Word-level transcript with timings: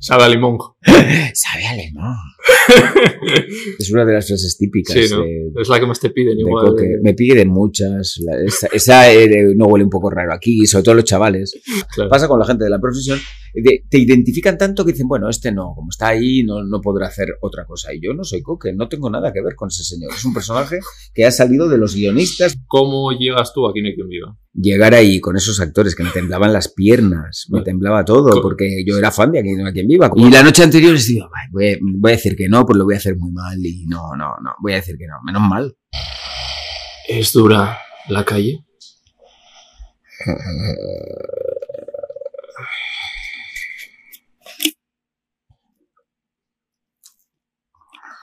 Sabe 0.00 0.24
a 0.24 0.28
limón. 0.28 0.58
Sabe 1.34 1.66
a 1.66 1.74
limón. 1.74 2.16
Es 3.78 3.90
una 3.90 4.04
de 4.04 4.12
las 4.14 4.26
frases 4.26 4.56
típicas. 4.58 4.94
Sí, 4.94 5.12
¿no? 5.14 5.22
de- 5.22 5.50
Es 5.60 5.68
la 5.68 5.80
que 5.80 5.86
más 5.86 6.00
te 6.00 6.10
piden 6.10 6.36
de 6.36 6.40
igual. 6.42 6.66
Coque. 6.68 6.98
Me 7.02 7.14
piden 7.14 7.48
muchas. 7.48 8.18
La- 8.24 8.40
esa 8.44 8.66
esa, 8.72 9.12
eh, 9.12 9.54
no 9.56 9.66
huele 9.66 9.84
un 9.84 9.90
poco 9.90 10.10
raro 10.10 10.32
aquí, 10.32 10.66
sobre 10.66 10.84
todo 10.84 10.94
los 10.94 11.04
chavales. 11.04 11.52
Claro. 11.94 12.10
Pasa 12.10 12.28
con 12.28 12.38
la 12.38 12.46
gente 12.46 12.64
de 12.64 12.70
la 12.70 12.80
profesión. 12.80 13.18
de- 13.52 13.82
te 13.90 13.98
identifican 13.98 14.56
tanto 14.56 14.84
que 14.84 14.92
dicen, 14.92 15.08
bueno, 15.08 15.28
este 15.28 15.50
no, 15.50 15.72
como 15.74 15.88
está 15.90 16.06
ahí, 16.06 16.44
no, 16.44 16.62
no 16.62 16.80
podrá 16.80 17.08
hacer 17.08 17.30
otra 17.40 17.64
cosa. 17.66 17.92
Y 17.92 18.00
yo 18.00 18.14
no 18.14 18.22
soy 18.22 18.42
Coque, 18.42 18.72
no 18.72 18.88
tengo 18.88 19.10
nada 19.10 19.32
que 19.32 19.42
ver 19.42 19.56
con 19.56 19.66
ese 19.66 19.82
señor. 19.82 20.12
Es 20.14 20.24
un 20.24 20.32
personaje 20.32 20.78
que 21.12 21.24
ha 21.26 21.32
salido 21.32 21.68
de 21.68 21.76
los 21.76 21.96
guionistas. 21.96 22.56
¿Cómo 22.68 23.10
llegas 23.10 23.52
tú 23.52 23.66
aquí 23.66 23.82
no 23.82 23.88
hay 23.88 23.94
quien 23.96 24.06
viva? 24.08 24.36
Llegar 24.54 24.94
ahí 24.94 25.18
con 25.20 25.36
esos 25.36 25.58
actores 25.60 25.96
que 25.96 26.04
me 26.04 26.10
temblaban 26.10 26.52
las 26.52 26.72
piernas, 26.72 27.46
me 27.50 27.62
temblaba 27.62 28.04
todo, 28.04 28.40
porque 28.40 28.84
yo 28.86 28.96
era 28.98 29.10
fan 29.10 29.32
de 29.32 29.40
Aquí 29.40 29.50
no 29.56 29.66
hay 29.66 29.72
quien 29.72 29.88
viva. 29.88 30.10
Y 30.14 30.30
la 30.30 30.44
noche 30.44 30.62
anterior 30.62 30.92
les 30.92 31.06
digo, 31.08 31.26
"Ay, 31.26 31.48
voy, 31.52 31.68
a- 31.72 31.78
voy 31.80 32.12
a 32.12 32.14
decir 32.16 32.36
que 32.40 32.48
no, 32.48 32.64
pues 32.64 32.78
lo 32.78 32.84
voy 32.84 32.94
a 32.94 32.98
hacer 32.98 33.16
muy 33.18 33.30
mal. 33.32 33.58
Y 33.64 33.84
no, 33.86 34.16
no, 34.16 34.34
no, 34.42 34.54
voy 34.60 34.72
a 34.72 34.76
decir 34.76 34.96
que 34.96 35.06
no, 35.06 35.16
menos 35.24 35.42
mal. 35.42 35.76
¿Es 37.06 37.32
dura 37.32 37.78
la 38.08 38.24
calle? 38.24 38.64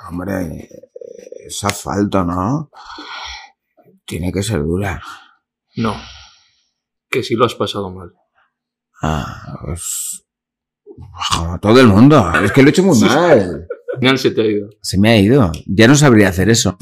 Hombre, 0.09 0.69
es 1.45 1.63
asfalto, 1.63 2.23
¿no? 2.23 2.69
Tiene 4.05 4.31
que 4.31 4.43
ser 4.43 4.59
dura. 4.63 5.01
No. 5.75 5.95
Que 7.09 7.23
sí 7.23 7.35
lo 7.35 7.45
has 7.45 7.55
pasado 7.55 7.89
mal. 7.91 8.13
Ah, 9.01 9.57
pues. 9.63 10.23
Como 11.35 11.59
todo 11.59 11.79
el 11.79 11.87
mundo. 11.87 12.31
Es 12.41 12.51
que 12.51 12.61
lo 12.61 12.69
he 12.69 12.71
hecho 12.71 12.83
muy 12.83 12.95
Sí. 12.97 13.05
mal. 13.05 13.67
Final 13.99 14.17
se 14.19 14.31
te 14.31 14.41
ha 14.41 14.45
ido. 14.45 14.69
Se 14.81 14.99
me 14.99 15.09
ha 15.09 15.19
ido. 15.19 15.51
Ya 15.65 15.87
no 15.87 15.95
sabría 15.95 16.29
hacer 16.29 16.49
eso. 16.49 16.77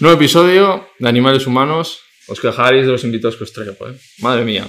Nuevo 0.00 0.16
episodio 0.16 0.88
de 0.98 1.08
Animales 1.08 1.46
Humanos. 1.46 2.00
Os 2.28 2.40
quejaréis 2.40 2.86
de 2.86 2.92
los 2.92 3.04
invitados 3.04 3.36
que 3.36 3.44
os 3.44 3.52
traigo, 3.52 3.88
¿eh? 3.88 3.94
Madre 4.18 4.44
mía. 4.44 4.68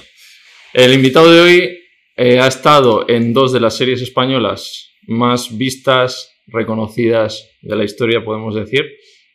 El 0.72 0.92
invitado 0.92 1.30
de 1.30 1.40
hoy 1.40 1.78
eh, 2.16 2.40
ha 2.40 2.46
estado 2.46 3.08
en 3.08 3.32
dos 3.32 3.52
de 3.52 3.60
las 3.60 3.76
series 3.76 4.00
españolas 4.00 4.90
más 5.06 5.56
vistas, 5.56 6.30
reconocidas 6.46 7.48
de 7.62 7.76
la 7.76 7.84
historia, 7.84 8.24
podemos 8.24 8.54
decir, 8.54 8.86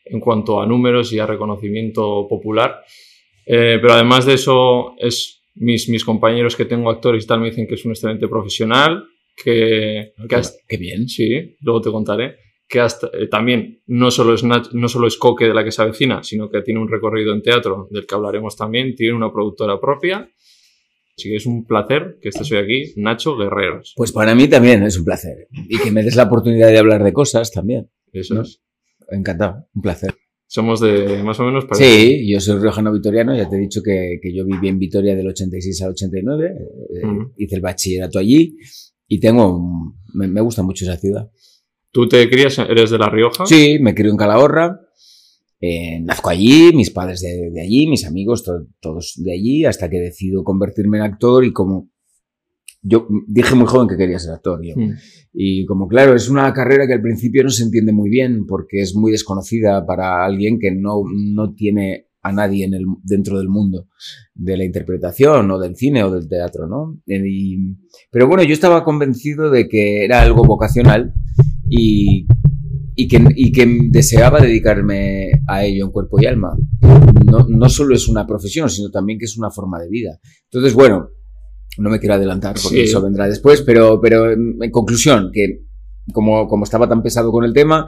en 0.06 0.20
cuanto 0.20 0.62
a 0.62 0.66
números 0.66 1.14
y 1.14 1.20
a 1.20 1.26
reconocimiento 1.26 2.28
popular. 2.28 2.82
Eh, 3.46 3.78
pero 3.82 3.94
además 3.94 4.26
de 4.26 4.34
eso, 4.34 4.96
es 4.98 5.39
mis, 5.60 5.88
mis 5.90 6.04
compañeros 6.04 6.56
que 6.56 6.66
tengo 6.66 6.90
actores 6.90 7.24
y 7.24 7.28
tal 7.28 7.40
me 7.42 7.50
dicen 7.50 7.68
que 7.68 7.76
es 7.76 7.86
un 7.86 7.92
excelente 7.92 8.28
profesional, 8.28 9.04
que, 9.36 10.14
que 10.28 10.36
ha- 10.36 10.42
Qué 10.68 10.78
bien. 10.78 11.08
Sí, 11.08 11.56
luego 11.62 11.82
te 11.82 11.92
contaré. 11.92 12.36
Que 12.68 12.80
hasta, 12.82 13.08
eh, 13.08 13.28
también 13.28 13.82
no 13.88 14.12
solo, 14.12 14.34
es 14.36 14.44
Nach- 14.44 14.72
no 14.74 14.88
solo 14.88 15.08
es 15.08 15.18
Coque 15.18 15.46
de 15.46 15.54
la 15.54 15.64
que 15.64 15.72
se 15.72 15.82
avecina, 15.82 16.22
sino 16.24 16.50
que 16.50 16.62
tiene 16.62 16.80
un 16.80 16.88
recorrido 16.90 17.34
en 17.34 17.42
teatro 17.42 17.88
del 17.90 18.06
que 18.06 18.14
hablaremos 18.16 18.56
también. 18.56 18.94
Tiene 18.96 19.16
una 19.16 19.32
productora 19.32 19.80
propia. 19.80 20.30
Así 21.18 21.30
que 21.30 21.36
es 21.38 21.46
un 21.46 21.66
placer 21.66 22.18
que 22.22 22.30
estés 22.30 22.52
hoy 22.52 22.60
aquí, 22.60 22.94
Nacho 22.98 23.36
Guerreros. 23.36 23.94
Pues 23.96 24.12
para 24.12 24.36
mí 24.36 24.48
también 24.48 24.84
es 24.84 24.98
un 24.98 25.04
placer. 25.06 25.48
Y 25.68 25.80
que 25.80 25.92
me 25.92 26.04
des 26.04 26.16
la 26.16 26.24
oportunidad 26.24 26.68
de 26.70 26.78
hablar 26.78 27.04
de 27.04 27.12
cosas 27.12 27.52
también. 27.52 27.90
Eso 28.14 28.36
¿no? 28.36 28.42
es. 28.44 28.62
Encantado. 29.10 29.66
Un 29.74 29.82
placer. 29.82 30.14
Somos 30.52 30.80
de 30.80 31.22
más 31.24 31.40
o 31.40 31.44
menos 31.44 31.66
parecidos. 31.66 31.94
Sí, 31.94 32.28
yo 32.32 32.40
soy 32.40 32.60
riojano 32.60 32.92
vitoriano. 32.92 33.36
Ya 33.38 33.48
te 33.48 33.56
he 33.56 33.60
dicho 33.60 33.82
que, 33.84 34.20
que 34.20 34.36
yo 34.36 34.44
viví 34.46 34.68
en 34.68 34.80
Vitoria 34.80 35.16
del 35.16 35.28
86 35.28 35.80
al 35.84 35.92
89. 35.92 36.48
eh, 36.50 37.06
Ujú. 37.06 37.34
Hice 37.38 37.56
el 37.56 37.62
bachillerato 37.62 38.18
allí. 38.18 38.58
Y 39.08 39.20
tengo. 39.20 39.56
un- 39.58 39.94
Me, 40.16 40.28
me 40.28 40.42
gusta 40.42 40.64
mucho 40.64 40.86
esa 40.86 40.98
ciudad. 40.98 41.30
¿Tú 41.92 42.08
te 42.10 42.28
crías, 42.30 42.58
eres 42.58 42.90
de 42.90 42.98
La 42.98 43.10
Rioja? 43.10 43.46
Sí, 43.46 43.78
me 43.80 43.94
crié 43.94 44.10
en 44.10 44.18
Calahorra. 44.18 44.80
eh, 45.62 46.00
nazco 46.02 46.30
allí, 46.30 46.72
mis 46.74 46.90
padres 46.90 47.20
de, 47.22 47.52
de 47.52 47.62
allí, 47.62 47.86
mis 47.86 48.06
amigos, 48.06 48.44
to- 48.44 48.66
todos 48.80 49.14
de 49.24 49.34
allí, 49.34 49.66
hasta 49.66 49.90
que 49.90 49.98
decido 50.00 50.44
convertirme 50.44 50.98
en 50.98 51.04
actor 51.04 51.44
y 51.46 51.52
como 51.54 51.89
yo 52.82 53.08
dije 53.28 53.56
muy 53.56 53.68
joven 53.68 53.88
que 53.88 53.98
quería 53.98 54.20
ser 54.20 54.34
actor. 54.34 54.60
Yo. 54.64 54.76
Mm. 54.76 54.94
Y 55.34 55.66
como 55.66 55.88
claro, 55.88 56.16
es 56.16 56.30
una 56.30 56.52
carrera 56.54 56.88
que 56.88 56.94
al 56.94 57.02
principio 57.02 57.44
no 57.44 57.50
se 57.50 57.64
entiende 57.64 57.92
muy 57.92 58.10
bien 58.10 58.46
porque 58.46 58.82
es 58.82 58.96
muy 58.96 59.12
desconocida 59.12 59.86
para 59.86 60.24
alguien 60.26 60.60
que 60.60 60.72
no, 60.72 61.04
no 61.14 61.54
tiene 61.54 62.08
a 62.22 62.32
nadie 62.34 62.66
en 62.66 62.74
el, 62.74 62.84
dentro 63.04 63.38
del 63.38 63.48
mundo 63.48 63.88
de 64.36 64.58
la 64.58 64.66
interpretación 64.66 65.50
o 65.52 65.60
del 65.60 65.76
cine 65.78 66.04
o 66.04 66.12
del 66.12 66.28
teatro, 66.28 66.68
¿no? 66.68 67.00
Y- 67.08 67.78
pero 68.12 68.28
bueno, 68.28 68.44
yo 68.44 68.54
estaba 68.54 68.84
convencido 68.84 69.50
de 69.50 69.70
que 69.70 70.04
era 70.04 70.22
algo 70.22 70.44
vocacional 70.44 71.14
y, 71.70 72.28
y, 72.96 73.08
que, 73.08 73.24
y 73.36 73.52
que 73.54 73.78
deseaba 73.90 74.42
dedicarme 74.42 75.32
a 75.48 75.64
ello 75.64 75.86
en 75.86 75.92
cuerpo 75.92 76.18
y 76.22 76.26
alma. 76.26 76.58
No, 77.26 77.48
no 77.48 77.70
solo 77.70 77.96
es 77.96 78.08
una 78.10 78.26
profesión, 78.28 78.70
sino 78.70 78.90
también 78.90 79.20
que 79.20 79.26
es 79.26 79.38
una 79.38 79.52
forma 79.52 79.80
de 79.80 79.90
vida. 79.90 80.20
Entonces, 80.52 80.74
bueno, 80.74 81.10
no 81.78 81.90
me 81.90 82.00
quiero 82.00 82.16
adelantar 82.16 82.56
porque 82.62 82.78
Sí. 82.78 82.84
eso 82.84 83.02
vendrá 83.02 83.28
después, 83.28 83.62
pero, 83.62 84.00
pero 84.02 84.32
en 84.32 84.58
en 84.62 84.72
conclusión, 84.72 85.30
que 85.34 85.62
como, 86.14 86.48
como 86.48 86.64
estaba 86.64 86.90
tan 86.90 87.04
pesado 87.04 87.32
con 87.32 87.46
el 87.46 87.54
tema, 87.54 87.86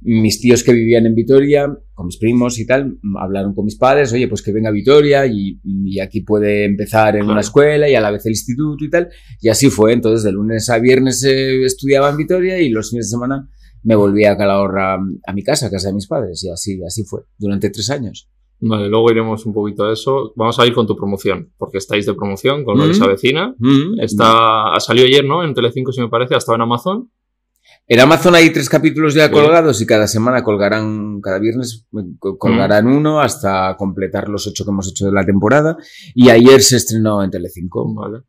mis 0.00 0.40
tíos 0.40 0.62
que 0.62 0.72
vivían 0.72 1.06
en 1.06 1.14
Vitoria, 1.14 1.66
con 1.92 2.06
mis 2.06 2.18
primos 2.18 2.58
y 2.60 2.66
tal, 2.66 2.98
hablaron 3.18 3.52
con 3.54 3.64
mis 3.64 3.76
padres, 3.76 4.12
oye, 4.12 4.28
pues 4.28 4.42
que 4.42 4.52
venga 4.52 4.68
a 4.68 4.72
Vitoria 4.72 5.26
y, 5.26 5.58
y 5.64 5.98
aquí 5.98 6.20
puede 6.20 6.64
empezar 6.64 7.14
en 7.16 7.22
Claro. 7.22 7.32
una 7.32 7.40
escuela 7.40 7.88
y 7.88 7.94
a 7.96 8.00
la 8.00 8.12
vez 8.12 8.24
el 8.26 8.32
instituto 8.32 8.84
y 8.84 8.90
tal. 8.90 9.08
Y 9.40 9.48
así 9.48 9.70
fue, 9.70 9.92
entonces 9.92 10.22
de 10.22 10.30
lunes 10.32 10.70
a 10.70 10.78
viernes 10.78 11.24
eh, 11.24 11.64
estudiaba 11.64 12.10
en 12.10 12.16
Vitoria 12.16 12.60
y 12.60 12.68
los 12.68 12.90
fines 12.90 13.06
de 13.06 13.10
semana 13.10 13.48
me 13.82 13.96
volvía 13.96 14.32
a 14.32 14.36
Calahorra 14.36 14.94
a 14.94 15.32
mi 15.32 15.42
casa, 15.42 15.66
a 15.66 15.70
casa 15.70 15.88
de 15.88 15.94
mis 15.94 16.06
padres, 16.06 16.44
y 16.44 16.50
así, 16.50 16.80
así 16.86 17.02
fue, 17.04 17.22
durante 17.38 17.70
tres 17.70 17.90
años. 17.90 18.30
Vale, 18.66 18.88
luego 18.88 19.10
iremos 19.10 19.44
un 19.46 19.52
poquito 19.52 19.84
a 19.84 19.92
eso. 19.92 20.32
Vamos 20.36 20.58
a 20.58 20.66
ir 20.66 20.72
con 20.72 20.86
tu 20.86 20.96
promoción, 20.96 21.50
porque 21.58 21.78
estáis 21.78 22.06
de 22.06 22.14
promoción 22.14 22.64
con 22.64 22.78
lo 22.78 22.84
que 22.84 22.90
Mm. 22.90 22.94
se 22.94 23.04
avecina. 23.04 23.54
Mm. 23.58 24.00
Está, 24.00 24.78
salió 24.78 25.04
ayer, 25.04 25.24
¿no? 25.24 25.44
En 25.44 25.52
Telecinco, 25.54 25.92
si 25.92 26.00
me 26.00 26.08
parece, 26.08 26.34
ha 26.34 26.38
estado 26.38 26.56
en 26.56 26.62
Amazon. 26.62 27.10
En 27.86 28.00
Amazon 28.00 28.34
hay 28.34 28.50
tres 28.50 28.68
capítulos 28.70 29.12
ya 29.14 29.30
colgados 29.30 29.80
y 29.82 29.86
cada 29.86 30.06
semana 30.06 30.42
colgarán, 30.42 31.20
cada 31.20 31.38
viernes 31.38 31.86
eh, 31.92 32.02
co- 32.18 32.38
colgarán 32.38 32.86
uno 32.86 33.20
hasta 33.20 33.76
completar 33.76 34.28
los 34.30 34.46
ocho 34.46 34.64
que 34.64 34.70
hemos 34.70 34.88
hecho 34.88 35.04
de 35.06 35.12
la 35.12 35.24
temporada. 35.26 35.76
Y 36.14 36.30
ayer 36.30 36.62
se 36.62 36.76
estrenó 36.76 37.22
en 37.22 37.30
Telecinco. 37.30 37.92
Vale. 37.94 38.20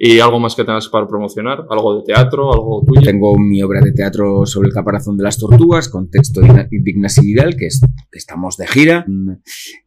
¿Y 0.00 0.20
algo 0.20 0.38
más 0.38 0.54
que 0.54 0.62
tengas 0.62 0.88
para 0.88 1.08
promocionar? 1.08 1.66
¿Algo 1.68 1.96
de 1.96 2.04
teatro? 2.04 2.52
¿Algo 2.52 2.84
tuyo? 2.86 3.00
Tengo 3.00 3.36
mi 3.36 3.60
obra 3.64 3.80
de 3.80 3.90
teatro 3.90 4.46
sobre 4.46 4.68
el 4.68 4.72
caparazón 4.74 5.16
de 5.16 5.24
las 5.24 5.38
tortugas 5.38 5.88
con 5.88 6.08
texto 6.08 6.40
Ignasi 6.70 7.26
Vidal, 7.26 7.56
que, 7.56 7.66
es, 7.66 7.80
que 7.80 8.18
estamos 8.18 8.56
de 8.56 8.68
gira. 8.68 9.04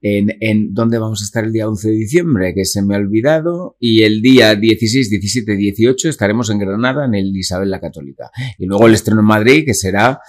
En, 0.02 0.36
en 0.42 0.74
¿Dónde 0.74 0.98
vamos 0.98 1.22
a 1.22 1.24
estar 1.24 1.46
el 1.46 1.54
día 1.54 1.70
11 1.70 1.88
de 1.88 1.96
diciembre? 1.96 2.54
Que 2.54 2.66
se 2.66 2.82
me 2.82 2.96
ha 2.96 2.98
olvidado. 2.98 3.78
Y 3.80 4.04
el 4.04 4.22
día 4.22 4.54
16, 4.56 5.10
17, 5.10 5.56
18 5.56 6.10
estaremos 6.10 6.50
en 6.50 6.60
Granada 6.60 7.06
en 7.06 7.16
el 7.16 7.34
Isabel 7.34 7.72
la 7.72 7.80
Católica. 7.80 8.32
Y 8.58 8.66
luego 8.66 8.88
el 8.88 8.96
estreno 8.96 9.22
en 9.22 9.28
Madrid, 9.28 9.64
que 9.66 9.74
será 9.74 10.20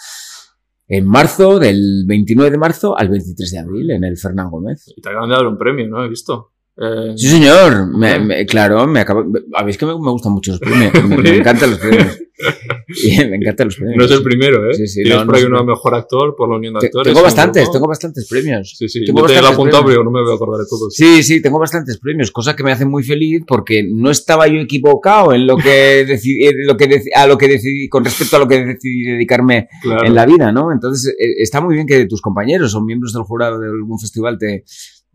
en 0.86 1.06
marzo, 1.08 1.58
del 1.58 2.04
29 2.06 2.52
de 2.52 2.58
marzo 2.58 2.96
al 2.96 3.08
23 3.08 3.50
de 3.50 3.58
abril, 3.58 3.90
en 3.90 4.04
el 4.04 4.16
Fernán 4.16 4.48
Gómez. 4.48 4.92
Y 4.96 5.00
te 5.00 5.08
acaban 5.08 5.28
de 5.28 5.34
dar 5.34 5.46
un 5.48 5.58
premio, 5.58 5.88
¿no? 5.88 6.04
He 6.04 6.08
visto. 6.08 6.52
Eh, 6.74 7.12
Sí, 7.16 7.28
señor. 7.28 7.86
Me- 7.96 8.18
me- 8.18 8.46
claro, 8.46 8.86
me 8.86 9.00
acaba. 9.00 9.24
A 9.54 9.62
ver, 9.62 9.70
es 9.70 9.76
que 9.78 9.84
me, 9.86 9.92
me 9.92 10.10
gustan 10.10 10.32
mucho 10.32 10.52
los 10.52 10.60
premios. 10.60 10.92
Me, 11.22 11.36
encantan 11.36 11.70
los 11.70 11.78
premios. 11.78 12.18
Me 13.28 13.36
encantan 13.36 13.66
los 13.66 13.76
premios. 13.76 13.96
no 13.98 14.04
es 14.06 14.10
el 14.10 14.22
primero, 14.22 14.70
¿eh? 14.70 14.74
Sí, 14.74 14.86
sí, 14.86 15.02
Tienes 15.02 15.20
no, 15.20 15.26
por 15.26 15.36
ahí 15.36 15.44
uno 15.44 15.64
mejor 15.64 15.94
actor 15.94 16.34
por 16.34 16.48
la 16.48 16.56
Unión 16.56 16.72
de 16.74 16.80
Te- 16.80 16.86
Actores. 16.86 17.12
tengo 17.12 17.22
bastantes, 17.22 17.70
tengo 17.70 17.86
bastantes 17.86 18.26
premios. 18.28 18.74
Sí, 18.76 18.88
sí. 18.88 19.04
tengo 19.04 19.20
Yo 19.20 19.26
te 19.26 19.40
lo 19.42 19.48
he 19.48 19.52
apuntado, 19.52 19.84
pero 19.84 20.02
no 20.02 20.10
me 20.10 20.22
voy 20.22 20.32
a 20.32 20.34
acordar 20.34 20.60
de 20.60 20.66
todos. 20.68 20.94
Sí, 20.94 21.22
sí, 21.22 21.42
tengo 21.42 21.58
bastantes 21.58 21.98
premios, 21.98 22.30
cosa 22.30 22.56
que 22.56 22.64
me 22.64 22.72
hace 22.72 22.86
muy 22.86 23.02
feliz 23.04 23.42
porque 23.46 23.84
no 23.92 24.10
estaba 24.10 24.48
yo 24.48 24.54
equivocado 24.58 25.34
en 25.34 25.46
lo 25.46 25.56
que 25.58 26.04
decidí, 26.08 26.46
en 26.46 26.66
lo 26.66 26.76
que 26.78 26.88
deci- 26.88 27.10
a 27.14 27.26
lo 27.26 27.36
que 27.36 27.48
decidí, 27.48 27.88
con 27.88 28.02
respecto 28.04 28.36
a 28.36 28.38
lo 28.40 28.48
que 28.48 28.64
decidí 28.64 29.02
dedicarme 29.04 29.68
Claro. 29.82 30.06
en 30.06 30.14
la 30.14 30.24
vida, 30.26 30.50
¿no? 30.52 30.72
Entonces, 30.72 31.14
eh, 31.18 31.34
está 31.38 31.60
muy 31.60 31.74
bien 31.74 31.86
que 31.86 32.06
tus 32.06 32.22
compañeros 32.22 32.74
o 32.74 32.80
miembros 32.82 33.12
del 33.12 33.22
jurado 33.24 33.60
de 33.60 33.68
algún 33.68 33.98
festival 34.00 34.38
te, 34.38 34.64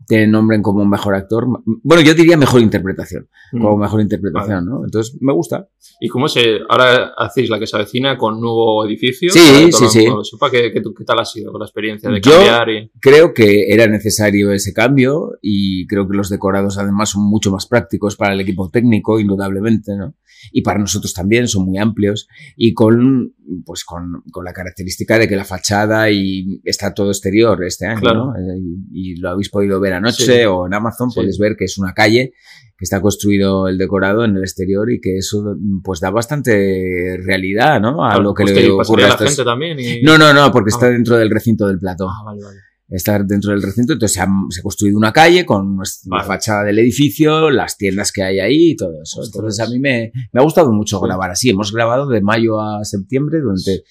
te 0.06 0.26
nombren 0.26 0.62
como 0.62 0.84
mejor 0.86 1.14
actor. 1.14 1.46
Bueno, 1.82 2.02
yo 2.02 2.14
diría 2.14 2.36
mejor 2.36 2.60
interpretación, 2.62 3.28
Mm. 3.52 3.60
como 3.62 3.76
mejor 3.76 4.00
interpretación, 4.00 4.64
¿no? 4.66 4.84
Entonces, 4.84 5.16
me 5.20 5.32
gusta. 5.32 5.68
¿Y 6.00 6.08
cómo 6.08 6.28
se. 6.28 6.58
Ahora 6.68 7.12
hacéis 7.18 7.50
la 7.50 7.58
que 7.58 7.66
se 7.66 7.76
avecina 7.76 8.16
con 8.16 8.40
nuevo 8.40 8.84
edificio? 8.86 9.30
Sí, 9.30 9.70
sí, 9.72 9.88
sí. 9.88 10.06
sepa, 10.22 10.50
¿qué, 10.50 10.70
qué, 10.72 10.80
qué 10.82 11.04
tal 11.04 11.18
ha 11.18 11.24
sido 11.24 11.50
con 11.52 11.60
la 11.60 11.66
experiencia 11.66 12.08
de 12.10 12.20
Yo- 12.20 12.30
cambiar? 12.32 12.70
Y... 12.70 12.90
Creo 13.00 13.34
que 13.34 13.66
era 13.72 13.86
necesario 13.86 14.50
ese 14.52 14.72
cambio 14.72 15.32
y 15.42 15.86
creo 15.86 16.08
que 16.08 16.16
los 16.16 16.28
decorados 16.30 16.78
además 16.78 17.10
son 17.10 17.22
mucho 17.28 17.50
más 17.50 17.66
prácticos 17.66 18.16
para 18.16 18.32
el 18.34 18.40
equipo 18.40 18.70
técnico, 18.70 19.18
indudablemente, 19.20 19.96
¿no? 19.96 20.14
Y 20.52 20.62
para 20.62 20.78
nosotros 20.78 21.12
también 21.12 21.48
son 21.48 21.64
muy 21.66 21.78
amplios 21.78 22.28
y 22.56 22.72
con, 22.72 23.34
pues 23.66 23.84
con, 23.84 24.22
con 24.30 24.44
la 24.44 24.52
característica 24.52 25.18
de 25.18 25.26
que 25.26 25.34
la 25.34 25.44
fachada 25.44 26.10
y 26.10 26.60
está 26.64 26.94
todo 26.94 27.08
exterior 27.10 27.62
este 27.64 27.86
año, 27.86 28.00
Claro. 28.00 28.26
¿no? 28.26 28.36
Eh, 28.36 28.58
Y, 28.92 29.12
y 29.14 29.16
lo 29.16 29.30
habéis 29.30 29.48
podido 29.50 29.80
ver 29.80 29.87
ver 29.88 29.94
anoche 29.96 30.24
Sí. 30.24 30.44
o 30.46 30.66
en 30.66 30.74
Amazon, 30.74 31.10
Sí. 31.10 31.16
podéis 31.20 31.38
ver 31.38 31.56
que 31.56 31.64
es 31.64 31.78
una 31.78 31.92
calle 31.94 32.32
que 32.76 32.84
está 32.84 33.00
construido 33.00 33.66
el 33.66 33.76
decorado 33.76 34.24
en 34.24 34.36
el 34.36 34.42
exterior 34.42 34.90
y 34.92 35.00
que 35.00 35.16
eso 35.18 35.56
pues 35.82 35.98
da 36.00 36.10
bastante 36.10 37.16
realidad, 37.24 37.80
¿no? 37.80 38.04
A 38.04 38.10
Claro, 38.10 38.22
lo 38.22 38.34
que 38.34 38.44
pues 38.44 38.54
le 38.54 38.70
ocurre 38.70 39.04
a 39.04 39.08
la 39.08 39.12
estos- 39.14 39.28
gente 39.30 39.44
también 39.44 39.78
y... 39.80 40.00
No, 40.02 40.16
no, 40.16 40.32
no, 40.32 40.52
porque 40.52 40.68
está 40.70 40.86
Ah. 40.86 40.90
dentro 40.90 41.16
del 41.16 41.30
recinto 41.30 41.66
del 41.66 41.78
plató. 41.78 42.08
Ah, 42.08 42.22
vale, 42.24 42.40
vale. 42.42 42.56
Está 42.90 43.18
dentro 43.22 43.50
del 43.50 43.62
recinto, 43.62 43.92
entonces 43.92 44.14
se 44.14 44.20
ha, 44.22 44.28
se 44.48 44.60
ha 44.60 44.62
construido 44.62 44.96
una 44.96 45.12
calle 45.12 45.44
con 45.44 45.76
nuestra- 45.76 46.08
la 46.10 46.16
Vale. 46.22 46.26
fachada 46.28 46.64
del 46.64 46.78
edificio, 46.78 47.50
las 47.50 47.76
tiendas 47.76 48.12
que 48.12 48.22
hay 48.22 48.38
ahí 48.40 48.70
y 48.70 48.76
todo 48.76 48.92
eso. 49.02 49.20
Ostras. 49.20 49.34
Entonces 49.34 49.66
a 49.66 49.70
mí 49.70 49.78
me, 49.78 50.10
me 50.32 50.40
ha 50.40 50.44
gustado 50.44 50.72
mucho 50.72 50.98
Sí. 50.98 51.04
grabar 51.04 51.30
así. 51.32 51.50
Hemos 51.50 51.72
grabado 51.72 52.06
de 52.08 52.20
mayo 52.22 52.60
a 52.60 52.84
septiembre 52.84 53.40
durante 53.40 53.82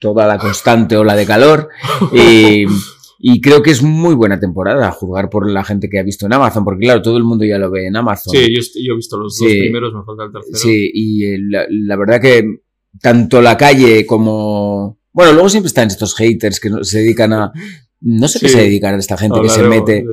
toda 0.00 0.26
la 0.26 0.38
constante 0.38 0.96
ola 0.96 1.14
de 1.14 1.26
calor 1.26 1.68
y, 2.12 2.64
y 3.22 3.40
creo 3.42 3.62
que 3.62 3.70
es 3.70 3.82
muy 3.82 4.14
buena 4.14 4.40
temporada 4.40 4.88
a 4.88 4.92
juzgar 4.92 5.28
por 5.28 5.48
la 5.50 5.62
gente 5.62 5.88
que 5.90 5.98
ha 5.98 6.02
visto 6.02 6.24
en 6.24 6.32
Amazon, 6.32 6.64
porque 6.64 6.84
claro, 6.86 7.02
todo 7.02 7.18
el 7.18 7.24
mundo 7.24 7.44
ya 7.44 7.58
lo 7.58 7.70
ve 7.70 7.86
en 7.86 7.96
Amazon. 7.96 8.32
Sí, 8.34 8.46
yo, 8.54 8.62
yo 8.82 8.92
he 8.94 8.96
visto 8.96 9.18
los 9.18 9.36
dos 9.38 9.48
Sí. 9.48 9.58
primeros, 9.60 9.92
me 9.92 10.02
falta 10.04 10.24
el 10.24 10.32
tercero. 10.32 10.56
Sí, 10.58 10.90
y 10.94 11.24
eh, 11.26 11.38
la, 11.38 11.66
la 11.68 11.96
verdad 11.96 12.20
que 12.20 12.44
tanto 13.00 13.42
la 13.42 13.56
calle 13.56 14.06
como... 14.06 14.98
Bueno, 15.12 15.32
luego 15.32 15.48
siempre 15.50 15.68
están 15.68 15.88
estos 15.88 16.14
haters 16.14 16.60
que 16.60 16.70
se 16.82 16.98
dedican 17.00 17.32
a... 17.32 17.52
No 18.02 18.28
sé 18.28 18.40
qué 18.40 18.48
Sí. 18.48 18.54
se 18.54 18.62
dedican 18.62 18.94
a 18.94 18.98
esta 18.98 19.18
gente 19.18 19.38
que 19.42 19.48
se 19.50 19.62
mete 19.64 20.04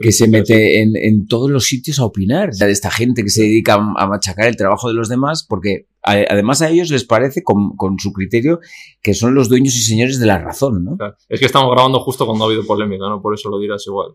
que 0.00 0.10
se 0.10 0.26
mete 0.26 0.80
en, 0.80 0.96
en 0.96 1.28
todos 1.28 1.48
los 1.48 1.66
sitios 1.66 2.00
a 2.00 2.04
opinar. 2.04 2.52
De 2.52 2.70
esta 2.72 2.90
gente 2.90 3.22
que 3.22 3.28
se 3.30 3.42
dedica 3.42 3.74
a 3.74 4.06
machacar 4.08 4.48
el 4.48 4.56
trabajo 4.56 4.88
de 4.88 4.94
los 4.94 5.08
demás, 5.08 5.46
porque 5.48 5.86
además 6.06 6.62
a 6.62 6.70
ellos 6.70 6.90
les 6.90 7.04
parece, 7.04 7.42
con, 7.42 7.76
con 7.76 7.98
su 7.98 8.12
criterio, 8.12 8.60
que 9.02 9.12
son 9.14 9.34
los 9.34 9.48
dueños 9.48 9.74
y 9.76 9.80
señores 9.80 10.18
de 10.20 10.26
la 10.26 10.38
razón, 10.38 10.84
¿no? 10.84 10.96
Claro. 10.96 11.16
Es 11.28 11.40
que 11.40 11.46
estamos 11.46 11.70
grabando 11.72 12.00
justo 12.00 12.24
cuando 12.26 12.44
ha 12.44 12.46
habido 12.48 12.64
polémica, 12.64 13.08
¿no? 13.08 13.20
Por 13.20 13.34
eso 13.34 13.48
lo 13.50 13.58
dirás 13.58 13.84
igual. 13.86 14.12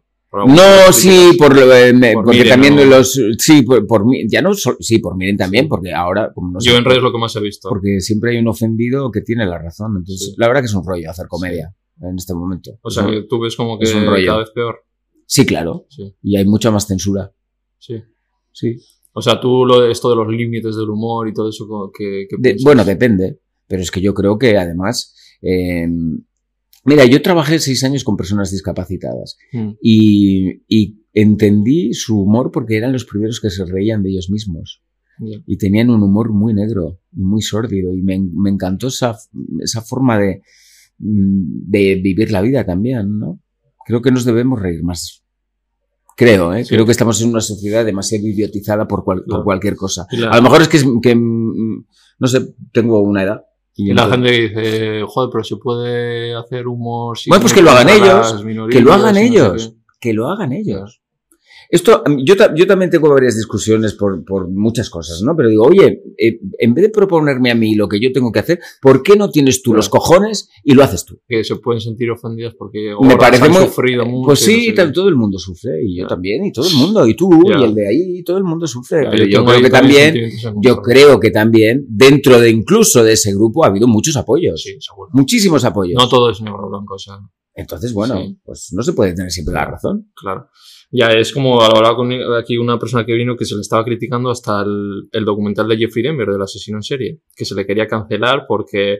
No, 0.48 0.94
sí, 0.94 1.32
por, 1.38 1.52
eh, 1.58 1.94
Por 2.14 2.24
porque 2.24 2.38
Miren, 2.40 2.50
también 2.50 2.76
¿no? 2.78 2.86
los, 2.86 3.20
sí, 3.38 3.64
por, 3.64 3.86
por 3.86 4.06
mí, 4.06 4.24
ya 4.30 4.42
no, 4.42 4.54
sí, 4.54 5.00
por 5.00 5.18
miren 5.18 5.36
también, 5.36 5.68
porque 5.68 5.94
ahora, 5.94 6.32
como 6.34 6.52
no 6.54 6.62
sé, 6.62 6.70
Yo 6.70 6.78
en 6.78 6.86
redes 6.86 7.04
lo 7.04 7.12
que 7.12 7.18
más 7.18 7.36
he 7.36 7.42
visto. 7.42 7.68
porque 7.68 8.00
siempre 8.00 8.32
hay 8.32 8.38
un 8.38 8.48
ofendido 8.48 9.12
que 9.12 9.20
tiene 9.20 9.46
la 9.46 9.58
razón, 9.58 9.92
entonces, 9.98 10.28
Sí. 10.30 10.36
la 10.38 10.48
verdad 10.48 10.62
que 10.62 10.68
es 10.68 10.74
un 10.74 10.86
rollo 10.86 11.10
hacer 11.10 11.28
comedia 11.28 11.76
en 12.02 12.16
este 12.16 12.34
momento. 12.34 12.72
O 12.82 12.90
sea, 12.90 13.04
¿no? 13.04 13.10
que 13.12 13.24
tú 13.24 13.42
ves 13.42 13.58
como 13.58 13.78
que 13.78 13.84
Es 13.84 13.94
un 13.94 14.06
rollo. 14.06 14.26
cada 14.26 14.40
vez 14.40 14.52
peor. 14.56 14.86
sí, 15.26 15.46
claro, 15.46 15.86
Sí, 15.90 16.16
y 16.24 16.38
hay 16.38 16.46
mucha 16.46 16.72
más 16.72 16.88
censura, 16.88 17.34
sí. 17.78 18.02
sí. 18.54 18.78
O 19.14 19.22
sea, 19.22 19.40
tú 19.40 19.66
lo 19.66 19.82
de 19.82 19.92
esto 19.92 20.10
de 20.10 20.16
los 20.16 20.28
límites 20.28 20.76
del 20.76 20.90
humor 20.90 21.28
y 21.28 21.34
todo 21.34 21.50
eso, 21.50 21.92
que, 21.96 22.28
bueno, 22.64 22.86
depende, 22.86 23.40
pero 23.68 23.82
es 23.82 23.92
que 23.92 24.02
yo 24.02 24.14
creo 24.14 24.38
que 24.38 24.58
además, 24.58 25.16
eh, 25.42 25.88
mira, 26.86 27.06
yo 27.06 27.22
trabajé 27.22 27.60
seis 27.60 27.84
años 27.84 28.04
con 28.04 28.16
personas 28.16 28.52
discapacitadas 28.52 29.38
Mm, 29.52 29.72
y, 29.82 30.64
y 30.68 31.02
entendí 31.14 31.94
su 31.94 32.22
humor 32.22 32.52
porque 32.52 32.78
eran 32.78 32.94
los 32.94 33.06
primeros 33.06 33.42
que 33.42 33.50
se 33.50 33.66
reían 33.66 34.02
de 34.04 34.12
ellos 34.12 34.30
mismos 34.30 34.82
y 35.46 35.58
tenían 35.58 35.90
un 35.90 36.02
humor 36.02 36.32
muy 36.32 36.54
negro 36.54 37.00
y 37.12 37.22
muy 37.22 37.42
sórdido 37.42 37.94
y 37.94 38.02
me, 38.02 38.20
me 38.20 38.50
encantó 38.50 38.88
esa, 38.88 39.16
esa 39.60 39.82
forma 39.82 40.18
de, 40.18 40.42
mm, 40.98 41.70
de 41.70 41.96
vivir 41.96 42.32
la 42.32 42.42
vida 42.42 42.66
también, 42.66 43.20
¿no? 43.20 43.40
Creo 43.86 44.02
que 44.02 44.12
nos 44.12 44.26
debemos 44.26 44.60
reír 44.60 44.84
más. 44.84 45.21
Creo, 46.16 46.54
¿eh? 46.54 46.64
Sí. 46.64 46.74
Creo 46.76 46.86
que 46.86 46.92
estamos 46.92 47.22
en 47.22 47.30
una 47.30 47.42
sociedad 47.42 47.84
demasiado 47.86 48.26
idiotizada 48.28 48.88
por, 48.88 49.04
cual- 49.04 49.24
por 49.28 49.44
cualquier 49.44 49.76
cosa. 49.76 50.06
A 50.32 50.36
lo 50.38 50.42
mejor 50.42 50.62
es 50.62 50.68
que, 50.68 50.80
que, 51.02 51.16
no 51.16 52.28
sé, 52.28 52.54
tengo 52.72 53.00
una 53.00 53.24
edad. 53.24 53.42
Y 53.76 53.94
la 53.94 54.08
gente 54.10 54.30
dice, 54.32 55.02
joder, 55.08 55.30
pero 55.32 55.44
se 55.44 55.56
puede 55.56 56.36
hacer 56.36 56.68
humor 56.68 57.18
sin 57.18 57.32
Bueno, 57.32 57.42
pues 57.42 57.54
que 57.54 57.62
lo 57.62 57.72
hagan 57.72 57.90
ellos, 57.90 58.44
que 58.70 58.82
lo 58.82 58.94
hagan 58.94 59.16
y 59.16 59.20
no 59.20 59.24
sé 59.24 59.28
ellos. 59.28 59.74
que 60.00 60.14
lo 60.14 60.30
hagan 60.30 60.52
ellos. 60.52 61.01
Esto, 61.72 62.04
yo, 62.26 62.36
yo 62.56 62.68
también 62.68 62.92
tengo 62.92 63.10
varias 63.10 63.38
discusiones 63.38 63.94
por, 63.94 64.26
por 64.26 64.50
muchas 64.50 64.90
cosas, 64.90 65.22
¿no? 65.22 65.36
Pero 65.38 65.48
digo, 65.48 65.64
oye, 65.64 66.04
eh, 66.18 66.38
en 66.60 66.74
vez 66.74 66.84
de 66.84 66.90
proponerme 66.90 67.50
a 67.50 67.56
mí 67.56 67.76
lo 67.76 67.88
que 67.88 67.98
yo 68.02 68.12
tengo 68.12 68.30
que 68.32 68.40
hacer, 68.40 68.60
¿por 68.82 69.02
qué 69.02 69.16
no 69.16 69.30
tienes 69.30 69.64
tú 69.64 69.72
Claro. 69.72 69.78
los 69.78 69.88
cojones 69.90 70.50
y 70.66 70.74
lo 70.74 70.84
haces 70.84 71.06
tú? 71.06 71.20
Que 71.30 71.46
se 71.46 71.56
pueden 71.56 71.80
sentir 71.80 72.12
ofendidas 72.12 72.54
porque 72.58 72.94
Me 73.02 73.16
parece 73.16 73.46
han 73.46 73.52
muy- 73.52 73.62
sufrido 73.64 74.06
mucho. 74.06 74.26
Pues 74.28 74.40
sí, 74.42 74.74
no 74.76 74.84
sé 74.86 74.92
todo 74.92 75.08
el 75.08 75.16
mundo 75.16 75.40
sufre, 75.40 75.82
y 75.86 75.98
yo 76.00 76.08
también, 76.08 76.44
y 76.46 76.52
todo 76.52 76.68
el 76.68 76.76
mundo, 76.76 77.08
y 77.08 77.16
tú, 77.16 77.30
y 77.48 77.64
el 77.64 77.74
de 77.74 77.88
ahí, 77.88 78.18
y 78.20 78.24
todo 78.24 78.38
el 78.38 78.44
mundo 78.44 78.68
sufre. 78.68 79.08
Pero 79.10 79.24
yo 79.26 79.46
creo 79.46 79.62
que 79.62 79.70
también, 79.70 80.16
yo 80.62 80.82
creo 80.82 81.20
que 81.22 81.32
también, 81.32 81.86
dentro 81.88 82.38
de 82.40 82.50
incluso 82.50 83.02
de 83.04 83.14
ese 83.14 83.34
grupo, 83.34 83.64
ha 83.64 83.68
habido 83.68 83.88
muchos 83.88 84.18
apoyos. 84.18 84.62
Sí, 84.62 84.76
seguro. 84.82 85.10
Muchísimos 85.14 85.64
apoyos. 85.64 85.96
No 85.98 86.10
todo 86.10 86.30
es 86.32 86.42
negro 86.42 86.70
blanco, 86.70 86.96
o 86.96 87.00
sea, 87.00 87.16
Entonces, 87.54 87.94
bueno, 87.94 88.16
Sí. 88.18 88.38
pues 88.46 88.70
no 88.74 88.82
se 88.82 88.94
puede 88.94 89.14
tener 89.14 89.30
siempre 89.32 89.54
la 89.54 89.66
razón. 89.66 90.12
claro. 90.16 90.48
Ya 90.92 91.08
es 91.08 91.32
como 91.32 91.62
hablaba 91.62 91.96
con 91.96 92.12
aquí 92.38 92.58
una 92.58 92.78
persona 92.78 93.06
que 93.06 93.14
vino 93.14 93.38
que 93.38 93.46
se 93.46 93.56
le 93.56 93.62
estaba 93.62 93.84
criticando 93.86 94.30
hasta 94.30 94.62
el, 94.62 95.08
el 95.12 95.24
documental 95.26 95.68
de 95.70 95.78
Jeffrey 95.78 96.04
Dahmer 96.04 96.28
del 96.28 96.42
asesino 96.42 96.78
en 96.78 96.84
serie, 96.84 97.20
que 97.34 97.46
se 97.46 97.56
le 97.56 97.66
quería 97.66 97.88
cancelar 97.88 98.46
porque 98.48 99.00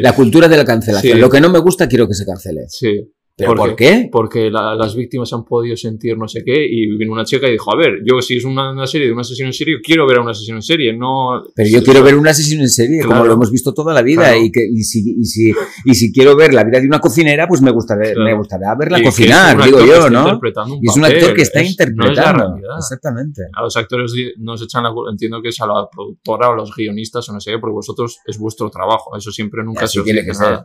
La 0.00 0.14
cultura 0.14 0.48
de 0.48 0.56
la 0.56 0.64
cancelación. 0.64 1.00
Sí. 1.14 1.18
Lo 1.18 1.30
que 1.30 1.40
no 1.40 1.50
me 1.50 1.58
gusta, 1.58 1.88
quiero 1.88 2.06
que 2.06 2.14
se 2.14 2.24
cancele. 2.24 2.62
sí, 2.68 3.12
¿Pero 3.40 3.54
¿Por 3.56 3.68
por 3.70 3.76
qué? 3.76 4.08
porque 4.10 4.50
la- 4.50 4.74
las 4.74 4.94
víctimas 4.94 5.32
han 5.32 5.44
podido 5.44 5.76
sentir 5.76 6.16
no 6.16 6.28
sé 6.28 6.42
qué 6.44 6.64
y 6.68 6.96
vino 6.96 7.12
una 7.12 7.24
chica 7.24 7.48
y 7.48 7.52
dijo, 7.52 7.72
a 7.72 7.76
ver, 7.76 8.00
yo 8.04 8.20
si 8.20 8.36
es 8.36 8.44
una, 8.44 8.72
una 8.72 8.86
serie 8.86 9.06
de 9.08 9.12
un 9.12 9.20
asesino 9.20 9.48
en 9.48 9.52
serie, 9.52 9.76
quiero 9.82 10.06
ver 10.06 10.18
a 10.18 10.22
un 10.22 10.28
asesino 10.28 10.56
en 10.58 10.62
serie, 10.62 10.92
no... 10.96 11.42
Pero 11.54 11.68
yo 11.68 11.82
quiero 11.82 12.02
ver 12.02 12.14
un 12.14 12.26
asesino 12.28 12.62
en 12.62 12.68
serie, 12.70 13.02
como 13.04 13.24
lo 13.24 13.32
hemos 13.34 13.50
visto 13.50 13.72
toda 13.74 13.92
la 13.94 14.02
vida. 14.02 14.22
Claro. 14.28 14.40
Y, 14.44 14.52
que, 14.52 14.60
y, 14.70 14.82
si, 14.82 15.14
y, 15.18 15.24
si, 15.24 15.52
y 15.84 15.94
si 15.94 16.12
quiero 16.12 16.36
ver 16.36 16.54
la 16.54 16.64
vida 16.64 16.80
de 16.80 16.86
una 16.86 16.98
cocinera, 17.00 17.46
pues 17.48 17.62
me 17.62 17.70
gustaría, 17.70 18.12
Claro. 18.12 18.24
me 18.24 18.34
gustaría 18.36 18.74
verla 18.78 18.98
y 19.00 19.04
cocinar, 19.04 19.62
digo 19.64 19.80
yo, 19.84 20.08
¿no? 20.10 20.40
Y 20.80 20.88
es 20.88 20.96
un 20.96 21.04
actor 21.04 21.34
que 21.34 21.42
está 21.42 21.60
es- 21.60 21.70
interpretando. 21.70 22.06
No 22.06 22.12
es 22.12 22.16
la 22.18 22.32
realidad. 22.32 22.76
Exactamente. 22.78 23.42
a 23.54 23.62
los 23.62 23.76
actores 23.76 24.12
di- 24.12 24.32
no 24.38 24.56
se 24.56 24.64
echan 24.64 24.82
la 24.84 24.92
culpa, 24.92 25.10
entiendo 25.10 25.40
que 25.42 25.48
es 25.48 25.60
a 25.60 25.66
la 25.66 25.88
productora 25.90 26.50
o 26.50 26.52
a 26.52 26.56
los 26.56 26.74
guionistas 26.74 27.28
o 27.28 27.32
no 27.32 27.40
sé 27.40 27.52
qué, 27.52 27.58
porque 27.58 27.72
vosotros 27.74 28.18
es 28.26 28.38
vuestro 28.38 28.70
trabajo, 28.70 29.16
eso 29.16 29.30
siempre 29.30 29.62
nunca 29.64 29.84
así 29.84 29.94
se 29.94 29.98
os 30.00 30.04
tiene 30.04 30.20
dice 30.20 30.30
que 30.30 30.34
ser. 30.34 30.58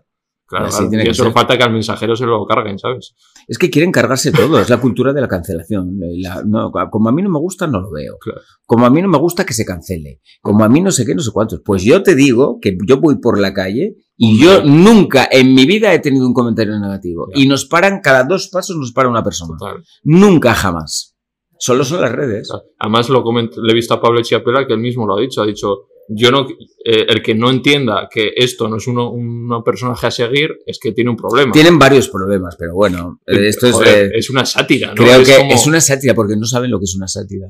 Claro, 0.47 0.65
Y 0.65 0.67
así 0.69 0.89
tiene 0.89 1.03
que 1.05 1.13
solo 1.15 1.29
ser. 1.29 1.33
falta 1.33 1.57
que 1.57 1.63
al 1.63 1.71
mensajero 1.73 2.15
se 2.15 2.25
lo 2.25 2.45
carguen, 2.45 2.77
¿sabes? 2.77 3.15
Es 3.47 3.57
que 3.57 3.69
quieren 3.71 3.91
cargarse 3.91 4.31
todo, 4.31 4.59
es 4.59 4.69
la 4.69 4.79
cultura 4.79 5.11
de 5.11 5.21
la 5.21 5.27
cancelación. 5.27 5.97
La- 6.21 6.43
no, 6.45 6.71
como 6.91 7.09
a 7.09 7.11
mí 7.11 7.23
no 7.23 7.29
me 7.31 7.39
gusta, 7.39 7.65
no 7.65 7.81
lo 7.81 7.89
veo. 7.91 8.17
Claro. 8.19 8.41
Como 8.65 8.85
a 8.85 8.89
mí 8.91 9.01
no 9.01 9.07
me 9.07 9.17
gusta 9.17 9.43
que 9.45 9.53
se 9.53 9.65
cancele. 9.65 10.21
Como 10.41 10.63
a 10.63 10.69
mí 10.69 10.81
no 10.81 10.91
sé 10.91 11.03
qué, 11.05 11.15
no 11.15 11.21
sé 11.21 11.31
cuántos. 11.31 11.61
Pues 11.65 11.83
yo 11.83 12.03
te 12.03 12.13
digo 12.13 12.59
que 12.61 12.77
yo 12.87 12.99
voy 13.01 13.15
por 13.19 13.39
la 13.39 13.53
calle 13.55 13.95
y 14.17 14.39
yo 14.39 14.63
nunca 14.63 15.27
en 15.31 15.53
mi 15.55 15.65
vida 15.65 15.93
he 15.93 15.99
tenido 15.99 16.27
un 16.27 16.33
comentario 16.33 16.79
negativo. 16.79 17.27
Y 17.33 17.47
nos 17.47 17.65
paran, 17.65 18.01
cada 18.03 18.23
dos 18.23 18.49
pasos 18.49 18.77
nos 18.77 18.91
para 18.91 19.09
una 19.09 19.23
persona. 19.23 19.57
Total. 19.57 19.83
Nunca 20.03 20.53
jamás. 20.53 21.15
Solo 21.57 21.83
son 21.85 22.01
las 22.01 22.11
redes. 22.11 22.49
Además, 22.77 23.09
lo 23.09 23.23
le 23.33 23.71
he 23.71 23.73
visto 23.73 23.93
a 23.93 24.01
Pablo 24.01 24.21
Chiapela 24.21 24.67
que 24.67 24.73
él 24.73 24.79
mismo 24.79 25.07
lo 25.07 25.17
ha 25.17 25.21
dicho. 25.21 25.41
Ha 25.41 25.45
dicho, 25.47 25.87
yo 26.07 26.31
no, 26.31 26.47
eh, 26.83 27.05
el 27.07 27.21
que 27.21 27.33
no 27.35 27.49
entienda 27.49 28.07
que 28.11 28.31
esto 28.35 28.67
no 28.67 28.77
es 28.77 28.87
uno, 28.87 29.11
un 29.11 29.49
personaje 29.63 30.07
a 30.07 30.11
seguir 30.11 30.57
es 30.65 30.79
que 30.79 30.91
tiene 30.91 31.09
un 31.09 31.17
problema. 31.17 31.51
Tienen 31.51 31.79
varios 31.79 32.09
problemas, 32.09 32.55
pero 32.57 32.73
bueno, 32.75 33.19
eh, 33.25 33.47
esto 33.47 33.67
es 33.67 33.75
es 34.13 34.29
una 34.29 34.45
sátira, 34.45 34.89
¿no? 34.89 34.95
Creo 34.95 35.21
Es 35.21 35.29
que 35.29 35.37
como- 35.37 35.51
es 35.53 35.65
una 35.67 35.81
sátira 35.81 36.13
porque 36.13 36.35
no 36.37 36.45
saben 36.45 36.69
lo 36.71 36.79
que 36.79 36.85
es 36.85 36.95
una 36.95 37.07
sátira. 37.07 37.47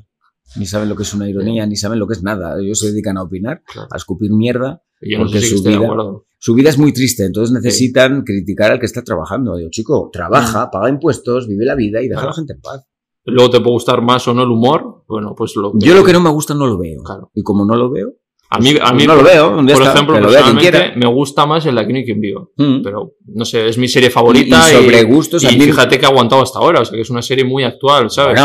Ni 0.57 0.65
saben 0.65 0.88
lo 0.88 0.95
que 0.95 1.03
es 1.03 1.13
una 1.13 1.29
ironía, 1.29 1.65
ni 1.65 1.75
saben 1.75 2.00
lo 2.00 2.07
que 2.07 2.13
es 2.13 2.24
nada. 2.24 2.57
Ellos 2.59 2.79
se 2.79 2.88
dedican 2.91 3.17
a 3.17 3.24
opinar, 3.24 3.62
Claro. 3.65 3.89
a 3.91 3.97
escupir 3.97 4.31
mierda. 4.31 4.81
Yo 5.01 5.17
no 5.17 5.25
porque 5.25 5.41
sé 5.41 5.47
si 5.47 5.57
su 5.57 5.63
vida-. 5.63 5.89
Su 6.38 6.53
vida 6.53 6.69
es 6.69 6.77
muy 6.77 6.93
triste, 6.93 7.25
entonces 7.25 7.51
necesitan 7.53 8.24
criticar 8.24 8.71
al 8.71 8.79
que 8.79 8.85
está 8.85 9.03
trabajando. 9.03 9.57
Digo, 9.57 9.69
chico, 9.71 10.05
Mm. 10.07 10.12
trabaja, 10.12 10.69
paga 10.71 10.89
impuestos, 10.89 11.47
vive 11.47 11.65
la 11.65 11.75
vida 11.75 12.01
y 12.01 12.07
deja 12.07 12.21
a 12.21 12.25
la 12.27 12.33
gente 12.33 12.53
en 12.53 12.62
paz. 12.62 12.85
Luego 13.25 13.50
te 13.50 13.59
puede 13.59 13.71
gustar 13.74 14.01
más 14.03 14.27
o 14.27 14.33
no 14.35 14.43
el 14.43 14.50
humor. 14.51 15.03
Bueno, 15.07 15.33
pues 15.35 15.55
lo 15.55 15.74
Yo 15.79 15.95
lo 15.95 16.03
que 16.03 16.13
no 16.13 16.21
me 16.21 16.29
gusta 16.29 16.53
no 16.53 16.67
lo 16.67 16.77
veo. 16.77 17.01
Claro. 17.03 17.31
Y 17.33 17.41
como 17.41 17.65
no 17.65 17.75
lo 17.75 17.89
veo, 17.89 18.13
A 18.49 18.59
mí, 18.59 18.73
a 18.79 18.93
mí 18.93 19.05
no 19.07 19.15
lo 19.15 19.23
veo. 19.23 19.55
por 19.57 19.69
está, 19.69 19.93
ejemplo, 19.93 20.15
personalmente 20.21 20.93
me 20.95 21.07
gusta 21.07 21.45
más 21.45 21.65
el 21.65 21.75
de 21.75 21.81
Aquí 21.81 21.91
no 21.91 21.97
hay 21.99 22.05
quien 22.05 22.21
viva. 22.21 22.47
Mm. 22.57 22.81
Pero, 22.83 23.13
no 23.33 23.43
sé, 23.43 23.67
es 23.67 23.77
mi 23.77 23.87
serie 23.87 24.09
Y, 24.09 24.11
favorita. 24.11 24.69
y 24.71 24.75
sobre 24.75 25.03
gustos, 25.03 25.43
y 25.43 25.47
fíjate 25.59 25.99
que 25.99 26.05
ha 26.05 26.09
aguantado 26.09 26.41
hasta 26.43 26.59
ahora. 26.59 26.81
O 26.81 26.85
sea, 26.85 26.95
que 26.95 27.01
es 27.01 27.09
una 27.09 27.21
serie 27.21 27.43
muy 27.43 27.63
actual, 27.63 28.09
¿sabes? 28.09 28.39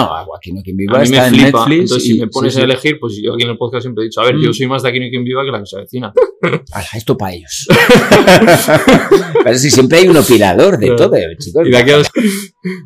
no 0.53 0.59
hay 0.59 0.65
quien 0.65 0.77
viva, 0.77 0.99
a 0.99 1.03
mí 1.03 1.09
me 1.11 1.17
está 1.17 1.29
en 1.29 1.35
flipa. 1.35 1.59
Netflix. 1.61 1.81
Entonces, 1.83 2.09
y- 2.09 2.13
si 2.15 2.21
me 2.21 2.27
pones 2.29 2.55
sí, 2.55 2.61
a 2.61 2.65
elegir, 2.65 2.99
pues 2.99 3.21
yo 3.23 3.35
aquí 3.35 3.45
en 3.45 3.51
el 3.51 3.59
podcast 3.59 3.83
siempre 3.83 4.03
he 4.03 4.07
dicho, 4.07 4.21
a 4.21 4.25
ver, 4.25 4.37
Mm. 4.37 4.43
yo 4.43 4.53
soy 4.53 4.67
más 4.67 4.83
de 4.83 4.89
Aquí 4.89 4.99
no 4.99 5.05
hay 5.05 5.11
quien 5.11 5.23
viva 5.25 5.45
que 5.45 5.51
la 5.53 5.61
que 5.61 5.67
se 5.67 5.77
avecina. 5.77 6.13
Ala, 6.73 6.87
esto 6.95 7.17
para 7.17 7.35
ellos. 7.35 7.67
Pero 9.45 9.59
si 9.59 9.71
siempre 9.71 9.99
hay 9.99 10.09
un 10.09 10.17
opilador 10.17 10.79
de 10.79 10.91
todo, 10.97 11.17
chicos. 11.39 11.67
Y 11.67 11.71
de. 11.71 12.09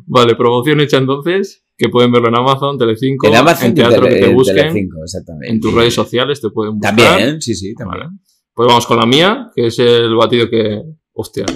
Vale, 0.07 0.35
promoción 0.35 0.79
hecha 0.81 0.97
entonces, 0.97 1.63
que 1.77 1.89
pueden 1.89 2.11
verlo 2.11 2.29
en 2.29 2.35
Amazon, 2.37 2.77
Telecinco, 2.77 3.27
En 3.27 3.35
Amazon 3.35 3.67
en 3.67 3.75
teatro 3.75 4.01
Tele- 4.03 4.15
que 4.15 4.21
te 4.21 4.29
en 4.29 4.35
busquen, 4.35 4.55
Telecinco, 4.55 4.97
en 5.43 5.59
tus 5.59 5.73
redes 5.73 5.93
sociales 5.93 6.39
te 6.41 6.49
pueden 6.49 6.79
buscar. 6.79 6.95
También, 6.95 7.41
sí, 7.41 7.53
sí, 7.55 7.73
también. 7.75 7.99
Vale. 8.07 8.17
Pues 8.53 8.67
vamos 8.67 8.85
con 8.87 8.97
la 8.97 9.05
mía, 9.05 9.51
que 9.53 9.67
es 9.67 9.79
el 9.79 10.15
batido 10.15 10.49
que... 10.49 10.81
Hostia. 11.13 11.45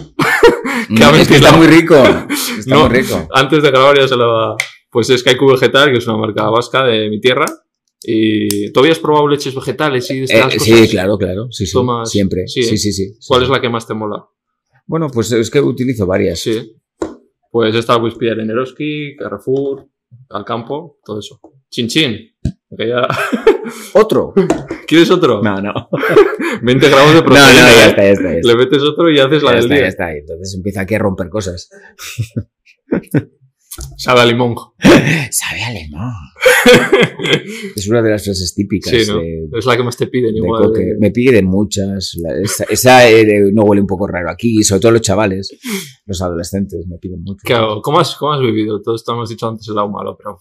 Mm, 0.90 0.96
Que 0.98 1.04
ha 1.04 1.22
es 1.22 1.28
que 1.28 1.36
está 1.36 1.56
muy 1.56 1.68
rico. 1.68 1.96
Está 2.60 2.76
No. 2.76 2.88
muy 2.88 3.00
rico. 3.00 3.28
Antes 3.34 3.62
de 3.62 3.70
grabar 3.72 3.98
ya 3.98 4.08
se 4.08 4.16
lo... 4.16 4.56
Pues 4.90 5.10
es 5.10 5.24
Kaiku 5.24 5.52
Vegetal, 5.52 5.92
que 5.92 5.98
es 6.00 6.08
una 6.08 6.18
marca 6.18 6.50
vasca 6.50 6.84
de 6.84 7.10
mi 7.10 7.20
tierra. 7.20 7.46
Y 8.02 8.72
¿tú 8.72 8.80
habías 8.80 8.98
probado 9.00 9.28
leches 9.28 9.54
vegetales 9.54 10.10
y 10.10 10.20
de 10.20 10.24
estas 10.24 10.40
Eh, 10.54 10.58
cosas? 10.58 10.64
sí, 10.64 10.88
claro, 10.90 11.18
claro. 11.18 11.48
Sí, 11.52 11.66
sí. 11.66 11.74
Tomas- 11.74 12.10
Siempre. 12.10 12.48
sí, 12.48 12.64
Sí, 12.64 12.76
¿eh? 12.76 12.78
sí, 12.78 12.92
sí. 12.92 13.14
¿Cuál 13.28 13.44
es 13.44 13.50
la 13.50 13.62
que 13.62 13.70
más 13.70 13.86
te 13.88 13.94
mola? 13.94 14.26
Bueno, 14.88 15.08
pues 15.10 15.32
es 15.32 15.50
que 15.52 15.60
utilizo 15.62 16.06
varias. 16.08 16.40
Sí. 16.40 16.74
Pues 17.52 17.76
esta 17.76 18.00
pillar 18.18 18.40
en 18.40 18.50
Eroski, 18.50 19.16
Carrefour, 19.18 19.86
al 20.30 20.46
campo, 20.46 21.00
todo 21.04 21.20
eso. 21.20 21.40
Chin 21.70 21.88
chin. 21.88 22.18
Ya- 22.72 23.08
¿Otro? 23.94 24.34
¿Quieres 24.88 25.10
otro? 25.12 25.42
No, 25.42 25.60
no. 25.62 25.74
20 26.62 26.90
gramos 26.90 27.14
de 27.14 27.22
No, 27.22 27.22
no, 27.22 27.26
proteína. 27.26 27.52
ya 27.54 27.86
¿eh? 27.86 27.90
está, 27.90 28.04
ya 28.04 28.10
está. 28.12 28.24
Ya 28.24 28.36
está. 28.38 28.48
Le 28.48 28.56
metes 28.58 28.82
otro 28.84 29.10
y 29.12 29.20
haces 29.20 29.44
la 29.44 29.50
Ya 29.52 29.56
del 29.56 29.64
está, 29.66 29.76
ya 29.76 29.80
día. 29.80 29.88
está. 29.88 30.14
Y 30.16 30.18
Entonces 30.20 30.56
empieza 30.56 30.82
aquí 30.82 30.96
a 30.96 31.00
romper 31.00 31.30
cosas. 31.30 31.70
Sabe 33.98 34.22
a 34.22 34.26
limón. 34.26 34.56
Sabe 35.32 35.64
a 35.64 35.72
limón. 35.72 36.12
Es 37.76 37.88
una 37.88 38.02
de 38.02 38.12
las 38.12 38.24
frases 38.24 38.54
típicas 38.54 38.92
Sí, 38.92 39.12
¿no? 39.12 39.20
de, 39.20 39.50
Es 39.58 39.66
la 39.66 39.76
que 39.78 39.84
más 39.84 39.98
te 39.98 40.08
piden 40.08 40.34
de 40.34 40.40
igual. 40.40 40.66
Coque. 40.66 40.96
Me 41.00 41.12
piden 41.12 41.46
muchas. 41.46 42.14
La- 42.22 42.40
esa 42.42 42.64
esa, 42.66 43.10
eh, 43.10 43.52
no 43.54 43.64
huele 43.64 43.82
un 43.82 43.88
poco 43.88 44.08
raro 44.08 44.30
aquí, 44.30 44.64
sobre 44.64 44.82
todo 44.82 44.92
los 44.94 45.02
chavales, 45.02 45.52
los 46.06 46.22
adolescentes 46.22 46.86
me 46.88 46.98
piden 46.98 47.22
mucho. 47.24 47.42
Claro, 47.44 47.82
¿cómo 47.82 48.00
has, 48.00 48.16
¿Cómo 48.16 48.34
has 48.34 48.42
vivido? 48.42 48.82
Todo 48.82 48.96
esto 48.96 49.14
hemos 49.14 49.30
dicho 49.30 49.48
antes 49.48 49.68
el 49.68 49.76
lado 49.76 49.90
malo, 49.90 50.16
pero... 50.18 50.40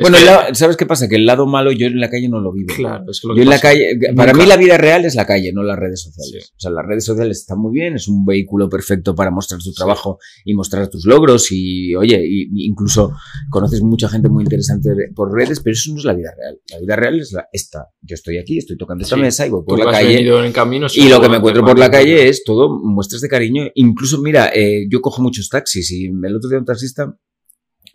Bueno, 0.00 0.18
que- 0.18 0.24
lado- 0.24 0.54
¿sabes 0.54 0.76
qué 0.76 0.86
pasa? 0.86 1.08
Que 1.08 1.16
el 1.16 1.26
lado 1.26 1.46
malo 1.46 1.70
yo 1.72 1.86
en 1.86 2.00
la 2.00 2.10
calle 2.10 2.28
no 2.28 2.40
lo 2.40 2.52
vivo. 2.52 2.74
Claro, 2.76 3.04
es 3.10 3.20
que 3.20 3.28
lo 3.28 3.34
Yo 3.34 3.38
que 3.38 3.42
en 3.42 3.48
la 3.50 3.56
pasa- 3.56 3.68
calle, 3.68 3.98
para 4.14 4.32
nunca- 4.32 4.44
mí 4.44 4.48
la 4.48 4.56
vida 4.56 4.76
real 4.78 5.04
es 5.04 5.14
la 5.14 5.26
calle, 5.26 5.52
no 5.52 5.62
las 5.62 5.78
redes 5.78 6.02
sociales. 6.02 6.44
Sí. 6.46 6.52
O 6.56 6.60
sea, 6.60 6.70
las 6.70 6.86
redes 6.86 7.04
sociales 7.04 7.38
están 7.38 7.58
muy 7.58 7.72
bien, 7.72 7.94
es 7.94 8.08
un 8.08 8.24
vehículo 8.24 8.68
perfecto 8.68 9.14
para 9.14 9.30
mostrar 9.30 9.58
tu 9.60 9.70
Sí. 9.70 9.74
trabajo 9.76 10.18
y 10.44 10.54
mostrar 10.54 10.88
tus 10.88 11.06
logros 11.06 11.52
y, 11.52 11.94
oye, 11.94 12.20
y, 12.26 12.48
incluso 12.66 13.12
conoces 13.50 13.82
mucha 13.82 14.08
gente 14.08 14.28
muy 14.28 14.44
interesante 14.44 14.90
por 15.14 15.32
redes, 15.32 15.60
pero 15.60 15.72
eso 15.74 15.92
no 15.92 15.98
es 15.98 16.04
la 16.04 16.14
vida 16.14 16.32
real. 16.36 16.58
La 16.72 16.78
vida 16.80 16.96
real 16.96 17.20
es 17.20 17.32
la, 17.32 17.48
esta. 17.52 17.88
Yo 18.02 18.14
estoy 18.14 18.38
aquí, 18.38 18.58
estoy 18.58 18.76
tocando 18.76 19.02
esta 19.04 19.16
Sí. 19.16 19.22
mesa 19.22 19.46
y 19.46 19.50
voy 19.50 19.60
Tú 19.60 19.66
por 19.66 19.78
que 19.78 19.84
la 19.84 19.90
calle. 19.92 20.46
en 20.46 20.52
camino... 20.52 20.86
Y 20.94 21.08
lo 21.08 21.20
que 21.20 21.28
me 21.28 21.36
encuentro 21.36 21.64
por 21.64 21.78
la 21.78 21.90
calle 21.90 22.28
es 22.28 22.44
todo 22.44 22.78
muestras 22.82 23.20
de 23.20 23.28
cariño. 23.28 23.64
Incluso, 23.74 24.20
mira, 24.20 24.50
eh, 24.54 24.86
yo 24.90 25.00
cojo 25.00 25.22
muchos 25.22 25.48
taxis 25.48 25.90
y 25.92 26.06
el 26.06 26.36
otro 26.36 26.48
día 26.50 26.58
un 26.58 26.64
taxista 26.64 27.16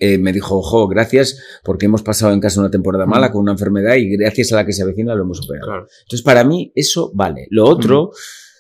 eh, 0.02 0.18
me 0.18 0.34
dijo, 0.34 0.58
ojo, 0.58 0.88
gracias 0.88 1.40
porque 1.64 1.86
hemos 1.86 2.02
pasado 2.04 2.34
en 2.34 2.40
casa 2.42 2.60
una 2.60 2.72
temporada 2.72 3.06
mala 3.06 3.30
Mm. 3.30 3.32
con 3.32 3.42
una 3.44 3.52
enfermedad 3.54 3.96
y 3.96 4.18
gracias 4.18 4.52
a 4.52 4.56
la 4.58 4.66
que 4.66 4.74
se 4.74 4.84
avecina 4.84 5.16
lo 5.16 5.22
hemos 5.24 5.38
superado. 5.38 5.66
Claro. 5.68 5.88
Entonces, 6.04 6.24
para 6.24 6.44
mí, 6.44 6.72
eso 6.76 7.12
vale. 7.14 7.48
Lo 7.52 7.66
otro, 7.66 8.12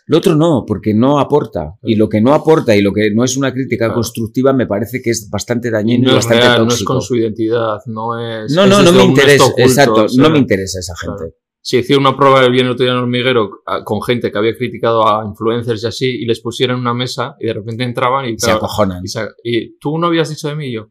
lo 0.08 0.18
otro 0.18 0.36
no, 0.36 0.64
porque 0.68 0.94
no 0.94 1.20
aporta. 1.20 1.76
Y 1.84 1.96
lo 1.96 2.08
que 2.10 2.22
no 2.22 2.34
aporta 2.34 2.76
y 2.76 2.82
lo 2.82 2.94
que 2.94 3.12
no 3.14 3.24
es 3.24 3.36
una 3.38 3.52
crítica 3.54 3.86
Claro. 3.86 3.96
constructiva 3.96 4.54
me 4.54 4.68
parece 4.68 5.02
que 5.02 5.10
es 5.10 5.30
bastante 5.32 5.70
Y 5.70 5.72
dañino 5.72 6.04
y, 6.04 6.06
no 6.06 6.10
es 6.12 6.16
bastante 6.26 6.44
real, 6.46 6.58
no 6.60 6.64
es 6.68 6.70
tóxico. 6.76 6.94
con 6.94 7.02
su 7.02 7.16
identidad, 7.16 7.78
no 7.88 8.20
es... 8.20 8.52
no, 8.54 8.66
no, 8.68 8.82
no 8.82 8.92
me 8.92 9.04
interesa. 9.04 9.44
oculto, 9.46 9.62
exacto, 9.62 10.04
o 10.06 10.10
sea, 10.10 10.24
no 10.24 10.30
me 10.30 10.38
interesa 10.40 10.80
esa 10.80 10.94
gente. 10.96 11.16
claro. 11.18 11.34
Si 11.64 11.78
hicieron 11.78 12.08
una 12.08 12.18
prueba 12.18 12.42
del 12.42 12.52
bien 12.52 12.66
el 12.66 12.72
otro 12.72 12.84
día 12.86 12.94
en 12.94 13.00
Hormiguero 13.00 13.52
con 13.86 14.02
gente 14.02 14.32
que 14.32 14.38
había 14.40 14.56
criticado 14.56 15.08
a 15.08 15.24
influencers 15.24 15.84
y 15.84 15.88
así, 15.88 16.06
y 16.08 16.26
les 16.26 16.40
pusieron 16.42 16.80
una 16.80 16.94
mesa 16.96 17.36
y 17.40 17.46
de 17.46 17.54
repente 17.54 17.84
entraban 17.84 18.26
y, 18.26 18.38
Se 18.40 18.50
acojonan. 18.50 19.04
y, 19.44 19.58
y 19.58 19.78
tú 19.78 20.00
no 20.00 20.08
habías 20.08 20.30
dicho 20.30 20.48
de 20.48 20.56
mí 20.56 20.70
y 20.70 20.74
yo. 20.74 20.88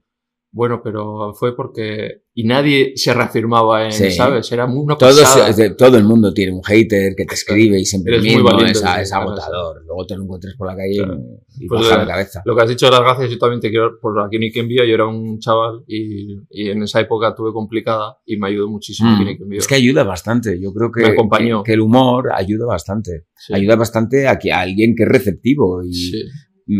Bueno, 0.52 0.80
pero 0.82 1.32
fue 1.34 1.54
porque. 1.54 2.22
Y 2.32 2.44
nadie 2.44 2.92
se 2.96 3.12
reafirmaba 3.12 3.84
en, 3.84 3.92
Sí. 3.92 4.10
¿sabes? 4.12 4.50
Era 4.50 4.66
muy 4.66 4.82
una 4.84 4.96
pasada. 4.96 5.52
todo 5.76 5.96
el 5.96 6.04
mundo 6.04 6.32
tiene 6.32 6.52
un 6.52 6.62
hater 6.62 7.14
que 7.16 7.24
te 7.24 7.34
escribe 7.34 7.78
y 7.78 7.84
siempre 7.84 8.14
Eres 8.14 8.24
muy 8.24 8.34
mismo 8.36 8.50
valiente 8.50 8.78
es, 8.78 8.82
de 8.96 9.02
es 9.02 9.12
agotador. 9.12 9.84
Luego 9.84 10.06
te 10.06 10.16
lo 10.16 10.22
encuentres 10.24 10.54
por 10.56 10.66
la 10.68 10.76
calle 10.76 10.96
Claro. 10.96 11.20
y 11.58 11.66
Pues 11.66 11.82
baja 11.82 11.98
de- 12.00 12.06
la 12.06 12.12
cabeza. 12.12 12.42
Lo 12.46 12.56
que 12.56 12.62
has 12.62 12.68
dicho 12.68 12.86
de 12.86 12.92
las 12.92 13.00
gracias, 13.00 13.30
yo 13.30 13.38
también 13.38 13.60
te 13.60 13.68
quiero. 13.70 13.98
Por 14.00 14.20
aquí 14.22 14.38
ni 14.38 14.50
quien 14.50 14.68
vía, 14.68 14.84
yo 14.86 14.94
era 14.94 15.06
un 15.06 15.38
chaval 15.38 15.84
y, 15.86 16.36
y 16.50 16.70
en 16.70 16.82
esa 16.84 17.00
época 17.00 17.34
tuve 17.34 17.52
complicada 17.52 18.18
y 18.24 18.36
me 18.36 18.48
ayudó 18.48 18.68
muchísimo 18.68 19.10
Mm. 19.10 19.20
aquí. 19.22 19.38
Es 19.56 19.66
que 19.68 19.74
ayuda 19.74 20.02
bastante. 20.04 20.58
Yo 20.60 20.72
creo 20.72 20.90
que, 20.90 21.02
Me 21.02 21.08
acompañó. 21.08 21.62
que, 21.62 21.70
que 21.70 21.74
el 21.74 21.80
humor 21.80 22.30
ayuda 22.34 22.64
bastante. 22.66 23.26
Sí. 23.36 23.52
Ayuda 23.54 23.76
bastante 23.76 24.26
a, 24.28 24.38
que, 24.38 24.52
a 24.52 24.60
alguien 24.60 24.94
que 24.96 25.02
es 25.02 25.08
receptivo 25.08 25.82
y 25.84 25.92
Sí. 25.92 26.22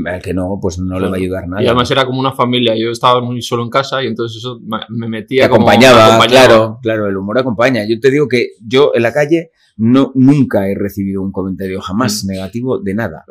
Al 0.07 0.23
que 0.23 0.33
no, 0.35 0.59
pues 0.61 0.79
no 0.79 0.99
le 1.01 1.09
va 1.09 1.15
a 1.15 1.19
ayudar 1.19 1.49
nada. 1.49 1.63
Y 1.63 1.67
además 1.67 1.91
era 1.91 2.05
como 2.07 2.21
una 2.21 2.33
familia. 2.33 2.75
Yo 2.77 2.91
estaba 2.91 3.21
muy 3.21 3.43
solo 3.43 3.63
en 3.63 3.71
casa 3.71 4.03
y 4.03 4.07
entonces 4.07 4.39
eso 4.39 4.61
me 4.63 4.79
me 4.89 5.07
te 5.07 5.11
metía 5.11 5.49
como. 5.49 5.67
me 5.67 5.73
acompañaba. 5.75 6.27
claro, 6.27 6.79
claro, 6.83 7.07
el 7.07 7.17
humor 7.17 7.39
acompaña. 7.39 7.83
Yo 7.89 7.99
te 8.01 8.11
digo 8.11 8.29
que 8.29 8.51
yo 8.67 8.93
en 8.95 9.03
la 9.03 9.13
calle 9.13 9.51
no, 9.77 10.13
nunca 10.15 10.69
he 10.69 10.75
recibido 10.75 11.23
un 11.23 11.33
comentario 11.33 11.81
jamás 11.81 12.25
Mm. 12.25 12.29
negativo 12.29 12.79
de 12.79 12.95
nada. 12.95 13.25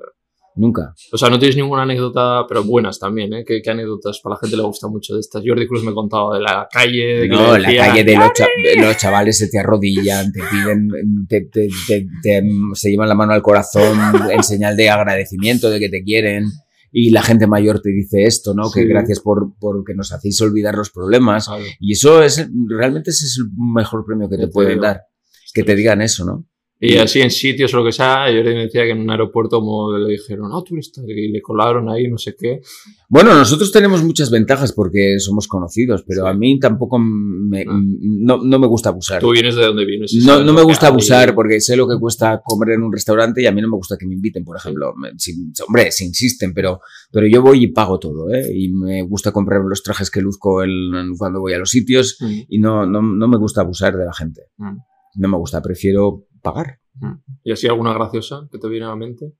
Nunca. 0.59 0.93
O 1.13 1.17
sea, 1.17 1.29
no 1.29 1.39
tienes 1.39 1.55
ninguna 1.55 1.83
anécdota, 1.83 2.45
pero 2.47 2.65
buenas 2.65 2.99
también, 2.99 3.31
¿eh? 3.33 3.43
¿Qué, 3.47 3.61
qué 3.61 3.69
anécdotas? 3.71 4.19
Para 4.21 4.35
la 4.35 4.39
gente 4.41 4.57
le 4.57 4.63
gusta 4.63 4.89
mucho 4.89 5.13
de 5.13 5.21
estas. 5.21 5.41
Jordi 5.45 5.65
Cruz 5.67 5.83
me 5.85 5.93
contaba 5.93 6.35
de 6.37 6.43
la 6.43 6.67
calle. 6.69 7.21
De 7.21 7.29
que 7.29 7.35
No, 7.35 7.57
la 7.57 7.73
calle 7.75 8.03
de 8.03 8.15
los, 8.17 8.33
cha- 8.33 8.47
los 8.77 8.97
chavales 8.97 9.37
se 9.37 9.47
te 9.47 9.57
arrodillan, 9.57 10.33
te 10.33 10.41
piden, 10.51 10.89
te, 11.29 11.41
te- 11.45 11.69
te- 12.21 12.43
se 12.73 12.89
llevan 12.91 13.07
la 13.07 13.15
mano 13.15 13.31
al 13.31 13.41
corazón 13.41 13.97
en 14.31 14.43
señal 14.43 14.75
de 14.75 14.89
agradecimiento, 14.89 15.69
de 15.69 15.79
que 15.79 15.87
te 15.87 16.03
quieren. 16.03 16.45
Y 16.91 17.11
la 17.11 17.21
gente 17.21 17.47
mayor 17.47 17.81
te 17.81 17.91
dice 17.91 18.25
esto, 18.25 18.53
¿no? 18.53 18.63
Que 18.71 18.81
Sí. 18.81 18.87
gracias 18.87 19.19
por, 19.21 19.53
por 19.59 19.85
que 19.85 19.93
nos 19.93 20.11
hacéis 20.11 20.41
olvidar 20.41 20.75
los 20.75 20.89
problemas. 20.89 21.45
"Sabe". 21.45 21.67
Y 21.79 21.93
eso 21.93 22.21
es, 22.21 22.49
realmente 22.67 23.11
ese 23.11 23.27
es 23.27 23.37
el 23.39 23.45
mejor 23.73 24.03
premio 24.05 24.27
que 24.27 24.37
te 24.37 24.47
pueden 24.49 24.81
dar. 24.81 25.03
Que 25.53 25.63
te 25.63 25.75
digan 25.75 26.01
eso, 26.01 26.25
¿no? 26.25 26.48
Y 26.81 26.95
así 26.98 27.19
en 27.19 27.29
sitios 27.29 27.74
o 27.74 27.77
lo 27.77 27.86
que 27.86 27.91
sea, 27.91 28.27
Jordi 28.27 28.53
me 28.53 28.62
decía 28.63 28.83
que 28.83 28.91
en 28.91 29.01
un 29.01 29.09
aeropuerto 29.09 29.59
como 29.59 29.98
le 29.98 30.13
dijeron, 30.13 30.50
ah, 30.53 30.62
tú 30.65 30.75
eres 30.75 30.91
tal", 30.93 31.09
y 31.09 31.29
le 31.29 31.41
colaron 31.41 31.89
ahí, 31.89 32.07
no 32.09 32.17
sé 32.17 32.36
qué. 32.39 32.62
Bueno, 33.09 33.33
nosotros 33.36 33.69
tenemos 33.71 34.01
muchas 34.01 34.31
ventajas 34.31 34.71
porque 34.71 35.19
somos 35.19 35.48
conocidos, 35.48 36.03
pero 36.07 36.24
Sí. 36.24 36.29
a 36.29 36.33
mí 36.33 36.57
tampoco 36.57 36.98
me, 36.98 37.63
Ah. 37.67 37.81
no, 38.01 38.38
no 38.43 38.59
me 38.59 38.67
gusta 38.67 38.89
abusar. 38.89 39.19
Tú 39.19 39.31
vienes 39.31 39.55
de 39.55 39.65
donde 39.65 39.83
vienes. 39.86 40.13
No, 40.25 40.41
no 40.41 40.53
me 40.53 40.62
gusta 40.63 40.88
abusar 40.88 41.36
porque 41.36 41.59
sé 41.59 41.75
lo 41.75 41.86
que 41.86 41.98
cuesta 42.00 42.41
comer 42.45 42.75
en 42.75 42.83
un 42.83 42.93
restaurante 42.93 43.41
y 43.41 43.45
a 43.48 43.51
mí 43.51 43.62
no 43.62 43.67
me 43.67 43.75
gusta 43.75 43.98
que 44.00 44.07
me 44.07 44.13
inviten, 44.13 44.45
por 44.45 44.55
ejemplo. 44.55 44.93
Me- 44.95 45.12
si- 45.17 45.36
hombre, 45.67 45.91
si 45.91 46.05
insisten, 46.05 46.53
pero, 46.53 46.79
pero 47.12 47.27
yo 47.27 47.41
voy 47.41 47.63
y 47.63 47.67
pago 47.67 48.00
todo, 48.00 48.33
¿eh? 48.33 48.45
Y 48.55 48.69
me 48.69 49.01
gusta 49.03 49.33
comprar 49.33 49.62
los 49.67 49.83
trajes 49.83 50.09
que 50.09 50.21
luzco 50.21 50.63
en- 50.63 51.13
cuando 51.17 51.41
voy 51.41 51.51
a 51.53 51.57
los 51.59 51.69
sitios 51.71 52.17
Mm, 52.21 52.39
y 52.48 52.59
no, 52.59 52.86
no, 52.86 53.01
no 53.01 53.27
me 53.27 53.38
gusta 53.38 53.62
abusar 53.62 53.98
de 53.98 54.05
la 54.05 54.13
gente. 54.13 54.43
mm, 54.57 54.77
No 55.15 55.27
me 55.27 55.38
gusta, 55.38 55.59
prefiero 55.59 56.27
pagar. 56.39 56.79
mm. 57.00 57.13
¿Y 57.43 57.51
así 57.51 57.67
alguna 57.67 57.93
graciosa 57.93 58.48
que 58.51 58.58
te 58.58 58.67
viene 58.67 58.86
a 58.86 58.89
la 58.89 58.96
mente? 58.96 59.34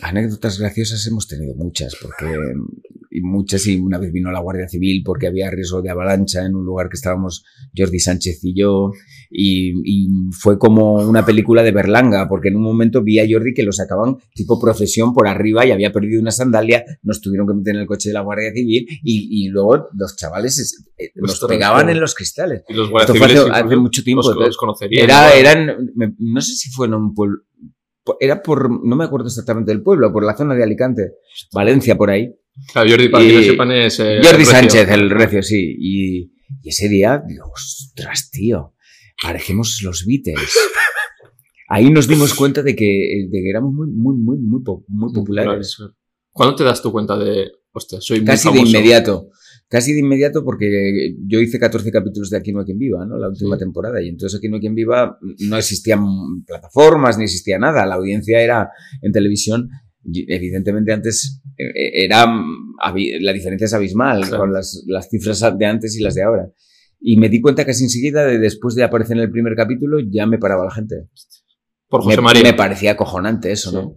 Anécdotas 0.00 0.58
graciosas 0.58 1.06
hemos 1.06 1.26
tenido 1.26 1.54
muchas, 1.54 1.96
porque 2.00 2.26
y 3.16 3.22
muchas 3.22 3.66
y 3.66 3.76
una 3.78 3.98
vez 3.98 4.12
vino 4.12 4.30
la 4.30 4.40
Guardia 4.40 4.68
Civil 4.68 5.02
porque 5.04 5.26
había 5.26 5.50
riesgo 5.50 5.80
de 5.82 5.90
avalancha 5.90 6.44
en 6.44 6.54
un 6.54 6.64
lugar 6.64 6.88
que 6.88 6.96
estábamos 6.96 7.44
Jordi 7.76 7.98
Sánchez 7.98 8.40
y 8.42 8.54
yo 8.58 8.90
y, 9.30 9.72
y 9.84 10.08
fue 10.32 10.58
como 10.58 10.96
una 10.96 11.24
película 11.24 11.62
de 11.62 11.72
Berlanga 11.72 12.28
porque 12.28 12.48
en 12.48 12.56
un 12.56 12.62
momento 12.62 13.02
vi 13.02 13.18
a 13.20 13.26
Jordi 13.28 13.54
que 13.54 13.62
lo 13.62 13.72
sacaban 13.72 14.16
tipo 14.34 14.60
procesión 14.60 15.14
por 15.14 15.28
arriba 15.28 15.64
y 15.64 15.70
había 15.72 15.92
perdido 15.92 16.20
una 16.20 16.30
sandalia, 16.30 16.84
nos 17.02 17.20
tuvieron 17.20 17.46
que 17.46 17.54
meter 17.54 17.74
en 17.74 17.80
el 17.82 17.86
coche 17.86 18.10
de 18.10 18.14
la 18.14 18.20
Guardia 18.20 18.52
Civil 18.52 18.86
y, 19.02 19.44
y 19.44 19.48
luego 19.48 19.88
los 19.94 20.16
chavales 20.16 20.58
es- 20.58 20.84
eh, 20.98 21.10
nos 21.14 21.32
Ostras, 21.32 21.48
pegaban 21.48 21.88
en 21.88 22.00
los 22.00 22.14
cristales. 22.14 22.62
Y 22.68 22.74
los 22.74 22.86
Esto 22.88 23.14
guardias 23.14 23.42
fue 23.42 23.50
hace, 23.52 23.76
mucho 23.76 24.02
tiempo. 24.02 24.22
Los, 24.22 24.28
entonces, 24.32 24.48
los 24.48 24.56
conocerían. 24.56 25.04
era, 25.04 25.34
eran, 25.34 25.92
no 26.18 26.40
sé 26.40 26.54
si 26.54 26.70
fue 26.70 26.86
en 26.86 26.94
un 26.94 27.14
pueblo, 27.14 27.38
era 28.20 28.42
por, 28.42 28.70
no 28.86 28.96
me 28.96 29.04
acuerdo 29.04 29.26
exactamente 29.26 29.72
del 29.72 29.82
pueblo, 29.82 30.12
por 30.12 30.24
la 30.24 30.36
zona 30.36 30.54
de 30.54 30.62
Alicante, 30.62 31.12
Valencia, 31.52 31.96
por 31.96 32.10
ahí. 32.10 32.34
Jordi, 32.74 33.08
para 33.08 33.24
que 33.24 33.30
y- 33.32 33.36
lo 33.36 33.42
sepan, 33.42 33.72
es. 33.72 34.00
eh, 34.00 34.20
Jordi. 34.22 34.44
Sánchez, 34.44 34.88
el 34.90 35.10
recio, 35.10 35.42
sí. 35.42 35.76
Y, 35.78 36.32
y 36.62 36.68
ese 36.68 36.88
día, 36.88 37.22
digo, 37.26 37.50
ostras, 37.52 38.30
tío, 38.30 38.74
parecemos 39.22 39.80
los 39.82 40.04
Beatles. 40.06 40.50
Ahí 41.68 41.90
nos 41.90 42.06
dimos 42.06 42.32
cuenta 42.34 42.62
de 42.62 42.76
que, 42.76 43.26
de 43.28 43.42
que 43.42 43.50
éramos 43.50 43.72
muy, 43.74 43.88
muy, 43.88 44.16
muy, 44.16 44.38
muy, 44.38 44.62
po- 44.62 44.84
muy 44.88 45.12
populares. 45.12 45.76
¿Cuándo 46.30 46.54
te 46.54 46.64
das 46.64 46.80
tu 46.80 46.92
cuenta 46.92 47.18
de, 47.18 47.50
hostia, 47.72 48.00
soy 48.00 48.18
muy 48.20 48.26
Casi 48.26 48.52
de 48.52 48.60
inmediato. 48.60 49.30
Casi 49.68 49.92
de 49.92 49.98
inmediato 49.98 50.44
porque 50.44 51.16
yo 51.26 51.40
hice 51.40 51.58
14 51.58 51.90
capítulos 51.90 52.30
de 52.30 52.36
Aquí 52.36 52.52
no 52.52 52.60
hay 52.60 52.66
quien 52.66 52.78
viva, 52.78 53.04
¿no? 53.04 53.18
La 53.18 53.28
última 53.28 53.56
Sí. 53.56 53.60
temporada. 53.60 54.00
Y 54.00 54.08
entonces 54.10 54.38
Aquí 54.38 54.48
no 54.48 54.56
hay 54.56 54.60
quien 54.60 54.76
viva 54.76 55.18
no 55.48 55.56
existían 55.56 56.04
plataformas 56.46 57.18
ni 57.18 57.24
existía 57.24 57.58
nada. 57.58 57.84
La 57.84 57.96
audiencia 57.96 58.40
era 58.40 58.70
en 59.02 59.10
televisión. 59.10 59.68
Evidentemente 60.12 60.92
antes 60.92 61.42
eh, 61.58 62.04
era 62.04 62.24
habi- 62.84 63.18
la 63.20 63.32
diferencia 63.32 63.64
es 63.64 63.74
abismal 63.74 64.20
Claro. 64.22 64.38
con 64.38 64.52
las, 64.52 64.84
las 64.86 65.08
cifras 65.08 65.42
de 65.58 65.66
antes 65.66 65.96
y 65.98 66.02
las 66.02 66.14
de 66.14 66.22
ahora. 66.22 66.50
Y 67.00 67.16
me 67.16 67.28
di 67.28 67.40
cuenta 67.40 67.64
casi 67.64 67.84
enseguida 67.84 68.24
de 68.24 68.38
después 68.38 68.74
de 68.74 68.84
aparecer 68.84 69.16
en 69.16 69.22
el 69.24 69.30
primer 69.30 69.54
capítulo 69.54 69.98
ya 70.08 70.26
me 70.26 70.38
paraba 70.38 70.64
la 70.64 70.70
gente. 70.70 71.08
Por 71.88 72.02
José 72.02 72.16
me, 72.16 72.22
María. 72.22 72.42
me 72.42 72.54
parecía 72.54 72.92
acojonante 72.92 73.52
eso, 73.52 73.70
Sí. 73.70 73.76
¿no? 73.76 73.96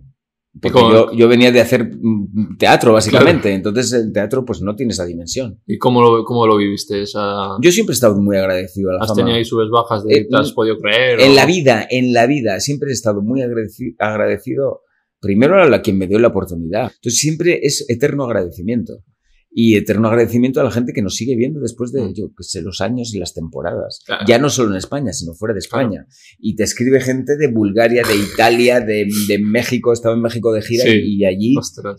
Porque 0.62 0.80
yo, 0.80 1.12
yo 1.14 1.28
venía 1.28 1.52
de 1.52 1.62
hacer 1.62 1.92
mm, 2.02 2.58
teatro, 2.58 2.92
básicamente. 2.94 3.54
Entonces 3.54 3.94
el 3.94 4.12
teatro 4.12 4.44
pues 4.46 4.62
no 4.62 4.76
tiene 4.76 4.94
esa 4.94 5.06
dimensión. 5.06 5.62
¿Y 5.68 5.78
cómo 5.78 6.02
lo, 6.02 6.24
cómo 6.26 6.48
lo 6.48 6.58
viviste? 6.58 7.04
Esa... 7.04 7.50
Yo 7.62 7.72
siempre 7.72 7.94
he 7.94 7.96
estado 7.96 8.20
muy 8.20 8.36
agradecido 8.36 8.90
a 8.90 8.94
la 8.94 9.00
¿Has 9.02 9.10
fama. 9.10 9.18
tenido 9.18 9.38
ahí 9.38 9.46
subes 9.46 9.70
bajas 9.72 10.04
de 10.04 10.16
Eh, 10.18 10.28
te 10.30 10.36
has 10.36 10.52
podido 10.52 10.78
creer? 10.80 11.20
En 11.22 11.32
o- 11.32 11.36
la 11.36 11.46
vida, 11.46 11.88
en 11.90 12.14
la 12.14 12.26
vida, 12.26 12.60
siempre 12.60 12.90
he 12.90 12.94
estado 12.94 13.22
muy 13.22 13.42
agradeci- 13.42 13.96
agradecido, 14.00 14.82
primero 15.20 15.62
a 15.62 15.68
la 15.68 15.82
quien 15.82 15.98
me 15.98 16.08
dio 16.08 16.20
la 16.20 16.30
oportunidad. 16.30 16.92
Entonces 16.96 17.20
siempre 17.20 17.60
es 17.64 17.86
eterno 17.90 18.26
agradecimiento. 18.26 19.04
Y 19.52 19.76
eterno 19.78 20.10
agradecimiento 20.10 20.62
a 20.62 20.64
la 20.64 20.70
gente 20.70 20.94
que 20.94 21.02
nos 21.02 21.16
sigue 21.16 21.36
viendo 21.36 21.60
después 21.60 21.92
de, 21.92 22.04
Mm. 22.04 22.14
yo 22.14 22.28
que 22.38 22.44
sé, 22.44 22.62
los 22.62 22.82
años 22.82 23.16
y 23.16 23.18
las 23.20 23.34
temporadas. 23.34 24.02
Claro. 24.06 24.24
Ya 24.28 24.38
no 24.38 24.48
solo 24.52 24.70
en 24.70 24.78
España, 24.78 25.12
sino 25.12 25.34
fuera 25.34 25.54
de 25.54 25.60
España. 25.60 26.06
Y 26.38 26.56
te 26.56 26.64
escribe 26.64 27.02
gente 27.02 27.36
de 27.36 27.48
Bulgaria, 27.48 28.04
de 28.08 28.16
Italia, 28.16 28.80
de, 28.80 29.08
de 29.28 29.40
México, 29.40 29.90
he 29.92 29.96
estado 29.96 30.14
en 30.14 30.22
México 30.22 30.54
de 30.54 30.62
gira 30.62 30.84
Sí. 30.84 31.02
y, 31.04 31.26
allí 31.26 31.56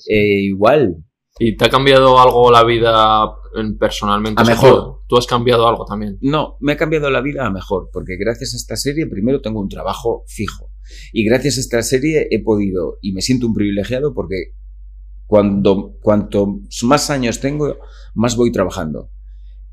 eh, 0.08 0.42
igual. 0.42 1.04
¿Y 1.40 1.56
te 1.56 1.64
ha 1.64 1.70
cambiado 1.70 2.20
algo 2.20 2.50
la 2.52 2.62
vida 2.64 3.32
en- 3.56 3.78
personalmente? 3.78 4.40
A 4.40 4.42
O 4.42 4.46
sea, 4.46 4.54
mejor. 4.54 4.74
¿tú, 4.74 4.98
tú 5.08 5.16
has 5.16 5.26
cambiado 5.26 5.66
algo 5.66 5.84
también. 5.86 6.18
No, 6.20 6.56
me 6.60 6.72
ha 6.72 6.76
cambiado 6.76 7.10
la 7.10 7.20
vida 7.22 7.46
a 7.46 7.50
mejor, 7.50 7.88
porque 7.92 8.16
gracias 8.18 8.52
a 8.54 8.56
esta 8.58 8.76
serie 8.76 9.06
primero 9.06 9.40
tengo 9.40 9.60
un 9.60 9.68
trabajo 9.68 10.22
fijo. 10.28 10.70
Y 11.12 11.24
gracias 11.24 11.56
a 11.56 11.60
esta 11.60 11.82
serie 11.82 12.28
he 12.30 12.42
podido, 12.42 12.98
y 13.00 13.12
me 13.12 13.22
siento 13.22 13.46
un 13.46 13.54
privilegiado 13.54 14.12
porque 14.12 14.54
cuando, 15.26 15.96
cuanto 16.02 16.60
más 16.84 17.08
años 17.10 17.40
tengo, 17.40 17.78
más 18.14 18.36
voy 18.36 18.52
trabajando. 18.52 19.10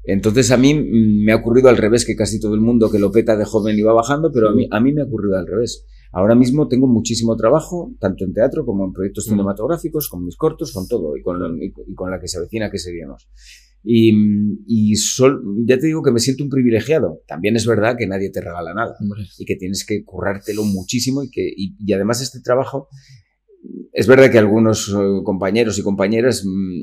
Entonces 0.04 0.52
a 0.52 0.58
mí 0.58 0.74
me 0.74 1.34
ha 1.34 1.36
ocurrido 1.36 1.68
al 1.68 1.76
revés 1.78 2.06
que 2.06 2.16
casi 2.16 2.40
todo 2.40 2.54
el 2.56 2.62
mundo 2.62 2.90
que 2.90 3.00
lo 3.00 3.12
peta 3.12 3.36
de 3.36 3.44
joven 3.44 3.78
iba 3.78 3.92
bajando, 3.92 4.32
pero 4.32 4.50
a 4.50 4.54
mí, 4.54 4.68
a 4.72 4.80
mí 4.80 4.94
me 4.94 5.02
ha 5.02 5.06
ocurrido 5.06 5.38
al 5.38 5.48
revés. 5.48 5.86
Ahora 6.12 6.36
mismo 6.36 6.68
tengo 6.68 6.88
muchísimo 6.88 7.36
trabajo, 7.36 7.94
tanto 8.00 8.26
en 8.26 8.34
teatro 8.34 8.66
como 8.66 8.86
en 8.86 8.94
proyectos 8.94 9.28
Mm. 9.28 9.32
cinematográficos, 9.32 10.10
con 10.10 10.24
mis 10.26 10.36
cortos, 10.36 10.72
con 10.74 10.88
todo, 10.88 11.16
y 11.18 11.22
con, 11.22 11.62
y, 11.62 11.68
y 11.88 11.94
con 11.96 12.12
la 12.12 12.20
que 12.20 12.28
se 12.28 12.38
avecina 12.38 12.70
que 12.72 12.78
seríamos. 12.78 13.28
Y, 13.84 14.12
y 14.68 14.96
sol- 14.96 15.42
ya 15.66 15.78
te 15.78 15.88
digo 15.88 16.02
que 16.04 16.12
me 16.12 16.20
siento 16.20 16.44
un 16.44 16.50
privilegiado. 16.50 17.22
También 17.28 17.56
es 17.56 17.66
verdad 17.66 17.96
que 17.98 18.08
nadie 18.08 18.30
te 18.32 18.42
regala 18.42 18.74
nada 18.74 18.96
Hombre. 19.00 19.24
y 19.38 19.46
que 19.46 19.56
tienes 19.56 19.86
que 19.86 20.04
currártelo 20.04 20.64
muchísimo 20.64 21.24
y 21.24 21.30
que 21.30 21.48
y, 21.56 21.76
y 21.80 21.94
además 21.94 22.22
este 22.22 22.42
trabajo 22.42 22.88
es 23.94 24.08
verdad 24.08 24.32
que 24.32 24.38
algunos 24.40 24.90
eh, 24.90 25.22
compañeros 25.24 25.78
y 25.80 25.84
compañeras 25.84 26.44
mm, 26.46 26.82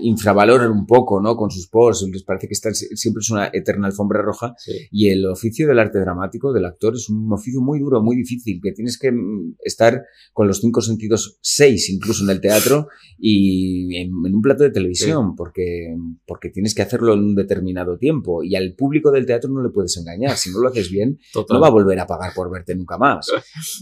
infravaloran 0.00 0.70
un 0.70 0.86
poco, 0.86 1.20
¿no? 1.20 1.36
Con 1.36 1.50
sus 1.50 1.68
posts, 1.68 2.08
les 2.12 2.22
parece 2.24 2.48
que 2.48 2.54
están, 2.54 2.74
siempre 2.74 3.20
es 3.20 3.30
una 3.30 3.48
eterna 3.52 3.86
alfombra 3.86 4.20
roja 4.22 4.54
Sí. 4.58 4.72
y 4.90 5.08
el 5.08 5.24
oficio 5.26 5.66
del 5.66 5.78
arte 5.78 5.98
dramático, 6.00 6.52
del 6.52 6.64
actor, 6.64 6.94
es 6.94 7.08
un 7.08 7.32
oficio 7.32 7.60
muy 7.60 7.78
duro, 7.78 8.02
muy 8.02 8.16
difícil, 8.16 8.60
que 8.62 8.72
tienes 8.72 8.98
que 8.98 9.12
mm, 9.12 9.56
estar 9.64 10.02
con 10.32 10.48
los 10.48 10.60
cinco 10.60 10.80
sentidos, 10.80 11.38
seis 11.40 11.88
incluso 11.90 12.24
en 12.24 12.30
el 12.30 12.40
teatro 12.40 12.88
y 13.18 13.96
en, 13.96 14.10
en 14.26 14.34
un 14.34 14.42
plato 14.42 14.64
de 14.64 14.70
televisión, 14.70 15.34
porque, 15.36 15.94
porque 16.26 16.50
tienes 16.50 16.74
que 16.74 16.82
hacerlo 16.82 17.14
en 17.14 17.20
un 17.20 17.34
determinado 17.34 17.96
tiempo 17.96 18.42
y 18.42 18.56
al 18.56 18.74
público 18.74 19.10
del 19.10 19.24
teatro 19.26 19.50
no 19.50 19.62
le 19.62 19.70
puedes 19.70 19.96
engañar. 19.96 20.36
Si 20.36 20.50
no 20.50 20.58
lo 20.60 20.68
haces 20.68 20.90
bien, 20.90 21.18
Total. 21.32 21.54
no 21.56 21.60
va 21.60 21.68
a 21.68 21.70
volver 21.70 21.98
a 22.00 22.06
pagar 22.06 22.32
por 22.34 22.50
verte 22.50 22.74
nunca 22.74 22.98
más. 22.98 23.28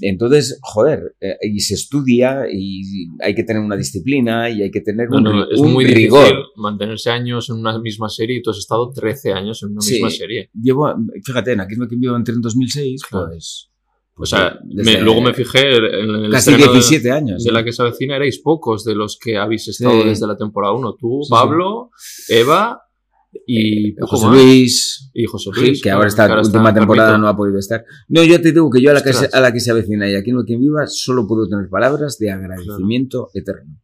Entonces, 0.02 0.58
joder, 0.62 1.16
eh, 1.20 1.36
y 1.42 1.60
se 1.60 1.74
estudia 1.74 2.42
y 2.50 2.82
hay 3.20 3.34
que 3.34 3.42
tener 3.44 3.62
una 3.62 3.76
disciplina 3.76 4.50
y 4.50 4.62
hay 4.62 4.70
que 4.70 4.80
tener 4.80 5.08
No, 5.08 5.18
un, 5.18 5.24
no, 5.24 5.50
es 5.50 5.58
un 5.58 5.72
muy 5.72 5.84
rigor. 5.94 6.44
mantenerse 6.56 7.10
años 7.10 7.48
en 7.50 7.56
una 7.56 7.78
misma 7.78 8.08
serie 8.08 8.38
y 8.38 8.42
tú 8.42 8.50
has 8.50 8.58
estado 8.58 8.90
13 8.90 9.32
años 9.32 9.62
en 9.62 9.70
una 9.72 9.80
Sí. 9.80 9.94
misma 9.94 10.10
serie. 10.10 10.50
Llevo, 10.60 10.94
fíjate, 11.24 11.52
en 11.52 11.60
Aquí 11.60 11.76
no 11.76 11.88
que 11.88 11.96
vivo 11.96 12.16
entré 12.16 12.34
en 12.34 12.40
2006, 12.42 13.02
Claro. 13.04 13.26
pues... 13.30 13.70
O 14.16 14.18
pues 14.18 14.30
sea, 14.30 14.56
desde 14.64 14.98
me- 14.98 15.00
luego 15.02 15.20
me 15.22 15.34
fijé 15.34 15.76
en 15.76 16.08
el 16.24 16.30
Casi 16.30 16.50
estreno 16.50 16.72
de- 16.72 16.78
17 16.78 17.10
años. 17.10 17.42
de 17.42 17.50
¿eh? 17.50 17.52
la 17.52 17.64
que 17.64 17.72
se 17.72 17.82
avecina, 17.82 18.14
erais 18.14 18.38
pocos 18.38 18.84
de 18.84 18.94
los 18.94 19.18
que 19.20 19.36
habéis 19.36 19.66
estado 19.66 20.02
Sí. 20.02 20.08
desde 20.08 20.26
la 20.28 20.36
temporada 20.36 20.72
1. 20.72 20.94
Tú, 20.94 21.18
Sí, 21.24 21.30
Pablo, 21.30 21.90
Eva 22.28 22.80
y 23.44 23.92
poco 23.94 24.06
José 24.16 24.26
más. 24.26 24.36
Luis, 24.36 25.10
Y 25.14 25.24
José 25.24 25.50
Luis. 25.56 25.78
que 25.78 25.82
claro, 25.82 25.96
ahora 25.96 26.08
está, 26.08 26.26
que 26.26 26.30
ahora 26.32 26.42
última 26.46 26.68
en 26.68 26.74
temporada 26.76 27.08
Carmito. 27.10 27.22
no 27.26 27.28
ha 27.28 27.36
podido 27.36 27.58
estar. 27.58 27.84
No, 28.08 28.22
yo 28.22 28.40
te 28.40 28.52
digo 28.52 28.70
que 28.70 28.80
yo 28.80 28.90
a 28.92 28.94
la 28.94 29.02
que, 29.02 29.12
se, 29.12 29.28
a 29.32 29.40
la 29.40 29.52
que 29.52 29.58
se 29.58 29.72
avecina 29.72 30.08
y 30.08 30.14
aquí 30.14 30.30
no 30.30 30.40
hay 30.40 30.46
quien 30.46 30.60
viva 30.60 30.86
solo 30.86 31.26
puedo 31.26 31.48
tener 31.48 31.68
palabras 31.68 32.16
de 32.18 32.30
agradecimiento 32.30 33.30
eterno. 33.34 33.80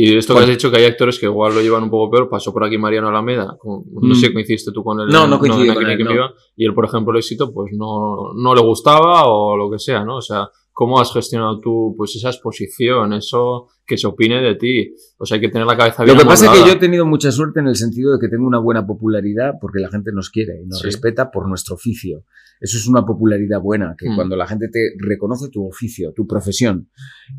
Y 0.00 0.16
esto 0.16 0.32
que 0.32 0.40
Bueno. 0.40 0.52
has 0.52 0.58
dicho, 0.58 0.70
que 0.70 0.76
hay 0.78 0.84
actores 0.84 1.18
que 1.18 1.26
igual 1.26 1.54
lo 1.54 1.60
llevan 1.62 1.82
un 1.84 1.90
poco 1.90 2.10
peor, 2.10 2.28
pasó 2.28 2.52
por 2.52 2.62
aquí 2.64 2.78
Mariano 2.78 3.08
Alameda, 3.08 3.56
con- 3.58 3.82
no 3.90 4.10
Mm. 4.10 4.14
sé, 4.14 4.32
coincidiste 4.32 4.70
tú 4.72 4.82
con 4.84 5.00
él. 5.00 5.08
No, 5.08 5.26
no 5.26 5.38
coincidí 5.38 5.66
con 5.74 5.82
no 5.82 5.88
hay 5.88 5.94
él, 5.96 6.04
no. 6.04 6.30
y 6.56 6.64
él, 6.66 6.74
por 6.74 6.84
ejemplo, 6.84 7.12
el 7.12 7.18
éxito, 7.18 7.52
pues 7.52 7.72
no, 7.76 8.32
no 8.36 8.54
le 8.54 8.60
gustaba 8.60 9.24
o 9.26 9.56
lo 9.56 9.70
que 9.70 9.78
sea, 9.78 10.04
¿no? 10.04 10.16
O 10.18 10.22
sea, 10.22 10.48
¿cómo 10.72 11.00
has 11.00 11.12
gestionado 11.12 11.58
tú, 11.60 11.94
pues 11.96 12.14
esa 12.16 12.28
exposición, 12.28 13.12
eso 13.12 13.66
que 13.86 13.96
se 13.96 14.06
opine 14.06 14.40
de 14.40 14.54
ti? 14.54 14.94
O 15.18 15.24
sea, 15.26 15.36
hay 15.36 15.40
que 15.40 15.48
tener 15.48 15.66
la 15.66 15.76
cabeza 15.76 16.04
bien 16.04 16.16
Lo 16.16 16.22
que 16.22 16.28
pasa 16.28 16.52
es 16.52 16.60
que 16.60 16.66
yo 16.68 16.72
he 16.74 16.76
tenido 16.76 17.04
mucha 17.06 17.32
suerte 17.32 17.58
en 17.60 17.66
el 17.68 17.74
sentido 17.74 18.12
de 18.12 18.18
que 18.20 18.28
tengo 18.28 18.46
una 18.46 18.60
buena 18.60 18.86
popularidad 18.86 19.54
porque 19.60 19.80
la 19.80 19.88
gente 19.88 20.10
nos 20.14 20.30
quiere 20.30 20.60
y 20.62 20.66
nos 20.66 20.78
Sí. 20.80 20.84
respeta 20.84 21.30
por 21.32 21.48
nuestro 21.48 21.74
oficio. 21.74 22.24
Eso 22.60 22.76
es 22.76 22.86
una 22.86 23.04
popularidad 23.04 23.60
buena, 23.60 23.94
que 23.98 24.08
Mm. 24.10 24.14
cuando 24.16 24.36
la 24.36 24.46
gente 24.46 24.68
te 24.68 24.80
reconoce 24.98 25.48
tu 25.50 25.66
oficio, 25.66 26.12
tu 26.14 26.26
profesión. 26.26 26.88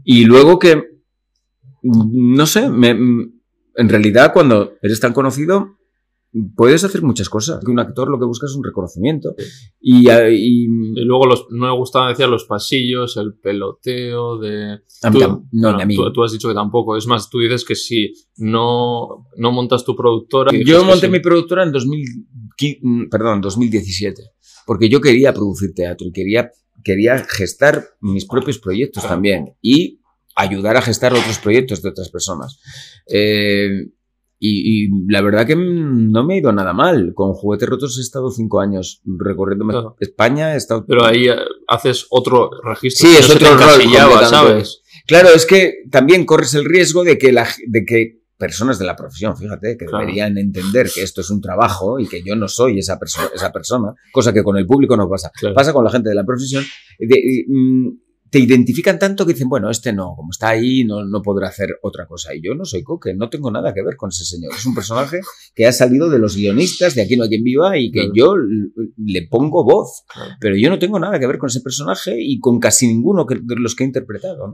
Y 0.03 0.25
luego 0.25 0.60
que, 0.60 0.83
no 1.83 2.45
sé, 2.45 2.69
me- 2.69 2.89
en 3.75 3.89
realidad 3.89 4.31
cuando 4.33 4.73
eres 4.81 4.99
tan 4.99 5.13
conocido, 5.13 5.77
puedes 6.55 6.83
hacer 6.83 7.01
muchas 7.01 7.27
cosas. 7.29 7.63
Un 7.65 7.79
actor 7.79 8.07
lo 8.09 8.19
que 8.19 8.25
busca 8.25 8.45
es 8.45 8.53
un 8.55 8.63
reconocimiento. 8.63 9.33
Y, 9.79 10.09
a- 10.09 10.29
y- 10.29 10.65
Y 10.65 11.05
luego 11.05 11.25
los, 11.25 11.47
no 11.49 11.67
le 11.71 11.75
gustaba, 11.77 12.09
decía, 12.09 12.27
los 12.27 12.45
pasillos, 12.45 13.17
el 13.17 13.33
peloteo 13.35 14.37
de... 14.37 14.79
a 15.01 15.09
mí 15.09 15.19
Tú- 15.19 15.25
no, 15.27 15.47
bueno, 15.51 15.79
a 15.79 15.85
mí. 15.85 15.95
Tú, 15.95 16.11
tú 16.13 16.23
has 16.23 16.31
dicho 16.31 16.47
que 16.47 16.53
tampoco. 16.53 16.97
Es 16.97 17.07
más, 17.07 17.29
tú 17.29 17.39
dices 17.39 17.63
que 17.65 17.75
si 17.75 18.13
no, 18.37 19.27
no 19.37 19.51
montas 19.51 19.83
tu 19.85 19.95
productora... 19.95 20.51
Yo 20.65 20.83
monté 20.83 21.07
sí. 21.07 21.11
mi 21.11 21.19
productora 21.19 21.63
en 21.63 21.71
2015, 21.71 22.79
mm, 22.81 23.09
perdón, 23.09 23.41
2017, 23.41 24.21
porque 24.67 24.89
yo 24.89 24.99
quería 25.01 25.33
producir 25.33 25.73
teatro 25.73 26.05
y 26.07 26.11
quería, 26.11 26.51
quería 26.83 27.17
gestar 27.27 27.85
mis 28.01 28.25
propios 28.25 28.59
proyectos 28.59 29.01
Claro. 29.03 29.15
también 29.15 29.53
y 29.61 29.98
ayudar 30.41 30.78
a 30.78 30.82
gestar 30.82 31.13
otros 31.13 31.38
proyectos 31.39 31.82
de 31.82 31.89
otras 31.89 32.10
personas. 32.10 32.60
Eh, 33.08 33.88
y, 34.41 34.86
y 34.86 34.89
la 35.10 35.21
verdad 35.21 35.45
que 35.45 35.56
no 35.58 36.23
me 36.25 36.36
ha 36.36 36.38
ido 36.38 36.52
nada 36.54 36.71
mal. 36.73 37.13
Con 37.13 37.34
Juguetes 37.34 37.67
Rotos 37.67 37.97
he 37.97 38.02
estado 38.02 38.32
cinco 38.32 38.62
años 38.62 39.02
recorriendo 39.06 39.65
Claro. 39.67 39.95
España. 39.99 40.54
He 40.54 40.58
estado... 40.58 40.86
Pero 40.88 41.04
ahí 41.06 41.28
eh, 41.28 41.36
haces 41.67 42.06
otro 42.10 42.49
registro. 42.63 43.10
Sí, 43.10 43.15
es 43.17 43.28
no 43.28 43.36
otro 43.36 43.58
rol. 43.58 44.25
¿sabes? 44.25 44.82
Claro, 45.06 45.30
es 45.30 45.45
que 45.45 45.84
también 45.91 46.25
corres 46.25 46.54
el 46.54 46.63
riesgo 46.65 47.04
de 47.04 47.17
que, 47.17 47.34
la, 47.34 47.47
de 47.67 47.84
que 47.84 48.19
personas 48.38 48.80
de 48.80 48.86
la 48.86 48.95
profesión, 48.95 49.36
fíjate, 49.36 49.75
que 49.75 49.86
Claro. 49.86 50.06
deberían 50.06 50.38
entender 50.38 50.89
que 50.93 51.02
esto 51.04 51.19
es 51.19 51.30
un 51.30 51.41
trabajo 51.41 51.99
y 51.99 52.08
que 52.08 52.23
yo 52.23 52.38
no 52.38 52.47
soy 52.47 52.80
esa, 52.80 52.97
perso- 52.97 53.30
esa 53.36 53.52
persona, 53.52 53.93
cosa 54.13 54.32
que 54.32 54.43
con 54.43 54.56
el 54.56 54.65
público 54.65 54.95
no 54.95 55.10
pasa. 55.10 55.30
Claro. 55.38 55.54
Pasa 55.56 55.73
con 55.73 55.84
la 55.84 55.91
gente 55.91 56.08
de 56.08 56.15
la 56.15 56.23
profesión. 56.23 56.63
de- 56.97 57.43
mm, 57.47 57.89
te 58.29 58.39
identifican 58.39 58.99
tanto 58.99 59.25
que 59.25 59.33
dicen, 59.33 59.49
bueno, 59.49 59.69
este 59.69 59.91
no, 59.93 60.13
como 60.15 60.29
está 60.31 60.49
ahí, 60.49 60.83
no, 60.83 61.03
no 61.05 61.21
podrá 61.21 61.47
hacer 61.47 61.69
otra 61.81 62.05
cosa. 62.05 62.33
Y 62.35 62.41
yo 62.41 62.53
no 62.55 62.65
soy 62.65 62.83
Coque, 62.83 63.13
no 63.15 63.29
tengo 63.29 63.49
nada 63.51 63.73
que 63.73 63.81
ver 63.83 63.95
con 63.95 64.09
ese 64.09 64.23
señor. 64.25 64.51
Es 64.55 64.65
un 64.65 64.75
personaje 64.75 65.19
que 65.55 65.65
ha 65.65 65.71
salido 65.71 66.09
de 66.09 66.19
los 66.19 66.35
guionistas 66.35 66.95
de 66.95 67.01
Aquí 67.01 67.17
no 67.17 67.23
hay 67.23 67.29
quien 67.29 67.43
viva 67.43 67.77
y 67.77 67.91
que 67.91 67.99
Claro. 68.01 68.13
yo 68.15 68.33
le 68.97 69.27
pongo 69.27 69.63
voz. 69.63 70.03
Claro. 70.13 70.31
Pero 70.39 70.55
yo 70.57 70.69
no 70.69 70.79
tengo 70.79 70.99
nada 70.99 71.19
que 71.19 71.27
ver 71.27 71.37
con 71.37 71.47
ese 71.49 71.61
personaje 71.61 72.15
y 72.19 72.39
con 72.39 72.59
casi 72.59 72.87
ninguno 72.87 73.25
que- 73.25 73.39
de 73.41 73.55
los 73.55 73.75
que 73.75 73.83
he 73.83 73.87
interpretado. 73.87 74.47
¿no? 74.49 74.53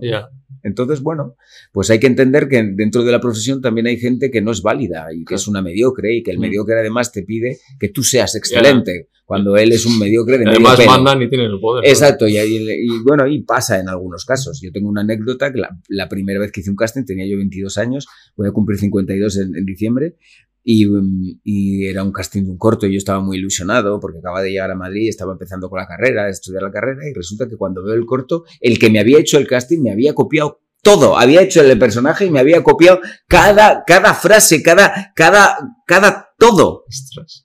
Entonces, 0.63 1.01
bueno, 1.01 1.35
pues 1.71 1.89
hay 1.89 1.99
que 1.99 2.07
entender 2.07 2.47
que 2.47 2.63
dentro 2.75 3.03
de 3.03 3.11
la 3.11 3.19
profesión 3.21 3.61
también 3.61 3.87
hay 3.87 3.97
gente 3.97 4.31
que 4.31 4.41
no 4.41 4.51
es 4.51 4.61
válida 4.61 5.07
y 5.13 5.23
que 5.25 5.35
es 5.35 5.47
una 5.47 5.61
mediocre 5.61 6.15
y 6.15 6.23
que 6.23 6.31
el 6.31 6.37
Mm. 6.37 6.41
mediocre 6.41 6.79
además 6.79 7.11
te 7.11 7.23
pide 7.23 7.59
que 7.79 7.89
tú 7.89 8.03
seas 8.03 8.35
excelente 8.35 9.09
cuando 9.25 9.57
él 9.57 9.71
es 9.71 9.85
un 9.85 9.97
mediocre 9.99 10.33
de 10.37 10.45
medio 10.45 10.51
Además 10.59 10.77
pelo. 10.77 10.91
mandan 10.91 11.21
y 11.23 11.29
tienen 11.29 11.51
el 11.51 11.59
poder. 11.59 11.83
Exacto, 11.87 12.27
y, 12.27 12.37
ahí- 12.37 12.57
y 12.69 12.99
bueno, 13.03 13.27
y 13.27 13.41
pasa 13.41 13.79
en 13.79 13.89
algunos 13.89 14.23
casos. 14.23 14.59
Yo 14.61 14.71
tengo 14.71 14.87
una 14.89 15.01
anécdota 15.01 15.51
que 15.51 15.59
la, 15.59 15.69
la 15.89 16.07
primera 16.07 16.39
vez 16.39 16.51
que 16.51 16.61
hice 16.61 16.69
un 16.69 16.75
casting 16.75 17.03
tenía 17.05 17.25
yo 17.27 17.37
22 17.37 17.77
años, 17.79 18.07
voy 18.35 18.47
a 18.47 18.51
cumplir 18.51 18.79
52 18.79 19.37
en, 19.37 19.55
en 19.55 19.65
diciembre, 19.65 20.15
y, 20.63 20.85
mm, 20.87 21.39
y 21.43 21.85
era 21.87 22.03
un 22.03 22.11
casting 22.11 22.43
de 22.43 22.49
un 22.51 22.57
corto 22.57 22.87
y 22.87 22.93
yo 22.93 22.97
estaba 22.97 23.19
muy 23.19 23.37
ilusionado 23.37 23.99
porque 23.99 24.19
acababa 24.19 24.41
de 24.41 24.51
llegar 24.51 24.71
a 24.71 24.75
Madrid, 24.75 25.09
estaba 25.09 25.31
empezando 25.33 25.69
con 25.69 25.79
la 25.79 25.87
carrera, 25.87 26.27
estudiar 26.29 26.63
la 26.63 26.71
carrera, 26.71 27.01
y 27.09 27.13
resulta 27.13 27.47
que 27.47 27.55
cuando 27.55 27.83
veo 27.83 27.93
el 27.95 28.05
corto, 28.05 28.45
el 28.61 28.77
que 28.79 28.89
me 28.89 28.99
había 28.99 29.19
hecho 29.19 29.37
el 29.37 29.47
casting 29.47 29.81
me 29.81 29.91
había 29.91 30.13
copiado 30.13 30.61
todo, 30.81 31.17
había 31.17 31.41
hecho 31.41 31.61
el 31.61 31.79
personaje 31.79 32.25
y 32.25 32.29
me 32.29 32.39
había 32.39 32.61
copiado 32.61 32.99
cada, 33.27 33.83
cada 33.87 34.13
frase, 34.13 34.61
cada, 34.61 35.11
cada, 35.15 35.57
cada 35.87 36.29
todo. 36.37 36.83
Ostras. 36.87 37.44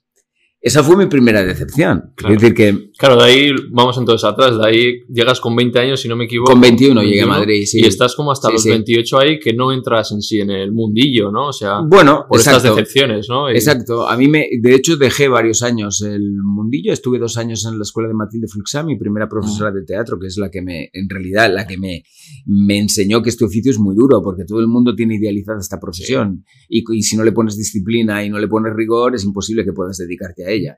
Esa 0.61 0.83
fue 0.83 0.95
mi 0.95 1.07
primera 1.07 1.41
decepción. 1.43 2.13
Claro. 2.15 2.35
Es 2.35 2.41
decir, 2.41 2.55
que 2.55 2.90
Claro, 3.01 3.15
de 3.15 3.23
ahí 3.23 3.51
vamos 3.71 3.97
entonces 3.97 4.23
atrás. 4.29 4.57
De 4.59 4.63
ahí 4.67 4.99
llegas 5.09 5.39
con 5.41 5.55
20 5.55 5.79
años, 5.79 5.99
si 5.99 6.07
no 6.07 6.15
me 6.15 6.25
equivoco. 6.25 6.51
con 6.51 6.61
21 6.61 7.01
llegué 7.01 7.21
a 7.21 7.25
21, 7.25 7.33
Madrid, 7.39 7.63
sí. 7.65 7.79
Y 7.81 7.87
estás 7.87 8.15
como 8.15 8.31
hasta 8.31 8.49
Sí, 8.49 8.53
los 8.53 8.61
sí. 8.63 8.69
28 8.69 9.17
ahí 9.19 9.39
que 9.39 9.53
no 9.53 9.71
entras 9.73 10.11
en 10.11 10.21
sí 10.21 10.39
en 10.39 10.51
el 10.51 10.71
mundillo, 10.71 11.31
¿no? 11.31 11.47
O 11.47 11.53
sea, 11.53 11.81
Bueno, 11.81 12.25
por 12.29 12.37
estas 12.39 12.57
exacto. 12.57 12.75
decepciones, 12.75 13.27
¿no? 13.27 13.49
Y- 13.51 13.55
Exacto. 13.55 14.07
A 14.07 14.15
mí 14.17 14.27
me, 14.27 14.45
de 14.61 14.75
hecho, 14.75 14.97
dejé 14.97 15.27
varios 15.27 15.63
años 15.63 16.01
el 16.01 16.31
mundillo. 16.43 16.93
Estuve 16.93 17.17
dos 17.17 17.37
años 17.37 17.65
en 17.65 17.77
la 17.79 17.83
escuela 17.83 18.07
de 18.07 18.13
Matilde 18.13 18.47
Fluxá, 18.47 18.83
mi 18.83 18.97
primera 18.97 19.27
profesora 19.27 19.71
de 19.71 19.83
teatro, 19.83 20.19
que 20.19 20.27
es 20.27 20.37
la 20.37 20.51
que 20.51 20.61
me, 20.61 20.89
en 20.93 21.09
realidad, 21.09 21.51
la 21.51 21.65
que 21.65 21.77
me, 21.79 22.03
me 22.45 22.77
enseñó 22.77 23.23
que 23.23 23.29
este 23.29 23.45
oficio 23.45 23.71
es 23.71 23.79
muy 23.79 23.95
duro, 23.95 24.21
porque 24.23 24.43
todo 24.45 24.59
el 24.59 24.67
mundo 24.67 24.93
tiene 24.95 25.15
idealizada 25.15 25.57
esta 25.59 25.79
profesión. 25.79 26.45
Y, 26.69 26.83
y 26.95 27.01
si 27.01 27.17
no 27.17 27.23
le 27.23 27.31
pones 27.31 27.57
disciplina 27.57 28.23
y 28.23 28.29
no 28.29 28.37
le 28.37 28.47
pones 28.47 28.73
rigor, 28.75 29.15
es 29.15 29.23
imposible 29.23 29.65
que 29.65 29.73
puedas 29.73 29.97
dedicarte 29.97 30.45
a 30.45 30.49
ella. 30.51 30.77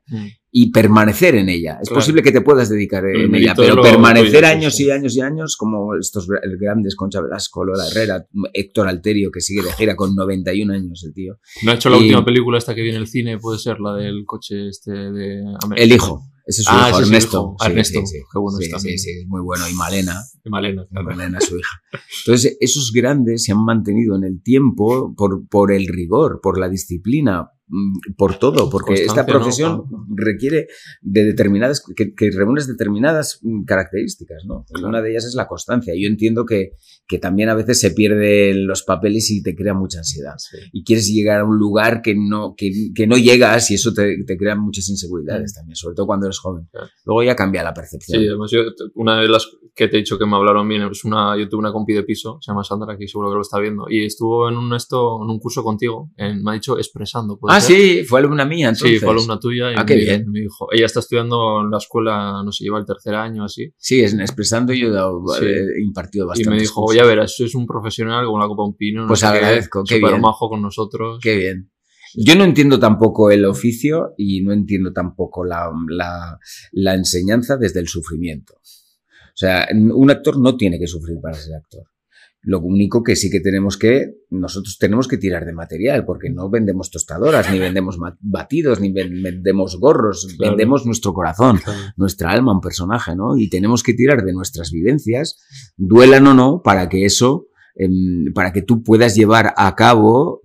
Y 0.55 0.69
permanecer 0.71 1.33
en 1.33 1.49
ella. 1.49 1.79
Es 1.81 1.89
Claro. 1.89 1.99
posible 2.01 2.21
que 2.21 2.31
te 2.31 2.41
puedas 2.41 2.69
dedicar 2.69 3.03
El 3.05 3.21
en 3.25 3.33
ella, 3.35 3.55
pero 3.55 3.81
permanecer 3.81 4.45
años 4.45 4.79
y 4.79 4.91
años 4.91 5.17
y 5.17 5.21
años, 5.21 5.57
como 5.57 5.95
estos 5.95 6.27
gra- 6.29 6.41
grandes, 6.59 6.95
Concha 6.95 7.21
Velasco, 7.21 7.65
Lola 7.65 7.87
Herrera, 7.87 8.27
Héctor 8.53 8.87
Alterio, 8.87 9.31
que 9.31 9.41
sigue 9.41 9.63
de 9.63 9.71
gira 9.73 9.95
con 9.95 10.13
91 10.15 10.69
años 10.75 11.03
el 11.05 11.13
tío. 11.15 11.39
No 11.63 11.71
ha 11.71 11.73
hecho 11.73 11.89
la 11.89 11.97
Y- 11.97 12.01
última 12.01 12.23
película 12.23 12.59
esta 12.59 12.75
que 12.75 12.81
viene 12.83 12.97
en 12.97 13.01
el 13.01 13.07
cine, 13.07 13.39
puede 13.39 13.57
ser 13.57 13.79
la 13.79 13.95
del 13.95 14.25
coche 14.27 14.67
este 14.69 14.91
de 14.91 15.41
América. 15.63 15.83
El 15.85 15.91
hijo. 15.91 16.21
Ese 16.45 16.61
es 16.61 16.67
su 16.67 16.71
Ah, 16.73 16.87
hijo, 16.89 16.99
ese 16.99 17.07
Ernesto. 17.07 17.37
hijo. 17.37 17.55
Sí, 17.59 17.65
Ernesto, 17.71 17.99
sí, 18.01 18.05
sí. 18.05 18.17
qué 18.31 18.37
bueno 18.39 18.57
Sí, 18.59 18.65
es 18.75 18.81
sí, 18.81 18.97
sí, 18.97 19.09
es 19.21 19.27
muy 19.27 19.41
bueno. 19.41 19.63
Y 19.67 19.73
Malena. 19.75 20.21
Y 20.43 20.49
Malena, 20.49 20.85
claro. 20.91 21.05
Malena, 21.07 21.39
su 21.39 21.57
hija. 21.57 21.79
Entonces, 22.25 22.57
esos 22.59 22.91
grandes 22.93 23.43
se 23.45 23.53
han 23.53 23.63
mantenido 23.63 24.17
en 24.17 24.25
el 24.25 24.43
tiempo 24.43 25.15
por, 25.15 25.47
por 25.47 25.71
el 25.71 25.87
rigor, 25.87 26.41
por 26.43 26.59
la 26.59 26.67
disciplina, 26.69 27.49
por 28.17 28.37
todo, 28.37 28.69
porque 28.69 28.93
esta 28.93 29.25
Constancia, 29.25 29.33
¿no? 29.33 29.39
profesión 29.39 29.87
Claro. 29.87 30.05
requiere 30.15 30.67
de 31.01 31.23
determinadas, 31.25 31.83
que, 31.95 32.13
que 32.13 32.31
reúnes 32.31 32.67
determinadas 32.67 33.39
mm, 33.41 33.63
características, 33.63 34.43
¿no? 34.45 34.65
Claro. 34.71 34.87
Una 34.89 35.01
de 35.01 35.11
ellas 35.11 35.25
es 35.25 35.35
la 35.35 35.47
constancia. 35.47 35.93
Yo 35.97 36.07
entiendo 36.07 36.45
que, 36.45 36.71
que 37.07 37.19
también 37.19 37.49
a 37.49 37.55
veces 37.55 37.79
se 37.79 37.91
pierden 37.91 38.67
los 38.67 38.83
papeles 38.83 39.29
y 39.31 39.41
te 39.41 39.55
crea 39.55 39.73
mucha 39.73 39.99
ansiedad. 39.99 40.35
Sí. 40.37 40.57
Y 40.71 40.83
quieres 40.83 41.07
llegar 41.11 41.41
a 41.41 41.45
un 41.45 41.57
lugar 41.57 42.01
que 42.01 42.15
no, 42.15 42.53
que, 42.55 42.71
que 42.95 43.07
no 43.07 43.17
llegas 43.17 43.71
y 43.71 43.75
eso 43.75 43.93
te, 43.93 44.23
te 44.25 44.37
crea 44.37 44.55
muchas 44.55 44.87
inseguridades 44.89 45.53
también, 45.53 45.75
sobre 45.75 45.95
todo 45.95 46.05
cuando 46.07 46.27
eres 46.27 46.39
joven. 46.39 46.67
Claro. 46.71 46.87
Luego 47.05 47.23
ya 47.23 47.35
cambia 47.35 47.63
la 47.63 47.73
percepción. 47.73 48.21
Sí, 48.21 48.27
además 48.27 48.51
yo, 48.51 48.59
una 48.95 49.19
de 49.21 49.27
las 49.27 49.47
que 49.75 49.87
te 49.87 49.95
he 49.97 49.99
dicho 49.99 50.19
que 50.19 50.25
me 50.27 50.35
hablaron 50.35 50.67
bien 50.67 50.83
es 50.83 51.03
una, 51.03 51.35
yo 51.37 51.49
tuve 51.49 51.59
una 51.59 51.71
compi 51.73 51.93
de 51.93 52.03
piso, 52.03 52.37
se 52.41 52.51
llama 52.51 52.63
Sandra, 52.63 52.95
que 52.95 53.07
seguro 53.07 53.29
que 53.31 53.35
lo 53.35 53.41
está 53.41 53.59
viendo, 53.59 53.85
y 53.89 54.05
estuvo 54.05 54.47
en 54.47 54.55
un 54.55 54.71
esto, 54.75 55.19
en 55.23 55.29
un 55.31 55.39
curso 55.39 55.63
contigo, 55.63 56.11
en- 56.15 56.43
me 56.43 56.51
ha 56.51 56.53
dicho 56.53 56.77
expresando. 56.77 57.39
¿puede 57.39 57.55
Ah? 57.55 57.61
Sí, 57.67 58.03
fue 58.03 58.19
alumna 58.19 58.45
mía, 58.45 58.69
entonces. 58.69 58.99
Sí, 58.99 59.05
fue 59.05 59.13
alumna 59.13 59.39
tuya 59.39 59.71
y 59.71 59.75
Ah, 59.77 59.85
qué 59.85 59.95
me, 59.95 60.01
bien. 60.01 60.29
me 60.29 60.39
dijo, 60.41 60.67
ella 60.71 60.85
está 60.85 60.99
estudiando 60.99 61.61
en 61.61 61.71
la 61.71 61.77
escuela, 61.77 62.41
no 62.43 62.51
sé, 62.51 62.63
lleva 62.63 62.79
el 62.79 62.85
tercer 62.85 63.15
año 63.15 63.43
así, 63.43 63.73
Sí, 63.77 64.01
es 64.01 64.13
expresando 64.13 64.73
yo 64.73 64.87
he, 64.87 64.91
dado- 64.91 65.23
Sí. 65.39 65.45
he 65.45 65.81
impartido 65.81 66.25
y 66.25 66.27
bastante. 66.29 66.49
me 66.51 66.59
dijo, 66.59 66.93
ya 66.93 67.05
verás, 67.05 67.35
soy 67.35 67.49
un 67.55 67.65
profesional 67.65 68.25
como 68.25 68.39
la 68.39 68.47
Copa 68.47 68.63
Un 68.63 68.75
Pino, 68.75 69.01
no 69.01 69.07
Pues 69.07 69.19
sé 69.21 69.25
qué, 69.27 69.31
agradezco, 69.37 69.83
qué 69.87 69.95
súper 69.95 70.11
bien. 70.11 70.21
majo 70.21 70.49
con 70.49 70.61
nosotros. 70.61 71.19
Qué 71.21 71.35
bien. 71.35 71.69
Yo 72.15 72.35
no 72.35 72.43
entiendo 72.43 72.77
tampoco 72.79 73.31
el 73.31 73.43
oficio 73.45 74.13
y 74.17 74.41
no 74.43 74.53
entiendo 74.53 74.93
tampoco 74.93 75.43
la, 75.43 75.71
la, 75.89 76.37
la 76.71 76.93
enseñanza 76.93 77.57
desde 77.57 77.79
el 77.79 77.87
sufrimiento. 77.87 78.53
O 78.55 79.35
sea, 79.35 79.67
un 79.73 80.11
actor 80.11 80.39
no 80.39 80.55
tiene 80.55 80.77
que 80.77 80.85
sufrir 80.85 81.17
para 81.19 81.33
ser 81.33 81.55
actor. 81.55 81.85
Lo 82.45 82.59
único 82.59 83.03
que 83.03 83.15
sí 83.15 83.29
que 83.29 83.39
tenemos 83.39 83.77
que, 83.77 84.15
nosotros 84.29 84.77
tenemos 84.77 85.07
que 85.07 85.17
tirar 85.17 85.45
de 85.45 85.53
material, 85.53 86.03
porque 86.05 86.29
no 86.29 86.49
vendemos 86.49 86.91
tostadoras, 86.91 87.49
ni 87.49 87.57
vendemos 87.57 87.97
batidos, 88.19 88.81
ni 88.81 88.91
ven- 88.91 89.23
vendemos 89.23 89.77
gorros, 89.79 90.27
Claro. 90.37 90.51
vendemos 90.51 90.85
nuestro 90.85 91.13
corazón. 91.13 91.57
Claro. 91.63 91.79
nuestra 91.95 92.31
alma, 92.31 92.51
un 92.53 92.59
personaje, 92.61 93.15
¿no? 93.15 93.37
Y 93.37 93.49
tenemos 93.49 93.81
que 93.81 93.93
tirar 93.93 94.23
de 94.25 94.33
nuestras 94.33 94.71
vivencias, 94.71 95.37
duelan 95.77 96.27
o 96.27 96.33
no, 96.33 96.61
para 96.63 96.89
que 96.89 97.05
eso, 97.05 97.47
em, 97.75 98.33
para 98.33 98.51
que 98.51 98.61
tú 98.61 98.83
puedas 98.83 99.15
llevar 99.15 99.53
a 99.55 99.73
cabo 99.75 100.41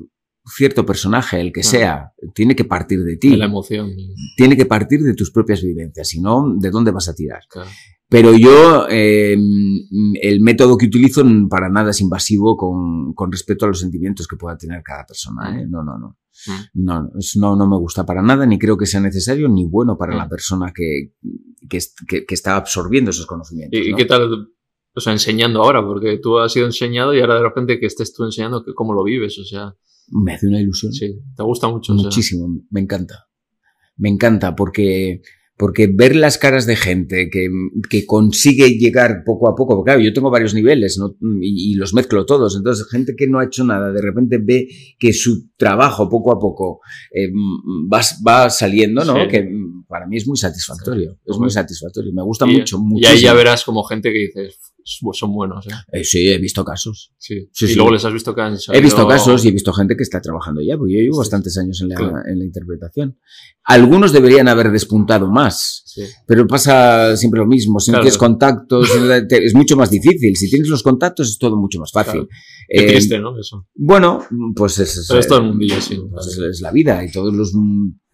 cierto 0.57 0.87
personaje, 0.87 1.41
el 1.41 1.53
que 1.53 1.63
sea, 1.63 2.13
tiene 2.35 2.55
que 2.57 2.65
partir 2.65 3.01
de 3.01 3.13
De 3.13 3.17
ti, 3.19 3.37
la 3.37 3.45
emoción. 3.47 3.91
tiene 4.37 4.57
que 4.57 4.65
partir 4.67 5.01
de 5.03 5.15
tus 5.15 5.31
propias 5.31 5.63
vivencias, 5.63 6.09
si 6.09 6.21
no, 6.21 6.55
¿de 6.59 6.71
dónde 6.71 6.91
vas 6.91 7.09
a 7.09 7.15
tirar? 7.15 7.41
Claro. 7.51 7.69
Pero 8.11 8.35
yo, 8.37 8.87
em, 8.88 9.40
el 10.23 10.40
método 10.40 10.79
que 10.79 10.87
utilizo 10.87 11.23
para 11.51 11.68
nada 11.68 11.90
es 11.90 12.01
invasivo 12.01 12.57
con, 12.57 13.12
con 13.12 13.31
respecto 13.31 13.66
a 13.66 13.68
los 13.68 13.81
sentimientos 13.81 14.27
que 14.27 14.37
pueda 14.37 14.57
tener 14.57 14.83
cada 14.83 15.05
persona, 15.05 15.61
¿eh? 15.61 15.66
No, 15.68 15.83
no, 15.85 15.99
no. 15.99 16.16
Mm. 16.47 16.85
No, 16.85 17.11
no, 17.37 17.57
no 17.57 17.68
me 17.68 17.77
gusta 17.77 18.07
para 18.07 18.23
nada, 18.23 18.47
ni 18.47 18.59
creo 18.59 18.79
que 18.79 18.87
sea 18.87 19.01
necesario, 19.01 19.49
ni 19.49 19.66
bueno 19.66 19.99
para 19.99 20.14
Mm. 20.14 20.18
la 20.18 20.29
persona 20.29 20.73
que, 20.75 21.12
que, 21.68 21.79
que- 22.07 22.25
que 22.25 22.35
está 22.35 22.57
absorbiendo 22.57 23.11
esos 23.11 23.27
conocimientos. 23.27 23.79
¿Y, 23.79 23.94
qué 23.94 24.05
tal, 24.07 24.49
o 24.94 25.01
sea, 25.01 25.12
enseñando 25.12 25.62
ahora? 25.62 25.85
Porque 25.85 26.18
tú 26.18 26.38
has 26.38 26.53
sido 26.53 26.64
enseñado 26.66 27.12
y 27.14 27.21
ahora 27.21 27.35
de 27.35 27.42
repente 27.42 27.79
que 27.79 27.87
estés 27.87 28.14
tú 28.14 28.25
enseñando, 28.25 28.64
que- 28.64 28.73
¿cómo 28.73 28.94
lo 28.94 29.03
vives? 29.05 29.38
O 29.38 29.44
sea, 29.44 29.75
Me 30.11 30.33
hace 30.33 30.47
una 30.47 30.61
ilusión. 30.61 30.92
sí, 30.94 31.21
te 31.37 31.42
gusta 31.42 31.68
mucho. 31.68 31.92
o 31.92 31.97
sea. 31.97 32.05
Muchísimo, 32.05 32.49
me 32.71 32.81
encanta. 32.81 33.27
Me 33.99 34.09
encanta 34.09 34.55
porque, 34.57 35.21
porque 35.59 35.88
ver 35.92 36.14
las 36.14 36.38
caras 36.38 36.66
de 36.66 36.77
gente 36.77 37.29
que, 37.31 37.51
que 37.90 38.07
consigue 38.07 38.79
llegar 38.79 39.23
poco 39.27 39.49
a 39.49 39.57
poco, 39.57 39.75
porque 39.75 39.90
claro, 39.90 40.01
yo 40.01 40.12
tengo 40.12 40.31
varios 40.31 40.55
niveles 40.55 40.99
¿no? 40.99 41.16
y, 41.40 41.73
y 41.73 41.75
los 41.75 41.92
mezclo 41.94 42.25
todos, 42.25 42.57
entonces 42.57 42.87
gente 42.88 43.14
que 43.16 43.27
no 43.27 43.40
ha 43.40 43.44
hecho 43.44 43.64
nada, 43.64 43.90
de 43.92 44.01
repente 44.01 44.38
ve 44.40 44.68
que 44.99 45.12
su 45.12 45.51
trabajo 45.57 46.09
poco 46.09 46.31
a 46.33 46.38
poco 46.38 46.81
eh, 47.12 47.29
va, 47.92 48.01
va 48.27 48.49
saliendo, 48.51 49.05
¿no? 49.05 49.14
Sí. 49.25 49.29
Que 49.29 49.49
para 49.88 50.07
mí 50.07 50.16
es 50.16 50.27
muy 50.29 50.37
satisfactorio, 50.37 51.18
es 51.27 51.37
Muy- 51.37 51.51
satisfactorio, 51.51 52.12
me 52.12 52.23
gusta 52.23 52.47
y, 52.47 52.53
mucho, 52.59 52.79
y 52.97 53.05
ahí 53.07 53.21
ya 53.21 53.33
verás 53.35 53.64
como 53.64 53.83
gente 53.83 54.12
que 54.12 54.18
dices, 54.18 54.59
son 55.12 55.33
buenos. 55.33 55.66
¿eh? 55.66 55.70
Eh, 55.92 56.05
sí, 56.05 56.29
he 56.29 56.38
visto 56.38 56.64
casos. 56.64 57.12
Sí. 57.18 57.48
Sí, 57.53 57.64
y 57.66 57.68
sí. 57.68 57.74
luego 57.74 57.92
les 57.92 58.05
has 58.05 58.12
visto 58.12 58.35
que 58.35 58.40
han 58.40 58.57
He 58.72 58.81
visto 58.81 59.07
casos 59.07 59.44
y 59.44 59.48
he 59.48 59.51
visto 59.53 59.72
gente 59.72 59.96
que 59.96 60.03
está 60.03 60.20
trabajando 60.20 60.61
ya, 60.62 60.77
porque 60.77 60.94
yo 60.94 61.01
llevo 61.01 61.14
Sí. 61.14 61.18
bastantes 61.18 61.57
años 61.59 61.81
en 61.83 61.88
la, 61.90 61.94
Claro. 61.96 62.16
en 62.27 62.38
la 62.38 62.44
interpretación. 62.44 63.18
Algunos 63.64 64.12
deberían 64.12 64.48
haber 64.48 64.70
despuntado 64.72 65.31
más, 65.31 65.85
pero 66.27 66.46
pasa 66.46 67.16
siempre 67.16 67.40
lo 67.40 67.46
mismo. 67.46 67.81
Si 67.81 67.90
no 67.90 67.96
Claro. 67.96 68.05
tienes 68.05 68.18
contactos, 68.18 68.88
es 69.31 69.55
mucho 69.55 69.77
más 69.77 69.90
difícil. 69.90 70.37
Si 70.37 70.48
tienes 70.48 70.68
los 70.68 70.83
contactos, 70.83 71.29
es 71.29 71.38
todo 71.38 71.57
mucho 71.57 71.79
más 71.81 71.92
fácil. 71.92 72.12
Claro. 72.12 72.29
Qué 72.68 72.85
Eh, 72.85 72.87
triste, 72.92 73.18
¿no? 73.18 73.38
Eso. 73.38 73.66
Bueno, 73.74 74.24
pues 74.55 74.79
es, 74.79 75.07
Pero 75.09 75.20
es 75.20 75.27
todo 75.27 75.38
el 75.38 75.44
mundillo, 75.46 75.81
sí. 75.81 75.98
pues 76.11 76.27
es, 76.29 76.38
es 76.38 76.61
la 76.61 76.70
vida 76.72 77.05
y 77.05 77.11
todos 77.11 77.33
los. 77.35 77.53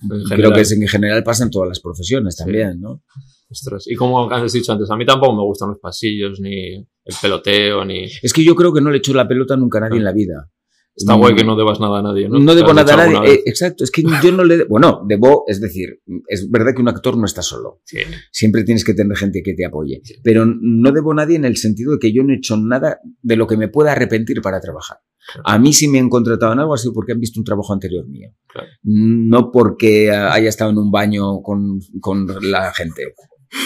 Creo 0.06 0.26
general. 0.26 0.52
que 0.54 0.60
es, 0.60 0.72
en 0.72 0.87
general 0.87 1.22
pasa 1.24 1.44
en 1.44 1.50
todas 1.50 1.68
las 1.68 1.80
profesiones 1.80 2.37
también, 2.37 2.80
¿no? 2.80 3.02
Ostras. 3.50 3.85
Y 3.87 3.94
como 3.94 4.30
has 4.30 4.52
dicho 4.52 4.72
antes, 4.72 4.90
a 4.90 4.96
mí 4.96 5.04
tampoco 5.04 5.35
me 5.35 5.42
gustan 5.42 5.68
los 5.70 5.78
pasillos, 5.78 6.40
ni 6.40 6.74
el 6.76 7.14
peloteo, 7.20 7.85
ni... 7.85 8.04
Es 8.04 8.33
que 8.33 8.42
yo 8.44 8.54
creo 8.54 8.72
que 8.72 8.80
no 8.80 8.90
le 8.90 8.98
echo 8.98 9.12
la 9.14 9.28
pelota 9.28 9.57
nunca 9.57 9.78
a 9.78 9.83
nadie 9.83 9.98
Claro. 9.98 10.00
en 10.00 10.04
la 10.04 10.12
vida. 10.12 10.50
Está 10.96 11.14
guay 11.14 11.35
que 11.35 11.42
no 11.42 11.57
debas 11.57 11.80
nada 11.80 11.98
a 11.98 12.02
nadie, 12.02 12.28
¿no? 12.28 12.38
No, 12.38 12.52
¿Te 12.52 12.59
debo 12.59 12.72
nada 12.72 12.94
a 12.94 12.96
nadie. 13.09 13.35
Eh, 13.35 13.42
exacto, 13.46 13.83
es 13.83 13.90
que 13.90 14.04
yo 14.22 14.30
no 14.30 14.44
le. 14.44 14.64
Bueno, 14.64 15.02
debo, 15.09 15.42
es 15.48 15.61
decir, 15.61 16.00
es 16.28 16.48
verdad 16.48 16.72
que 16.72 16.83
un 16.83 16.88
actor 16.88 17.16
no 17.16 17.24
está 17.26 17.42
solo. 17.42 17.80
Sí. 17.85 17.98
Siempre 18.30 18.62
tienes 18.62 18.85
que 18.85 18.94
tener 18.94 19.16
gente 19.16 19.42
que 19.44 19.54
te 19.54 19.66
apoye. 19.66 20.00
Sí. 20.04 20.14
Pero 20.22 20.44
no 20.46 20.92
debo 20.92 21.11
a 21.11 21.16
nadie 21.16 21.35
en 21.35 21.44
el 21.46 21.57
sentido 21.57 21.92
de 21.92 21.98
que 21.98 22.12
yo 22.12 22.22
no 22.22 22.33
he 22.33 22.37
hecho 22.37 22.57
nada 22.57 23.00
de 23.22 23.35
lo 23.37 23.48
que 23.48 23.57
me 23.57 23.66
pueda 23.66 23.90
arrepentir 23.90 24.40
para 24.40 24.61
trabajar. 24.61 24.98
Claro. 25.33 25.42
A 25.46 25.59
mí 25.59 25.72
si 25.72 25.88
me 25.88 25.98
han 25.98 26.09
contratado 26.09 26.52
en 26.52 26.61
algo 26.61 26.74
ha 26.74 26.78
sido 26.78 26.92
porque 26.92 27.11
han 27.11 27.18
visto 27.18 27.40
un 27.40 27.44
trabajo 27.44 27.72
anterior 27.72 28.07
mío. 28.07 28.28
Claro. 28.46 28.68
No 28.85 29.50
porque 29.50 30.12
haya 30.12 30.48
estado 30.48 30.70
en 30.70 30.78
un 30.78 30.92
baño 30.92 31.42
con, 31.42 31.80
con 32.00 32.28
la 32.42 32.72
gente. 32.72 33.14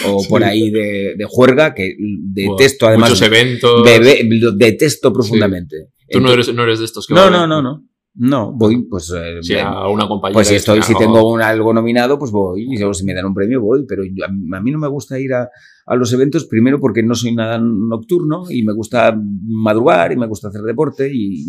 O 0.07 0.19
Sí. 0.19 0.29
por 0.29 0.43
ahí 0.43 0.69
de, 0.69 1.15
de 1.17 1.25
juerga, 1.27 1.73
que 1.73 1.95
detesto 1.97 2.87
además. 2.87 3.09
Muchos 3.09 3.25
eventos. 3.25 3.83
de- 3.83 3.99
de- 3.99 4.27
lo 4.39 4.51
detesto 4.51 5.11
profundamente. 5.13 5.89
Tú 6.09 6.19
no 6.21 6.31
eres, 6.31 6.53
no 6.53 6.63
eres 6.63 6.79
de 6.79 6.85
estos 6.85 7.05
que 7.07 7.13
no, 7.13 7.21
van- 7.21 7.33
no, 7.33 7.47
no, 7.47 7.61
no. 7.61 7.85
No, 8.15 8.51
voy, 8.51 8.83
pues. 8.89 9.13
eh, 9.15 9.37
Sí, 9.41 9.53
me- 9.53 9.61
a 9.61 9.87
una 9.87 10.07
compañía. 10.07 10.33
pues 10.33 10.47
si 10.47 10.55
estoy, 10.55 10.81
si 10.81 10.93
tengo 10.95 11.31
un, 11.31 11.41
algo 11.41 11.73
nominado, 11.73 12.17
pues 12.19 12.31
voy. 12.31 12.67
Y 12.69 12.77
si 12.93 13.03
me 13.05 13.13
dan 13.13 13.25
un 13.25 13.33
premio, 13.33 13.61
voy. 13.61 13.85
Pero 13.87 14.03
yo- 14.03 14.25
a, 14.25 14.27
mí- 14.27 14.49
a 14.53 14.59
mí 14.59 14.71
no 14.71 14.79
me 14.79 14.87
gusta 14.87 15.19
ir 15.19 15.31
a, 15.33 15.47
a 15.85 15.95
los 15.95 16.11
eventos, 16.11 16.45
primero 16.45 16.79
porque 16.79 17.01
no 17.03 17.15
soy 17.15 17.33
nada 17.35 17.59
nocturno 17.59 18.43
y 18.49 18.63
me 18.63 18.73
gusta 18.73 19.15
madrugar 19.47 20.11
y 20.11 20.17
me 20.17 20.27
gusta 20.27 20.49
hacer 20.49 20.61
deporte 20.61 21.09
y, 21.13 21.45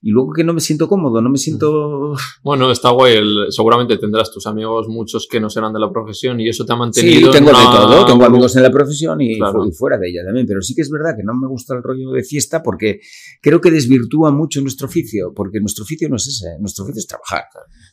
y 0.00 0.10
luego 0.10 0.32
que 0.32 0.44
no 0.44 0.52
me 0.54 0.60
siento 0.60 0.86
cómodo, 0.88 1.20
no 1.20 1.28
me 1.30 1.38
siento... 1.38 2.12
Bueno, 2.44 2.70
está 2.70 2.90
guay. 2.90 3.16
el- 3.16 3.46
seguramente 3.50 3.96
tendrás 3.98 4.30
tus 4.30 4.46
amigos, 4.46 4.86
muchos 4.88 5.26
que 5.30 5.40
no 5.40 5.50
serán 5.50 5.72
de 5.72 5.80
la 5.80 5.90
profesión, 5.90 6.40
y 6.40 6.48
eso 6.48 6.64
te 6.64 6.72
ha 6.72 6.76
Sí, 6.76 6.78
mantenido. 6.78 7.30
tengo 7.30 7.50
en 7.50 7.56
de 7.56 7.60
una- 7.62 7.70
todo, 7.72 8.06
tengo 8.06 8.24
amigos 8.24 8.54
en 8.56 8.62
la 8.62 8.70
profesión 8.70 9.20
y, 9.20 9.38
Claro. 9.38 9.66
y 9.66 9.72
fuera 9.72 9.98
de 9.98 10.08
ella 10.08 10.20
también, 10.24 10.46
pero 10.46 10.62
sí 10.62 10.74
que 10.74 10.82
es 10.82 10.90
verdad 10.90 11.14
que 11.16 11.24
no 11.24 11.34
me 11.34 11.48
gusta 11.48 11.74
el 11.74 11.82
rollo 11.82 12.10
de 12.12 12.22
fiesta 12.22 12.62
porque 12.62 13.00
creo 13.42 13.60
que 13.60 13.70
desvirtúa 13.70 14.30
mucho 14.30 14.60
nuestro 14.60 14.86
oficio, 14.86 15.32
porque 15.34 15.60
nuestro 15.60 15.82
oficio 15.84 16.08
no 16.08 16.16
es 16.16 16.26
ese, 16.28 16.58
nuestro 16.60 16.84
oficio 16.84 17.00
es 17.00 17.06
trabajar. 17.06 17.44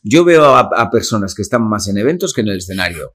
Yo 0.02 0.24
veo 0.24 0.44
a, 0.44 0.60
a 0.76 0.90
personas 0.90 1.34
que 1.34 1.42
están 1.42 1.68
más 1.68 1.88
en 1.88 1.98
eventos 1.98 2.32
que 2.32 2.40
en 2.42 2.48
el 2.48 2.58
escenario 2.58 3.14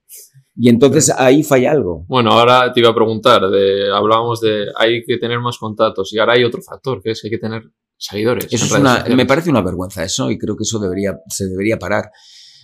y 0.56 0.67
entonces 0.67 1.10
ahí 1.17 1.43
falla 1.43 1.71
algo. 1.71 2.06
Bueno, 2.10 2.32
ahora 2.34 2.73
te 2.73 2.82
iba 2.82 2.89
a 2.89 2.95
preguntar, 2.95 3.49
de, 3.49 3.89
hablábamos 3.93 4.41
de 4.41 4.65
hay 4.77 5.01
que 5.06 5.17
tener 5.17 5.39
más 5.39 5.58
contactos 5.58 6.12
y 6.13 6.19
ahora 6.19 6.34
hay 6.34 6.43
otro 6.43 6.62
factor, 6.62 7.01
que 7.01 7.12
es 7.12 7.21
que 7.21 7.27
hay 7.27 7.32
que 7.32 7.38
tener 7.39 7.63
seguidores. 8.02 8.48
Eso 8.52 8.66
es 8.66 8.72
una, 8.72 9.04
me 9.16 9.26
parece 9.26 9.50
una 9.50 9.62
vergüenza 9.62 10.04
eso 10.04 10.30
y 10.32 10.38
creo 10.38 10.56
que 10.58 10.64
eso 10.64 10.80
debería, 10.80 11.18
se 11.30 11.48
debería 11.48 11.78
parar. 11.78 12.12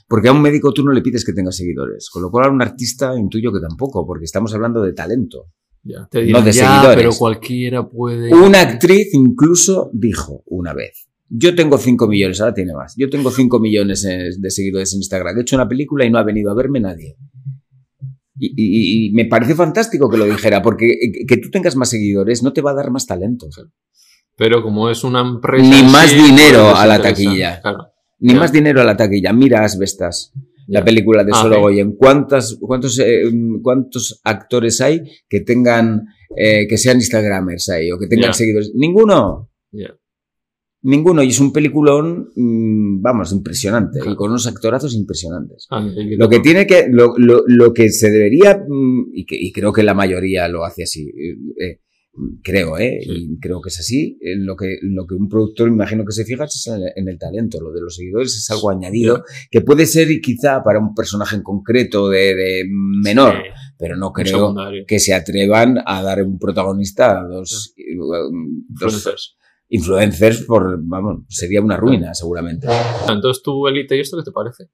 Porque 0.10 0.30
a 0.30 0.32
un 0.32 0.42
médico 0.42 0.72
tú 0.74 0.84
no 0.84 0.92
le 0.94 1.02
pides 1.02 1.26
que 1.26 1.34
tenga 1.34 1.52
seguidores, 1.52 2.10
con 2.10 2.22
lo 2.22 2.32
cual 2.32 2.46
a 2.48 2.50
un 2.52 2.62
artista 2.62 3.14
intuyo 3.18 3.52
que 3.52 3.60
tampoco, 3.60 4.06
porque 4.08 4.26
estamos 4.26 4.54
hablando 4.54 4.82
de 4.82 4.94
talento. 4.94 5.48
Ya, 5.84 6.08
te 6.10 6.22
dirán, 6.22 6.44
de 6.46 6.52
"Ya, 6.54 6.68
seguidores". 6.70 6.96
pero 6.98 7.12
cualquiera 7.18 7.88
puede. 7.90 8.34
Una 8.34 8.62
actriz 8.62 9.14
incluso 9.14 9.90
dijo 9.94 10.44
una 10.48 10.74
vez, 10.74 11.08
yo 11.30 11.56
tengo 11.56 11.78
5 11.78 12.08
millones, 12.08 12.40
ahora 12.42 12.54
tiene 12.54 12.74
más, 12.74 12.94
yo 12.98 13.10
tengo 13.10 13.32
5 13.32 13.60
millones 13.60 14.02
de 14.04 14.50
seguidores 14.52 14.94
en 14.94 15.00
Instagram, 15.00 15.38
he 15.38 15.42
hecho 15.42 15.56
una 15.58 15.68
película 15.68 16.06
y 16.06 16.10
no 16.10 16.18
ha 16.20 16.24
venido 16.24 16.52
a 16.52 16.56
verme 16.56 16.80
nadie. 16.80 17.16
Y, 18.40 18.54
y- 18.56 19.08
y 19.08 19.12
me 19.14 19.26
parece 19.26 19.56
fantástico 19.56 20.10
que 20.10 20.18
lo 20.18 20.26
dijera, 20.26 20.62
porque 20.62 20.92
eh, 20.92 21.26
que 21.28 21.38
tú 21.38 21.50
tengas 21.50 21.76
más 21.76 21.90
seguidores 21.90 22.44
no 22.44 22.54
te 22.54 22.62
va 22.62 22.72
a 22.72 22.76
dar 22.76 22.92
más 22.92 23.06
talento, 23.08 23.48
Pero 24.38 24.62
como 24.62 24.90
es 24.90 25.04
una 25.04 25.22
empresa. 25.22 25.64
Ni 25.68 25.82
más 25.92 26.10
sí, 26.12 26.18
dinero 26.22 26.70
pues 26.72 26.80
a 26.80 26.86
la 26.86 27.02
taquilla. 27.02 27.60
Claro. 27.62 27.80
ni 28.20 28.34
más 28.36 28.52
dinero 28.52 28.82
a 28.82 28.84
la 28.84 28.96
taquilla. 28.96 29.34
Mira 29.34 29.64
Asbestas, 29.64 30.32
la 30.68 30.84
película 30.86 31.24
de 31.24 31.32
Ah, 31.34 31.42
Solo 31.42 31.56
ok. 31.58 31.62
Goyen. 31.64 31.96
¿Cuántas, 31.96 32.58
cuántos, 32.62 33.00
eh, 33.00 33.24
¿Cuántos 33.64 34.22
actores 34.24 34.80
hay 34.82 35.02
que 35.28 35.42
tengan, 35.42 36.06
eh, 36.36 36.68
que 36.68 36.78
sean 36.78 36.98
Instagramers 36.98 37.70
ahí 37.70 37.92
o 37.92 37.98
que 37.98 38.08
tengan 38.08 38.34
seguidores? 38.34 38.72
Ninguno. 38.76 39.50
Ninguno, 40.84 41.24
y 41.24 41.30
es 41.30 41.40
un 41.40 41.52
peliculón, 41.52 42.30
mm, 42.36 43.02
vamos, 43.02 43.32
impresionante, 43.34 44.00
y 44.00 44.16
con 44.16 44.30
unos 44.30 44.46
actorazos 44.48 44.94
impresionantes. 44.96 45.66
Ah, 45.72 45.82
Lo 46.18 46.30
que 46.30 46.40
tiene 46.40 46.68
que, 46.68 46.86
lo, 46.90 47.16
lo- 47.18 47.44
lo 47.48 47.74
que 47.74 47.90
se 47.90 48.12
debería, 48.12 48.64
mm, 48.66 49.10
y, 49.14 49.26
que, 49.26 49.36
y 49.36 49.52
creo 49.52 49.74
que 49.74 49.82
la 49.84 49.96
mayoría 49.96 50.48
lo 50.48 50.64
hace 50.64 50.84
así, 50.84 51.10
eh, 51.60 51.80
creo, 52.44 52.78
¿eh? 52.78 53.00
Sí. 53.04 53.10
Y 53.12 53.40
creo 53.40 53.62
que 53.62 53.70
es 53.70 53.80
así, 53.80 54.18
eh, 54.22 54.36
lo 54.36 54.56
que, 54.56 54.78
lo 54.82 55.06
que 55.06 55.16
un 55.16 55.28
productor 55.30 55.68
imagino 55.70 56.04
que 56.06 56.12
se 56.12 56.26
fija 56.26 56.46
es 56.46 56.68
en 56.68 56.82
el, 56.82 56.92
en 56.96 57.08
el 57.08 57.18
talento, 57.18 57.60
lo 57.62 57.72
de 57.72 57.82
los 57.82 57.96
seguidores 57.96 58.36
es 58.36 58.50
algo 58.50 58.70
añadido, 58.70 59.24
que 59.52 59.62
puede 59.62 59.86
ser 59.86 60.08
quizá 60.22 60.64
para 60.64 60.80
un 60.80 60.94
personaje 60.96 61.36
en 61.36 61.44
concreto 61.44 62.10
de, 62.10 62.36
de 62.36 62.64
menor, 62.70 63.36
Sí, 63.36 63.50
pero 63.78 63.96
no 63.96 64.12
creo 64.12 64.56
que 64.88 65.00
se 65.00 65.14
atrevan 65.14 65.78
a 65.86 66.02
dar 66.02 66.24
un 66.24 66.40
protagonista 66.40 67.20
a 67.20 67.28
dos, 67.28 67.74
eh, 67.78 67.96
dos 67.98 68.34
Influencers. 68.70 69.36
influencers 69.70 70.44
por, 70.46 70.80
vamos, 70.84 71.26
sería 71.30 71.62
una 71.62 71.78
ruina 71.78 72.14
seguramente. 72.14 72.68
Entonces, 73.10 73.44
tú, 73.44 73.68
Elite, 73.68 73.96
¿y 73.98 74.00
esto 74.00 74.18
qué 74.18 74.24
te 74.24 74.32
parece? 74.32 74.66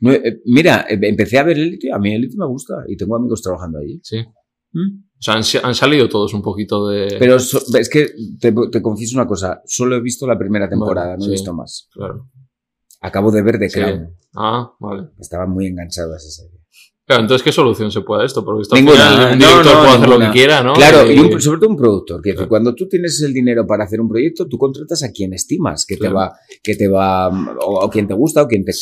No, 0.00 0.10
eh, 0.12 0.40
mira, 0.46 0.84
empecé 0.88 1.38
a 1.38 1.44
ver 1.44 1.58
Elite, 1.58 1.92
a 1.92 1.98
mí 1.98 2.14
Elite 2.14 2.36
me 2.36 2.46
gusta 2.46 2.74
y 2.88 2.96
tengo 2.96 3.14
amigos 3.14 3.40
trabajando 3.42 3.78
allí. 3.78 4.00
Sí. 4.02 4.18
¿Mm? 4.72 5.04
O 5.22 5.24
sea, 5.24 5.34
han, 5.34 5.42
han 5.68 5.74
salido 5.76 6.08
todos 6.08 6.34
un 6.34 6.42
poquito 6.42 6.88
de. 6.88 7.14
Pero 7.18 7.38
so- 7.38 7.62
es 7.78 7.88
que 7.88 8.10
te, 8.40 8.52
te 8.72 8.82
confieso 8.82 9.16
una 9.16 9.26
cosa, 9.28 9.62
solo 9.64 9.94
he 9.94 10.00
visto 10.00 10.26
la 10.26 10.36
primera 10.36 10.68
temporada, 10.68 11.10
Vale, 11.10 11.18
no 11.18 11.24
he 11.24 11.28
sí. 11.28 11.32
visto 11.32 11.54
más. 11.54 11.88
Claro. 11.92 12.28
Acabo 13.00 13.30
de 13.30 13.42
ver 13.42 13.58
The 13.58 13.68
Sí. 13.70 13.78
Crown, 13.80 14.16
Ah, 14.36 14.72
vale. 14.80 15.10
estaba 15.20 15.46
muy 15.46 15.66
enganchado 15.66 16.12
a 16.12 16.16
esa 16.16 16.28
serie. 16.28 16.58
Claro, 17.04 17.22
entonces, 17.22 17.42
¿qué 17.44 17.52
solución 17.52 17.90
se 17.92 18.00
puede 18.02 18.22
a 18.22 18.26
esto? 18.26 18.44
Porque 18.44 18.62
esto 18.62 18.74
Ninguna, 18.76 18.94
final, 19.10 19.32
un 19.32 19.38
no, 19.38 19.46
director 19.46 19.74
no, 19.74 19.80
puede 19.80 19.92
hacer 19.92 20.08
lo 20.08 20.18
que 20.20 20.30
quiera, 20.30 20.62
¿no? 20.62 20.72
Claro, 20.72 21.10
y 21.10 21.18
un- 21.18 21.40
sobre 21.40 21.58
todo 21.60 21.70
un 21.70 21.76
productor, 21.76 22.22
que 22.22 22.32
Claro. 22.34 22.48
cuando 22.48 22.74
tú 22.74 22.88
tienes 22.88 23.20
el 23.22 23.32
dinero 23.32 23.66
para 23.66 23.84
hacer 23.84 24.00
un 24.00 24.08
proyecto, 24.08 24.46
tú 24.48 24.56
contratas 24.56 25.02
a 25.02 25.10
quien 25.12 25.32
estimas 25.34 25.84
que 25.86 25.96
Claro. 25.98 26.12
te 26.12 26.16
va, 26.16 26.32
que 26.62 26.76
te 26.76 26.88
va, 26.88 27.28
o, 27.28 27.84
o 27.84 27.90
quien 27.90 28.06
te 28.08 28.14
gusta, 28.14 28.42
o 28.42 28.46
quien 28.48 28.64
te... 28.64 28.72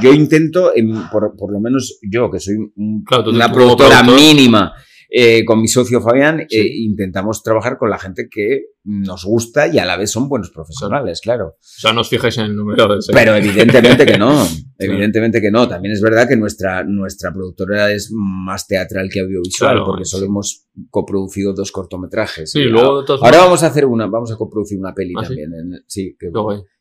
Yo 0.00 0.12
intento, 0.12 0.72
en- 0.74 1.08
por, 1.10 1.36
por 1.36 1.52
lo 1.52 1.60
menos 1.60 1.98
yo, 2.08 2.30
que 2.30 2.38
soy 2.40 2.54
un- 2.76 3.02
Claro, 3.04 3.30
una 3.30 3.50
productora 3.52 4.02
productor- 4.02 4.14
mínima, 4.16 4.72
eh, 5.14 5.44
con 5.44 5.60
mi 5.60 5.68
socio 5.68 6.00
Fabián, 6.00 6.46
Sí. 6.48 6.58
eh, 6.58 6.72
intentamos 6.84 7.42
trabajar 7.42 7.76
con 7.76 7.90
la 7.90 7.98
gente 7.98 8.28
que 8.30 8.62
nos 8.84 9.24
gusta 9.24 9.68
y 9.68 9.78
a 9.78 9.84
la 9.84 9.96
vez 9.98 10.10
son 10.10 10.28
buenos 10.28 10.50
profesionales, 10.50 11.20
claro. 11.22 11.48
O 11.48 11.56
sea, 11.60 11.92
no 11.92 12.00
os 12.00 12.08
fijáis 12.08 12.38
en 12.38 12.46
el 12.46 12.56
número 12.56 12.88
de 12.88 12.98
Pero 13.12 13.34
evidentemente 13.36 14.06
que 14.06 14.16
no, 14.18 14.32
evidentemente 14.78 15.40
que 15.40 15.50
no. 15.50 15.68
También 15.68 15.92
es 15.92 16.00
verdad 16.00 16.26
que 16.26 16.36
nuestra, 16.36 16.82
nuestra 16.82 17.32
productora 17.32 17.92
es 17.92 18.10
más 18.12 18.66
teatral 18.66 19.08
que 19.12 19.20
audiovisual, 19.20 19.72
Claro, 19.72 19.84
porque 19.86 20.04
sí. 20.06 20.12
solo 20.12 20.26
hemos 20.26 20.66
coproducido 20.90 21.52
dos 21.52 21.70
cortometrajes. 21.72 22.50
Sí, 22.50 22.64
luego 22.64 23.00
ahora- 23.00 23.14
Ahora 23.22 23.38
vamos 23.38 23.62
a 23.62 23.66
hacer 23.66 23.84
una, 23.84 24.06
vamos 24.06 24.32
a 24.32 24.36
coproducir 24.36 24.78
una 24.78 24.94
peli 24.94 25.12
¿Ah, 25.18 25.22
también. 25.22 25.50
sí, 25.86 26.16
que, 26.18 26.28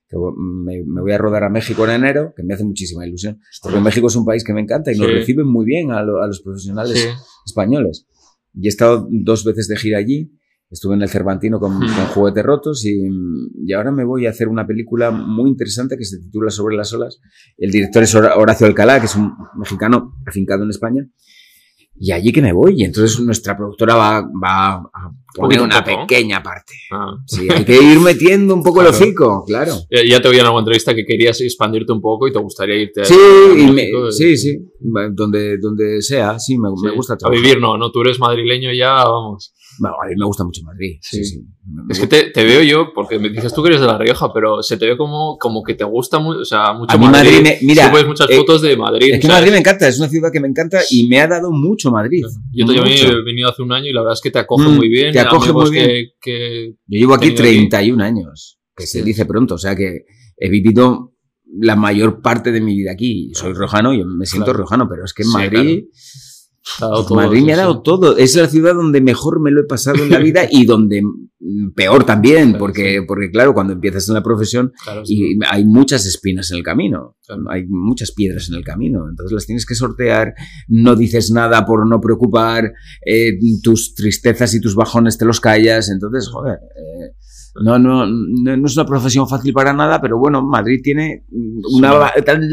que 0.10 0.17
me, 0.38 0.84
me 0.86 1.02
voy 1.02 1.12
a 1.13 1.17
rodar 1.17 1.44
a 1.44 1.50
México 1.50 1.86
en 1.86 1.91
enero, 1.91 2.34
que 2.36 2.44
me 2.44 2.54
hace 2.54 2.63
muchísima 2.63 3.06
ilusión. 3.06 3.39
Porque 3.62 3.80
México 3.80 4.08
es 4.08 4.15
un 4.15 4.26
país 4.26 4.44
que 4.44 4.54
me 4.54 4.62
encanta 4.62 4.91
y 4.91 4.98
nos 4.98 5.08
reciben 5.08 5.48
muy 5.48 5.65
bien 5.65 5.91
a, 5.91 6.02
lo- 6.04 6.22
a 6.22 6.28
los 6.28 6.41
profesionales 6.41 7.08
españoles. 7.46 8.08
Y 8.53 8.67
he 8.67 8.69
estado 8.69 9.07
dos 9.09 9.43
veces 9.45 9.67
de 9.67 9.75
gira 9.77 9.97
allí. 9.97 10.31
Estuve 10.69 10.95
en 10.95 11.01
el 11.01 11.09
Cervantino 11.09 11.59
con, 11.59 11.77
Hmm. 11.79 11.81
con 11.95 12.05
Juguetes 12.13 12.43
Rotos 12.45 12.85
y, 12.85 13.01
y 13.65 13.73
ahora 13.73 13.91
me 13.91 14.05
voy 14.05 14.25
a 14.25 14.29
hacer 14.29 14.47
una 14.47 14.65
película 14.65 15.11
muy 15.11 15.49
interesante 15.49 15.97
que 15.97 16.05
se 16.05 16.17
titula 16.19 16.49
Sobre 16.49 16.77
las 16.77 16.93
olas. 16.93 17.19
El 17.57 17.71
director 17.71 18.03
es 18.03 18.15
Hora- 18.15 18.37
Horacio 18.37 18.67
Alcalá, 18.67 18.99
que 18.99 19.07
es 19.07 19.15
un 19.17 19.33
mexicano 19.57 20.13
afincado 20.25 20.63
en 20.63 20.69
España. 20.69 21.05
Y 22.03 22.11
allí 22.11 22.31
que 22.31 22.41
me 22.41 22.51
voy. 22.51 22.73
Y 22.77 22.83
entonces 22.83 23.19
nuestra 23.19 23.55
productora 23.55 23.93
va, 23.93 24.21
va 24.43 24.69
a 24.73 25.11
poner 25.35 25.59
a 25.59 25.63
una 25.63 25.83
pequeña 25.83 26.41
parte. 26.41 26.73
Ah. 26.91 27.11
Sí, 27.27 27.47
hay 27.47 27.63
que 27.63 27.75
ir 27.79 27.99
metiendo 27.99 28.55
un 28.55 28.63
poco 28.63 28.81
el 28.81 28.87
Claro. 28.87 28.97
hocico, 29.03 29.43
claro. 29.45 29.73
Ya, 29.91 30.03
ya 30.03 30.19
te 30.21 30.27
oí 30.27 30.37
en 30.39 30.41
alguna 30.45 30.61
entrevista 30.61 30.95
que 30.95 31.05
querías 31.05 31.39
expandirte 31.41 31.91
un 31.93 32.01
poco 32.01 32.27
y 32.27 32.33
te 32.33 32.39
gustaría 32.39 32.75
irte 32.75 33.01
a- 33.01 33.05
Sí, 33.05 33.13
a 33.13 33.59
y 33.59 33.71
me- 33.71 33.89
sí, 34.11 34.35
sí. 34.35 34.57
Donde, 34.79 35.57
donde 35.59 36.01
sea, 36.01 36.39
sí, 36.39 36.57
me, 36.57 36.69
me 36.71 36.89
sí. 36.89 36.95
gusta 36.95 37.13
A 37.13 37.17
trabajar. 37.17 37.39
vivir 37.43 37.61
no, 37.61 37.77
no, 37.77 37.91
tú 37.91 38.01
eres 38.01 38.19
madrileño 38.19 38.73
ya, 38.73 39.03
vamos. 39.05 39.53
Bueno, 39.82 39.96
a 40.00 40.08
mí 40.08 40.13
me 40.15 40.26
gusta 40.26 40.44
mucho 40.44 40.62
Madrid. 40.63 41.00
Sí, 41.02 41.24
Sí. 41.26 41.41
Es 41.89 42.00
que 42.00 42.06
te, 42.06 42.30
te 42.30 42.44
veo 42.44 42.62
yo, 42.62 42.91
porque 42.94 43.17
me 43.17 43.30
dices 43.30 43.52
tú 43.52 43.63
que 43.63 43.70
eres 43.70 43.82
de 43.82 43.88
La 43.88 43.98
Rioja, 43.98 44.32
pero 44.32 44.62
se 44.62 44.78
te 44.78 44.86
ve 44.86 44.96
como, 44.96 45.38
como 45.39 45.63
que 45.63 45.74
te 45.74 45.84
gusta 45.84 46.20
mucho, 46.20 46.41
o 46.41 46.46
sea, 46.46 46.74
mucho 46.74 46.94
A 46.94 47.00
mí 47.00 47.06
Madrid 47.08 47.39
me- 47.41 47.58
mira, 47.63 47.89
Subes 47.89 48.06
muchas 48.06 48.30
eh, 48.30 48.38
fotos 48.38 48.62
de 48.62 48.78
Madrid. 48.78 49.13
Es 49.13 49.20
que 49.20 49.26
¿sabes? 49.28 49.39
Madrid 49.39 49.52
me 49.54 49.58
encanta, 49.58 49.88
es 49.88 49.98
una 49.98 50.08
ciudad 50.08 50.30
que 50.32 50.39
me 50.39 50.48
encanta 50.48 50.82
y 50.91 51.08
me 51.08 51.20
ha 51.20 51.28
dado 51.28 51.52
mucho 51.52 51.89
Madrid. 51.89 52.24
Yo 52.52 52.65
Mucho. 52.67 52.86
he 52.86 53.24
venido 53.24 53.50
hace 53.50 53.63
un 53.63 53.72
año 53.74 53.88
y 53.88 53.94
la 53.94 54.02
verdad 54.02 54.13
es 54.13 54.22
que 54.22 54.30
te 54.30 54.38
acoge 54.39 54.70
Mm, 54.70 54.76
muy 54.76 54.88
bien. 54.88 55.12
te 55.13 55.20
acoge 55.20 55.52
muy 55.52 55.72
que- 55.72 56.06
que- 56.22 56.76
Yo 56.86 57.00
llevo 57.00 57.15
aquí 57.15 57.32
Tenido 57.34 57.44
aquí. 57.44 57.70
31 57.70 58.02
años, 58.02 58.60
que 58.76 58.86
se 58.86 59.02
dice 59.02 59.26
pronto, 59.26 59.56
o 59.56 59.58
sea 59.58 59.76
que 59.76 60.06
he 60.38 60.50
vivido 60.50 61.15
la 61.60 61.76
mayor 61.76 62.22
parte 62.22 62.52
de 62.52 62.62
mi 62.62 62.76
vida 62.76 62.91
aquí. 62.91 63.32
Soy 63.34 63.54
rojano, 63.54 63.94
yo 63.96 64.06
me 64.06 64.26
siento 64.28 64.46
Claro. 64.52 64.60
rojano, 64.60 64.88
pero 64.88 65.06
es 65.06 65.13
que 65.13 65.24
en 65.24 65.30
Madrid, 65.30 65.84
dado 66.80 67.06
todo, 67.06 67.15
Madrid 67.15 67.43
me 67.43 67.54
ha 67.54 67.56
sí. 67.56 67.62
dado 67.62 67.82
todo. 67.82 68.17
Es 68.17 68.36
la 68.36 68.47
ciudad 68.47 68.76
donde 68.76 69.02
mejor 69.02 69.41
me 69.41 69.52
lo 69.52 69.62
he 69.62 69.65
pasado 69.65 70.04
en 70.04 70.10
la 70.10 70.19
vida 70.19 70.41
y 70.50 70.65
donde 70.65 71.02
peor 71.76 72.04
también, 72.06 72.50
Claro, 72.50 72.60
porque, 72.60 73.00
sí. 73.00 73.06
porque 73.08 73.32
claro, 73.32 73.54
cuando 73.54 73.74
empiezas 73.74 74.08
en 74.08 74.13
la 74.13 74.21
profesión 74.24 74.71
Claro, 74.84 75.04
sí. 75.06 75.34
y 75.34 75.39
hay 75.50 75.65
muchas 75.65 76.06
espinas 76.06 76.52
en 76.52 76.58
el 76.58 76.63
camino, 76.63 77.17
Claro. 77.26 77.43
hay 77.50 77.65
muchas 77.67 78.12
piedras 78.12 78.47
en 78.50 78.56
el 78.56 78.63
camino, 78.63 79.08
entonces 79.10 79.34
las 79.34 79.45
tienes 79.47 79.65
que 79.65 79.74
sortear, 79.74 80.34
no 80.67 80.95
dices 80.95 81.32
nada 81.32 81.65
por 81.65 81.88
no 81.88 82.00
preocupar, 82.00 82.71
eh, 83.06 83.39
tus 83.63 83.95
tristezas 83.95 84.54
y 84.54 84.62
tus 84.62 84.76
bajones 84.76 85.17
te 85.17 85.26
los 85.26 85.39
callas, 85.39 85.89
entonces, 85.89 86.30
joder, 86.30 86.60
eh, 86.76 87.15
no, 87.63 87.78
no, 87.80 88.06
no, 88.06 88.56
no 88.58 88.67
es 88.67 88.78
una 88.78 88.86
profesión 88.86 89.28
fácil 89.28 89.52
para 89.52 89.74
nada, 89.74 90.00
pero 90.00 90.17
bueno, 90.19 90.41
Madrid 90.43 90.80
tiene 90.84 91.26
mm, 91.30 91.76
un 91.76 91.86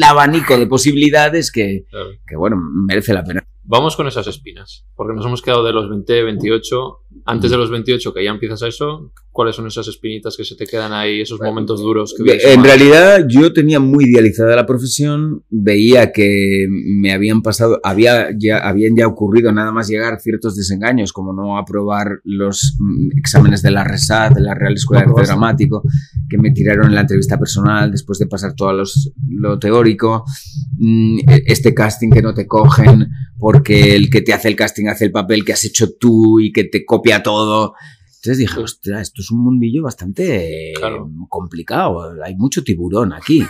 abanico 0.03 0.59
de 0.59 0.66
posibilidades 0.66 1.53
que, 1.53 1.85
que, 2.27 2.37
bueno, 2.37 2.57
merece 2.87 3.12
la 3.14 3.23
pena. 3.23 3.47
Vamos 3.70 3.96
con 3.96 4.07
esas 4.07 4.26
espinas, 4.26 4.87
porque 4.94 5.12
nos 5.12 5.26
hemos 5.26 5.42
quedado 5.42 5.62
de 5.62 5.74
los 5.74 5.90
20, 5.90 6.22
28. 6.22 7.00
Antes 7.24 7.50
de 7.50 7.57
los 7.57 7.70
28, 7.70 8.12
que 8.12 8.24
ya 8.24 8.31
empiezas 8.31 8.62
a 8.62 8.68
eso, 8.68 9.12
¿cuáles 9.31 9.54
son 9.57 9.66
esas 9.66 9.87
espinitas 9.88 10.37
que 10.37 10.44
se 10.44 10.57
te 10.57 10.66
quedan 10.66 10.92
ahí, 10.92 11.20
esos 11.20 11.40
momentos 11.40 11.81
duros 11.81 12.14
que? 12.16 12.38
En 12.52 12.64
realidad 12.64 13.24
yo 13.28 13.52
tenía 13.52 13.81
muy 13.81 14.07
idealizada 14.07 14.57
la 14.57 14.66
profesión, 14.66 15.44
veía 15.48 16.12
que 16.12 16.66
me 16.68 17.12
habían 17.12 17.42
pasado, 17.42 17.81
había 17.85 18.31
ya, 18.37 18.59
habían 18.59 18.96
ya 18.96 19.07
ocurrido 19.07 19.52
nada 19.52 19.72
más 19.72 19.88
llegar 19.88 20.20
ciertos 20.20 20.57
desengaños, 20.57 21.12
como 21.12 21.33
no 21.33 21.57
aprobar 21.57 22.20
los 22.24 22.76
mm, 22.78 23.18
exámenes 23.18 23.62
de 23.62 23.70
la 23.70 23.85
RESAT, 23.85 24.35
de 24.35 24.40
la 24.40 24.54
Real 24.54 24.74
Escuela 24.74 25.04
de 25.04 25.11
Arte. 25.11 25.22
Dramático, 25.28 25.83
que 26.28 26.38
me 26.38 26.50
tiraron 26.50 26.87
en 26.87 26.94
la 26.94 27.02
entrevista 27.02 27.38
personal 27.38 27.90
después 27.90 28.18
de 28.18 28.26
pasar 28.26 28.54
todo 28.54 28.72
los, 28.72 29.12
lo 29.28 29.59
teórico, 29.59 30.24
mm, 30.78 31.18
este 31.46 31.74
casting 31.74 32.11
que 32.11 32.22
no 32.22 32.35
te 32.35 32.46
cogen 32.46 33.09
porque 33.38 33.94
el 33.94 34.11
que 34.11 34.20
te 34.20 34.33
hace 34.33 34.48
el 34.48 34.57
casting 34.57 34.88
hace 34.88 35.07
el 35.07 35.12
papel 35.12 35.44
que 35.44 35.52
has 35.52 35.64
hecho 35.64 35.94
tú 35.94 36.40
y 36.40 36.52
que 36.52 36.64
te 36.64 36.85
copia 36.85 37.08
todo. 37.23 37.75
Entonces 38.07 38.38
dije, 38.38 38.61
ostras, 38.61 39.03
esto 39.03 39.23
es 39.23 39.31
un 39.31 39.42
mundillo 39.44 39.83
bastante 39.85 40.73
Claro. 40.77 41.09
complicado, 41.29 42.12
hay 42.25 42.35
mucho 42.37 42.62
tiburón 42.64 43.12
aquí. 43.12 43.44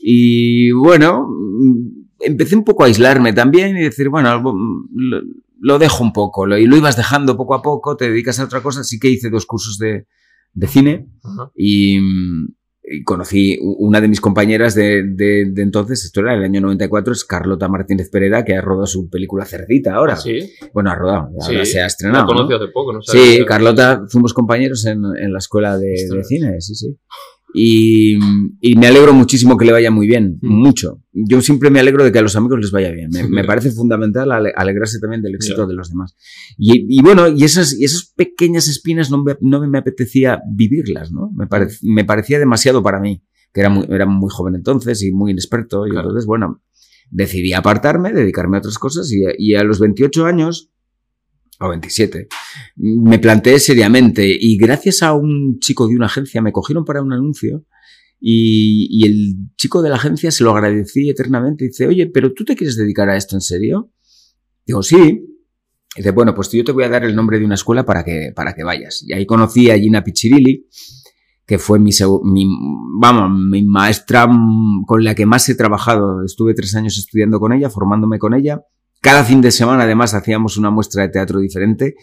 Y 0.00 0.72
bueno, 0.72 1.28
mm, 1.28 2.06
empecé 2.20 2.56
un 2.56 2.64
poco 2.64 2.82
a 2.82 2.86
aislarme 2.86 3.32
también 3.32 3.76
y 3.76 3.82
decir, 3.82 4.08
bueno, 4.08 4.40
mm, 4.40 4.88
lo, 4.94 5.20
lo 5.60 5.78
dejo 5.78 6.02
un 6.02 6.12
poco, 6.12 6.46
lo, 6.46 6.58
y 6.58 6.66
lo 6.66 6.76
ibas 6.76 6.96
dejando 6.96 7.36
poco 7.36 7.54
a 7.54 7.62
poco, 7.62 7.96
te 7.96 8.08
dedicas 8.10 8.40
a 8.40 8.44
otra 8.44 8.62
cosa. 8.62 8.82
Sí 8.82 8.98
que 8.98 9.08
hice 9.08 9.30
dos 9.30 9.46
cursos 9.46 9.78
de, 9.78 10.06
de 10.52 10.66
cine 10.66 11.06
y, 11.54 12.00
mm, 12.00 12.48
y 12.48 12.61
conocí 13.04 13.58
u- 13.60 13.76
una 13.86 14.00
de 14.00 14.08
mis 14.08 14.20
compañeras 14.20 14.74
de, 14.74 15.02
de- 15.04 15.46
de 15.52 15.62
entonces, 15.62 16.04
esto 16.04 16.20
era 16.20 16.34
el 16.34 16.42
año 16.42 16.60
94, 16.60 17.12
es 17.12 17.24
Carlota 17.24 17.68
Martínez 17.68 18.10
Pereda, 18.10 18.44
que 18.44 18.56
ha 18.56 18.60
rodado 18.60 18.86
su 18.86 19.08
película 19.08 19.44
Cerdita 19.44 19.94
ahora. 19.94 20.16
Sí, 20.16 20.50
Bueno, 20.74 20.90
ha 20.90 20.94
rodado, 20.94 21.28
ahora 21.40 21.64
Sí, 21.64 21.72
se 21.72 21.78
ha 21.78 21.82
la 21.82 21.86
estrenado. 21.86 22.26
conocí 22.26 22.50
¿no? 22.50 22.56
hace 22.56 22.68
poco, 22.72 22.92
no 22.92 23.00
Sí, 23.02 23.44
Carlota, 23.46 24.02
fuimos 24.08 24.34
compañeros 24.34 24.84
en, 24.86 25.02
en 25.18 25.32
la 25.32 25.38
escuela 25.38 25.78
de, 25.78 25.94
cine, 26.24 26.60
sí, 26.60 26.74
sí. 26.74 26.96
Y, 27.54 28.18
y 28.60 28.76
me 28.76 28.86
alegro 28.86 29.12
muchísimo 29.12 29.56
que 29.56 29.64
le 29.66 29.72
vaya 29.72 29.90
muy 29.90 30.06
bien, 30.06 30.38
Mm. 30.40 30.52
mucho. 30.62 31.02
Yo 31.12 31.40
siempre 31.42 31.70
me 31.70 31.80
alegro 31.80 32.02
de 32.04 32.10
que 32.12 32.18
a 32.18 32.22
los 32.22 32.34
amigos 32.36 32.58
les 32.60 32.70
vaya 32.70 32.90
bien. 32.90 33.10
Me, 33.12 33.28
me 33.28 33.44
parece 33.44 33.70
fundamental 33.72 34.32
ale- 34.32 34.52
alegrarse 34.56 34.98
también 35.00 35.20
del 35.22 35.34
éxito 35.34 35.66
de 35.66 35.74
los 35.74 35.90
demás. 35.90 36.16
Y, 36.56 36.86
y 36.88 37.02
bueno, 37.02 37.28
y 37.28 37.44
esas, 37.44 37.78
y 37.78 37.84
esas 37.84 38.12
pequeñas 38.16 38.68
espinas 38.68 39.10
no 39.10 39.22
me, 39.22 39.36
no 39.40 39.66
me 39.66 39.78
apetecía 39.78 40.40
vivirlas, 40.50 41.12
¿no? 41.12 41.30
Me, 41.36 41.46
pare- 41.46 41.68
me 41.82 42.04
parecía 42.04 42.38
demasiado 42.38 42.82
para 42.82 43.00
mí, 43.00 43.22
que 43.52 43.60
era 43.60 43.68
muy, 43.68 43.84
era 43.90 44.06
muy 44.06 44.30
joven 44.30 44.54
entonces 44.54 45.02
y 45.02 45.12
muy 45.12 45.32
inexperto. 45.32 45.86
Y 45.86 45.90
Claro. 45.90 46.08
entonces, 46.08 46.26
bueno, 46.26 46.62
decidí 47.10 47.52
apartarme, 47.52 48.12
dedicarme 48.12 48.56
a 48.56 48.60
otras 48.60 48.78
cosas 48.78 49.12
y, 49.12 49.20
y 49.36 49.54
a 49.56 49.64
los 49.64 49.78
28 49.78 50.24
años 50.24 50.70
o 51.62 51.70
27. 51.70 52.28
Me 52.76 53.18
planteé 53.18 53.58
seriamente 53.58 54.26
y 54.38 54.56
gracias 54.56 55.02
a 55.02 55.14
un 55.14 55.58
chico 55.60 55.86
de 55.88 55.96
una 55.96 56.06
agencia 56.06 56.42
me 56.42 56.52
cogieron 56.52 56.84
para 56.84 57.02
un 57.02 57.12
anuncio 57.12 57.64
y, 58.20 58.88
y 58.90 59.06
el 59.06 59.34
chico 59.56 59.82
de 59.82 59.90
la 59.90 59.96
agencia 59.96 60.30
se 60.30 60.44
lo 60.44 60.52
agradecí 60.52 61.10
eternamente. 61.10 61.64
Dice, 61.64 61.86
oye, 61.86 62.06
pero 62.06 62.32
tú 62.32 62.44
te 62.44 62.54
quieres 62.54 62.76
dedicar 62.76 63.08
a 63.08 63.16
esto 63.16 63.36
en 63.36 63.40
serio? 63.40 63.90
Digo, 64.64 64.82
sí. 64.82 65.28
Dice, 65.96 66.10
bueno, 66.12 66.34
pues 66.34 66.50
yo 66.50 66.64
te 66.64 66.72
voy 66.72 66.84
a 66.84 66.88
dar 66.88 67.04
el 67.04 67.14
nombre 67.14 67.38
de 67.38 67.44
una 67.44 67.56
escuela 67.56 67.84
para 67.84 68.04
que, 68.04 68.32
para 68.34 68.54
que 68.54 68.64
vayas. 68.64 69.02
Y 69.06 69.12
ahí 69.12 69.26
conocí 69.26 69.70
a 69.70 69.78
Gina 69.78 70.02
Pichirilli, 70.04 70.66
que 71.44 71.58
fue 71.58 71.78
mi, 71.78 71.90
mi, 72.24 72.46
vamos, 73.00 73.38
mi 73.50 73.62
maestra 73.62 74.26
mm, 74.26 74.84
con 74.86 75.04
la 75.04 75.14
que 75.14 75.26
más 75.26 75.48
he 75.48 75.54
trabajado. 75.54 76.24
Estuve 76.24 76.54
tres 76.54 76.74
años 76.76 76.96
estudiando 76.96 77.40
con 77.40 77.52
ella, 77.52 77.68
formándome 77.68 78.18
con 78.18 78.34
ella. 78.34 78.62
Cada 79.02 79.24
fin 79.24 79.40
de 79.40 79.50
semana, 79.50 79.82
además, 79.82 80.14
hacíamos 80.14 80.56
una 80.56 80.70
muestra 80.70 81.02
de 81.02 81.08
teatro 81.08 81.40
diferente. 81.40 81.96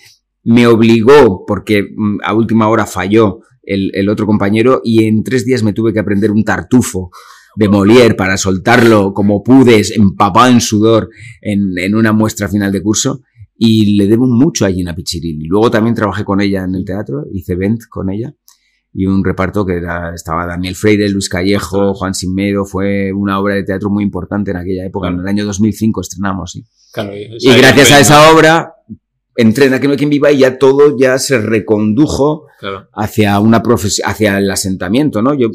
Me 0.44 0.68
obligó, 0.68 1.46
porque 1.48 1.82
mm, 1.84 2.18
a 2.26 2.34
última 2.34 2.68
hora 2.68 2.86
falló 2.86 3.40
el, 3.64 4.10
otro 4.10 4.26
compañero, 4.26 4.82
y 4.84 5.06
en 5.06 5.24
tres 5.24 5.46
días 5.46 5.64
me 5.64 5.72
tuve 5.72 5.94
que 5.94 6.00
aprender 6.00 6.30
un 6.30 6.44
tartufo 6.44 7.10
de 7.56 7.70
Molière 7.70 8.16
para 8.16 8.36
soltarlo 8.36 9.14
como 9.14 9.44
pude, 9.44 9.82
empapado 9.96 10.52
en 10.52 10.60
sudor, 10.60 11.10
en, 11.42 11.96
una 11.96 12.12
muestra 12.12 12.50
final 12.50 12.74
de 12.74 12.84
curso. 12.84 13.22
Y 13.56 13.96
le 13.96 14.08
debo 14.08 14.28
mucho 14.28 14.66
a 14.66 14.72
Gina 14.72 14.94
Pichiril. 14.94 15.40
Luego 15.48 15.72
también 15.72 15.96
trabajé 15.96 16.26
con 16.26 16.42
ella 16.42 16.66
en 16.66 16.76
el 16.76 16.84
teatro, 16.84 17.24
hice 17.32 17.54
event 17.54 17.82
con 17.90 18.10
ella 18.10 18.34
y 18.94 19.06
un 19.06 19.24
reparto 19.24 19.66
que 19.66 19.78
era, 19.78 20.14
estaba 20.14 20.46
Daniel 20.46 20.76
Freire, 20.76 21.10
Luis 21.10 21.30
Callejo, 21.30 21.94
Juan 21.94 22.14
Simedo, 22.14 22.66
fue 22.66 23.12
una 23.14 23.40
obra 23.40 23.56
de 23.56 23.64
teatro 23.64 23.90
muy 23.90 24.04
importante 24.04 24.52
en 24.52 24.58
aquella 24.58 24.86
época, 24.86 25.10
en 25.10 25.20
el 25.20 25.28
año 25.28 25.46
2005 25.46 26.02
estrenamos, 26.02 26.52
sí. 26.52 26.64
y, 27.40 27.58
gracias 27.58 27.92
a 27.92 28.00
esa 28.00 28.32
obra 28.34 28.74
entré 29.40 29.68
en 29.68 29.74
Aquel 29.74 29.96
Quien 29.96 30.10
Viva 30.10 30.32
y 30.32 30.40
ya 30.40 30.58
todo 30.58 30.98
ya 30.98 31.18
se 31.18 31.40
recondujo 31.40 32.48
hacia 32.94 33.40
una 33.40 33.64
hacia 34.06 34.38
el 34.38 34.52
asentamiento, 34.52 35.22
¿no? 35.22 35.34
Yo 35.34 35.48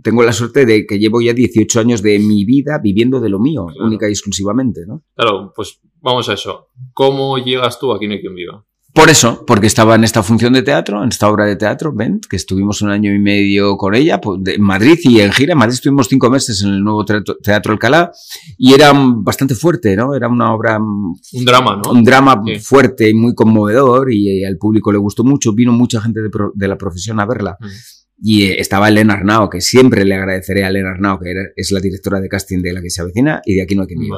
tengo 0.00 0.22
la 0.22 0.32
suerte 0.32 0.64
de 0.64 0.86
que 0.86 1.00
llevo 1.00 1.20
ya 1.20 1.32
18 1.32 1.80
años 1.80 2.02
de 2.02 2.20
mi 2.20 2.44
vida 2.44 2.78
viviendo 2.80 3.20
de 3.20 3.28
lo 3.28 3.40
mío, 3.40 3.66
única 3.80 4.08
y 4.08 4.12
exclusivamente, 4.12 4.82
¿no? 4.86 5.02
Claro, 5.16 5.52
pues 5.56 5.80
vamos 6.00 6.28
a 6.28 6.34
eso. 6.34 6.68
¿Cómo 6.92 7.36
llegas 7.38 7.80
tú 7.80 7.92
a 7.92 7.96
Aquí 7.96 8.06
no 8.06 8.14
hay 8.14 8.20
quien 8.20 8.36
viva? 8.36 8.64
Por 8.94 9.08
eso, 9.08 9.44
porque 9.46 9.68
estaba 9.68 9.94
en 9.94 10.04
esta 10.04 10.22
función 10.22 10.52
de 10.52 10.62
teatro, 10.62 11.02
en 11.02 11.08
esta 11.08 11.26
obra 11.28 11.46
de 11.46 11.56
teatro, 11.56 11.94
Bent, 11.94 12.26
que 12.26 12.36
estuvimos 12.36 12.82
un 12.82 12.90
año 12.90 13.14
y 13.14 13.18
medio 13.18 13.78
con 13.78 13.94
ella, 13.94 14.20
pues, 14.20 14.40
en 14.44 14.60
Madrid 14.60 14.98
y 15.04 15.20
en 15.20 15.32
gira. 15.32 15.52
En 15.52 15.58
Madrid 15.58 15.74
estuvimos 15.74 16.08
cinco 16.08 16.28
meses 16.28 16.62
en 16.62 16.74
el 16.74 16.84
nuevo 16.84 17.02
Teatro 17.06 17.72
Alcalá 17.72 18.12
y 18.58 18.74
era 18.74 18.92
bastante 18.94 19.54
fuerte, 19.54 19.96
¿no? 19.96 20.14
Era 20.14 20.28
una 20.28 20.52
obra. 20.52 20.78
Un 20.78 21.44
drama, 21.44 21.80
¿no? 21.82 21.90
Un 21.90 22.04
drama 22.04 22.42
fuerte 22.60 23.08
y 23.08 23.14
muy 23.14 23.34
conmovedor 23.34 24.12
y, 24.12 24.44
al 24.44 24.58
público 24.58 24.92
le 24.92 24.98
gustó 24.98 25.24
mucho. 25.24 25.54
Vino 25.54 25.72
mucha 25.72 26.00
gente 26.02 26.20
de, 26.20 26.68
la 26.68 26.76
profesión 26.76 27.18
a 27.18 27.24
verla. 27.24 27.56
Mm. 27.58 27.66
Y 28.24 28.42
eh, 28.42 28.60
estaba 28.60 28.88
Elena 28.88 29.14
Arnao, 29.14 29.48
que 29.48 29.62
siempre 29.62 30.04
le 30.04 30.14
agradeceré 30.14 30.64
a 30.64 30.68
Elena 30.68 30.90
Arnao, 30.90 31.18
que 31.18 31.32
es 31.56 31.72
la 31.72 31.80
directora 31.80 32.20
de 32.20 32.28
casting 32.28 32.60
de 32.60 32.74
la 32.74 32.82
que 32.82 32.90
se 32.90 33.00
avecina 33.00 33.40
y 33.46 33.54
de 33.54 33.62
aquí 33.62 33.74
no 33.74 33.82
hay 33.82 33.88
que 33.88 33.96
vivir. 33.96 34.12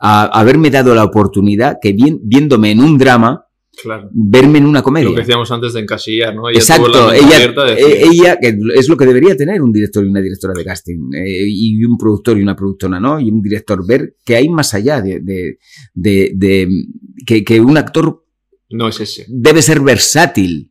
A, 0.00 0.24
haberme 0.24 0.70
dado 0.70 0.94
la 0.94 1.04
oportunidad 1.04 1.76
que 1.82 1.92
viéndome 1.92 2.70
en 2.70 2.80
un 2.80 2.96
drama, 2.96 3.44
verme 4.12 4.58
en 4.58 4.66
una 4.66 4.82
comedia. 4.82 5.08
Lo 5.08 5.14
que 5.14 5.20
decíamos 5.20 5.50
antes 5.50 5.72
de 5.72 5.80
encasillar, 5.80 6.34
¿no? 6.34 6.48
Exacto, 6.50 7.12
ella, 7.12 7.44
eh, 7.76 8.02
ella, 8.10 8.38
que 8.40 8.56
es 8.74 8.88
lo 8.88 8.96
que 8.96 9.06
debería 9.06 9.36
tener 9.36 9.62
un 9.62 9.72
director 9.72 10.04
y 10.04 10.08
una 10.08 10.20
directora 10.20 10.54
de 10.56 10.64
casting, 10.64 11.12
eh, 11.14 11.44
y 11.46 11.84
un 11.84 11.96
productor 11.96 12.38
y 12.38 12.42
una 12.42 12.56
productora, 12.56 13.00
¿no? 13.00 13.20
Y 13.20 13.30
un 13.30 13.40
director, 13.40 13.86
ver 13.86 14.16
que 14.24 14.36
hay 14.36 14.48
más 14.48 14.74
allá 14.74 15.00
de, 15.00 15.20
de, 15.20 15.58
de, 16.34 16.68
que, 17.26 17.44
que, 17.44 17.60
un 17.60 17.76
actor 17.76 18.24
no 18.70 18.88
es 18.88 19.00
ese. 19.00 19.26
debe 19.28 19.62
ser 19.62 19.80
versátil 19.80 20.69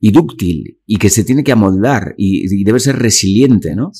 y 0.00 0.12
dúctil 0.12 0.78
y 0.86 0.96
que 0.96 1.10
se 1.10 1.24
tiene 1.24 1.42
que 1.42 1.52
amoldar 1.52 2.14
y, 2.16 2.62
debe 2.62 2.78
ser 2.78 2.96
resiliente, 2.96 3.74
¿no? 3.74 3.90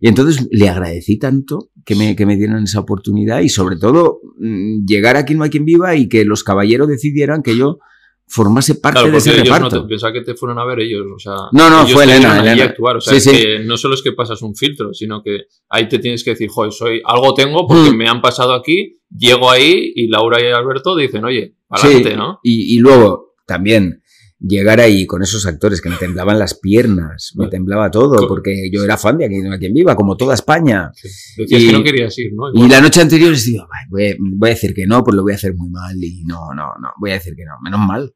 Y 0.00 0.08
entonces 0.08 0.46
le 0.50 0.68
agradecí 0.68 1.18
tanto 1.18 1.70
que 1.84 1.94
me, 1.94 2.14
que 2.16 2.26
me 2.26 2.36
dieran 2.36 2.64
esa 2.64 2.80
oportunidad 2.80 3.40
y 3.40 3.48
sobre 3.48 3.76
todo 3.76 4.20
mm, 4.38 4.84
llegar 4.84 5.16
a 5.16 5.24
quien 5.24 5.38
no 5.38 5.44
hay 5.44 5.50
quien 5.50 5.64
viva 5.64 5.96
y 5.96 6.08
que 6.08 6.24
los 6.24 6.44
caballeros 6.44 6.88
decidieran 6.88 7.42
que 7.42 7.56
yo 7.56 7.78
formase 8.26 8.74
parte 8.74 9.10
de 9.10 9.16
ese 9.16 9.32
reparto. 9.32 9.76
No 9.76 9.88
pensaba 9.88 10.12
que 10.12 10.20
te 10.20 10.34
fueron 10.34 10.58
a 10.58 10.66
ver 10.66 10.80
ellos, 10.80 11.06
o 11.14 11.18
sea, 11.18 11.34
no, 11.52 11.70
no, 11.70 11.86
fue 11.86 12.04
Elena, 12.04 12.42
Actuar, 12.62 12.96
o 12.96 13.00
sea, 13.00 13.18
que 13.32 13.60
no 13.60 13.78
solo 13.78 13.94
es 13.94 14.02
que 14.02 14.12
pasas 14.12 14.42
un 14.42 14.54
filtro, 14.54 14.92
sino 14.92 15.22
que 15.22 15.44
ahí 15.70 15.88
te 15.88 15.98
tienes 15.98 16.22
que 16.22 16.30
decir, 16.30 16.50
joder, 16.50 16.72
soy 16.72 17.00
algo 17.06 17.32
tengo 17.32 17.66
porque 17.66 17.90
mm. 17.90 17.96
me 17.96 18.06
han 18.06 18.20
pasado 18.20 18.52
aquí, 18.52 19.00
llego 19.16 19.50
ahí 19.50 19.92
y 19.94 20.08
Laura 20.08 20.42
y 20.42 20.52
Alberto 20.52 20.94
dicen, 20.94 21.24
oye, 21.24 21.54
adelante, 21.70 22.16
¿no? 22.16 22.40
Y, 22.42 22.76
y 22.76 22.78
luego 22.80 23.34
también 23.46 24.02
llegar 24.40 24.80
ahí 24.80 25.06
con 25.06 25.22
esos 25.22 25.46
actores 25.46 25.80
que 25.80 25.88
me 25.88 25.96
temblaban 25.96 26.38
las 26.38 26.58
piernas, 26.58 27.32
me 27.36 27.48
temblaba 27.48 27.90
todo, 27.90 28.28
porque 28.28 28.70
yo 28.72 28.84
era 28.84 28.96
fan 28.96 29.18
de 29.18 29.26
aquí, 29.26 29.36
a 29.46 29.58
quien 29.58 29.72
viva, 29.72 29.96
como 29.96 30.16
toda 30.16 30.34
España. 30.34 30.90
Decías 31.36 31.62
y, 31.62 31.66
que 31.66 31.72
no 31.72 31.82
querías 31.82 32.18
ir, 32.18 32.32
¿no? 32.34 32.52
Y 32.52 32.68
la 32.68 32.80
noche 32.80 33.00
anterior 33.00 33.30
les 33.30 33.44
digo, 33.44 33.66
voy, 33.90 34.16
voy, 34.18 34.50
a 34.50 34.54
decir 34.54 34.74
que 34.74 34.86
no, 34.86 35.02
pues 35.02 35.16
lo 35.16 35.22
voy 35.22 35.32
a 35.32 35.36
hacer 35.36 35.54
muy 35.54 35.70
mal, 35.70 35.96
y 36.02 36.24
no, 36.24 36.54
no, 36.54 36.66
no, 36.80 36.88
voy 37.00 37.10
a 37.10 37.14
decir 37.14 37.34
que 37.34 37.44
no, 37.44 37.52
menos 37.62 37.80
mal. 37.86 38.14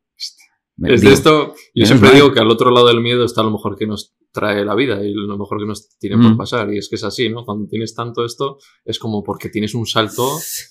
Es 0.79 1.03
de 1.03 1.13
esto, 1.13 1.55
yo 1.75 1.87
siempre 1.87 2.11
digo 2.13 2.33
que 2.33 2.41
al 2.41 2.51
otro 2.51 2.71
lado 2.71 2.89
del 2.89 3.01
miedo 3.01 3.25
está 3.25 3.43
lo 3.43 3.51
mejor 3.51 3.77
que 3.77 3.87
nos 3.87 4.15
trae 4.33 4.65
la 4.65 4.75
vida 4.75 5.05
y 5.05 5.13
lo 5.13 5.37
mejor 5.39 5.59
que 5.59 5.67
nos 5.67 5.97
tiene 5.99 6.17
por 6.17 6.35
mm. 6.35 6.37
pasar. 6.37 6.73
Y 6.73 6.79
es 6.79 6.89
que 6.89 6.97
es 6.97 7.05
así, 7.05 7.29
¿no? 7.29 7.45
Cuando 7.45 7.67
tienes 7.67 7.95
tanto 7.95 8.25
esto, 8.25 8.59
es 8.85 8.99
como 8.99 9.23
porque 9.23 9.49
tienes 9.49 9.75
un 9.75 9.87
salto. 9.87 10.29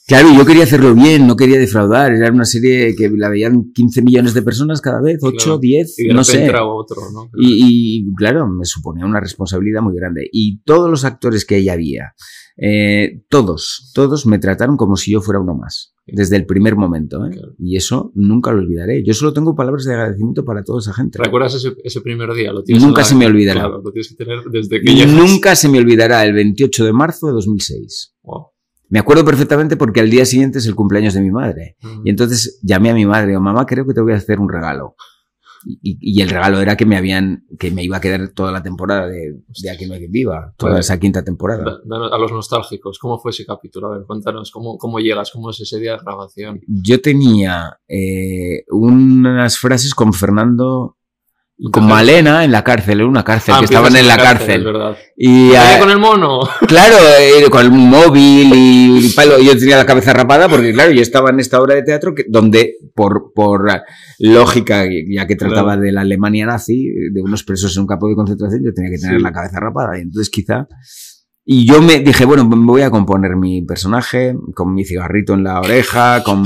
Claro, 0.07 0.29
yo 0.35 0.45
quería 0.45 0.63
hacerlo 0.63 0.93
bien, 0.93 1.27
no 1.27 1.35
quería 1.35 1.59
defraudar. 1.59 2.13
Era 2.13 2.31
una 2.31 2.45
serie 2.45 2.95
que 2.95 3.09
la 3.09 3.29
veían 3.29 3.71
15 3.73 4.01
millones 4.01 4.33
de 4.33 4.41
personas 4.41 4.81
cada 4.81 5.01
vez, 5.01 5.19
8, 5.21 5.57
10, 5.59 5.95
no 6.13 6.23
sé. 6.23 6.51
Otro, 6.51 7.01
¿no? 7.13 7.29
Y, 7.37 7.99
y, 7.99 8.15
claro, 8.15 8.47
me 8.47 8.65
suponía 8.65 9.05
una 9.05 9.19
responsabilidad 9.19 9.81
muy 9.81 9.95
grande. 9.95 10.27
Y 10.31 10.61
todos 10.63 10.89
los 10.89 11.05
actores 11.05 11.45
que 11.45 11.55
ahí 11.55 11.69
había, 11.69 12.13
eh, 12.57 13.23
todos, 13.29 13.91
todos 13.93 14.25
me 14.25 14.39
trataron 14.39 14.77
como 14.77 14.95
si 14.95 15.11
yo 15.11 15.21
fuera 15.21 15.39
uno 15.39 15.55
más 15.55 15.91
desde 16.11 16.35
el 16.35 16.45
primer 16.45 16.75
momento. 16.75 17.25
¿eh? 17.25 17.31
Y 17.59 17.77
eso 17.77 18.11
nunca 18.15 18.51
lo 18.51 18.59
olvidaré. 18.59 19.03
Yo 19.03 19.13
solo 19.13 19.33
tengo 19.33 19.55
palabras 19.55 19.85
de 19.85 19.93
agradecimiento 19.93 20.43
para 20.43 20.63
toda 20.63 20.79
esa 20.79 20.93
gente. 20.93 21.17
¿Recuerdas 21.21 21.55
ese, 21.55 21.75
ese 21.83 22.01
primer 22.01 22.33
día? 22.33 22.51
¿Lo 22.51 22.63
nunca 22.79 23.03
se 23.03 23.15
me 23.15 23.25
olvidará. 23.25 23.61
Claro, 23.61 23.81
lo 23.83 23.91
tienes 23.91 24.09
que 24.09 24.15
tener 24.15 24.43
desde 24.51 24.81
que 24.81 25.05
Nunca 25.05 25.55
se 25.55 25.69
me 25.69 25.79
olvidará 25.79 26.25
el 26.25 26.33
28 26.33 26.85
de 26.85 26.93
marzo 26.93 27.27
de 27.27 27.33
2006. 27.33 28.15
Me 28.89 28.99
acuerdo 28.99 29.23
perfectamente 29.23 29.77
porque 29.77 30.01
al 30.01 30.09
día 30.09 30.25
siguiente 30.25 30.59
es 30.59 30.65
el 30.65 30.75
cumpleaños 30.75 31.13
de 31.13 31.21
mi 31.21 31.31
madre. 31.31 31.77
Mm. 31.81 32.01
Y 32.05 32.09
entonces 32.09 32.59
llamé 32.61 32.89
a 32.89 32.93
mi 32.93 33.05
madre, 33.05 33.37
o 33.37 33.41
mamá, 33.41 33.65
creo 33.65 33.85
que 33.85 33.93
te 33.93 34.01
voy 34.01 34.11
a 34.11 34.17
hacer 34.17 34.39
un 34.39 34.49
regalo. 34.49 34.95
Y, 35.65 36.21
el 36.21 36.29
regalo 36.29 36.59
era 36.59 36.75
que 36.75 36.85
me 36.85 36.97
habían, 36.97 37.45
que 37.59 37.71
me 37.71 37.83
iba 37.83 37.97
a 37.97 38.01
quedar 38.01 38.29
toda 38.29 38.51
la 38.51 38.63
temporada 38.63 39.07
de, 39.07 39.41
de 39.61 39.69
Aquí 39.69 39.85
no 39.85 39.93
hay 39.93 39.99
quien 39.99 40.11
viva, 40.11 40.53
toda 40.57 40.79
esa 40.79 40.99
quinta 40.99 41.23
temporada. 41.23 41.79
A 42.11 42.17
los 42.17 42.31
nostálgicos, 42.31 42.99
¿cómo 42.99 43.19
fue 43.19 43.31
ese 43.31 43.45
capítulo? 43.45 43.87
A 43.87 43.97
ver, 43.97 44.05
cuéntanos, 44.05 44.51
¿cómo, 44.51 44.77
cómo 44.77 44.99
llegas? 44.99 45.31
¿Cómo 45.31 45.49
es 45.49 45.59
ese 45.59 45.79
día 45.79 45.93
de 45.93 45.99
grabación? 46.03 46.61
Yo 46.67 47.01
tenía 47.01 47.79
eh, 47.87 48.63
unas 48.69 49.57
frases 49.57 49.93
con 49.93 50.13
Fernando 50.13 50.97
con 51.69 51.87
Malena 51.87 52.43
en 52.43 52.51
la 52.51 52.63
cárcel, 52.63 53.01
en 53.01 53.07
una 53.07 53.23
cárcel, 53.23 53.53
ah, 53.55 53.59
que 53.59 53.65
estaban 53.65 53.95
en 53.95 54.07
la, 54.07 54.17
cárcel. 54.17 54.65
Y 55.15 55.51
con 55.79 55.89
el 55.89 55.99
mono. 55.99 56.39
Claro, 56.67 56.95
eh, 57.19 57.49
con 57.49 57.61
el 57.61 57.71
móvil 57.71 58.51
y 58.55 59.05
el 59.05 59.13
palo. 59.13 59.37
Yo 59.39 59.57
tenía 59.57 59.77
la 59.77 59.85
cabeza 59.85 60.13
rapada 60.13 60.47
porque, 60.47 60.73
claro, 60.73 60.91
yo 60.91 61.01
estaba 61.01 61.29
en 61.29 61.39
esta 61.39 61.61
obra 61.61 61.75
de 61.75 61.83
teatro 61.83 62.15
que, 62.15 62.25
donde, 62.27 62.77
por, 62.95 63.31
por 63.35 63.69
lógica, 64.19 64.85
ya 64.85 65.27
que 65.27 65.35
trataba 65.35 65.77
de 65.77 65.91
la 65.91 66.01
Alemania 66.01 66.45
nazi, 66.45 66.89
de 67.11 67.21
unos 67.21 67.43
presos 67.43 67.75
en 67.75 67.81
un 67.81 67.87
campo 67.87 68.07
de 68.07 68.15
concentración, 68.15 68.63
yo 68.63 68.73
tenía 68.73 68.91
que 68.91 68.97
tener 68.97 69.21
la 69.21 69.31
cabeza 69.31 69.59
rapada. 69.59 69.97
Y 69.97 70.01
entonces 70.01 70.29
quizá 70.29 70.67
y 71.43 71.65
yo 71.65 71.81
me 71.81 71.99
dije, 71.99 72.23
bueno, 72.25 72.47
me 72.47 72.65
voy 72.65 72.81
a 72.83 72.91
componer 72.91 73.35
mi 73.35 73.63
personaje 73.63 74.35
con 74.53 74.73
mi 74.73 74.85
cigarrito 74.85 75.33
en 75.33 75.43
la 75.43 75.59
oreja, 75.59 76.23
con, 76.23 76.43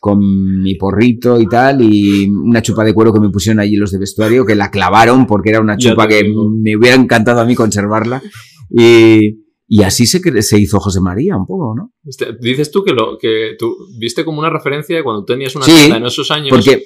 con 0.00 0.18
mi 0.62 0.74
porrito 0.76 1.40
y 1.40 1.46
tal, 1.46 1.82
y 1.82 2.28
una 2.28 2.62
chupa 2.62 2.84
de 2.84 2.94
cuero 2.94 3.12
que 3.12 3.20
me 3.20 3.30
pusieron 3.30 3.60
allí 3.60 3.76
los 3.76 3.92
de 3.92 3.98
vestuario, 3.98 4.46
que 4.46 4.54
la 4.54 4.70
clavaron 4.70 5.26
porque 5.26 5.50
era 5.50 5.60
una 5.60 5.76
chupa 5.76 6.06
que 6.06 6.24
me 6.24 6.76
hubiera 6.76 6.96
encantado 6.96 7.40
a 7.40 7.44
mí 7.44 7.54
conservarla. 7.54 8.22
Y, 8.70 9.44
y 9.70 9.82
así 9.82 10.06
se, 10.06 10.42
se 10.42 10.58
hizo 10.58 10.80
José 10.80 11.00
María 11.00 11.36
un 11.36 11.46
poco, 11.46 11.74
¿no? 11.76 11.92
Este, 12.04 12.34
dices 12.40 12.70
tú 12.70 12.82
que 12.82 12.92
lo 12.92 13.18
que 13.18 13.54
tú 13.58 13.76
viste 13.98 14.24
como 14.24 14.38
una 14.38 14.48
referencia 14.48 15.02
cuando 15.04 15.24
tenías 15.24 15.54
una 15.56 15.66
sí, 15.66 15.90
en 15.90 16.06
esos 16.06 16.30
años. 16.30 16.48
Porque 16.50 16.84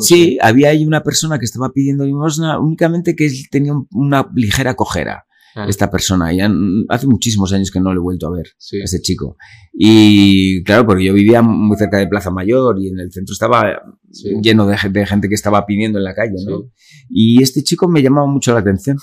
sí, 0.00 0.36
había 0.42 0.70
ahí 0.70 0.84
una 0.84 1.04
persona 1.04 1.38
que 1.38 1.44
estaba 1.44 1.70
pidiendo 1.70 2.04
limosna 2.04 2.58
únicamente 2.58 3.14
que 3.14 3.30
tenía 3.50 3.72
una 3.92 4.28
ligera 4.34 4.74
cojera. 4.74 5.26
Esta 5.66 5.90
persona. 5.90 6.32
Ya 6.32 6.50
hace 6.88 7.06
muchísimos 7.06 7.52
años 7.52 7.70
que 7.70 7.80
no 7.80 7.92
lo 7.92 8.00
he 8.00 8.02
vuelto 8.02 8.28
a 8.28 8.30
ver, 8.30 8.46
a 8.46 8.84
ese 8.84 9.00
chico. 9.00 9.36
Y 9.72 10.62
claro, 10.62 10.86
porque 10.86 11.04
yo 11.04 11.14
vivía 11.14 11.42
muy 11.42 11.76
cerca 11.76 11.98
de 11.98 12.06
Plaza 12.06 12.30
Mayor 12.30 12.76
y 12.80 12.88
en 12.88 13.00
el 13.00 13.10
centro 13.12 13.32
estaba 13.32 13.80
lleno 14.42 14.66
de, 14.66 14.76
gente 14.76 15.28
que 15.28 15.34
estaba 15.34 15.64
pidiendo 15.66 15.98
en 15.98 16.04
la 16.04 16.14
calle, 16.14 16.36
¿no? 16.46 16.70
Y 17.08 17.42
este 17.42 17.62
chico 17.62 17.88
me 17.88 18.02
llamaba 18.02 18.26
mucho 18.26 18.52
la 18.52 18.60
atención. 18.60 18.98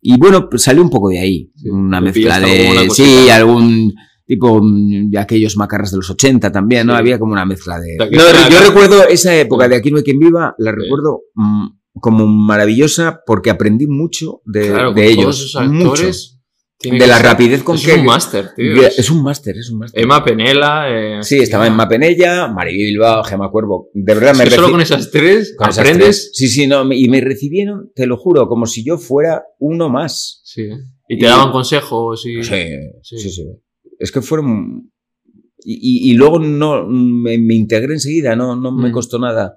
Y 0.00 0.16
bueno, 0.16 0.48
pues 0.48 0.62
salió 0.62 0.82
un 0.82 0.90
poco 0.90 1.10
de 1.10 1.18
ahí. 1.18 1.52
Una 1.64 2.00
mezcla 2.00 2.40
de. 2.40 2.88
Sí, 2.90 3.28
algún 3.28 3.94
tipo 4.26 4.60
de 4.62 5.18
aquellos 5.18 5.56
macarras 5.56 5.90
de 5.90 5.96
los 5.96 6.08
80 6.08 6.52
también, 6.52 6.86
¿no? 6.86 6.94
Había 6.94 7.18
como 7.18 7.32
una 7.32 7.44
mezcla 7.44 7.80
de. 7.80 7.96
yo 8.10 8.60
recuerdo 8.60 9.06
esa 9.08 9.34
época 9.36 9.68
de 9.68 9.76
Aquí 9.76 9.90
no 9.90 9.98
hay 9.98 10.04
quien 10.04 10.18
viva, 10.18 10.54
la 10.58 10.72
recuerdo. 10.72 11.22
Mm, 11.34 11.66
como 11.94 12.26
maravillosa 12.26 13.20
porque 13.26 13.50
aprendí 13.50 13.86
mucho 13.86 14.42
de, 14.44 14.70
de 14.94 15.06
ellos. 15.08 15.24
Todos 15.24 15.40
esos 15.40 15.56
actores 15.62 16.36
Tiene 16.78 16.98
de 16.98 17.06
la 17.06 17.16
ser. 17.16 17.26
rapidez 17.26 17.62
con 17.62 17.76
Es 17.76 17.84
que... 17.84 17.94
un 17.94 18.04
máster, 18.06 18.50
tío. 18.56 18.82
Es 18.86 19.10
un 19.10 19.22
máster, 19.22 19.56
es 19.58 19.70
un 19.70 19.78
máster. 19.80 20.02
Emma 20.02 20.24
Penela. 20.24 20.86
Eh, 20.88 21.22
Sí, 21.22 21.36
estaba 21.38 21.66
en 21.66 21.74
Mapenella, 21.74 22.48
Maribel 22.48 22.86
Bilbao, 22.92 23.22
Gema 23.24 23.50
Cuervo. 23.50 23.90
De 23.92 24.14
verdad, 24.14 24.34
me 24.34 24.44
Es 24.44 24.50
que 24.50 24.54
solo 24.56 24.70
con 24.70 24.80
esas 24.80 25.10
tres 25.10 25.54
con 25.56 25.68
esas 25.68 25.78
aprendes. 25.80 26.06
tres. 26.06 26.30
Sí, 26.34 26.48
sí, 26.48 26.66
no, 26.66 26.90
y 26.92 27.08
me 27.08 27.20
recibieron, 27.20 27.90
te 27.94 28.06
lo 28.06 28.16
juro, 28.16 28.48
como 28.48 28.66
si 28.66 28.84
yo 28.84 28.96
fuera 28.96 29.42
uno 29.58 29.88
más. 29.90 30.40
Sí. 30.44 30.68
Y 31.08 31.18
te 31.18 31.26
Y- 31.26 31.28
daban 31.28 31.50
consejos 31.52 32.24
y. 32.24 32.42
Sí, 32.44 32.54
Sí. 33.02 33.18
sí, 33.18 33.30
sí. 33.30 33.46
Es 33.98 34.10
que 34.12 34.22
fueron. 34.22 34.90
Y, 35.62 35.74
y- 36.08 36.10
y 36.12 36.14
luego 36.14 36.38
no 36.38 36.86
me, 36.86 37.36
me 37.36 37.54
integré 37.54 37.92
enseguida, 37.92 38.34
no, 38.34 38.56
no 38.56 38.72
me 38.72 38.88
Mm. 38.88 38.92
costó 38.92 39.18
nada. 39.18 39.56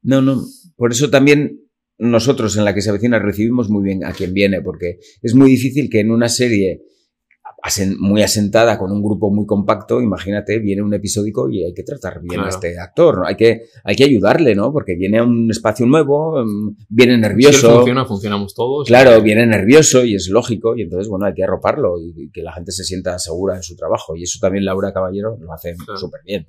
No, 0.00 0.22
no. 0.22 0.42
Por 0.76 0.92
eso 0.92 1.10
también 1.10 1.60
nosotros 1.98 2.56
en 2.56 2.64
la 2.64 2.74
que 2.74 2.82
se 2.82 2.90
avecina 2.90 3.18
recibimos 3.18 3.70
muy 3.70 3.84
bien 3.84 4.04
a 4.04 4.12
quien 4.12 4.32
viene, 4.34 4.60
porque 4.62 4.98
es 5.22 5.34
muy 5.34 5.50
difícil 5.50 5.88
que 5.90 6.00
en 6.00 6.10
una 6.10 6.28
serie 6.28 6.82
muy 7.98 8.22
asentada 8.22 8.76
con 8.76 8.90
un 8.90 9.00
grupo 9.02 9.30
muy 9.30 9.46
compacto, 9.46 10.00
imagínate, 10.00 10.58
viene 10.58 10.82
un 10.82 10.92
episódico 10.94 11.48
y 11.48 11.64
hay 11.64 11.72
que 11.72 11.84
tratar 11.84 12.20
bien 12.20 12.40
a 12.40 12.48
este 12.48 12.76
actor, 12.78 13.18
¿no? 13.18 13.26
hay, 13.26 13.36
que, 13.36 13.62
hay 13.84 13.94
que 13.94 14.02
ayudarle, 14.02 14.56
¿no? 14.56 14.72
Porque 14.72 14.96
viene 14.96 15.18
a 15.18 15.22
un 15.22 15.48
espacio 15.48 15.86
nuevo, 15.86 16.44
mm, 16.44 16.76
viene 16.88 17.14
Si 17.14 17.20
nervioso. 17.20 17.76
funciona, 17.76 18.04
funcionamos 18.04 18.54
todos. 18.54 18.88
Claro, 18.88 19.22
viene 19.22 19.46
nervioso 19.46 20.04
y 20.04 20.16
es 20.16 20.28
lógico, 20.28 20.76
y 20.76 20.82
entonces, 20.82 21.08
bueno, 21.08 21.26
hay 21.26 21.34
que 21.34 21.44
arroparlo 21.44 21.94
y, 22.00 22.30
que 22.32 22.42
la 22.42 22.52
gente 22.52 22.72
se 22.72 22.82
sienta 22.82 23.16
segura 23.20 23.54
en 23.54 23.62
su 23.62 23.76
trabajo. 23.76 24.16
Y 24.16 24.24
eso 24.24 24.38
también 24.40 24.64
Laura 24.64 24.92
Caballero 24.92 25.36
lo 25.40 25.52
hace 25.52 25.74
Claro. 25.76 25.96
súper 25.96 26.20
bien. 26.26 26.48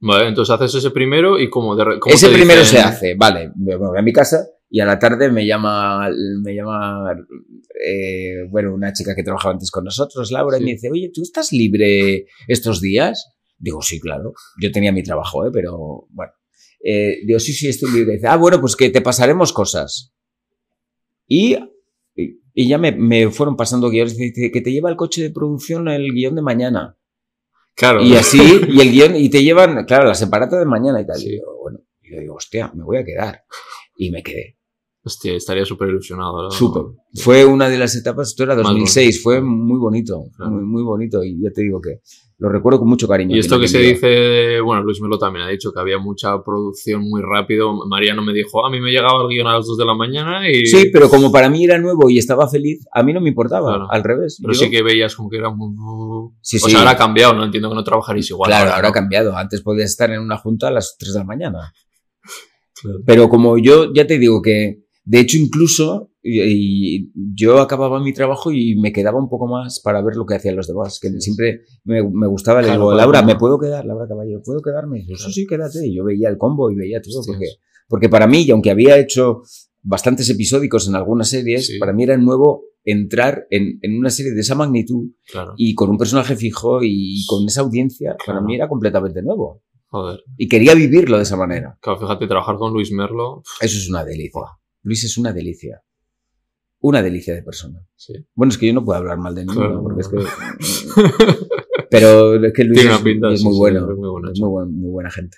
Vale, 0.00 0.28
entonces 0.28 0.54
haces 0.54 0.74
ese 0.74 0.90
primero 0.90 1.38
y 1.40 1.48
como 1.48 1.74
de 1.76 1.98
cómo 1.98 2.14
Ese 2.14 2.28
primero 2.28 2.60
dicen- 2.60 2.76
se 2.76 2.78
hace, 2.80 3.14
vale, 3.14 3.52
me 3.56 3.76
voy 3.76 3.96
a 3.96 4.02
mi 4.02 4.12
casa 4.12 4.46
y 4.74 4.80
a 4.80 4.86
la 4.86 4.98
tarde 4.98 5.30
me 5.30 5.46
llama, 5.46 6.08
me 6.42 6.54
llama, 6.54 7.14
eh, 7.86 8.44
bueno, 8.50 8.72
una 8.74 8.92
chica 8.94 9.14
que 9.14 9.22
trabajaba 9.22 9.52
antes 9.52 9.70
con 9.70 9.84
nosotros, 9.84 10.32
Laura, 10.32 10.56
Sí. 10.56 10.62
y 10.62 10.66
me 10.66 10.72
dice, 10.72 10.88
oye, 10.90 11.10
¿tú 11.12 11.20
estás 11.22 11.52
libre 11.52 12.24
estos 12.48 12.80
días? 12.80 13.34
Digo, 13.58 13.82
sí, 13.82 14.00
claro. 14.00 14.32
Yo 14.62 14.72
tenía 14.72 14.90
mi 14.90 15.02
trabajo, 15.02 15.46
¿eh? 15.46 15.50
pero 15.52 16.06
bueno. 16.08 16.32
Eh, 16.82 17.18
digo, 17.26 17.38
sí, 17.38 17.52
sí, 17.52 17.68
estoy 17.68 17.92
libre. 17.92 18.14
Dice, 18.14 18.26
ah, 18.28 18.36
bueno, 18.38 18.60
pues 18.62 18.74
que 18.74 18.88
te 18.88 19.02
pasaremos 19.02 19.52
cosas. 19.52 20.14
Y, 21.26 21.54
y- 22.16 22.40
y 22.54 22.68
ya 22.68 22.78
me, 22.78 22.92
me 22.92 23.30
fueron 23.30 23.56
pasando 23.56 23.90
guiones. 23.90 24.16
Dice, 24.16 24.50
que 24.50 24.60
te 24.62 24.72
lleva 24.72 24.88
el 24.90 24.96
coche 24.96 25.22
de 25.22 25.30
producción 25.30 25.86
el 25.88 26.12
guion 26.12 26.34
de 26.34 26.42
mañana. 26.42 26.96
Claro. 27.74 28.02
Y 28.02 28.14
así, 28.16 28.38
y 28.68 28.80
el 28.80 28.90
guion, 28.90 29.16
y 29.16 29.28
te 29.28 29.42
llevan, 29.44 29.84
claro, 29.84 30.06
la 30.06 30.14
separata 30.14 30.58
de 30.58 30.64
mañana 30.66 31.00
y 31.00 31.06
tal. 31.06 31.16
Sí. 31.18 31.28
Y 31.34 31.36
yo, 31.38 31.44
bueno, 31.60 31.78
y 32.02 32.14
yo 32.14 32.20
digo, 32.20 32.34
hostia, 32.36 32.72
me 32.74 32.84
voy 32.84 32.96
a 32.96 33.04
quedar. 33.04 33.44
Y 33.96 34.10
me 34.10 34.22
quedé. 34.22 34.58
Hostia, 35.04 35.34
estaría 35.34 35.64
súper 35.64 35.88
ilusionado. 35.88 36.44
¿no? 36.44 36.50
Súper. 36.52 36.82
Fue 37.14 37.44
una 37.44 37.68
de 37.68 37.76
las 37.76 37.96
etapas, 37.96 38.28
esto 38.28 38.44
era 38.44 38.54
Más 38.54 38.62
2006, 38.64 39.20
fue 39.22 39.40
muy 39.40 39.78
bonito, 39.78 40.26
Claro. 40.36 40.52
muy, 40.52 40.64
muy 40.64 40.82
bonito. 40.84 41.24
Y 41.24 41.42
ya 41.42 41.50
te 41.50 41.62
digo 41.62 41.80
que 41.80 41.98
lo 42.38 42.48
recuerdo 42.48 42.78
con 42.80 42.88
mucho 42.88 43.08
cariño. 43.08 43.34
Y 43.34 43.40
esto 43.40 43.58
que 43.58 43.66
se 43.66 43.78
dice, 43.80 44.60
bueno, 44.60 44.82
Luis 44.84 45.00
Melo 45.00 45.18
también 45.18 45.44
ha 45.44 45.48
dicho 45.48 45.72
que 45.72 45.80
había 45.80 45.98
mucha 45.98 46.40
producción 46.44 47.02
muy 47.02 47.20
rápido. 47.20 47.72
Mariano 47.88 48.22
me 48.22 48.32
dijo, 48.32 48.64
a 48.64 48.70
mí 48.70 48.80
me 48.80 48.90
llegaba 48.92 49.22
el 49.22 49.28
guion 49.28 49.46
a 49.48 49.54
las 49.56 49.66
2 49.66 49.76
de 49.78 49.84
la 49.84 49.94
mañana 49.94 50.48
y... 50.48 50.66
Sí, 50.66 50.90
pero 50.92 51.08
como 51.08 51.32
para 51.32 51.50
mí 51.50 51.64
era 51.64 51.78
nuevo 51.78 52.08
y 52.08 52.18
estaba 52.18 52.48
feliz, 52.48 52.84
a 52.92 53.02
mí 53.02 53.12
no 53.12 53.20
me 53.20 53.28
importaba, 53.30 53.70
Claro. 53.70 53.86
al 53.90 54.04
revés. 54.04 54.38
Pero 54.40 54.54
Yo- 54.54 54.60
sí 54.60 54.70
que 54.70 54.82
veías 54.84 55.16
como 55.16 55.28
que 55.30 55.38
era 55.38 55.50
muy... 55.50 55.74
Sí, 56.42 56.56
o 56.58 56.60
sí. 56.60 56.70
sea, 56.70 56.78
ahora 56.80 56.92
ha 56.92 56.96
cambiado, 56.96 57.32
no 57.34 57.44
entiendo 57.44 57.68
que 57.68 57.74
no 57.74 57.82
trabajaréis 57.84 58.30
igual. 58.30 58.48
claro, 58.50 58.70
ahora, 58.72 58.88
ha 58.88 58.92
cambiado. 58.92 59.36
Antes 59.36 59.62
podías 59.62 59.90
estar 59.90 60.10
en 60.12 60.20
una 60.20 60.36
junta 60.38 60.68
a 60.68 60.70
las 60.70 60.96
3 60.96 61.12
de 61.14 61.18
la 61.18 61.24
mañana. 61.24 61.72
Claro. 62.80 62.98
Pero 63.06 63.28
como 63.28 63.58
yo 63.58 63.92
ya 63.94 64.08
te 64.08 64.18
digo 64.18 64.42
que, 64.42 64.81
de 65.04 65.20
hecho, 65.20 65.36
incluso 65.38 66.10
y, 66.22 66.40
y 66.40 67.12
yo 67.34 67.58
acababa 67.60 68.00
mi 68.00 68.12
trabajo 68.12 68.52
y 68.52 68.76
me 68.76 68.92
quedaba 68.92 69.18
un 69.18 69.28
poco 69.28 69.48
más 69.48 69.80
para 69.80 70.00
ver 70.02 70.14
lo 70.16 70.24
que 70.26 70.34
hacían 70.36 70.54
los 70.56 70.68
demás, 70.68 71.00
que 71.00 71.10
siempre 71.20 71.62
me, 71.84 72.02
me 72.08 72.26
gustaba. 72.28 72.62
Le 72.62 72.70
digo, 72.70 72.94
Laura, 72.94 73.20
claro. 73.20 73.26
¿me 73.26 73.36
puedo 73.38 73.58
quedar? 73.58 73.84
Laura 73.84 74.06
Caballero, 74.08 74.40
¿puedo 74.44 74.60
quedarme? 74.62 75.00
Yo, 75.00 75.16
Claro. 75.16 75.32
sí, 75.32 75.40
sí, 75.40 75.46
quédate. 75.46 75.86
Y 75.86 75.96
yo 75.96 76.04
veía 76.04 76.28
el 76.28 76.38
combo 76.38 76.70
y 76.70 76.76
veía 76.76 77.00
todo, 77.02 77.22
porque, 77.26 77.46
porque 77.88 78.08
para 78.08 78.26
mí, 78.28 78.42
y 78.42 78.50
aunque 78.52 78.70
había 78.70 78.98
hecho 78.98 79.42
bastantes 79.82 80.30
episódicos 80.30 80.86
en 80.86 80.94
algunas 80.94 81.28
series, 81.28 81.66
Sí. 81.66 81.78
para 81.80 81.92
mí 81.92 82.04
era 82.04 82.16
nuevo 82.16 82.66
entrar 82.84 83.46
en, 83.50 83.78
en 83.82 83.96
una 83.98 84.10
serie 84.10 84.32
de 84.32 84.40
esa 84.40 84.54
magnitud 84.54 85.10
y 85.56 85.74
con 85.74 85.90
un 85.90 85.98
personaje 85.98 86.36
fijo 86.36 86.80
y 86.82 87.24
con 87.26 87.46
esa 87.46 87.60
audiencia, 87.62 88.16
para 88.24 88.40
mí 88.40 88.54
era 88.54 88.68
completamente 88.68 89.22
nuevo. 89.22 89.62
joder. 89.88 90.20
Y 90.38 90.48
quería 90.48 90.74
vivirlo 90.74 91.16
de 91.16 91.24
esa 91.24 91.36
manera. 91.36 91.76
Claro, 91.80 91.98
fíjate, 92.00 92.26
trabajar 92.26 92.56
con 92.56 92.72
Luis 92.72 92.90
Merlo, 92.92 93.42
Eso 93.60 93.76
es 93.76 93.88
una 93.90 94.04
delicia. 94.04 94.40
Luis 94.82 95.04
es 95.04 95.16
una 95.18 95.32
delicia. 95.32 95.82
Una 96.80 97.00
delicia 97.02 97.34
de 97.34 97.42
persona. 97.42 97.80
sí. 97.94 98.12
Bueno, 98.34 98.50
es 98.50 98.58
que 98.58 98.66
yo 98.66 98.72
no 98.74 98.84
puedo 98.84 98.98
hablar 98.98 99.16
mal 99.18 99.34
de 99.34 99.44
ninguno, 99.44 99.66
Claro. 99.68 99.82
porque 99.82 100.00
es 100.00 100.08
que... 100.08 100.16
Pero 101.90 102.42
es 102.42 102.52
que 102.54 102.64
Luis 102.64 102.80
Tiene 102.80 102.94
es, 102.96 103.00
pinta, 103.02 103.32
es 103.32 103.42
muy 103.42 103.52
sí, 103.52 103.58
bueno. 103.58 103.80
es 103.90 103.96
muy 103.98 104.08
bueno, 104.08 104.30
es 104.32 104.40
muy, 104.40 104.48
buen- 104.48 104.80
muy 104.80 104.90
buena 104.90 105.10
gente. 105.10 105.36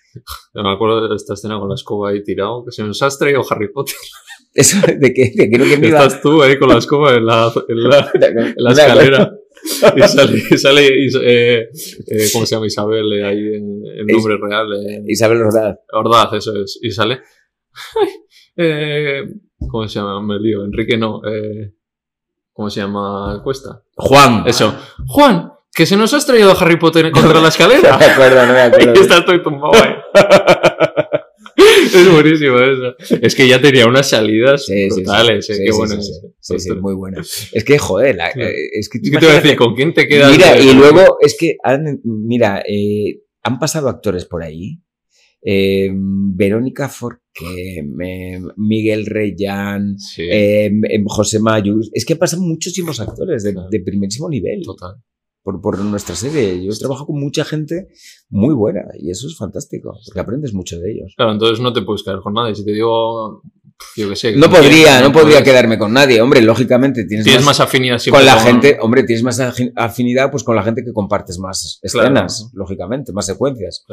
Yo 0.55 0.63
me 0.63 0.71
acuerdo 0.73 1.09
de 1.09 1.17
esta 1.17 1.35
escena 1.35 1.59
con 1.59 1.69
la 1.69 1.75
escoba 1.75 2.11
ahí 2.11 2.23
tirado, 2.23 2.65
que 2.65 2.71
se 2.73 2.83
nos 2.85 3.03
has 3.03 3.19
traído 3.19 3.43
Harry 3.51 3.71
Potter. 3.73 3.97
Eso 4.55 4.79
de 4.87 5.13
que, 5.13 5.33
de 5.35 5.51
que 5.51 5.59
no 5.59 5.65
que 5.65 5.77
me 5.79 5.89
iba... 5.89 6.05
Estás 6.07 6.23
tú 6.23 6.41
ahí 6.43 6.57
con 6.59 6.69
la 6.69 6.79
escoba 6.79 7.13
en 7.15 7.27
la, 7.27 7.53
en 7.69 7.83
la, 7.83 8.11
en 8.15 8.55
la 8.57 8.71
escalera. 8.71 9.37
Y 9.97 10.01
sale, 10.03 10.39
y 10.55 10.59
sale 10.59 10.87
eh, 10.87 11.69
eh, 12.07 12.27
¿cómo 12.33 12.47
se 12.47 12.55
llama 12.55 12.67
Isabel? 12.67 13.13
eh, 13.15 13.25
ahí 13.25 13.39
en, 13.55 13.83
en 13.99 14.07
nombre 14.07 14.37
real. 14.41 14.67
eh, 14.75 15.03
Isabel 15.09 15.41
Rodaz. 15.41 15.77
Ordaz, 15.93 16.33
eso 16.35 16.53
es. 16.63 16.79
Y 16.83 16.91
sale. 16.93 17.21
Ay, 18.01 18.09
eh, 18.57 19.23
¿Cómo 19.69 19.89
se 19.89 19.99
llama? 19.99 20.21
Me 20.23 20.39
lío. 20.39 20.65
Enrique 20.65 20.97
no. 20.97 21.21
Eh, 21.27 21.73
¿Cómo 22.53 22.71
se 22.71 22.81
llama? 22.81 23.41
Cuesta. 23.43 23.83
Juan. 23.97 24.45
Eso. 24.47 24.75
Juan, 25.07 25.51
que 25.75 25.87
se 25.87 25.97
nos 25.97 26.13
has 26.15 26.27
traído 26.27 26.51
a 26.51 26.55
Harry 26.55 26.77
Potter 26.79 27.11
contra 27.11 27.33
la 27.33 27.35
No 27.41 27.43
me 27.43 27.49
escalera. 27.49 27.95
acuerdo, 27.97 28.47
no 28.47 28.53
me 28.53 28.59
y 28.59 28.63
acuerdo. 28.63 28.93
está 29.01 29.19
estoy 29.19 29.43
tumbado 29.43 29.73
ahí. 29.75 29.95
es 31.57 32.13
buenísimo 32.13 32.59
eso. 32.59 32.95
Es 33.23 33.35
que 33.35 33.49
ya 33.49 33.61
tenía 33.61 33.87
unas 33.87 34.09
salidas 34.09 34.67
Sí, 34.67 34.75
sí, 34.75 34.91
sí. 34.91 34.95
brutales. 35.03 35.51
eh, 35.51 35.55
Sí, 35.55 35.63
qué 35.65 35.73
sí, 35.73 35.79
bueno 35.79 36.03
sí, 36.03 36.13
sí. 36.13 36.29
Sí, 36.41 36.59
sí, 36.61 36.71
muy 36.75 36.95
buena. 36.95 37.21
Es 37.21 37.65
que, 37.65 37.79
joder, 37.79 38.17
la- 38.17 38.29
es 38.31 38.89
que 38.89 38.99
tú 39.01 39.11
que 39.11 39.19
te 39.19 39.27
voy 39.27 39.35
a 39.37 39.41
decir, 39.41 39.57
¿con 39.57 39.75
quién 39.75 39.95
te 39.95 40.07
quedas? 40.07 40.31
Mira, 40.31 40.59
y 40.59 40.75
luego 40.75 41.17
es 41.21 41.37
que, 41.39 41.57
han- 41.63 42.01
mira, 42.05 42.63
eh, 42.69 43.23
han 43.43 43.59
pasado 43.59 43.89
actores 43.89 44.25
por 44.27 44.43
ahí. 44.43 44.81
Eh, 45.43 45.91
Verónica 45.93 46.89
Forqué, 47.35 47.83
me- 47.83 48.41
Miguel 48.57 49.07
Reyán, 49.07 49.99
Sí, 49.99 50.23
eh, 50.23 50.67
em, 50.67 51.05
José 51.07 51.39
Mayus. 51.41 51.91
Es 51.93 52.05
que 52.05 52.17
pasan 52.17 52.41
muchísimos 52.41 53.01
actores 53.01 53.43
de, 53.43 53.53
Claro. 53.53 53.69
de 53.71 53.81
primerísimo 53.81 54.29
nivel 54.29 54.63
total. 54.65 54.97
por, 55.43 55.61
por 55.61 55.79
nuestra 55.79 56.15
serie. 56.17 56.65
Yo 56.65 56.73
trabajo 56.79 57.05
con 57.05 57.21
mucha 57.21 57.45
gente 57.45 57.89
muy 58.31 58.55
buena 58.55 58.81
y 58.99 59.11
eso 59.11 59.27
es 59.27 59.37
fantástico, 59.37 59.93
porque 60.07 60.19
aprendes 60.21 60.55
mucho 60.55 60.79
de 60.81 60.91
ellos. 60.91 61.13
Claro, 61.19 61.33
entonces 61.33 61.61
no 61.61 61.71
te 61.75 61.83
puedes 61.83 62.03
quedar 62.03 62.21
con 62.23 62.33
nadie. 62.33 62.55
Si 62.55 62.65
te 62.65 62.73
digo, 62.73 63.43
yo 63.95 64.09
qué 64.09 64.17
sé. 64.17 64.35
No 64.37 64.49
podría, 64.49 65.03
no 65.03 65.13
podría 65.13 65.41
puedes. 65.41 65.43
quedarme 65.43 65.77
con 65.79 65.93
nadie. 65.93 66.23
Hombre, 66.23 66.41
lógicamente 66.41 67.05
tienes, 67.05 67.25
Tienes 67.27 67.43
más, 67.45 67.59
más 67.59 67.69
afinidad 67.69 67.99
siempre 67.99 68.21
con 68.21 68.27
la 68.27 68.41
gente, 68.41 68.79
hombre, 68.81 69.03
tienes 69.05 69.23
más 69.23 69.39
afi- 69.39 69.71
afinidad 69.77 70.31
pues 70.31 70.45
con 70.45 70.57
la 70.57 70.63
gente 70.63 70.83
que 70.83 70.95
compartes 70.95 71.39
más 71.39 71.79
Claro. 71.93 72.07
escenas, 72.09 72.49
lógicamente, 72.55 73.13
más 73.13 73.27
secuencias. 73.27 73.85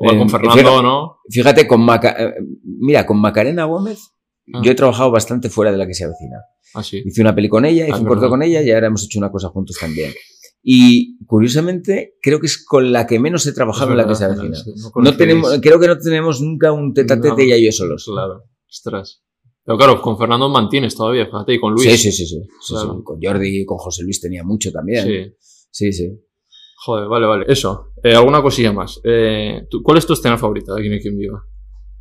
Igual 0.00 0.16
Eh, 0.16 0.18
con 0.18 0.30
Fernando, 0.30 0.56
fíjate- 0.56 0.82
¿no? 0.82 1.16
Fíjate, 1.30 1.66
con 1.66 1.80
Maca- 1.80 2.16
eh, 2.18 2.34
mira, 2.64 3.04
con 3.06 3.20
Macarena 3.20 3.64
Gómez, 3.64 4.12
Ah. 4.54 4.60
yo 4.62 4.70
he 4.70 4.74
trabajado 4.74 5.10
bastante 5.10 5.50
fuera 5.50 5.72
de 5.72 5.78
la 5.78 5.86
que 5.86 5.94
se 5.94 6.04
avecina. 6.04 6.38
Así. 6.74 7.02
Hice 7.04 7.20
una 7.22 7.34
peli 7.34 7.48
con 7.48 7.64
ella, 7.64 7.84
hice 7.84 7.92
Ah, 7.94 7.98
un 7.98 8.04
corto 8.04 8.20
verdad. 8.22 8.30
con 8.30 8.42
ella 8.42 8.62
y 8.62 8.70
ahora 8.70 8.86
hemos 8.88 9.04
hecho 9.04 9.18
una 9.18 9.30
cosa 9.32 9.48
juntos 9.48 9.76
también. 9.80 10.12
Y 10.62 11.18
curiosamente, 11.26 12.14
creo 12.20 12.40
que 12.40 12.46
es 12.46 12.64
con 12.64 12.92
la 12.92 13.06
que 13.06 13.18
menos 13.18 13.46
he 13.46 13.52
trabajado 13.52 13.92
en 13.92 13.96
la 13.96 14.06
que 14.06 14.14
se 14.14 14.24
avecina. 14.24 14.58
No 14.96 15.16
tenemos, 15.16 15.58
creo 15.62 15.78
que 15.80 15.86
no 15.86 15.98
tenemos 15.98 16.40
nunca 16.40 16.72
un 16.72 16.92
tete 16.92 17.14
a 17.14 17.20
tete 17.20 17.46
No. 17.48 17.56
y 17.56 17.64
yo 17.64 17.72
solos. 17.72 18.04
Claro, 18.06 18.44
ostras. 18.68 19.22
Pero 19.64 19.76
claro, 19.78 20.00
con 20.00 20.16
Fernando 20.18 20.48
mantienes 20.48 20.94
todavía, 20.94 21.26
fíjate, 21.26 21.54
y 21.54 21.60
con 21.60 21.74
Luis. 21.74 21.84
Sí, 21.90 21.96
sí, 21.98 22.12
sí, 22.12 22.26
sí. 22.26 22.40
sí, 22.60 22.74
Claro. 22.74 22.96
sí. 22.98 23.02
Con 23.04 23.18
Jordi 23.22 23.60
y 23.60 23.64
con 23.66 23.78
José 23.78 24.02
Luis 24.02 24.20
tenía 24.20 24.42
mucho 24.44 24.72
también. 24.72 25.04
Sí. 25.06 25.34
Sí, 25.70 25.92
sí. 25.92 26.10
Joder, 26.84 27.08
vale, 27.08 27.26
vale. 27.26 27.44
Eso. 27.48 27.92
Eh, 28.02 28.14
¿Alguna 28.14 28.40
cosilla 28.42 28.72
más? 28.72 29.00
Eh, 29.04 29.62
¿tú- 29.70 29.82
¿Cuál 29.82 29.98
es 29.98 30.06
tu 30.06 30.12
escena 30.12 30.38
favorita 30.38 30.74
de 30.74 30.80
Aquí 30.80 30.88
no 30.88 30.94
hay 30.94 31.00
quien 31.00 31.18
viva? 31.18 31.42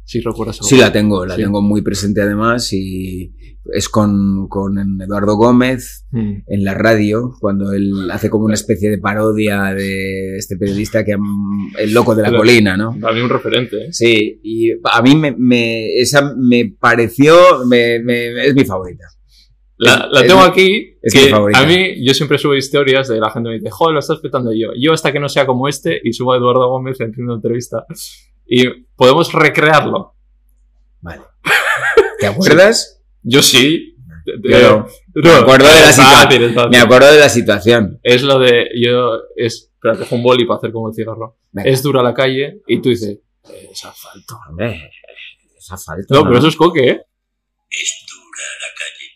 Si 0.04 0.22
recuerdas 0.22 0.58
algo. 0.62 0.70
Sí, 0.70 0.78
la 0.78 0.92
tengo, 0.94 1.26
la 1.26 1.36
Sí. 1.36 1.42
tengo 1.42 1.62
muy 1.62 1.82
presente 1.82 2.22
además 2.22 2.72
y 2.72 3.34
es 3.74 3.90
con, 3.90 4.48
con 4.48 5.02
Eduardo 5.02 5.36
Gómez 5.36 6.06
Mm. 6.12 6.34
en 6.48 6.64
la 6.64 6.74
radio, 6.76 7.34
cuando 7.42 7.74
él 7.74 8.10
hace 8.12 8.30
como 8.30 8.46
una 8.46 8.54
especie 8.54 8.90
de 8.90 9.00
parodia 9.00 9.74
de 9.74 10.38
este 10.38 10.56
periodista 10.56 11.04
que 11.04 11.12
am- 11.14 11.74
el 11.78 11.92
loco 11.94 12.16
de 12.16 12.22
la 12.22 12.32
colina, 12.38 12.78
¿no? 12.78 12.96
Para 13.02 13.14
mí 13.14 13.20
un 13.20 13.28
referente, 13.30 13.76
¿eh? 13.88 13.88
Sí, 13.92 14.40
y 14.44 14.72
a 14.72 15.02
mí 15.02 15.16
me, 15.16 15.36
me- 15.38 15.96
esa 16.00 16.34
me 16.38 16.74
pareció, 16.80 17.36
me, 17.68 18.00
me- 18.00 18.46
es 18.48 18.56
mi 18.56 18.64
favorita. 18.64 19.04
La, 19.78 19.94
Es- 19.94 20.00
la 20.12 20.22
es 20.22 20.28
tengo 20.28 20.42
aquí, 20.42 20.98
es 21.02 21.14
que 21.14 21.26
mi 21.26 21.30
favorita. 21.30 21.60
a 21.60 21.66
mí, 21.66 22.06
yo 22.06 22.14
siempre 22.14 22.38
subo 22.38 22.56
historias 22.56 23.08
de 23.08 23.20
la 23.20 23.30
gente 23.30 23.50
me 23.50 23.56
dice, 23.56 23.70
joder, 23.70 23.94
lo 23.94 24.00
estás 24.00 24.20
petando 24.20 24.52
yo. 24.54 24.70
Yo 24.80 24.94
hasta 24.94 25.12
que 25.12 25.20
no 25.20 25.30
sea 25.30 25.46
como 25.46 25.68
este, 25.68 26.00
y 26.04 26.14
subo 26.14 26.34
a 26.34 26.38
Eduardo 26.38 26.68
Gómez 26.70 27.00
en 27.02 27.14
una 27.22 27.36
entrevista. 27.36 27.86
Y 28.46 28.68
podemos 28.96 29.32
recrearlo. 29.34 30.16
Vale. 31.02 31.22
¿Te 32.20 32.28
acuerdas? 32.28 33.04
Yo 33.22 33.42
sí. 33.44 33.94
Yo 34.44 34.60
no. 34.80 34.88
Me 35.24 35.32
acuerdo 35.32 35.68
de 35.68 35.80
la 35.82 35.90
es 35.90 35.96
situación. 35.96 36.44
es. 36.44 36.70
Me 36.72 36.78
acuerdo 36.80 37.12
de 37.14 37.20
la 37.20 37.30
situación. 37.30 38.00
Es 38.04 38.24
lo 38.24 38.40
de. 38.40 38.68
Yo. 38.84 39.20
Es. 39.36 39.72
Espera, 39.78 39.96
cojo 39.96 40.16
un 40.16 40.24
boli 40.24 40.46
para 40.46 40.58
hacer 40.58 40.72
como 40.72 40.90
el 40.90 40.96
cigarro. 40.96 41.38
Venga. 41.52 41.70
Es 41.70 41.84
dura 41.84 42.02
la 42.02 42.14
calle 42.14 42.62
y 42.68 42.82
tú 42.82 42.90
dices. 42.90 43.20
"Eh, 43.50 43.70
Es 43.72 43.86
asfalto. 43.86 44.40
Hombre, 44.50 44.90
esa 45.58 45.78
falta. 45.78 46.14
No, 46.16 46.24
pero 46.24 46.40
eso 46.40 46.48
es 46.48 46.56
coque, 46.56 46.80
¿eh? 46.90 47.02
Es 47.70 48.06
dura 48.10 48.44
la 48.60 48.74
calle. 48.76 49.08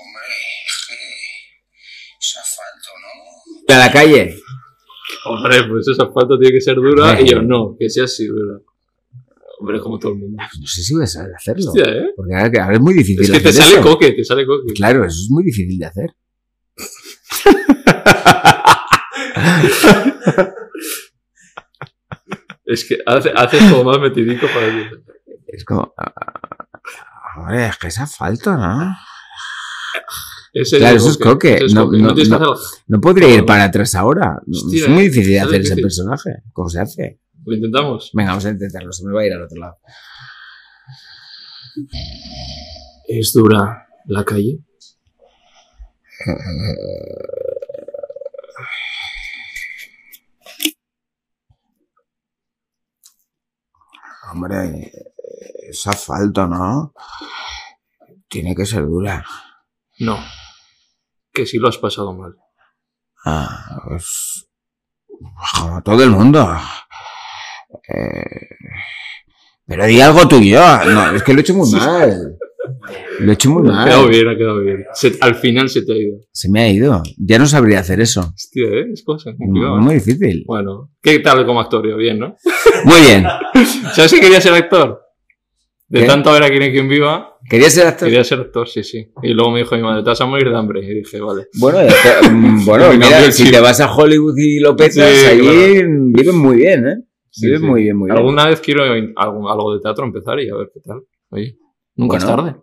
Hombre, 0.00 0.36
es 2.18 2.36
asfalto, 2.36 2.90
¿no? 3.02 3.59
A 3.74 3.78
la 3.78 3.92
calle. 3.92 4.36
Hombre, 5.26 5.64
pues 5.68 5.88
ese 5.88 6.02
asfalto 6.02 6.38
tiene 6.38 6.54
que 6.54 6.60
ser 6.60 6.76
dura. 6.76 7.20
Y 7.20 7.28
yo, 7.28 7.42
no, 7.42 7.76
que 7.78 7.88
sea 7.90 8.04
así 8.04 8.26
dura. 8.26 8.58
Hombre, 9.58 9.80
como 9.80 9.98
todo 9.98 10.12
el 10.12 10.18
mundo. 10.18 10.42
No 10.60 10.66
sé 10.66 10.82
si 10.82 10.94
voy 10.94 11.04
a 11.04 11.06
saber 11.06 11.34
hacerlo. 11.34 11.66
Hostia, 11.68 11.84
¿eh? 11.84 12.10
Porque 12.16 12.34
ahora, 12.34 12.72
es 12.74 12.80
muy 12.80 12.94
difícil 12.94 13.22
Es 13.24 13.30
que 13.30 13.40
te 13.40 13.52
sale 13.52 13.74
eso. 13.74 13.82
coque, 13.82 14.12
te 14.12 14.24
sale 14.24 14.46
coque. 14.46 14.72
Claro, 14.72 15.04
eso 15.04 15.18
es 15.24 15.28
muy 15.30 15.44
difícil 15.44 15.78
de 15.78 15.86
hacer. 15.86 16.10
Es 22.64 22.84
que 22.84 22.98
hace- 23.04 23.32
haces 23.34 23.70
como 23.70 23.84
más 23.84 23.98
metidico 24.00 24.46
para 24.46 24.66
decir. 24.66 25.02
Es 25.48 25.64
como. 25.64 25.92
ah, 25.98 26.12
Hombre, 27.36 27.66
es 27.66 27.76
que 27.78 27.88
es 27.88 27.98
asfalto, 27.98 28.56
¿no? 28.56 28.96
Ese 30.52 30.78
Claro, 30.78 30.96
es 30.96 31.02
eso 31.02 31.10
es 31.12 31.18
coque. 31.18 31.60
No- 31.72 31.90
no- 32.88 33.00
podría 33.00 33.34
ir 33.34 33.44
para 33.46 33.64
atrás 33.64 33.94
ahora. 33.94 34.40
Hostia, 34.50 34.82
es 34.84 34.88
muy 34.88 35.04
difícil 35.04 35.30
de 35.32 35.36
es 35.36 35.42
hacer 35.42 35.54
ese 35.54 35.60
difícil. 35.62 35.82
personaje. 35.82 36.30
¿Cómo 36.52 36.68
se 36.68 36.80
hace? 36.80 37.20
Lo 37.44 37.54
intentamos. 37.54 38.10
Venga, 38.12 38.30
vamos 38.30 38.44
a 38.46 38.50
intentarlo. 38.50 38.92
Se 38.92 39.04
me 39.06 39.12
va 39.12 39.20
a 39.22 39.26
ir 39.26 39.32
al 39.32 39.42
otro 39.42 39.58
lado. 39.60 39.76
Es 43.08 43.32
dura 43.32 43.86
la 44.06 44.24
calle. 44.24 44.58
Hombre, 54.32 54.92
es 55.68 55.86
asfalto, 55.86 56.46
¿no? 56.46 56.92
Tiene 58.28 58.54
que 58.54 58.66
ser 58.66 58.86
dura. 58.86 59.24
No. 59.98 60.18
Que 61.32 61.46
si 61.46 61.58
lo 61.58 61.68
has 61.68 61.78
pasado 61.78 62.12
mal. 62.16 62.34
Ah, 63.24 63.80
pues. 63.86 64.48
Como 65.58 65.82
todo 65.82 66.02
el 66.02 66.10
mundo. 66.10 66.48
Eh, 67.88 68.56
pero 69.66 69.86
di 69.86 70.00
algo 70.00 70.26
tuyo. 70.26 70.60
No, 70.86 71.10
es 71.14 71.22
que 71.22 71.32
lo 71.32 71.38
he 71.38 71.42
hecho 71.42 71.54
muy 71.54 71.70
mal. 71.72 72.36
Lo 73.20 73.30
he 73.30 73.34
hecho 73.34 73.50
muy 73.50 73.62
Ha 73.70 73.84
quedado 73.84 74.02
mal. 74.02 74.10
bien, 74.10 74.28
ha 74.28 74.36
quedado 74.36 74.60
bien. 74.60 74.84
Se- 74.94 75.16
al 75.20 75.34
final 75.36 75.68
se 75.68 75.82
te 75.82 75.92
ha 75.92 75.96
ido. 75.96 76.18
Se 76.32 76.50
me 76.50 76.60
ha 76.62 76.68
ido. 76.68 77.02
Ya 77.18 77.38
no 77.38 77.46
sabría 77.46 77.80
hacer 77.80 78.00
eso. 78.00 78.20
Hostia, 78.34 78.66
¿eh? 78.68 78.86
Es 78.92 79.02
cosa 79.04 79.32
complicada. 79.36 79.76
Muy 79.76 79.94
difícil. 79.94 80.44
Bueno, 80.46 80.90
¿qué 81.02 81.18
tal 81.20 81.44
como 81.46 81.60
actor? 81.60 81.86
Yo, 81.88 81.96
Bien, 81.96 82.18
¿no? 82.18 82.36
Muy 82.84 83.00
bien. 83.00 83.24
¿Sabes 83.94 84.10
si 84.10 84.20
quería 84.20 84.40
ser 84.40 84.54
actor? 84.54 85.00
De 85.88 86.00
¿Qué? 86.00 86.06
tanto 86.06 86.32
ver 86.32 86.44
a 86.44 86.48
quien 86.48 86.70
quien 86.72 86.88
viva, 86.88 87.36
¿Querías 87.50 87.74
ser 87.74 87.86
actor? 87.88 88.08
quería 88.08 88.24
ser 88.24 88.40
actor, 88.40 88.68
sí, 88.68 88.82
sí. 88.84 89.06
Y 89.22 89.34
luego 89.34 89.50
me 89.50 89.58
dijo 89.58 89.74
mi 89.76 89.82
madre, 89.82 90.02
te 90.02 90.08
vas 90.10 90.20
a 90.20 90.26
morir 90.26 90.48
de 90.48 90.56
hambre. 90.56 90.80
Y 90.84 90.94
dije, 91.00 91.20
vale. 91.20 91.48
Bueno, 91.58 91.80
está. 91.80 92.20
Mm, 92.30 92.64
bueno 92.64 92.92
mira, 92.92 93.30
si 93.32 93.50
te 93.50 93.58
vas 93.60 93.80
a 93.80 93.92
Hollywood 93.94 94.34
y 94.38 94.60
lo 94.60 94.76
petas, 94.76 94.94
Sí, 94.94 95.26
allí 95.26 95.82
viven 96.14 96.36
muy 96.36 96.56
bien, 96.56 96.86
¿eh? 96.86 96.94
Sí, 97.30 97.46
viven 97.46 97.60
sí. 97.62 97.66
muy 97.66 97.82
bien, 97.82 97.96
muy 97.96 98.06
bien. 98.06 98.16
Alguna 98.18 98.46
vez 98.46 98.60
quiero 98.60 98.84
algo, 98.84 99.50
algo 99.50 99.74
de 99.74 99.80
teatro 99.80 100.04
empezar 100.04 100.38
y 100.40 100.48
a 100.48 100.54
ver 100.56 100.70
qué 100.72 100.80
tal. 100.80 101.00
Oye, 101.30 101.56
nunca 101.96 102.16
es 102.18 102.24
tarde. 102.26 102.54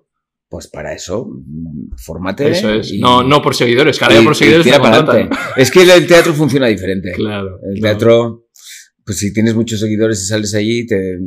Pues 0.50 0.68
para 0.70 0.94
eso, 0.94 1.28
mm, 1.30 1.98
fórmate. 1.98 2.50
Eso 2.52 2.72
es. 2.72 2.94
y- 2.94 3.00
No, 3.02 3.22
no 3.24 3.42
por 3.42 3.54
seguidores, 3.56 4.02
ahora 4.02 4.22
y- 4.22 4.24
por 4.24 4.36
seguidores 4.36 4.66
tira 4.66 4.80
para 4.82 4.98
adelante. 5.00 5.36
Es 5.58 5.70
que 5.70 5.82
el 5.84 6.08
teatro 6.08 6.34
funciona 6.34 6.68
diferente. 6.68 7.12
Claro. 7.14 7.60
El 7.74 7.82
teatro, 7.82 8.47
pues 9.08 9.18
si 9.20 9.34
tienes 9.34 9.56
muchos 9.56 9.80
seguidores 9.80 10.22
y 10.22 10.26
sales 10.28 10.54
allí, 10.54 10.86
te, 10.86 11.18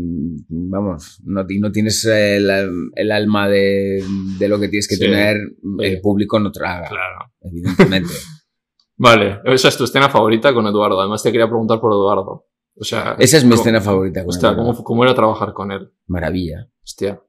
vamos, 0.49 1.20
no, 1.24 1.45
no 1.59 1.72
tienes 1.72 2.05
el, 2.05 2.49
el 2.95 3.11
alma 3.11 3.49
de, 3.49 4.05
de 4.39 4.49
lo 4.49 4.61
que 4.61 4.68
tienes 4.68 4.87
que 4.87 4.97
Sí, 4.97 5.01
tener, 5.01 5.37
sí. 5.39 5.85
el 5.87 6.01
público 6.03 6.39
no 6.39 6.53
traga, 6.53 6.89
Claro. 6.89 7.33
evidentemente. 7.41 8.12
Vale, 8.97 9.39
esa 9.47 9.68
es 9.68 9.76
tu 9.78 9.85
escena 9.85 10.11
favorita 10.11 10.53
con 10.53 10.66
Eduardo. 10.66 11.01
Además 11.01 11.22
te 11.22 11.33
quería 11.33 11.47
preguntar 11.49 11.81
por 11.81 11.91
Eduardo. 11.93 12.47
O 12.76 12.85
sea, 12.85 13.16
Esa 13.18 13.39
es 13.39 13.45
mi 13.45 13.51
¿cómo- 13.53 13.62
escena 13.62 13.81
favorita. 13.81 14.20
con 14.20 14.28
Hostia, 14.28 14.51
Eduardo. 14.51 14.72
¿cómo, 14.72 14.85
¿cómo 14.85 15.05
era 15.05 15.14
trabajar 15.14 15.55
con 15.55 15.72
él? 15.72 15.91
Maravilla. 16.07 16.68
Hostia. 16.85 17.20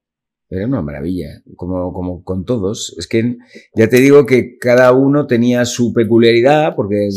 Era 0.50 0.68
una 0.68 0.82
maravilla, 0.82 1.30
como, 1.56 1.94
como 1.94 2.24
con 2.26 2.44
todos. 2.44 2.94
Es 3.00 3.08
que 3.08 3.38
ya 3.74 3.88
te 3.88 4.02
digo 4.02 4.26
que 4.26 4.58
cada 4.60 4.92
uno 4.92 5.26
tenía 5.28 5.64
su 5.64 5.94
peculiaridad, 5.94 6.76
porque 6.76 7.08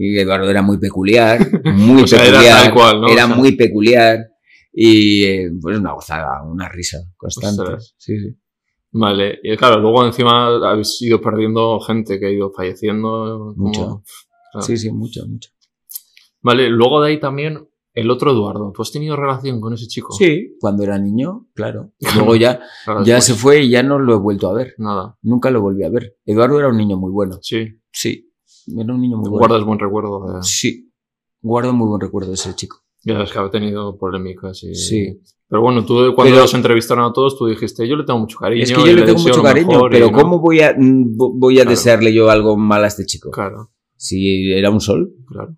y 0.00 0.16
Eduardo 0.18 0.48
era 0.48 0.62
muy 0.62 0.78
peculiar, 0.78 1.38
muy 1.74 2.02
O 2.02 2.06
sea, 2.06 2.20
era 2.22 2.38
peculiar. 2.38 2.62
tal 2.62 2.74
cual, 2.74 3.00
¿no? 3.00 3.08
Era 3.08 3.24
O 3.24 3.28
sea- 3.28 3.36
muy 3.36 3.56
peculiar 3.56 4.18
y 4.72 5.24
eh, 5.24 5.50
pues 5.60 5.78
una 5.78 5.92
gozada, 5.92 6.42
una 6.44 6.68
risa 6.68 6.98
constante. 7.16 7.62
Ostras. 7.62 7.94
Sí, 7.98 8.18
sí. 8.18 8.36
Vale, 8.92 9.38
y 9.42 9.56
claro, 9.56 9.80
luego 9.80 10.06
encima 10.06 10.46
habéis 10.70 11.02
ido 11.02 11.20
perdiendo 11.20 11.78
gente 11.80 12.18
que 12.20 12.26
ha 12.26 12.30
ido 12.30 12.52
falleciendo. 12.52 13.52
como- 13.54 13.68
Mucho. 13.68 14.02
Claro. 14.52 14.66
Sí, 14.66 14.76
sí, 14.76 14.90
mucho, 14.92 15.26
mucho. 15.26 15.50
Vale, 16.40 16.68
luego 16.70 17.02
de 17.02 17.10
ahí 17.10 17.20
también 17.20 17.68
el 17.92 18.10
otro 18.10 18.30
Eduardo. 18.30 18.72
¿Tú 18.74 18.82
has 18.82 18.92
tenido 18.92 19.16
relación 19.16 19.60
con 19.60 19.74
ese 19.74 19.86
chico? 19.88 20.12
Sí, 20.12 20.56
cuando 20.60 20.84
era 20.84 20.96
niño, 20.98 21.48
claro. 21.54 21.92
Luego 22.14 22.36
ya, 22.36 22.60
Claro, 22.84 23.00
ya 23.04 23.16
después, 23.16 23.24
se 23.24 23.34
fue 23.34 23.62
y 23.64 23.70
ya 23.70 23.82
no 23.82 23.98
lo 23.98 24.14
he 24.14 24.18
vuelto 24.18 24.48
a 24.48 24.54
ver. 24.54 24.74
Nada. 24.78 25.18
Nunca 25.22 25.50
lo 25.50 25.60
volví 25.60 25.82
a 25.82 25.90
ver. 25.90 26.16
Eduardo 26.24 26.58
era 26.60 26.68
un 26.68 26.76
niño 26.76 26.96
muy 26.96 27.10
bueno. 27.10 27.38
Sí. 27.42 27.66
Sí, 27.90 28.27
era 28.76 28.94
un 28.94 29.00
niño 29.00 29.16
muy 29.18 29.30
bueno. 29.30 29.46
Guardas 29.46 29.64
buen 29.66 29.78
recuerdo 29.78 30.34
de. 30.34 30.42
Sí, 30.42 30.90
guardo 31.40 31.72
muy 31.72 31.88
buen 31.88 32.00
recuerdo 32.00 32.28
de 32.28 32.34
ese 32.34 32.54
chico. 32.54 32.78
Ya 33.04 33.14
sabes 33.14 33.32
que 33.32 33.38
ha 33.38 33.50
tenido 33.50 33.96
polémicas 33.98 34.62
y. 34.64 34.74
Sí. 34.74 35.20
Pero 35.48 35.62
bueno, 35.62 35.84
tú 35.86 35.94
cuando 36.14 36.32
Pero- 36.32 36.42
los 36.42 36.52
entrevistaron 36.54 37.04
a 37.10 37.12
todos, 37.12 37.38
tú 37.38 37.46
dijiste, 37.46 37.88
yo 37.88 37.96
le 37.96 38.04
tengo 38.04 38.18
mucho 38.18 38.38
cariño. 38.38 38.62
Es 38.62 38.70
que 38.70 38.78
yo 38.80 38.84
le 38.86 39.02
tengo 39.02 39.12
deseo 39.18 39.28
mucho 39.28 39.42
cariño, 39.42 39.68
mejor", 39.68 39.90
y 39.92 39.94
pero 39.96 40.10
no. 40.10 40.18
¿cómo 40.18 40.38
voy 40.40 40.60
a, 40.60 40.76
vo- 40.76 41.32
voy 41.34 41.54
a 41.54 41.62
Claro. 41.62 41.70
desearle 41.70 42.12
yo 42.12 42.28
algo 42.28 42.56
mal 42.58 42.84
a 42.84 42.88
este 42.88 43.06
chico? 43.06 43.30
Claro, 43.30 43.70
Si 43.96 44.52
era 44.52 44.68
un 44.70 44.80
sol. 44.80 45.14
claro. 45.26 45.56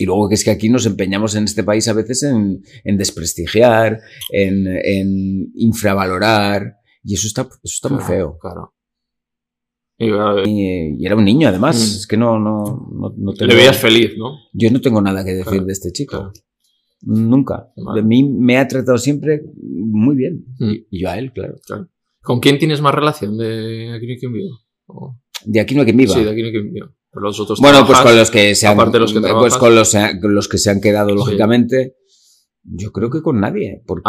Y 0.00 0.06
luego 0.06 0.28
que 0.28 0.36
es 0.36 0.44
que 0.44 0.50
aquí 0.52 0.68
nos 0.68 0.86
empeñamos 0.86 1.34
en 1.34 1.42
este 1.44 1.64
país 1.64 1.88
a 1.88 1.92
veces 1.92 2.22
en, 2.22 2.62
en 2.84 2.96
desprestigiar, 2.96 3.98
en, 4.30 4.66
en 4.68 5.50
infravalorar, 5.56 6.76
y 7.02 7.14
eso 7.14 7.26
está, 7.26 7.42
eso 7.42 7.58
está 7.64 7.88
muy 7.88 7.98
Claro, 7.98 8.12
feo. 8.14 8.38
Claro. 8.40 8.74
Y, 9.98 10.10
eh, 10.10 10.42
Y, 10.46 11.02
y 11.02 11.06
era 11.06 11.16
un 11.16 11.24
niño 11.24 11.48
además, 11.48 11.76
Mm. 11.76 11.96
es 11.98 12.06
que 12.06 12.16
no, 12.16 12.38
no, 12.38 12.88
no, 12.92 13.14
no 13.16 13.32
tengo- 13.34 13.48
le 13.50 13.54
veías 13.56 13.76
feliz, 13.76 14.12
¿no? 14.16 14.32
yo 14.52 14.70
no 14.70 14.80
tengo 14.80 15.00
nada 15.02 15.24
que 15.24 15.30
decir 15.32 15.46
Claro, 15.52 15.64
de 15.66 15.72
este 15.72 15.90
chico. 15.92 16.16
Claro. 16.18 16.32
Nunca. 17.02 17.68
Vale. 17.76 18.00
De 18.02 18.06
mí 18.06 18.24
me 18.24 18.58
ha 18.58 18.66
tratado 18.66 18.98
siempre 18.98 19.42
muy 19.62 20.16
bien. 20.16 20.44
Mm. 20.58 20.70
Y, 20.70 20.86
y 20.90 21.02
yo 21.02 21.10
a 21.10 21.18
él, 21.18 21.32
claro. 21.32 21.54
¿Con 22.22 22.40
quién 22.40 22.58
tienes 22.58 22.80
más 22.80 22.94
relación 22.94 23.36
de 23.38 23.92
Aquí 23.96 24.06
no 24.06 24.12
hay 24.12 24.18
quien 24.18 24.32
viva? 24.32 24.56
O- 24.86 25.16
De 25.44 25.60
aquí 25.60 25.74
no 25.74 25.80
hay 25.80 25.84
quien 25.86 25.96
viva. 25.96 26.14
Sí, 26.14 26.24
de 26.24 26.30
Aquí 26.30 26.40
no 26.42 26.46
hay 26.46 26.52
quien 26.52 26.72
viva. 26.72 26.92
Pero 27.10 27.22
los 27.22 27.40
otros 27.40 27.60
Bueno, 27.60 27.86
pues 27.86 27.98
con 28.00 28.14
los 28.16 28.30
que 28.30 28.54
se 28.54 28.66
han, 28.66 28.76
los 28.76 29.12
que 29.14 29.20
pues 29.20 29.56
con 29.56 29.74
los, 29.74 29.94
con 30.20 30.34
los 30.34 30.46
que 30.48 30.58
se 30.58 30.70
han 30.70 30.80
quedado, 30.80 31.08
Sí. 31.10 31.14
lógicamente, 31.16 31.94
yo 32.64 32.92
creo 32.92 33.08
que 33.10 33.22
con 33.22 33.40
nadie. 33.40 33.82
Porque, 33.86 34.02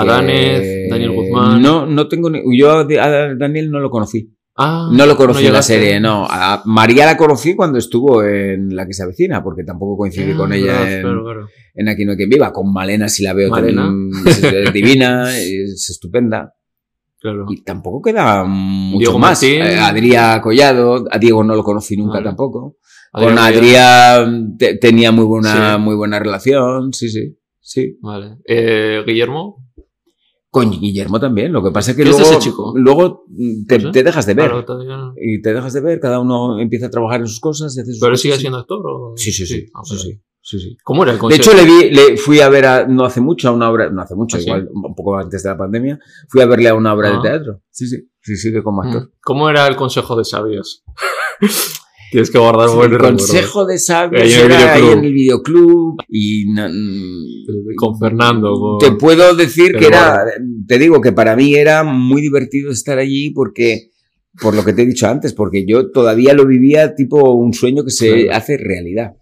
Daniel 0.90 1.12
Guzmán. 1.12 1.62
No, 1.62 1.86
no 1.86 2.08
tengo 2.10 2.30
ni, 2.30 2.42
yo 2.60 2.72
a 2.72 2.84
Daniel 2.86 3.72
no 3.72 3.80
lo 3.80 3.90
conocí. 3.90 4.36
Ah, 4.62 4.90
No 4.92 5.06
lo 5.06 5.16
conocí 5.16 5.46
en 5.46 5.54
la 5.54 5.62
serie, 5.62 6.00
no. 6.00 6.28
A 6.30 6.62
María 6.66 7.06
la 7.06 7.16
conocí 7.16 7.56
cuando 7.56 7.78
estuvo 7.78 8.24
en 8.24 8.76
La 8.76 8.86
que 8.86 8.94
se 8.94 9.04
avecina, 9.04 9.42
porque 9.42 9.64
tampoco 9.64 9.96
coincidí 9.98 10.32
Ah, 10.34 10.38
con 10.38 10.52
ella 10.52 10.74
verdad, 10.74 10.94
en, 10.96 11.02
claro, 11.02 11.24
claro. 11.24 11.48
en 11.76 11.88
Aquí 11.90 12.04
no 12.06 12.12
hay 12.12 12.18
quien 12.18 12.30
viva. 12.30 12.52
Con 12.52 12.74
Malena 12.74 13.08
sí 13.08 13.24
la 13.24 13.34
veo 13.34 13.50
Malena. 13.50 13.84
tan- 13.84 14.10
es 14.26 14.74
divina, 14.74 15.36
es 15.38 15.90
estupenda. 15.90 16.54
claro. 17.20 17.46
Y 17.50 17.64
tampoco 17.64 18.02
queda 18.02 18.44
mucho 18.44 18.98
Diego 19.00 19.20
más. 19.20 19.42
Martín. 19.42 19.62
Eh, 19.62 19.80
Adrià 19.80 20.42
Collado, 20.42 21.06
a 21.10 21.18
Diego 21.18 21.44
no 21.44 21.56
lo 21.56 21.64
conocí 21.64 21.96
nunca 21.98 22.22
tampoco. 22.22 22.76
Adrián 23.14 24.24
Con 24.48 24.58
te- 24.58 24.78
tenía 24.78 25.12
muy 25.12 25.26
buena, 25.26 25.76
Sí. 25.76 25.82
muy 25.82 25.96
buena 25.96 26.20
relación, 26.20 26.94
sí, 26.94 27.10
sí, 27.10 27.38
sí. 27.60 27.98
Vale. 28.02 28.38
Eh, 28.48 29.04
Guillermo. 29.06 29.66
Con 30.52 30.72
Guillermo 30.72 31.20
también, 31.20 31.52
lo 31.54 31.64
que 31.64 31.70
pasa 31.72 31.92
es 31.92 31.98
que 31.98 32.04
¿Qué 32.04 32.10
es 32.10 32.20
luego, 32.20 32.40
chico? 32.40 32.74
luego 32.76 33.24
te, 33.68 33.78
No 33.78 33.86
sé. 33.86 33.92
te 33.92 34.04
dejas 34.04 34.26
de 34.26 34.34
ver. 34.34 34.48
Claro, 34.50 34.66
todavía- 34.66 35.14
Y 35.22 35.42
te 35.44 35.54
dejas 35.54 35.74
de 35.74 35.82
ver, 35.82 36.00
cada 36.00 36.20
uno 36.20 36.60
empieza 36.60 36.88
a 36.88 36.90
trabajar 36.90 37.20
en 37.22 37.28
sus 37.28 37.40
cosas 37.40 37.76
y 37.78 37.82
hace 37.82 37.92
sus 37.92 38.00
¿Pero 38.00 38.12
cosas 38.14 38.22
sigue 38.22 38.38
siendo 38.38 38.58
actor? 38.58 38.82
O... 38.84 39.14
Sí, 39.16 39.32
sí, 39.32 39.46
sí. 39.46 39.68
Ah, 39.76 39.82
sí, 39.84 39.96
vale. 39.96 40.02
sí, 40.02 40.22
sí, 40.42 40.60
sí. 40.60 40.78
¿Cómo 40.84 41.04
era 41.04 41.12
el 41.12 41.18
De 41.18 41.22
concepto? 41.22 41.52
hecho, 41.52 41.56
le 41.56 41.66
vi, 41.66 41.92
le 41.96 42.18
fui 42.18 42.40
a 42.40 42.50
ver 42.50 42.66
a- 42.66 42.88
no 42.88 43.06
hace 43.06 43.22
mucho 43.22 43.50
a 43.50 43.52
una 43.52 43.70
obra, 43.70 43.92
no 43.92 44.02
hace 44.02 44.16
mucho, 44.16 44.38
¿Ah, 44.38 44.40
sí? 44.40 44.46
igual 44.48 44.68
un 44.74 44.96
poco 44.96 45.18
antes 45.18 45.44
de 45.44 45.50
la 45.50 45.58
pandemia, 45.58 46.00
fui 46.28 46.42
a 46.42 46.48
verle 46.48 46.70
a 46.70 46.74
una 46.74 46.94
obra 46.96 47.10
Ah. 47.10 47.18
de 47.22 47.30
teatro. 47.30 47.62
Sí, 47.70 47.86
sí, 47.88 48.10
sí, 48.20 48.36
sigue 48.36 48.64
como 48.64 48.82
actor. 48.82 49.04
Mm. 49.04 49.12
¿Cómo 49.22 49.50
era 49.52 49.68
el 49.68 49.76
consejo 49.76 50.16
de 50.16 50.26
sabios? 50.26 50.84
Tienes 52.12 52.32
que 52.32 52.40
guardar 52.40 52.70
Sí, 52.70 52.76
buen 52.76 52.92
el 52.92 52.98
consejo 52.98 53.66
de 53.66 53.78
sabios 53.78 54.24
Ahí 54.24 54.34
era 54.34 54.74
ahí 54.74 54.88
en 54.90 55.04
el 55.06 55.14
videoclub 55.14 55.98
y 56.10 56.46
mm, 56.48 57.76
Con 57.76 57.98
Fernando. 58.00 58.54
con- 58.54 58.80
te 58.80 58.92
puedo 58.98 59.36
decir 59.36 59.68
Pero 59.74 59.80
que 59.80 59.86
era 59.88 60.24
te 60.68 60.80
digo 60.80 61.02
que 61.02 61.12
para 61.12 61.36
mí 61.36 61.54
era 61.56 61.84
muy 61.84 62.22
divertido 62.22 62.72
estar 62.72 62.98
allí 62.98 63.30
porque 63.32 63.90
por 64.42 64.56
lo 64.56 64.64
que 64.64 64.74
te 64.74 64.84
he 64.84 64.86
dicho 64.86 65.08
antes, 65.08 65.34
porque 65.34 65.66
yo 65.68 65.92
todavía 65.92 66.34
lo 66.34 66.46
vivía 66.46 66.96
tipo 66.96 67.34
un 67.34 67.54
sueño 67.54 67.84
que 67.84 67.92
se 67.92 68.24
Claro. 68.26 68.38
hace 68.38 68.58
realidad. 68.58 69.14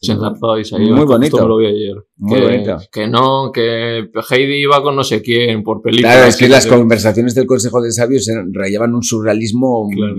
Se 0.00 0.12
enlazáis 0.12 0.72
ahí. 0.72 0.90
Muy 0.90 1.04
bonito. 1.04 1.38
me 1.40 1.48
lo 1.48 1.56
vi 1.56 1.66
ayer. 1.66 1.96
Muy 2.16 2.38
que, 2.38 2.44
bonito. 2.44 2.76
que 2.92 3.08
no, 3.08 3.50
que 3.52 4.08
Heidi 4.30 4.62
iba 4.62 4.82
con 4.82 4.94
no 4.94 5.02
sé 5.02 5.20
quién 5.22 5.62
por 5.64 5.82
película. 5.82 6.12
Claro, 6.12 6.26
es 6.28 6.36
que 6.36 6.48
las 6.48 6.64
sí. 6.64 6.68
conversaciones 6.70 7.34
del 7.34 7.46
Consejo 7.46 7.80
de 7.82 7.90
Sabios 7.90 8.28
rayaban 8.52 8.94
un 8.94 9.02
surrealismo 9.02 9.88
Claro. 9.94 10.16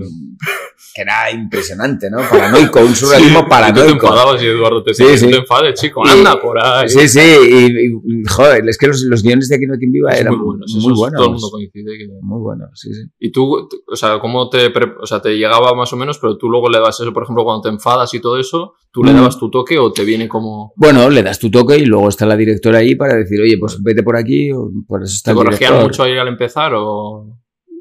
que 0.94 1.02
era 1.02 1.30
impresionante, 1.30 2.10
¿no? 2.10 2.18
Paranoico, 2.28 2.80
un 2.80 2.94
surrealismo 2.94 3.38
Y 3.38 3.42
tú 3.42 3.44
te 3.44 3.50
paranoico. 3.50 4.06
enfadabas 4.06 4.42
y 4.42 4.46
Eduardo 4.46 4.82
te 4.82 4.94
Sí, 4.94 5.04
decía, 5.04 5.18
sí. 5.18 5.24
"No 5.26 5.30
te 5.30 5.36
enfades, 5.38 5.80
chico, 5.80 6.02
Y- 6.04 6.08
anda 6.10 6.40
por 6.40 6.58
ahí. 6.62 6.88
Sí, 6.88 7.08
sí, 7.08 7.20
y, 7.20 7.64
y, 7.86 8.24
joder, 8.28 8.68
es 8.68 8.76
que 8.78 8.88
los, 8.88 9.02
los 9.08 9.22
guiones 9.22 9.48
de 9.48 9.56
Aquí 9.56 9.66
no 9.66 9.72
hay 9.74 9.78
quien 9.78 9.92
viva 9.92 10.10
Es 10.10 10.20
eran 10.20 10.36
muy 10.36 10.44
buenos. 10.44 10.74
muy 10.74 10.92
buenos. 10.94 11.16
Todo 11.18 11.26
el 11.26 11.32
mundo 11.32 11.50
coincide 11.50 11.98
que... 11.98 12.06
Muy 12.20 12.40
buenos, 12.40 12.70
sí, 12.74 12.92
sí. 12.92 13.02
Y 13.20 13.30
tú, 13.32 13.68
o 13.86 13.96
sea, 13.96 14.18
¿cómo 14.18 14.48
te, 14.50 14.70
pre- 14.70 14.92
o 15.00 15.06
sea, 15.06 15.20
te 15.22 15.30
llegaba 15.36 15.74
más 15.74 15.92
o 15.92 15.96
menos, 15.96 16.18
pero 16.18 16.36
tú 16.36 16.48
luego 16.50 16.68
le 16.68 16.78
das 16.80 17.00
eso, 17.00 17.12
por 17.12 17.22
ejemplo, 17.22 17.44
cuando 17.44 17.62
te 17.62 17.68
enfadas 17.70 18.12
y 18.14 18.20
todo 18.20 18.38
eso, 18.38 18.74
¿tú 18.90 19.02
le 19.04 19.12
Mm. 19.12 19.16
Dabas 19.36 19.38
tu 19.38 19.50
toque 19.50 19.78
o 19.78 19.92
te 19.92 20.04
viene 20.04 20.28
como... 20.28 20.72
Bueno, 20.76 21.08
le 21.10 21.22
das 21.22 21.38
tu 21.38 21.50
toque 21.50 21.76
y 21.76 21.84
luego 21.84 22.08
está 22.08 22.26
la 22.26 22.36
directora 22.36 22.78
ahí 22.78 22.94
para 22.94 23.14
decir, 23.14 23.40
oye, 23.40 23.56
pues 23.58 23.82
vete 23.82 24.02
por 24.02 24.16
aquí, 24.16 24.50
o 24.52 24.70
por 24.86 25.02
eso 25.02 25.14
está 25.14 25.32
¿Te 25.32 25.36
corregían 25.36 25.82
mucho 25.82 26.02
ahí 26.02 26.16
al 26.16 26.28
empezar 26.28 26.72
o 26.74 27.36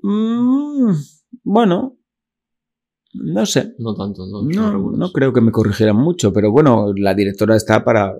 Mm, 0.08 0.92
bueno, 1.44 1.98
no 3.24 3.46
sé. 3.46 3.74
no 3.80 3.96
tanto? 3.96 4.26
No, 4.28 4.92
no 4.92 5.12
creo 5.12 5.32
que 5.34 5.42
me 5.42 5.52
corrigieran 5.52 5.96
mucho, 5.96 6.32
pero 6.34 6.52
bueno, 6.52 6.94
la 6.96 7.14
directora 7.14 7.56
está 7.56 7.84
para, 7.84 8.14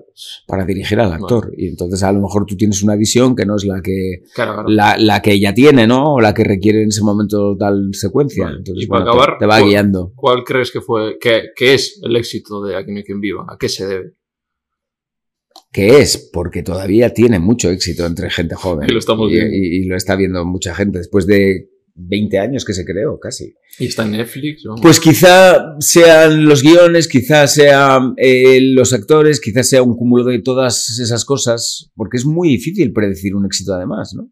para 0.46 0.64
dirigir 0.64 0.98
al 1.00 1.12
actor. 1.12 1.52
Y 1.56 1.68
entonces 1.68 2.02
a 2.02 2.12
lo 2.12 2.20
mejor 2.20 2.46
tú 2.46 2.56
tienes 2.56 2.82
una 2.82 2.96
visión 2.96 3.36
que 3.36 3.44
no 3.46 3.56
es 3.56 3.64
la 3.64 3.80
que, 3.82 4.22
Claro, 4.34 4.52
claro. 4.54 4.68
la, 4.68 4.96
la 4.98 5.22
que 5.22 5.32
ella 5.32 5.52
tiene, 5.54 5.86
¿no? 5.86 6.14
O 6.14 6.20
la 6.20 6.32
que 6.34 6.44
requiere 6.44 6.82
en 6.82 6.88
ese 6.88 7.02
momento 7.02 7.56
tal 7.56 7.90
secuencia. 7.92 8.44
Vale. 8.46 8.58
Entonces, 8.58 8.84
Y 8.84 8.86
para 8.86 9.04
bueno, 9.04 9.12
acabar, 9.20 9.38
te, 9.38 9.46
va 9.46 9.58
¿cuál- 9.58 9.68
guiando. 9.68 10.12
¿Cuál 10.14 10.44
crees 10.44 10.70
que 10.70 10.80
fue, 10.80 11.18
que, 11.20 11.42
que 11.54 11.74
es 11.74 12.00
el 12.02 12.16
éxito 12.16 12.62
de 12.64 12.76
Aquí 12.76 12.90
no 12.92 12.98
hay 12.98 13.04
quien 13.04 13.20
viva? 13.20 13.44
¿A 13.48 13.56
qué 13.58 13.68
se 13.68 13.86
debe? 13.86 14.12
que 15.72 15.98
es 15.98 16.30
porque 16.32 16.62
todavía 16.62 17.12
tiene 17.12 17.38
mucho 17.38 17.68
éxito 17.70 18.06
entre 18.06 18.30
gente 18.30 18.54
joven. 18.54 18.88
Y 18.88 18.92
lo 18.92 18.98
estamos 18.98 19.30
y- 19.30 19.36
y 19.82 19.84
lo 19.84 19.94
está 19.96 20.16
viendo 20.16 20.42
mucha 20.46 20.74
gente 20.74 20.98
después 20.98 21.26
de 21.26 21.68
20 21.96 22.38
años 22.38 22.64
que 22.64 22.74
se 22.74 22.84
creó, 22.84 23.18
casi. 23.18 23.54
Y 23.78 23.86
está 23.86 24.04
en 24.04 24.12
Netflix, 24.12 24.62
¿no? 24.64 24.74
Pues 24.76 25.00
quizá 25.00 25.76
sean 25.80 26.44
los 26.44 26.62
guiones, 26.62 27.08
quizá 27.08 27.46
sean 27.46 28.14
eh, 28.16 28.60
los 28.60 28.92
actores, 28.92 29.40
quizá 29.40 29.62
sea 29.62 29.82
un 29.82 29.96
cúmulo 29.96 30.24
de 30.24 30.40
todas 30.40 30.98
esas 31.00 31.24
cosas, 31.24 31.90
porque 31.94 32.18
es 32.18 32.26
muy 32.26 32.48
difícil 32.48 32.92
predecir 32.92 33.34
un 33.34 33.46
éxito 33.46 33.74
además, 33.74 34.12
¿no? 34.14 34.30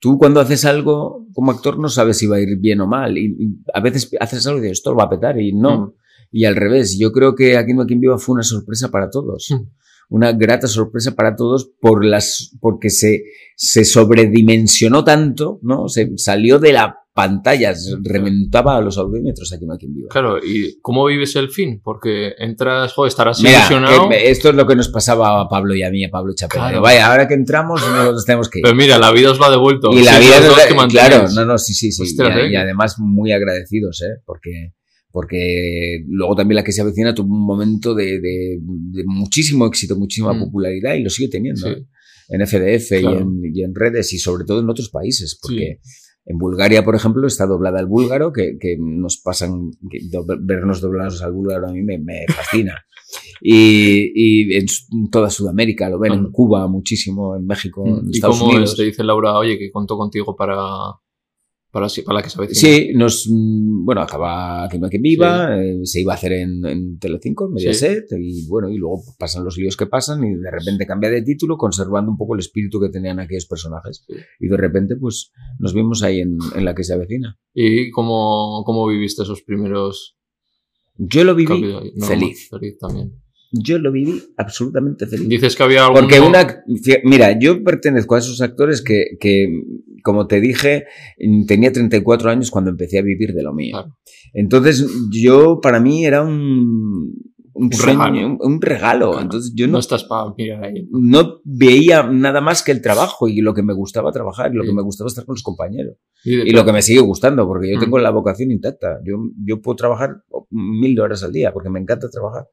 Tú 0.00 0.18
cuando 0.18 0.40
haces 0.40 0.64
algo 0.64 1.28
como 1.32 1.52
actor 1.52 1.78
no 1.78 1.88
sabes 1.88 2.18
si 2.18 2.26
va 2.26 2.36
a 2.36 2.40
ir 2.40 2.58
bien 2.58 2.80
o 2.80 2.86
mal, 2.86 3.16
y, 3.16 3.26
y 3.38 3.48
a 3.72 3.80
veces 3.80 4.10
haces 4.18 4.46
algo 4.46 4.58
y 4.58 4.62
dices, 4.62 4.78
esto 4.78 4.96
va 4.96 5.04
a 5.04 5.10
petar, 5.10 5.40
y 5.40 5.52
no. 5.52 5.78
Mm. 5.78 5.92
Y 6.32 6.46
al 6.46 6.56
revés, 6.56 6.98
yo 6.98 7.12
creo 7.12 7.34
que 7.34 7.58
Aquí 7.58 7.74
no 7.74 7.86
quien 7.86 8.00
viva 8.00 8.18
fue 8.18 8.34
una 8.34 8.42
sorpresa 8.42 8.90
para 8.90 9.10
todos. 9.10 9.48
Mm. 9.50 9.68
Una 10.08 10.32
grata 10.32 10.66
sorpresa 10.66 11.14
para 11.14 11.36
todos 11.36 11.70
por 11.80 12.04
las, 12.04 12.56
porque 12.60 12.90
se, 12.90 13.22
se 13.56 13.84
sobredimensionó 13.84 15.04
tanto, 15.04 15.58
¿no? 15.62 15.88
Se 15.88 16.12
salió 16.16 16.58
de 16.58 16.72
la 16.72 17.01
pantalla, 17.14 17.74
se 17.74 17.96
reventaba 18.02 18.76
a 18.76 18.80
los 18.80 18.96
audímetros 18.96 19.52
Aquí 19.52 19.66
no 19.66 19.76
quien 19.76 19.94
viva. 19.94 20.08
Claro, 20.08 20.38
¿y 20.38 20.78
cómo 20.80 21.04
vives 21.06 21.36
el 21.36 21.50
fin? 21.50 21.80
Porque 21.84 22.32
entras, 22.38 22.92
joder, 22.94 23.08
estarás 23.10 23.40
Mira, 23.42 23.58
ilusionado. 23.58 24.08
que 24.08 24.30
esto 24.30 24.48
es 24.48 24.54
lo 24.54 24.66
que 24.66 24.76
nos 24.76 24.88
pasaba 24.88 25.40
a 25.40 25.48
Pablo 25.48 25.74
y 25.74 25.82
a 25.82 25.90
mí, 25.90 26.04
a 26.04 26.10
Pablo 26.10 26.32
Chapela. 26.34 26.68
Claro. 26.68 26.80
Vaya, 26.82 27.10
ahora 27.10 27.28
que 27.28 27.34
entramos 27.34 27.82
nos 27.86 28.24
tenemos 28.26 28.48
que 28.48 28.60
ir. 28.60 28.62
Pero 28.64 28.74
mira, 28.74 28.98
la 28.98 29.12
vida 29.12 29.30
os 29.30 29.38
lo 29.38 29.44
ha 29.44 29.50
devuelto. 29.50 29.90
Y 29.92 30.02
la 30.04 30.12
Sois 30.14 30.26
vida 30.26 30.40
da- 30.40 30.66
que 30.68 30.74
mantenéis. 30.74 31.08
claro, 31.08 31.28
no, 31.34 31.44
no, 31.44 31.58
sí, 31.58 31.74
sí, 31.74 31.92
sí. 31.92 32.02
Ostras, 32.02 32.36
y, 32.36 32.40
eh. 32.40 32.52
y 32.52 32.56
además 32.56 32.96
muy 32.98 33.30
agradecidos, 33.32 34.00
¿eh? 34.02 34.22
Porque, 34.24 34.72
porque 35.10 36.04
luego 36.08 36.34
también 36.34 36.56
la 36.56 36.64
que 36.64 36.72
se 36.72 36.80
avecina 36.80 37.14
tuvo 37.14 37.34
un 37.34 37.44
momento 37.44 37.94
de, 37.94 38.20
de- 38.20 38.58
de 38.60 39.04
muchísimo 39.04 39.66
éxito, 39.66 39.96
muchísima 39.96 40.32
Mm. 40.32 40.40
popularidad 40.40 40.94
y 40.94 41.02
lo 41.02 41.10
sigue 41.10 41.28
teniendo. 41.28 41.66
Sí. 41.66 41.72
¿eh? 41.72 41.86
En 42.28 42.40
FDF 42.46 43.00
Claro. 43.00 43.18
y, 43.18 43.22
en, 43.22 43.54
y 43.56 43.62
en 43.64 43.74
redes 43.74 44.12
y 44.14 44.18
sobre 44.18 44.44
todo 44.44 44.60
en 44.60 44.70
otros 44.70 44.88
países. 44.88 45.38
Porque 45.42 45.80
en 46.24 46.38
Bulgaria, 46.38 46.84
por 46.84 46.94
ejemplo, 46.94 47.26
está 47.26 47.46
doblada 47.46 47.78
al 47.80 47.86
búlgaro, 47.86 48.32
que, 48.32 48.56
que 48.60 48.76
nos 48.78 49.16
pasan, 49.18 49.70
que 49.90 49.98
do- 50.10 50.24
vernos 50.40 50.80
doblados 50.80 51.22
al 51.22 51.32
búlgaro 51.32 51.68
a 51.68 51.72
mí 51.72 51.82
me, 51.82 51.98
me 51.98 52.26
fascina. 52.28 52.74
Y, 53.40 54.12
y 54.14 54.54
en 54.56 54.66
en 54.92 55.10
toda 55.10 55.28
Sudamérica 55.30 55.90
lo 55.90 55.98
ven, 55.98 56.12
en 56.12 56.20
Ujú. 56.26 56.32
Cuba 56.32 56.66
muchísimo, 56.68 57.36
en 57.36 57.44
México, 57.46 57.84
en 57.86 57.94
Mm. 58.06 58.08
¿Y 58.08 58.10
Estados 58.12 58.38
cómo 58.38 58.52
Unidos. 58.52 58.76
te 58.76 58.84
dice 58.84 59.02
Laura, 59.04 59.36
oye, 59.36 59.58
que 59.58 59.70
contó 59.72 59.96
contigo 59.98 60.34
para, 60.36 60.56
para, 61.72 61.88
sí- 61.88 62.02
para 62.02 62.18
la 62.18 62.22
que 62.22 62.30
se 62.30 62.38
avecina? 62.38 62.60
Sí, 62.60 62.92
nos, 62.94 63.26
mm, 63.28 63.84
bueno, 63.84 64.02
acaba 64.02 64.68
que 64.68 64.98
viva, 64.98 65.56
eh, 65.58 65.80
se 65.84 66.02
iba 66.02 66.12
a 66.12 66.16
hacer 66.16 66.32
en, 66.32 66.64
en 66.66 66.98
Telecinco, 66.98 67.46
en 67.46 67.54
Mediaset, 67.54 68.04
y 68.20 68.46
bueno, 68.46 68.68
y 68.68 68.76
luego 68.76 69.02
pasan 69.18 69.42
los 69.42 69.56
líos 69.56 69.76
que 69.76 69.86
pasan 69.86 70.22
y 70.22 70.34
de 70.34 70.50
repente 70.50 70.86
cambia 70.86 71.10
de 71.10 71.22
título, 71.22 71.56
conservando 71.56 72.10
un 72.10 72.18
poco 72.18 72.34
el 72.34 72.40
espíritu 72.40 72.78
que 72.78 72.90
tenían 72.90 73.18
aquellos 73.18 73.46
personajes. 73.46 74.04
Sí. 74.06 74.14
Y 74.40 74.48
de 74.48 74.56
repente, 74.58 74.96
pues, 74.96 75.32
nos 75.58 75.72
vimos 75.72 76.02
ahí 76.02 76.20
en, 76.20 76.36
en 76.54 76.64
la 76.64 76.74
que 76.74 76.84
se 76.84 76.92
avecina. 76.92 77.38
¿Y 77.54 77.90
cómo, 77.90 78.62
cómo 78.66 78.86
viviste 78.86 79.22
esos 79.22 79.42
primeros 79.42 80.16
Yo 80.96 81.24
lo 81.24 81.34
viví? 81.34 81.62
No, 81.96 82.06
feliz. 82.06 82.48
Feliz 82.50 82.78
también. 82.78 83.21
Yo 83.52 83.78
lo 83.78 83.92
viví 83.92 84.22
absolutamente 84.38 85.06
feliz. 85.06 85.28
Dices 85.28 85.54
que 85.56 85.62
había 85.62 85.84
algún... 85.84 86.00
Porque 86.00 86.20
una, 86.20 86.64
mira, 87.04 87.38
yo 87.38 87.62
pertenezco 87.62 88.14
a 88.14 88.18
esos 88.18 88.40
actores 88.40 88.82
que, 88.82 89.04
que, 89.20 89.46
como 90.02 90.26
te 90.26 90.40
dije, 90.40 90.84
tenía 91.46 91.70
34 91.70 92.30
años 92.30 92.50
cuando 92.50 92.70
empecé 92.70 92.98
a 92.98 93.02
vivir 93.02 93.34
de 93.34 93.42
lo 93.42 93.52
mío. 93.52 93.72
Claro. 93.76 93.96
Entonces, 94.32 94.86
yo, 95.10 95.60
para 95.60 95.80
mí 95.80 96.06
era 96.06 96.22
un, 96.22 97.12
un, 97.52 97.72
sueño, 97.72 97.98
regalo. 98.04 98.26
un, 98.26 98.38
un 98.54 98.60
regalo. 98.62 99.10
Claro. 99.10 99.22
Entonces, 99.24 99.52
yo 99.54 99.66
no 99.66 99.74
no, 99.74 99.78
estás 99.80 100.04
para 100.04 100.32
mirar 100.38 100.64
ahí. 100.64 100.88
no 100.90 101.40
veía 101.44 102.04
nada 102.04 102.40
más 102.40 102.62
que 102.62 102.72
el 102.72 102.80
trabajo 102.80 103.28
y 103.28 103.42
lo 103.42 103.52
que 103.52 103.62
me 103.62 103.74
gustaba 103.74 104.10
trabajar 104.12 104.50
y 104.52 104.56
lo 104.56 104.62
Sí. 104.62 104.70
que 104.70 104.74
me 104.74 104.82
gustaba 104.82 105.08
estar 105.08 105.26
con 105.26 105.34
los 105.34 105.42
compañeros. 105.42 105.96
Y, 106.24 106.36
Y 106.48 106.50
lo 106.52 106.64
que 106.64 106.72
me 106.72 106.80
sigue 106.80 107.00
gustando, 107.00 107.46
porque 107.46 107.70
yo 107.70 107.76
Mm. 107.76 107.80
tengo 107.80 107.98
la 107.98 108.10
vocación 108.10 108.50
intacta. 108.50 108.98
Yo, 109.04 109.16
yo 109.44 109.60
puedo 109.60 109.76
trabajar 109.76 110.22
mil 110.50 110.98
horas 111.00 111.22
al 111.22 111.32
día 111.32 111.52
porque 111.52 111.68
me 111.68 111.78
encanta 111.80 112.08
trabajar. 112.08 112.46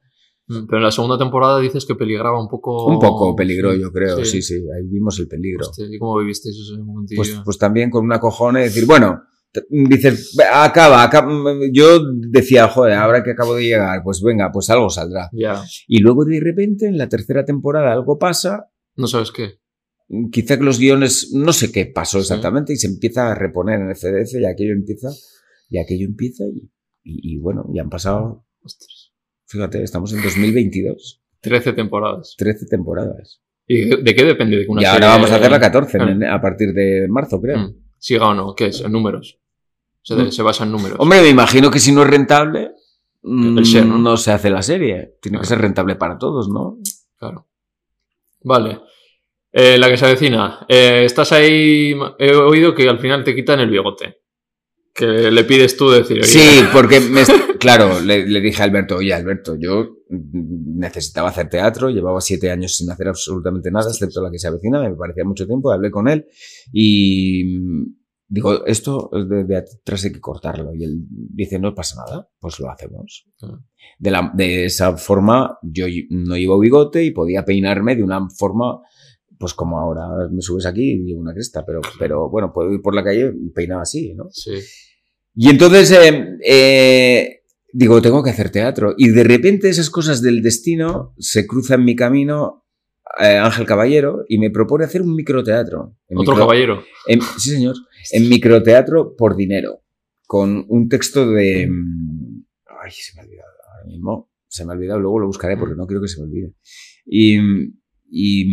Mm, 0.50 0.66
Pero 0.66 0.78
en 0.78 0.82
la 0.84 0.90
segunda 0.90 1.16
temporada 1.16 1.60
dices 1.60 1.86
que 1.86 1.94
peligraba 1.94 2.40
un 2.42 2.48
poco... 2.48 2.86
Un 2.86 2.98
poco 2.98 3.36
peligro, 3.36 3.72
Sí, 3.72 3.80
yo 3.80 3.92
creo. 3.92 4.16
sí. 4.24 4.24
Sí, 4.24 4.42
sí, 4.42 4.54
ahí 4.76 4.86
vimos 4.88 5.18
el 5.20 5.28
peligro. 5.28 5.60
Hostia, 5.68 5.86
¿Y 5.88 5.98
cómo 5.98 6.18
vivisteis 6.18 6.56
ese 6.58 6.82
momentillo? 6.82 7.18
pues, 7.18 7.40
pues 7.44 7.58
también 7.58 7.88
con 7.90 8.04
una 8.04 8.18
cojona 8.18 8.60
y 8.60 8.64
decir, 8.64 8.84
bueno, 8.86 9.22
dices, 9.70 10.36
acaba, 10.52 11.02
acaba, 11.04 11.30
yo 11.72 12.00
decía, 12.28 12.68
joder, 12.68 12.94
ahora 12.94 13.22
que 13.22 13.30
acabo 13.32 13.54
de 13.54 13.62
llegar, 13.62 14.00
pues 14.04 14.22
venga, 14.22 14.50
pues 14.52 14.68
algo 14.70 14.90
saldrá. 14.90 15.28
Ya, 15.32 15.62
Y 15.86 16.00
luego 16.00 16.24
de 16.24 16.40
repente 16.40 16.86
en 16.86 16.98
la 16.98 17.08
tercera 17.08 17.44
temporada 17.44 17.92
algo 17.92 18.18
pasa, 18.18 18.70
no 18.96 19.06
sabes 19.06 19.30
qué. 19.32 19.60
quizá 20.32 20.58
que 20.58 20.64
los 20.64 20.78
guiones, 20.80 21.30
no 21.32 21.52
sé 21.52 21.70
qué 21.70 21.86
pasó 21.86 22.18
Sí. 22.18 22.22
exactamente, 22.24 22.72
y 22.72 22.76
se 22.76 22.88
empieza 22.88 23.30
a 23.30 23.34
reponer 23.36 23.80
en 23.80 23.94
FDF 23.94 24.34
y 24.40 24.44
aquello 24.46 24.72
empieza, 24.72 25.08
y 25.68 25.78
aquello 25.78 26.06
empieza 26.06 26.42
y, 26.44 26.70
y, 27.04 27.34
y 27.34 27.38
bueno, 27.38 27.66
ya 27.72 27.82
han 27.82 27.90
pasado, 27.90 28.44
Ostras. 28.62 28.99
Fíjate, 29.50 29.82
estamos 29.82 30.12
en 30.12 30.22
2022, 30.22 31.20
13 31.40 31.72
temporadas. 31.72 32.34
13 32.38 32.66
temporadas. 32.66 33.40
¿Y 33.66 33.84
de, 34.02 34.14
qué 34.14 34.24
depende 34.24 34.56
de 34.56 34.64
que 34.64 34.70
una 34.70 34.82
y 34.82 34.84
ahora 34.84 34.94
serie- 35.00 35.08
vamos 35.10 35.30
a 35.30 35.36
hacer 35.36 35.50
la 35.50 35.60
14 35.60 35.98
en- 35.98 36.18
Claro. 36.18 36.34
a 36.34 36.40
partir 36.40 36.72
de 36.72 37.06
marzo, 37.08 37.40
creo. 37.40 37.58
Mm, 37.58 37.74
Siga 37.98 38.28
o 38.28 38.34
no, 38.34 38.54
¿qué 38.54 38.66
es? 38.66 38.80
En 38.80 38.92
números. 38.92 39.38
Se, 40.02 40.14
Mm. 40.14 40.30
se 40.32 40.42
basa 40.42 40.64
en 40.64 40.72
números. 40.72 40.96
Hombre, 40.98 41.20
me 41.20 41.28
imagino 41.28 41.70
que 41.70 41.78
si 41.78 41.92
no 41.92 42.02
es 42.02 42.08
rentable, 42.08 42.72
mm, 43.22 43.62
ser, 43.64 43.84
¿no? 43.86 43.98
¿no? 43.98 44.16
se 44.16 44.32
hace 44.32 44.48
la 44.50 44.62
serie. 44.62 45.16
Tiene 45.20 45.38
que 45.38 45.44
ser 45.46 45.58
rentable 45.60 45.96
para 45.96 46.16
todos, 46.18 46.48
¿no? 46.48 46.78
Claro. 47.18 47.46
Vale. 48.42 48.80
Eh, 49.52 49.76
la 49.78 49.88
que 49.90 49.96
se 49.96 50.06
avecina. 50.06 50.64
Eh, 50.68 51.02
estás 51.04 51.32
ahí. 51.32 51.94
He 52.18 52.32
oído 52.34 52.74
que 52.74 52.88
al 52.88 52.98
final 52.98 53.22
te 53.24 53.34
quitan 53.34 53.60
el 53.60 53.68
bigote. 53.70 54.20
Que 54.92 55.30
le 55.30 55.44
pides 55.44 55.76
tú 55.76 55.90
decir. 55.90 56.24
Sí, 56.24 56.40
porque, 56.72 57.00
me 57.10 57.22
claro, 57.58 58.00
le, 58.00 58.26
le 58.26 58.40
dije 58.40 58.62
a 58.62 58.64
Alberto, 58.64 58.96
oye, 58.96 59.12
Alberto, 59.12 59.56
yo 59.56 59.96
necesitaba 60.08 61.28
hacer 61.28 61.48
teatro, 61.48 61.90
llevaba 61.90 62.20
siete 62.20 62.50
años 62.50 62.76
sin 62.76 62.90
hacer 62.90 63.08
absolutamente 63.08 63.70
nada, 63.70 63.90
excepto 63.90 64.22
la 64.22 64.30
que 64.30 64.38
se 64.38 64.48
avecina, 64.48 64.82
me 64.82 64.96
parecía 64.96 65.24
mucho 65.24 65.46
tiempo, 65.46 65.70
hablé 65.70 65.90
con 65.90 66.08
él 66.08 66.26
y 66.72 67.58
digo, 68.30 68.64
esto 68.64 69.10
de, 69.12 69.44
de 69.44 69.56
atrás 69.56 70.04
hay 70.04 70.12
que 70.12 70.20
cortarlo. 70.20 70.74
Y 70.74 70.84
él 70.84 71.04
dice, 71.10 71.58
no 71.58 71.74
pasa 71.74 72.02
nada, 72.06 72.28
pues 72.38 72.58
lo 72.60 72.70
hacemos. 72.70 73.26
Ah. 73.42 73.58
De, 73.98 74.10
la, 74.10 74.30
de 74.34 74.64
esa 74.64 74.96
forma, 74.96 75.58
yo 75.62 75.86
no 76.10 76.36
llevo 76.36 76.58
bigote 76.58 77.04
y 77.04 77.10
podía 77.10 77.44
peinarme 77.44 77.96
de 77.96 78.04
una 78.04 78.28
forma 78.30 78.80
pues 79.40 79.54
como 79.54 79.78
ahora 79.80 80.28
me 80.30 80.42
subes 80.42 80.66
aquí 80.66 80.92
y 80.92 81.04
llevo 81.06 81.20
una 81.22 81.32
cresta, 81.34 81.64
pero, 81.66 81.80
pero 81.98 82.28
bueno, 82.30 82.52
puedo 82.52 82.70
ir 82.72 82.82
por 82.82 82.94
la 82.94 83.02
calle 83.02 83.32
peinado 83.54 83.80
así, 83.80 84.12
¿no? 84.14 84.28
Sí. 84.30 84.52
Y 85.34 85.48
entonces 85.48 85.90
eh, 85.92 86.36
eh, 86.46 87.40
digo, 87.72 88.02
tengo 88.02 88.22
que 88.22 88.30
hacer 88.30 88.50
teatro. 88.50 88.94
Y 88.98 89.08
de 89.08 89.24
repente 89.24 89.70
esas 89.70 89.88
cosas 89.88 90.20
del 90.20 90.42
destino 90.42 91.14
se 91.18 91.46
cruzan 91.46 91.80
en 91.80 91.86
mi 91.86 91.96
camino 91.96 92.66
eh, 93.18 93.38
Ángel 93.38 93.64
Caballero 93.66 94.24
y 94.28 94.38
me 94.38 94.50
propone 94.50 94.84
hacer 94.84 95.00
un 95.02 95.14
microteatro. 95.16 95.96
Otro 96.14 96.34
micro- 96.34 96.36
caballero. 96.36 96.82
en- 97.08 97.22
sí, 97.38 97.50
señor. 97.50 97.76
En 98.12 98.28
microteatro 98.28 99.16
por 99.16 99.34
dinero. 99.36 99.82
con 100.26 100.64
un 100.68 100.88
texto 100.88 101.28
de... 101.30 101.66
mm, 101.68 102.44
Ay, 102.84 102.90
se 102.92 103.14
me 103.16 103.22
ha 103.22 103.24
olvidado 103.24 103.50
ahora 103.72 103.84
mismo. 103.86 104.30
Se 104.46 104.64
me 104.64 104.72
ha 104.72 104.76
olvidado, 104.76 105.00
luego 105.00 105.18
lo 105.20 105.26
buscaré 105.26 105.56
porque 105.56 105.74
no 105.74 105.86
quiero 105.86 106.00
que 106.02 106.08
se 106.08 106.20
me 106.20 106.26
olvide. 106.28 106.54
Y, 107.06 107.38
y, 108.10 108.46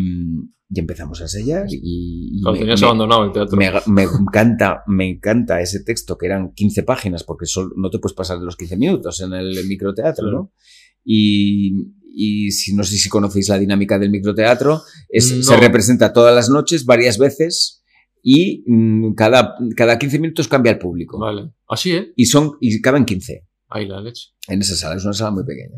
y 0.69 0.79
empezamos 0.79 1.21
a 1.21 1.27
sellar 1.27 1.65
y... 1.69 2.41
Lo 2.41 2.53
tenías 2.53 2.83
abandonado 2.83 3.25
el 3.25 3.31
teatro. 3.31 3.57
me, 3.57 3.71
me 3.87 4.03
encanta, 4.03 4.83
me 4.87 5.09
encanta 5.09 5.61
ese 5.61 5.81
texto 5.83 6.17
que 6.17 6.25
eran 6.25 6.53
15 6.53 6.83
páginas 6.83 7.23
porque 7.23 7.45
sol- 7.45 7.73
no 7.77 7.89
te 7.89 7.99
puedes 7.99 8.15
pasar 8.15 8.37
de 8.39 8.45
los 8.45 8.57
15 8.57 8.75
minutos 8.77 9.21
en 9.21 9.33
el 9.33 9.65
microteatro, 9.67 10.23
Claro. 10.23 10.37
¿no? 10.37 10.51
Y, 11.05 11.93
y 12.13 12.51
si 12.51 12.75
no 12.75 12.83
sé 12.83 12.97
si 12.97 13.07
conocéis 13.09 13.47
la 13.49 13.57
dinámica 13.59 13.97
del 13.97 14.09
microteatro, 14.09 14.81
es, 15.09 15.31
No. 15.37 15.43
se 15.43 15.57
representa 15.57 16.11
todas 16.11 16.35
las 16.35 16.49
noches, 16.49 16.85
varias 16.85 17.17
veces 17.17 17.83
y 18.21 18.63
mm, 18.67 19.13
cada, 19.13 19.55
cada 19.75 19.97
15 19.97 20.19
minutos 20.19 20.47
cambia 20.49 20.73
el 20.73 20.79
público. 20.79 21.17
Vale. 21.17 21.51
Así, 21.69 21.91
¿eh? 21.91 22.11
Y 22.17 22.25
son 22.25 22.53
y 22.59 22.81
caben 22.81 23.05
15 23.05 23.45
Ahí 23.69 23.85
la 23.87 24.01
leche. 24.01 24.29
en 24.49 24.61
esa 24.61 24.75
sala, 24.75 24.95
es 24.97 25.03
una 25.05 25.13
sala 25.13 25.31
muy 25.31 25.45
pequeña. 25.45 25.77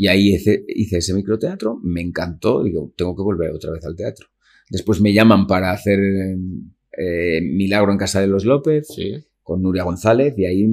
Y 0.00 0.06
ahí 0.06 0.34
hice, 0.34 0.64
hice 0.68 0.98
ese 0.98 1.12
microteatro, 1.12 1.80
me 1.82 2.00
encantó, 2.00 2.62
digo, 2.62 2.94
tengo 2.96 3.16
que 3.16 3.22
volver 3.22 3.50
otra 3.50 3.72
vez 3.72 3.84
al 3.84 3.96
teatro. 3.96 4.28
Después 4.70 5.00
me 5.00 5.12
llaman 5.12 5.46
para 5.48 5.72
hacer 5.72 5.98
eh, 6.96 7.40
Milagro 7.42 7.90
en 7.92 7.98
Casa 7.98 8.20
de 8.20 8.28
los 8.28 8.44
López 8.44 8.86
Sí. 8.94 9.12
con 9.42 9.60
Nuria 9.62 9.82
González 9.82 10.34
y 10.36 10.46
ahí 10.46 10.66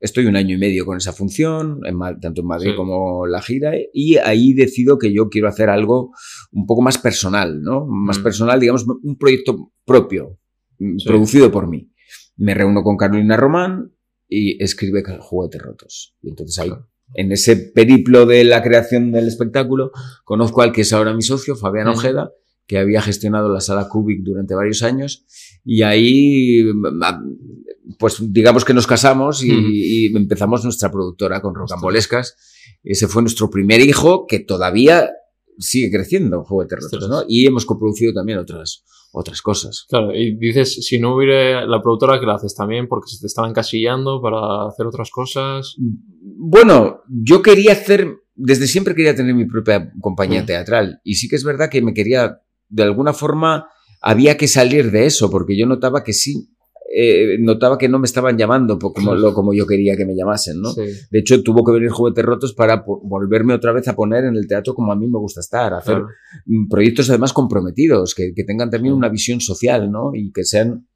estoy 0.00 0.26
un 0.26 0.36
año 0.36 0.54
y 0.54 0.58
medio 0.58 0.84
con 0.86 0.96
esa 0.98 1.12
función, 1.12 1.80
en 1.84 1.98
tanto 2.20 2.42
en 2.42 2.46
Madrid 2.46 2.70
Sí. 2.70 2.76
como 2.76 3.26
la 3.26 3.40
gira, 3.42 3.72
y 3.92 4.16
ahí 4.18 4.52
decido 4.52 4.98
que 4.98 5.12
yo 5.12 5.28
quiero 5.28 5.48
hacer 5.48 5.70
algo 5.70 6.12
un 6.52 6.66
poco 6.66 6.82
más 6.82 6.98
personal, 6.98 7.60
¿no? 7.62 7.86
Más 7.86 8.18
Mm. 8.20 8.22
personal, 8.22 8.60
digamos, 8.60 8.86
un 9.02 9.16
proyecto 9.18 9.72
propio, 9.84 10.38
mm, 10.78 10.98
Sí. 10.98 11.08
producido 11.08 11.50
por 11.50 11.68
mí. 11.68 11.90
Me 12.36 12.54
reúno 12.54 12.82
con 12.82 12.96
Carolina 12.96 13.36
Román 13.36 13.92
y 14.28 14.62
escribe 14.62 15.02
Juguetes 15.20 15.62
Rotos. 15.62 16.16
Y 16.22 16.28
entonces 16.30 16.58
ahí, 16.60 16.68
Claro. 16.68 16.87
En 17.14 17.32
ese 17.32 17.56
periplo 17.56 18.26
de 18.26 18.44
la 18.44 18.62
creación 18.62 19.12
del 19.12 19.28
espectáculo, 19.28 19.92
conozco 20.24 20.62
al 20.62 20.72
que 20.72 20.82
es 20.82 20.92
ahora 20.92 21.14
mi 21.14 21.22
socio, 21.22 21.56
Fabián. 21.56 21.88
Ojeda, 21.88 22.32
que 22.66 22.78
había 22.78 23.00
gestionado 23.00 23.48
la 23.48 23.60
sala 23.60 23.88
Cubic 23.88 24.22
durante 24.22 24.54
varios 24.54 24.82
años, 24.82 25.24
y 25.64 25.82
ahí, 25.82 26.64
mm, 26.64 27.96
pues 27.98 28.16
digamos 28.20 28.64
que 28.64 28.74
nos 28.74 28.86
casamos 28.86 29.42
y, 29.42 29.50
y 29.50 30.16
empezamos 30.16 30.64
nuestra 30.64 30.90
productora 30.90 31.40
con 31.40 31.54
Rocambolescas. 31.54 32.36
Ese 32.84 33.08
fue 33.08 33.22
nuestro 33.22 33.50
primer 33.50 33.80
hijo 33.80 34.26
que 34.26 34.38
todavía 34.38 35.10
sigue 35.58 35.90
creciendo, 35.90 36.44
Juguetes 36.44 36.78
Rotos. 36.90 37.08
¿no? 37.08 37.22
Y 37.28 37.46
hemos 37.46 37.66
coproducido 37.66 38.12
también 38.12 38.38
otras, 38.38 38.84
otras 39.12 39.42
cosas. 39.42 39.86
Claro, 39.88 40.14
y 40.14 40.36
dices, 40.38 40.74
si 40.86 40.98
no 40.98 41.14
hubiera 41.16 41.66
la 41.66 41.82
productora, 41.82 42.18
que 42.20 42.26
la 42.26 42.34
haces 42.34 42.54
también 42.54 42.88
porque 42.88 43.08
se 43.10 43.20
te 43.20 43.26
estaban 43.26 43.50
encasillando 43.50 44.20
para 44.22 44.66
hacer 44.68 44.86
otras 44.86 45.10
cosas. 45.10 45.74
Bueno, 46.20 47.00
yo 47.08 47.42
quería 47.42 47.72
hacer, 47.72 48.08
desde 48.34 48.66
siempre 48.66 48.94
quería 48.94 49.14
tener 49.14 49.34
mi 49.34 49.46
propia 49.46 49.92
compañía 50.00 50.42
Mm. 50.42 50.46
teatral. 50.46 51.00
Y 51.04 51.14
sí 51.14 51.28
que 51.28 51.36
es 51.36 51.44
verdad 51.44 51.68
que 51.70 51.82
me 51.82 51.94
quería, 51.94 52.38
de 52.68 52.82
alguna 52.82 53.12
forma, 53.12 53.68
había 54.00 54.36
que 54.36 54.46
salir 54.46 54.90
de 54.92 55.06
eso, 55.06 55.30
porque 55.30 55.58
yo 55.58 55.66
notaba 55.66 56.04
que 56.04 56.12
sí, 56.12 56.50
eh, 56.90 57.36
notaba 57.40 57.76
que 57.76 57.88
no 57.88 57.98
me 57.98 58.06
estaban 58.06 58.38
llamando 58.38 58.78
como, 58.78 59.14
lo, 59.14 59.34
como 59.34 59.52
yo 59.52 59.66
quería 59.66 59.96
que 59.96 60.06
me 60.06 60.14
llamasen, 60.16 60.60
¿no? 60.60 60.70
Sí. 60.72 60.82
De 61.10 61.18
hecho, 61.18 61.42
tuvo 61.42 61.62
que 61.64 61.72
venir 61.72 61.90
Juguetes 61.90 62.24
Rotos 62.24 62.54
para 62.54 62.82
volverme 62.86 63.52
otra 63.54 63.72
vez 63.72 63.86
a 63.88 63.94
poner 63.94 64.24
en 64.24 64.36
el 64.36 64.46
teatro 64.46 64.74
como 64.74 64.90
a 64.92 64.96
mí 64.96 65.06
me 65.06 65.18
gusta 65.18 65.40
estar, 65.40 65.74
hacer 65.74 65.96
Claro. 65.96 66.08
mm, 66.46 66.68
proyectos 66.68 67.10
además 67.10 67.32
comprometidos, 67.32 68.14
que, 68.14 68.32
que 68.34 68.44
tengan 68.44 68.70
también 68.70 68.94
Sí. 68.94 68.98
una 68.98 69.08
visión 69.10 69.40
social, 69.40 69.90
¿no? 69.90 70.12
Y 70.14 70.32
que 70.32 70.44
sean, 70.44 70.88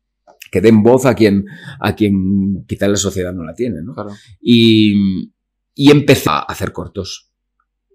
que 0.51 0.61
den 0.63 0.83
voz 0.83 1.05
a 1.07 1.15
quien, 1.15 1.45
a 1.81 1.95
quien 1.95 2.65
quizá 2.67 2.89
la 2.89 2.97
sociedad 2.97 3.33
no 3.35 3.45
la 3.45 3.55
tiene, 3.55 3.83
¿no? 3.83 3.93
Claro. 3.95 4.11
Y, 4.41 5.31
y 5.75 5.91
empecé 5.91 6.31
a 6.31 6.39
hacer 6.41 6.73
cortos. 6.73 7.31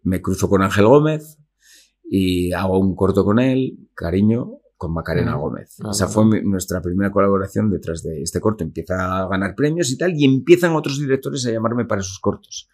Me 0.03 0.21
cruzo 0.21 0.47
con 0.49 0.61
Ángel 0.61 0.85
Gómez 0.85 1.39
y 2.09 2.51
hago 2.53 2.79
un 2.79 2.95
corto 2.95 3.25
con 3.25 3.39
él, 3.39 3.89
cariño, 3.95 4.59
con 4.77 4.93
Macarena 4.93 5.35
Mm. 5.35 5.39
Gómez. 5.41 5.75
Ah, 5.83 5.89
Esa 5.91 6.07
fue 6.07 6.25
mi- 6.25 6.41
nuestra 6.43 6.81
primera 6.81 7.11
colaboración 7.11 7.69
detrás 7.69 8.03
de 8.03 8.21
este 8.21 8.39
corto. 8.39 8.63
Empieza 8.63 9.23
a 9.23 9.27
ganar 9.27 9.55
premios 9.55 9.91
y 9.91 9.97
tal, 9.97 10.13
y 10.15 10.23
empiezan 10.25 10.75
otros 10.75 10.99
directores 10.99 11.45
a 11.47 11.51
llamarme 11.51 11.85
para 11.85 12.01
sus 12.03 12.19
cortos. 12.19 12.69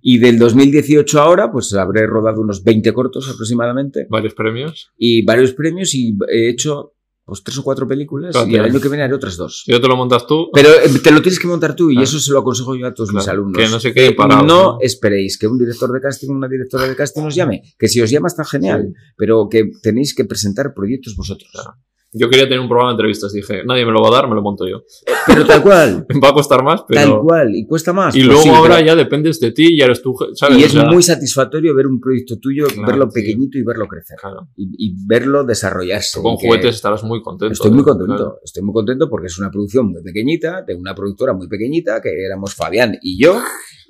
Y 0.00 0.18
del 0.18 0.38
2018 0.38 1.20
ahora, 1.20 1.50
pues 1.50 1.74
habré 1.74 2.06
rodado 2.06 2.40
unos 2.40 2.62
20 2.62 2.92
cortos 2.92 3.28
aproximadamente 3.28 4.06
Varios 4.08 4.34
premios. 4.34 4.92
y 4.96 5.24
varios 5.24 5.52
premios 5.54 5.94
y 5.94 6.16
he 6.30 6.48
hecho 6.48 6.94
pues 7.24 7.42
tres 7.44 7.58
o 7.58 7.62
cuatro 7.62 7.86
películas 7.86 8.32
Claro, 8.32 8.48
y 8.50 8.54
el 8.56 8.64
año 8.64 8.80
que 8.80 8.88
viene 8.88 9.04
haré 9.04 9.14
otras 9.14 9.36
dos. 9.36 9.64
No 9.68 9.80
te 9.80 9.88
lo 9.88 9.96
montas 9.96 10.26
tú, 10.26 10.48
Pero 10.52 10.68
eh, 10.70 10.88
te 11.02 11.10
lo 11.10 11.22
tienes 11.22 11.38
que 11.38 11.46
montar 11.46 11.74
tú 11.76 11.90
y 11.90 11.98
Ah. 11.98 12.02
eso 12.02 12.18
se 12.18 12.32
lo 12.32 12.40
aconsejo 12.40 12.74
yo 12.74 12.86
a 12.86 12.94
todos 12.94 13.12
mis 13.12 13.26
alumnos. 13.28 13.56
que 13.62 13.68
no 13.68 13.78
se 13.80 13.92
quede 13.94 14.08
Eh, 14.08 14.12
parado, 14.14 14.42
no 14.44 14.62
¿no? 14.72 14.78
esperéis 14.80 15.38
que 15.38 15.46
un 15.46 15.56
director 15.58 15.90
de 15.92 16.00
casting 16.00 16.30
o 16.30 16.32
una 16.32 16.48
directora 16.48 16.86
de 16.88 16.96
casting 16.96 17.22
os 17.22 17.34
llame. 17.34 17.62
Que 17.78 17.88
si 17.88 18.00
os 18.00 18.10
llama 18.10 18.28
está 18.28 18.44
genial, 18.44 18.88
Sí. 18.88 18.94
pero 19.16 19.48
que 19.48 19.70
tenéis 19.82 20.14
que 20.14 20.24
presentar 20.24 20.74
proyectos 20.74 21.14
vosotros. 21.16 21.48
Claro. 21.52 21.74
Yo 22.12 22.28
quería 22.28 22.44
tener 22.44 22.60
un 22.60 22.68
programa 22.68 22.90
de 22.90 22.94
entrevistas. 22.94 23.32
Dije, 23.32 23.62
nadie 23.64 23.86
me 23.86 23.92
lo 23.92 24.02
va 24.02 24.08
a 24.08 24.12
dar, 24.12 24.28
me 24.28 24.34
lo 24.34 24.42
monto 24.42 24.66
yo. 24.68 24.82
Pero 25.26 25.46
tal 25.46 25.62
cual, 25.62 26.06
Va 26.22 26.28
a 26.28 26.32
costar 26.34 26.62
más, 26.62 26.82
pero. 26.86 27.00
tal 27.00 27.20
cual. 27.20 27.54
Y 27.54 27.66
cuesta 27.66 27.92
más. 27.92 28.14
Y 28.14 28.18
Pues 28.18 28.26
luego 28.28 28.42
sí, 28.42 28.48
ahora 28.50 28.74
pero- 28.76 28.86
ya 28.86 28.94
dependes 28.96 29.40
de 29.40 29.52
ti, 29.52 29.76
ya 29.78 29.86
eres 29.86 30.02
tú, 30.02 30.14
¿sabes? 30.34 30.58
Y 30.58 30.62
O 30.62 30.66
es 30.66 30.72
sea, 30.72 30.84
muy 30.84 31.02
satisfactorio 31.02 31.74
ver 31.74 31.86
un 31.86 32.00
proyecto 32.00 32.38
tuyo, 32.38 32.66
Claro, 32.66 32.86
verlo 32.86 33.04
tío. 33.08 33.14
pequeñito 33.14 33.58
y 33.58 33.62
verlo 33.62 33.86
crecer. 33.86 34.16
Claro. 34.20 34.48
Y, 34.56 34.68
y 34.78 34.94
verlo 35.06 35.44
desarrollarse. 35.44 36.20
Con 36.20 36.34
y 36.34 36.38
que- 36.38 36.46
juguetes 36.48 36.74
estarás 36.74 37.02
muy 37.04 37.22
contento. 37.22 37.52
Estoy 37.52 37.70
muy 37.70 37.80
¿eh? 37.80 37.84
contento, 37.84 38.16
Claro. 38.16 38.38
estoy 38.44 38.62
muy 38.62 38.74
contento 38.74 39.08
porque 39.08 39.26
es 39.28 39.38
una 39.38 39.50
producción 39.50 39.90
muy 39.90 40.02
pequeñita, 40.02 40.62
de 40.66 40.74
una 40.74 40.94
productora 40.94 41.32
muy 41.32 41.48
pequeñita, 41.48 42.00
que 42.02 42.10
éramos 42.26 42.54
Fabián 42.54 42.98
y 43.00 43.22
yo, 43.22 43.40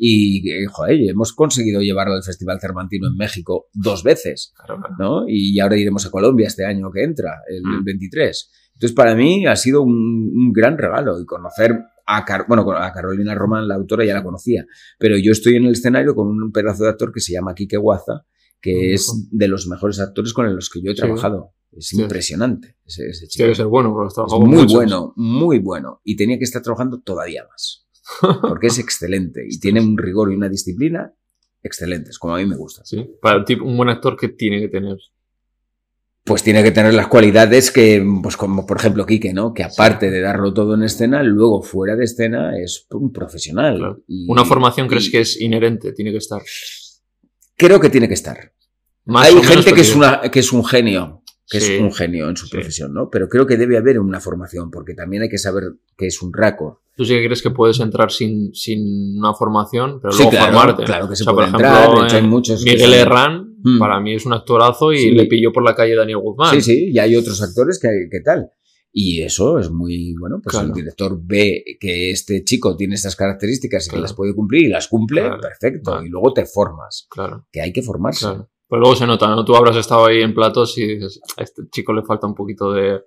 y 0.04 0.50
eh, 0.50 0.66
joder, 0.68 0.98
hemos 1.10 1.32
conseguido 1.32 1.80
llevarlo 1.80 2.14
al 2.14 2.24
Festival 2.24 2.58
Cervantino 2.60 3.06
en 3.06 3.16
México 3.16 3.68
dos 3.72 4.02
veces. 4.02 4.52
¿no? 4.98 5.24
Y 5.28 5.60
ahora 5.60 5.76
iremos 5.76 6.04
a 6.06 6.10
Colombia 6.10 6.48
este 6.48 6.64
año 6.64 6.90
que 6.90 7.04
entra, 7.04 7.40
el, 7.48 7.62
Mm. 7.62 7.74
el 7.78 7.82
23. 7.84 8.50
Entonces, 8.74 8.96
para 8.96 9.14
mí 9.14 9.46
ha 9.46 9.54
sido 9.54 9.82
un, 9.82 9.94
un 10.34 10.52
gran 10.52 10.76
regalo 10.76 11.20
y 11.20 11.24
conocer 11.24 11.78
a, 12.04 12.24
Car- 12.24 12.46
bueno, 12.48 12.68
a 12.72 12.92
Carolina 12.92 13.32
Román, 13.36 13.68
la 13.68 13.76
autora, 13.76 14.04
ya 14.04 14.14
la 14.14 14.24
conocía, 14.24 14.66
pero 14.98 15.16
yo 15.16 15.30
estoy 15.30 15.54
en 15.54 15.66
el 15.66 15.72
escenario 15.72 16.16
con 16.16 16.26
un 16.26 16.50
pedazo 16.50 16.82
de 16.82 16.90
actor 16.90 17.12
que 17.12 17.20
se 17.20 17.32
llama 17.32 17.54
Quique 17.54 17.76
Guaza, 17.76 18.26
que 18.60 18.94
es 18.94 19.28
de 19.30 19.46
los 19.46 19.68
mejores 19.68 20.00
actores 20.00 20.32
con 20.32 20.52
los 20.52 20.68
que 20.68 20.80
yo 20.82 20.90
he 20.90 20.94
Sí. 20.96 21.00
trabajado. 21.02 21.52
Es 21.70 21.92
impresionante 21.94 22.76
ese, 22.84 23.06
ese 23.08 23.28
chico. 23.28 23.36
Tiene 23.44 23.52
que 23.52 23.56
ser 23.56 23.66
bueno, 23.66 23.96
has 24.04 24.12
Es 24.18 24.32
muy 24.38 24.48
muchos. 24.48 24.74
bueno, 24.74 25.12
muy 25.16 25.58
bueno. 25.60 26.00
Y 26.04 26.16
tenía 26.16 26.36
que 26.38 26.44
estar 26.44 26.60
trabajando 26.60 27.00
todavía 27.00 27.44
más. 27.48 27.81
Porque 28.42 28.66
es 28.68 28.78
excelente. 28.78 29.44
Y 29.48 29.58
tiene 29.60 29.80
un 29.80 29.96
rigor 29.96 30.32
y 30.32 30.36
una 30.36 30.48
disciplina 30.48 31.12
excelentes, 31.62 32.18
como 32.18 32.34
a 32.34 32.38
mí 32.38 32.46
me 32.46 32.56
gusta. 32.56 32.84
Sí. 32.84 33.08
Para 33.20 33.44
ti, 33.44 33.54
un 33.54 33.76
buen 33.76 33.88
actor 33.88 34.16
que 34.16 34.28
tiene 34.28 34.60
que 34.60 34.68
tener. 34.68 34.96
Pues 36.24 36.42
tiene 36.44 36.62
que 36.62 36.70
tener 36.70 36.94
las 36.94 37.08
cualidades 37.08 37.72
que, 37.72 38.04
pues 38.22 38.36
como 38.36 38.64
por 38.64 38.76
ejemplo 38.76 39.04
Quique, 39.06 39.32
¿no? 39.32 39.52
Que 39.52 39.64
aparte 39.64 40.08
de 40.10 40.20
darlo 40.20 40.54
todo 40.54 40.74
en 40.74 40.84
escena, 40.84 41.22
luego 41.24 41.62
fuera 41.62 41.96
de 41.96 42.04
escena 42.04 42.56
es 42.58 42.86
un 42.90 43.12
profesional. 43.12 43.76
Claro. 43.78 44.04
Y- 44.06 44.30
Una 44.30 44.44
formación 44.44 44.86
crees 44.86 45.10
que 45.10 45.20
es 45.20 45.40
inherente, 45.40 45.92
tiene 45.92 46.12
que 46.12 46.18
estar. 46.18 46.40
Creo 47.56 47.80
que 47.80 47.90
tiene 47.90 48.06
que 48.06 48.14
estar. 48.14 48.52
Más 49.04 49.26
Hay 49.28 49.34
gente 49.42 49.72
que 49.74 49.80
es, 49.80 49.88
pero- 49.88 49.98
una, 49.98 50.20
que 50.30 50.38
es 50.40 50.52
un 50.52 50.64
genio, 50.64 51.22
que 51.48 51.60
Sí. 51.60 51.74
es 51.74 51.80
un 51.80 51.92
genio 51.92 52.28
en 52.30 52.36
su 52.36 52.46
Sí. 52.46 52.52
profesión, 52.52 52.94
¿no? 52.94 53.10
Pero 53.10 53.28
creo 53.28 53.44
que 53.46 53.56
debe 53.56 53.76
haber 53.76 53.98
una 53.98 54.20
formación, 54.20 54.70
porque 54.70 54.94
también 54.94 55.24
hay 55.24 55.28
que 55.28 55.38
saber 55.38 55.64
que 55.96 56.06
es 56.06 56.22
un 56.22 56.32
raco. 56.32 56.81
Tú 56.94 57.04
sí 57.04 57.14
que 57.14 57.24
crees 57.24 57.42
que 57.42 57.50
puedes 57.50 57.80
entrar 57.80 58.10
sin, 58.12 58.54
sin 58.54 59.16
una 59.18 59.32
formación, 59.34 59.98
pero 60.00 60.12
Sí, 60.12 60.18
luego 60.24 60.30
claro, 60.32 60.52
formarte. 60.52 60.84
claro 60.84 61.08
que 61.08 61.16
se 61.16 61.22
O 61.22 61.24
sea, 61.24 61.32
puede 61.34 61.50
por 61.50 61.60
ejemplo, 61.60 61.78
entrar, 61.80 61.98
de 62.00 62.06
hecho, 62.06 62.16
hay 62.16 62.22
muchos 62.22 62.64
que 62.64 62.70
Miguel 62.72 62.94
Herrán, 62.94 63.48
Mm. 63.64 63.78
para 63.78 64.00
mí 64.00 64.14
es 64.14 64.26
un 64.26 64.32
actorazo 64.32 64.92
y 64.92 64.98
Sí. 64.98 65.10
le 65.12 65.26
pilló 65.26 65.52
por 65.52 65.62
la 65.64 65.74
calle 65.74 65.94
Daniel 65.94 66.18
Guzmán. 66.18 66.50
Sí, 66.54 66.60
sí, 66.62 66.90
y 66.92 66.98
hay 66.98 67.14
otros 67.16 67.40
actores 67.42 67.78
que, 67.80 67.88
que 68.10 68.20
tal. 68.20 68.50
Y 68.92 69.22
eso 69.22 69.58
es 69.58 69.70
muy 69.70 70.14
bueno, 70.18 70.40
pues 70.42 70.52
Claro. 70.52 70.66
el 70.68 70.74
director 70.74 71.18
ve 71.22 71.64
que 71.80 72.10
este 72.10 72.42
chico 72.44 72.76
tiene 72.76 72.94
estas 72.96 73.14
características 73.16 73.86
y 73.86 73.90
que 73.90 73.98
las 73.98 74.12
puede 74.14 74.34
cumplir 74.34 74.64
y 74.64 74.68
las 74.68 74.88
cumple, 74.88 75.22
Claro. 75.22 75.40
perfecto. 75.40 76.02
Y 76.02 76.08
luego 76.08 76.32
te 76.34 76.44
formas, 76.44 77.06
Claro, 77.08 77.46
que 77.52 77.60
hay 77.62 77.72
que 77.72 77.82
formarse. 77.82 78.26
Pero 78.68 78.80
luego 78.80 78.96
se 78.96 79.06
nota, 79.06 79.28
¿no? 79.28 79.44
Tú 79.44 79.54
habrás 79.54 79.76
estado 79.76 80.06
ahí 80.06 80.20
en 80.22 80.34
platos 80.34 80.76
y 80.78 80.94
dices, 80.96 81.20
a 81.36 81.42
este 81.42 81.62
chico 81.70 81.92
le 81.92 82.02
falta 82.02 82.26
un 82.26 82.34
poquito 82.34 82.72
de... 82.72 83.00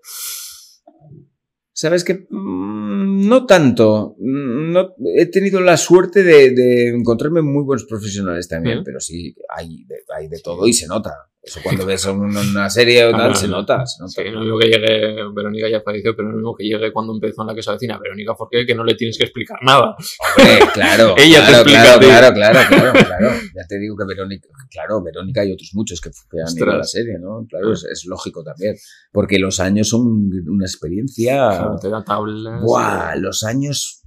Sabes 1.78 2.06
que 2.06 2.26
mm, 2.30 3.28
no 3.28 3.46
tanto. 3.46 4.16
Mm, 4.20 4.72
No, 4.72 4.96
he 5.16 5.26
tenido 5.26 5.60
la 5.60 5.76
suerte 5.78 6.24
de, 6.24 6.52
de 6.52 6.88
encontrarme 6.90 7.42
muy 7.42 7.64
buenos 7.64 7.86
profesionales 7.86 8.48
también, 8.48 8.78
pero 8.86 9.00
sí, 9.02 9.36
hay 9.54 9.86
hay 10.16 10.28
de 10.30 10.40
todo 10.40 10.66
y 10.68 10.74
se 10.74 10.88
nota. 10.88 11.12
Eso 11.46 11.60
cuando 11.62 11.86
ves 11.86 12.04
una, 12.06 12.42
una 12.42 12.70
serie 12.72 13.06
o 13.06 13.10
Ah, 13.16 13.18
tal, 13.20 13.36
se 13.36 13.48
no. 13.48 13.58
nota. 13.58 13.86
Se 13.86 14.02
nota. 14.02 14.12
Sí, 14.12 14.24
no 14.34 14.44
digo 14.44 14.58
que 14.58 14.66
llegue, 14.68 15.16
Verónica 15.32 15.70
ya 15.70 15.80
falleció, 15.82 16.16
pero 16.16 16.32
no 16.32 16.38
digo 16.38 16.56
que 16.56 16.64
llegue 16.64 16.92
cuando 16.92 17.14
empezó 17.14 17.44
en 17.44 17.48
la 17.50 17.54
que 17.54 17.62
se 17.62 17.70
avecina. 17.70 18.00
Verónica 18.00 18.34
Forqué, 18.34 18.66
que 18.66 18.74
no 18.74 18.84
le 18.84 18.96
tienes 18.96 19.16
que 19.16 19.26
explicar 19.26 19.60
nada. 19.62 19.96
Hombre, 20.38 20.60
claro. 20.74 21.14
Ella 21.18 21.42
te 21.46 21.52
claro, 21.52 21.58
explica 21.62 21.82
claro, 22.00 22.00
claro, 22.00 22.34
claro, 22.34 22.68
claro, 22.68 23.06
claro. 23.06 23.30
Ya 23.56 23.62
te 23.70 23.78
digo 23.80 23.96
que 23.96 24.06
Verónica, 24.06 24.48
claro, 24.72 25.04
Verónica 25.04 25.46
y 25.46 25.52
otros 25.52 25.70
muchos 25.76 26.02
que, 26.02 26.10
que 26.10 26.38
han 26.42 26.58
ido 26.58 26.72
a 26.72 26.78
la 26.78 26.84
serie, 26.84 27.20
¿no? 27.20 27.46
Claro, 27.48 27.74
es, 27.74 27.86
es 27.92 28.06
lógico 28.08 28.44
también. 28.44 28.76
Porque 29.12 29.38
los 29.38 29.60
años 29.60 29.88
son 29.90 30.02
una 30.48 30.66
experiencia. 30.66 31.70
Te 31.80 31.90
da 31.90 32.04
tablas. 32.04 32.60
Buah, 32.64 33.16
los 33.18 33.44
años 33.44 34.02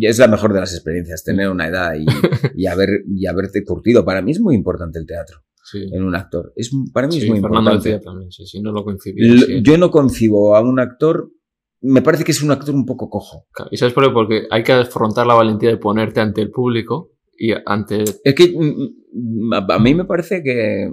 es 0.00 0.18
la 0.18 0.28
mejor 0.28 0.54
de 0.54 0.60
las 0.60 0.72
experiencias, 0.74 1.22
tener 1.22 1.50
una 1.50 1.68
edad 1.68 1.92
y, 1.94 2.06
y, 2.56 2.66
haber, 2.66 2.88
y 3.06 3.26
haberte 3.26 3.62
curtido. 3.64 4.02
Para 4.04 4.22
mí 4.22 4.30
es 4.32 4.40
muy 4.40 4.54
importante 4.54 4.98
el 4.98 5.04
teatro 5.06 5.42
Sí. 5.70 5.88
en 5.92 6.02
un 6.02 6.14
actor. 6.14 6.52
Es, 6.56 6.70
para 6.92 7.06
mí 7.06 7.14
Sí, 7.14 7.20
es 7.24 7.28
muy 7.28 7.40
Fernando 7.40 7.72
importante. 7.72 8.04
también, 8.04 8.30
sí, 8.32 8.60
no 8.60 8.72
lo 8.72 8.84
sí. 8.98 9.14
Yo 9.62 9.78
no 9.78 9.90
concibo 9.90 10.56
a 10.56 10.60
un 10.62 10.80
actor, 10.80 11.30
me 11.82 12.02
parece 12.02 12.24
que 12.24 12.32
es 12.32 12.42
un 12.42 12.50
actor 12.50 12.74
un 12.74 12.86
poco 12.86 13.08
cojo. 13.08 13.46
¿Y 13.70 13.76
sabes 13.76 13.94
por 13.94 14.04
qué? 14.04 14.10
Porque 14.10 14.42
hay 14.50 14.62
que 14.62 14.72
afrontar 14.72 15.26
la 15.26 15.34
valentía 15.34 15.70
de 15.70 15.76
ponerte 15.76 16.20
ante 16.20 16.40
el 16.40 16.50
público 16.50 17.10
y 17.36 17.52
ante... 17.66 18.04
Es 18.24 18.34
que 18.34 18.54
a 19.52 19.78
mí 19.78 19.94
me 19.94 20.04
parece 20.04 20.42
que 20.42 20.90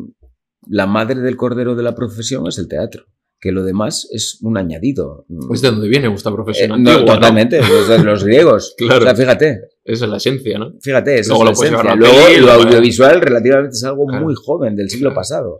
la 0.67 0.85
madre 0.85 1.21
del 1.21 1.37
cordero 1.37 1.75
de 1.75 1.83
la 1.83 1.95
profesión 1.95 2.47
es 2.47 2.57
el 2.57 2.67
teatro, 2.67 3.05
que 3.39 3.51
lo 3.51 3.63
demás 3.63 4.07
es 4.11 4.39
un 4.41 4.57
añadido. 4.57 5.25
Es 5.53 5.61
de 5.61 5.69
donde 5.71 5.87
viene 5.87 6.07
vuestra 6.07 6.31
Eh, 6.31 6.35
profesión 6.35 6.69
no, 6.69 6.75
antigua, 6.75 6.99
¿no? 6.99 7.05
totalmente, 7.15 7.59
los, 7.61 8.03
los 8.03 8.23
griegos. 8.25 8.73
Claro. 8.77 8.99
O 9.01 9.03
sea, 9.03 9.15
fíjate, 9.15 9.59
Esa 9.83 10.05
es 10.05 10.11
la 10.11 10.17
esencia, 10.17 10.57
¿no? 10.59 10.73
fíjate, 10.81 11.19
esa 11.19 11.33
Luego 11.33 11.49
es 11.51 11.59
la 11.59 11.65
esencia. 11.67 11.95
Luego, 11.95 12.15
peli, 12.27 12.41
lo 12.45 12.51
audiovisual 12.51 13.21
relativamente 13.21 13.75
es 13.75 13.83
algo 13.83 14.05
Claro. 14.07 14.25
muy 14.25 14.33
joven, 14.35 14.75
del 14.75 14.89
siglo 14.89 15.09
Claro, 15.09 15.15
pasado. 15.15 15.59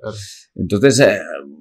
Entonces, 0.55 0.99
eh, 0.99 1.19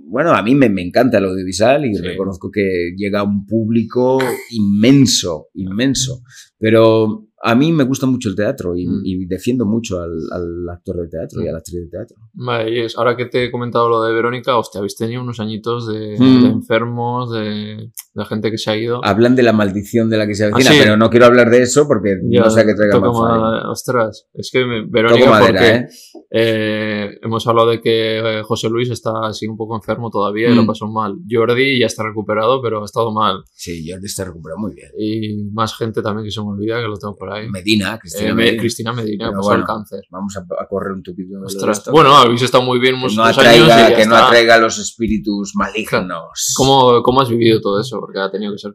bueno, 0.08 0.32
a 0.32 0.42
mí 0.42 0.54
me, 0.54 0.68
me 0.70 0.82
encanta 0.82 1.18
el 1.18 1.26
audiovisual 1.26 1.84
y 1.84 1.94
Sí. 1.94 2.02
reconozco 2.02 2.50
que 2.50 2.92
llega 2.96 3.20
a 3.20 3.24
un 3.24 3.44
público 3.44 4.18
inmenso, 4.50 5.48
inmenso. 5.54 6.22
Pero 6.58 7.26
a 7.42 7.54
mí 7.54 7.72
me 7.72 7.84
gusta 7.84 8.06
mucho 8.06 8.28
el 8.28 8.36
teatro 8.36 8.76
y, 8.76 8.86
Mm. 8.86 9.00
y 9.04 9.26
defiendo 9.26 9.66
mucho 9.66 10.00
al, 10.00 10.12
al 10.32 10.68
actor 10.72 10.96
de 11.02 11.08
teatro 11.08 11.42
y 11.42 11.48
a 11.48 11.52
la 11.52 11.58
actriz 11.58 11.82
de 11.82 11.88
teatro. 11.88 12.16
Vale, 12.38 12.70
y 12.70 12.80
es- 12.80 12.98
ahora 12.98 13.16
que 13.16 13.24
te 13.24 13.44
he 13.44 13.50
comentado 13.50 13.88
lo 13.88 14.02
de 14.02 14.12
Verónica, 14.12 14.58
hostia, 14.58 14.78
habéis 14.80 14.94
tenido 14.94 15.22
unos 15.22 15.40
añitos 15.40 15.88
de, 15.88 16.16
Mm. 16.18 16.42
de 16.42 16.48
enfermos, 16.50 17.32
de, 17.32 17.90
de 18.14 18.24
gente 18.26 18.50
que 18.50 18.58
se 18.58 18.70
ha 18.70 18.76
ido. 18.76 19.02
Hablan 19.02 19.34
de 19.36 19.42
la 19.42 19.54
maldición 19.54 20.10
de 20.10 20.18
la 20.18 20.26
que 20.26 20.34
se 20.34 20.44
avecina, 20.44 20.70
Ah, 20.70 20.74
sí. 20.74 20.80
pero 20.82 20.96
no 20.98 21.08
quiero 21.08 21.24
hablar 21.26 21.48
de 21.50 21.62
eso 21.62 21.86
porque 21.88 22.16
Ya, 22.30 22.42
no 22.42 22.50
sé 22.50 22.60
a 22.60 22.66
qué 22.66 22.74
traiga 22.74 23.00
más 23.00 23.12
ma- 23.18 23.70
Ostras, 23.70 24.28
es 24.34 24.50
que 24.52 24.66
me- 24.66 24.84
Verónica, 24.86 25.30
madera, 25.30 25.46
porque 25.48 25.74
¿eh? 25.76 25.86
eh, 26.30 27.18
hemos 27.22 27.46
hablado 27.46 27.70
de 27.70 27.80
que 27.80 28.18
eh, 28.18 28.42
José 28.42 28.68
Luis 28.68 28.90
está 28.90 29.12
así 29.26 29.46
un 29.46 29.56
poco 29.56 29.74
enfermo 29.76 30.10
todavía 30.10 30.50
y 30.50 30.52
Mm. 30.52 30.56
lo 30.56 30.66
pasó 30.66 30.86
mal. 30.88 31.16
Jordi 31.30 31.78
ya 31.80 31.86
está 31.86 32.02
recuperado, 32.04 32.60
pero 32.60 32.82
ha 32.82 32.84
estado 32.84 33.12
mal. 33.12 33.44
Sí, 33.52 33.88
Jordi 33.88 34.06
está 34.06 34.24
recuperado 34.24 34.58
muy 34.60 34.74
bien. 34.74 34.90
Y 34.98 35.50
más 35.52 35.74
gente 35.76 36.02
también 36.02 36.24
que 36.24 36.30
se 36.30 36.40
me 36.42 36.48
olvida 36.48 36.80
que 36.80 36.88
lo 36.88 36.98
tengo 36.98 37.16
por 37.16 37.32
ahí. 37.32 37.48
Medina, 37.48 37.98
Cristina 37.98 38.30
Eh, 38.30 38.34
me- 38.34 38.42
Medina. 38.44 38.60
Cristina 38.60 38.92
Medina, 38.92 39.30
pasó 39.30 39.42
bueno, 39.42 39.60
el 39.60 39.66
cáncer. 39.66 40.00
Vamos 40.10 40.36
a, 40.36 40.40
a 40.62 40.66
correr 40.68 40.92
un 40.92 41.02
tupido. 41.02 41.40
Ostras. 41.44 41.88
Bueno, 41.90 42.10
habéis 42.26 42.42
estado 42.42 42.64
muy 42.64 42.78
bien 42.78 42.96
que 43.00 43.14
no 43.14 43.24
atraiga, 43.24 43.50
años 43.50 43.88
y 43.88 43.90
ya 43.90 43.96
que 43.96 44.06
no 44.06 44.16
atraiga 44.16 44.58
los 44.58 44.78
espíritus 44.78 45.52
malignos. 45.54 46.54
¿Cómo, 46.56 47.02
¿Cómo 47.02 47.20
has 47.20 47.28
vivido 47.28 47.60
todo 47.60 47.80
eso? 47.80 47.98
Porque 47.98 48.18
ha 48.20 48.30
tenido 48.30 48.52
que 48.52 48.58
ser 48.58 48.74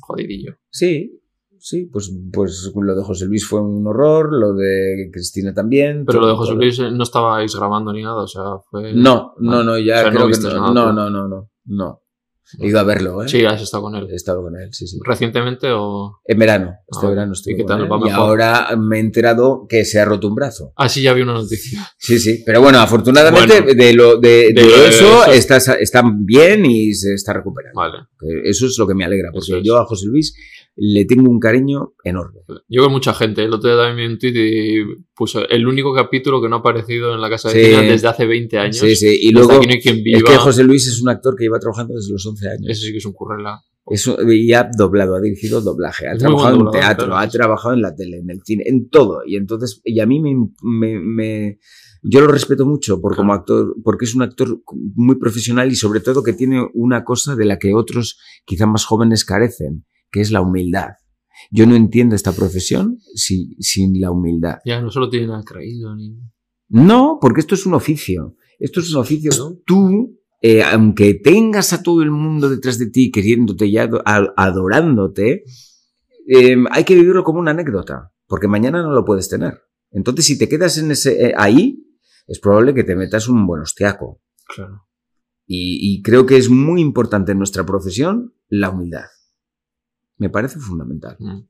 jodidillo. 0.00 0.54
Sí, 0.70 1.20
sí, 1.58 1.86
pues, 1.92 2.12
pues 2.32 2.72
lo 2.74 2.94
de 2.94 3.02
José 3.02 3.26
Luis 3.26 3.46
fue 3.46 3.60
un 3.60 3.86
horror, 3.86 4.32
lo 4.32 4.54
de 4.54 5.10
Cristina 5.12 5.52
también. 5.52 6.04
Pero 6.06 6.20
lo 6.20 6.28
de 6.28 6.34
José 6.34 6.54
Luis 6.54 6.78
eh, 6.78 6.90
no 6.90 7.02
estabais 7.02 7.54
grabando 7.54 7.92
ni 7.92 8.02
nada, 8.02 8.22
o 8.22 8.28
sea, 8.28 8.42
fue... 8.70 8.92
No, 8.94 9.34
no, 9.38 9.62
no, 9.62 9.78
ya 9.78 10.00
O 10.00 10.02
sea, 10.02 10.10
no 10.10 10.26
que 10.28 10.38
no, 10.38 10.72
nada, 10.72 10.92
no, 10.92 10.92
no, 10.92 11.10
no, 11.10 11.28
no, 11.28 11.50
no. 11.66 12.02
He 12.58 12.66
ido 12.66 12.80
a 12.80 12.82
verlo, 12.82 13.22
¿eh? 13.22 13.28
Sí, 13.28 13.44
has 13.44 13.62
estado 13.62 13.84
con 13.84 13.94
él. 13.94 14.08
He 14.10 14.16
estado 14.16 14.42
con 14.42 14.56
él, 14.56 14.72
sí, 14.72 14.84
sí. 14.86 14.98
¿Recientemente 15.04 15.68
o...? 15.70 16.18
En 16.24 16.36
verano, 16.36 16.72
este 16.90 17.06
Ah, 17.06 17.10
verano 17.10 17.30
¿y 17.32 17.36
estuve 17.36 17.54
qué 17.56 17.62
con 17.62 17.68
tal? 17.68 17.82
él, 17.84 17.92
¿Va 17.92 18.08
y 18.08 18.10
ahora 18.10 18.68
me 18.76 18.96
he 18.96 19.00
enterado 19.00 19.66
que 19.68 19.84
se 19.84 20.00
ha 20.00 20.04
roto 20.04 20.26
un 20.26 20.34
brazo. 20.34 20.72
Ah, 20.76 20.88
sí, 20.88 21.00
ya 21.00 21.12
vi 21.12 21.22
una 21.22 21.34
noticia. 21.34 21.80
Sí, 21.96 22.18
sí, 22.18 22.42
pero 22.44 22.60
bueno, 22.60 22.80
afortunadamente 22.80 23.60
Bueno. 23.60 23.74
de 23.84 23.92
lo 23.92 24.16
de, 24.18 24.48
eso, 24.48 25.24
eso- 25.26 25.30
Está, 25.30 25.56
está 25.74 26.02
bien 26.24 26.64
y 26.66 26.92
se 26.94 27.14
está 27.14 27.32
recuperando. 27.34 27.78
Vale. 27.80 27.98
Eso 28.44 28.66
es 28.66 28.76
lo 28.78 28.86
que 28.86 28.94
me 28.94 29.04
alegra, 29.04 29.30
porque 29.32 29.58
es. 29.58 29.64
yo 29.64 29.76
a 29.78 29.84
José 29.86 30.06
Luis 30.06 30.34
le 30.82 31.04
tengo 31.04 31.30
un 31.30 31.38
cariño 31.38 31.92
enorme. 32.04 32.40
Yo 32.66 32.80
veo 32.80 32.88
mucha 32.88 33.12
gente. 33.12 33.44
El 33.44 33.52
otro 33.52 33.68
día 33.70 33.78
también 33.84 34.08
vi 34.08 34.12
un 34.14 34.18
tweet 34.18 34.32
y 34.34 34.84
puso 35.14 35.46
el 35.46 35.66
único 35.66 35.92
capítulo 35.94 36.40
que 36.40 36.48
no 36.48 36.56
ha 36.56 36.58
aparecido 36.60 37.14
en 37.14 37.20
la 37.20 37.28
casa 37.28 37.50
de 37.50 37.54
Sí. 37.64 37.86
Desde 37.86 38.08
hace 38.08 38.24
20 38.24 38.56
años. 38.58 38.76
Sí, 38.78 38.96
sí, 38.96 39.18
y 39.20 39.30
luego 39.30 39.52
aquí 39.52 39.66
no 39.66 39.72
hay 39.74 39.80
quien 39.80 40.02
viva. 40.02 40.18
es 40.18 40.24
que 40.24 40.36
José 40.36 40.64
Luis 40.64 40.86
es 40.86 41.02
un 41.02 41.10
actor 41.10 41.36
que 41.36 41.44
lleva 41.44 41.58
trabajando 41.58 41.94
desde 41.94 42.12
los 42.12 42.24
11 42.24 42.48
años. 42.48 42.66
Eso 42.66 42.82
sí 42.86 42.92
que 42.92 42.98
es 42.98 43.04
un 43.06 43.12
currela. 43.12 43.60
Y 44.28 44.52
ha 44.52 44.70
doblado, 44.76 45.16
ha 45.16 45.20
dirigido 45.20 45.60
doblaje, 45.60 46.06
ha 46.08 46.12
Es 46.12 46.18
trabajado 46.20 46.52
en 46.54 46.58
doblador, 46.64 46.80
teatro, 46.80 47.06
claro, 47.08 47.20
ha 47.20 47.28
trabajado 47.28 47.74
en 47.74 47.82
la 47.82 47.94
tele, 47.94 48.18
en 48.18 48.30
el 48.30 48.40
cine, 48.44 48.62
en 48.66 48.88
todo. 48.88 49.20
Y 49.26 49.36
entonces, 49.36 49.80
y 49.84 50.00
a 50.00 50.06
mí 50.06 50.20
me, 50.20 50.34
me- 50.62 51.00
me- 51.00 51.58
yo 52.02 52.20
lo 52.20 52.28
respeto 52.28 52.64
mucho 52.64 53.00
por 53.00 53.16
como 53.16 53.32
actor, 53.34 53.74
porque 53.84 54.04
es 54.06 54.14
un 54.14 54.22
actor 54.22 54.62
muy 54.94 55.16
profesional 55.16 55.70
y 55.70 55.74
sobre 55.74 56.00
todo 56.00 56.22
que 56.22 56.32
tiene 56.32 56.66
una 56.72 57.04
cosa 57.04 57.34
de 57.36 57.44
la 57.44 57.58
que 57.58 57.74
otros, 57.74 58.18
quizá 58.46 58.64
más 58.66 58.84
jóvenes, 58.86 59.24
carecen, 59.24 59.84
que 60.10 60.20
es 60.20 60.30
la 60.30 60.40
humildad. 60.40 60.90
Yo 61.50 61.66
no 61.66 61.74
entiendo 61.74 62.14
esta 62.14 62.32
profesión 62.32 62.98
sin, 63.14 63.54
sin 63.60 64.00
la 64.00 64.10
humildad. 64.10 64.58
Ya 64.64 64.80
no 64.80 64.90
solo 64.90 65.08
tiene 65.08 65.28
nada 65.28 65.42
creído 65.44 65.94
ni. 65.94 66.18
No, 66.68 67.18
porque 67.20 67.40
esto 67.40 67.54
es 67.54 67.66
un 67.66 67.74
oficio. 67.74 68.36
Esto 68.58 68.80
es 68.80 68.92
un 68.92 69.00
oficio. 69.00 69.30
¿No? 69.36 69.56
Tú, 69.64 70.18
eh, 70.40 70.62
aunque 70.62 71.14
tengas 71.14 71.72
a 71.72 71.82
todo 71.82 72.02
el 72.02 72.10
mundo 72.10 72.48
detrás 72.48 72.78
de 72.78 72.90
ti, 72.90 73.10
queriéndote 73.10 73.66
y 73.66 73.76
adorándote, 73.78 75.44
eh, 76.28 76.56
hay 76.70 76.84
que 76.84 76.94
vivirlo 76.94 77.24
como 77.24 77.40
una 77.40 77.50
anécdota, 77.50 78.12
porque 78.26 78.46
mañana 78.46 78.82
no 78.82 78.92
lo 78.92 79.04
puedes 79.04 79.28
tener. 79.28 79.60
Entonces, 79.90 80.26
si 80.26 80.38
te 80.38 80.48
quedas 80.48 80.78
en 80.78 80.92
ese, 80.92 81.26
eh, 81.26 81.34
ahí, 81.36 81.84
es 82.28 82.38
probable 82.38 82.74
que 82.74 82.84
te 82.84 82.94
metas 82.94 83.28
un 83.28 83.46
buen 83.46 83.62
hostiaco. 83.62 84.22
Claro. 84.46 84.86
Y, 85.46 85.78
y 85.80 86.02
creo 86.02 86.26
que 86.26 86.36
es 86.36 86.48
muy 86.48 86.80
importante 86.80 87.32
en 87.32 87.38
nuestra 87.38 87.66
profesión 87.66 88.34
la 88.48 88.70
humildad. 88.70 89.06
Me 90.20 90.30
parece 90.30 90.60
fundamental. 90.60 91.16
Mm. 91.18 91.40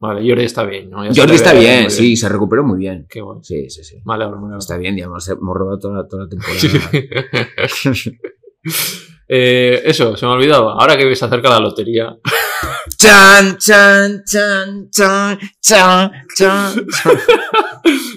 Vale, 0.00 0.28
Jordi 0.28 0.44
está 0.44 0.64
bien, 0.64 0.90
¿no? 0.90 0.98
Jordi 1.14 1.34
está 1.34 1.52
bien, 1.52 1.90
sí, 1.90 2.16
se 2.16 2.28
recuperó 2.28 2.64
muy 2.64 2.78
bien. 2.78 3.06
Qué 3.08 3.20
bueno. 3.20 3.42
Sí, 3.42 3.68
sí, 3.70 3.82
sí. 3.82 4.00
Vale. 4.04 4.26
Está 4.58 4.76
bien, 4.76 4.96
ya 4.96 5.04
hemos, 5.04 5.28
hemos 5.28 5.56
rodado 5.56 5.78
toda, 5.78 6.06
toda 6.06 6.24
la 6.24 6.28
temporada. 6.28 6.60
Eh, 9.26 9.80
eso, 9.86 10.18
se 10.18 10.26
me 10.26 10.32
ha 10.32 10.34
olvidado. 10.34 10.68
Ahora 10.68 10.98
que 10.98 11.16
se 11.16 11.24
acerca 11.24 11.48
la 11.48 11.58
lotería. 11.58 12.14
Chan, 13.04 13.58
chan, 13.58 14.22
chan, 14.24 14.88
chan, 14.90 15.38
chan, 15.60 16.10
chan. 16.34 16.86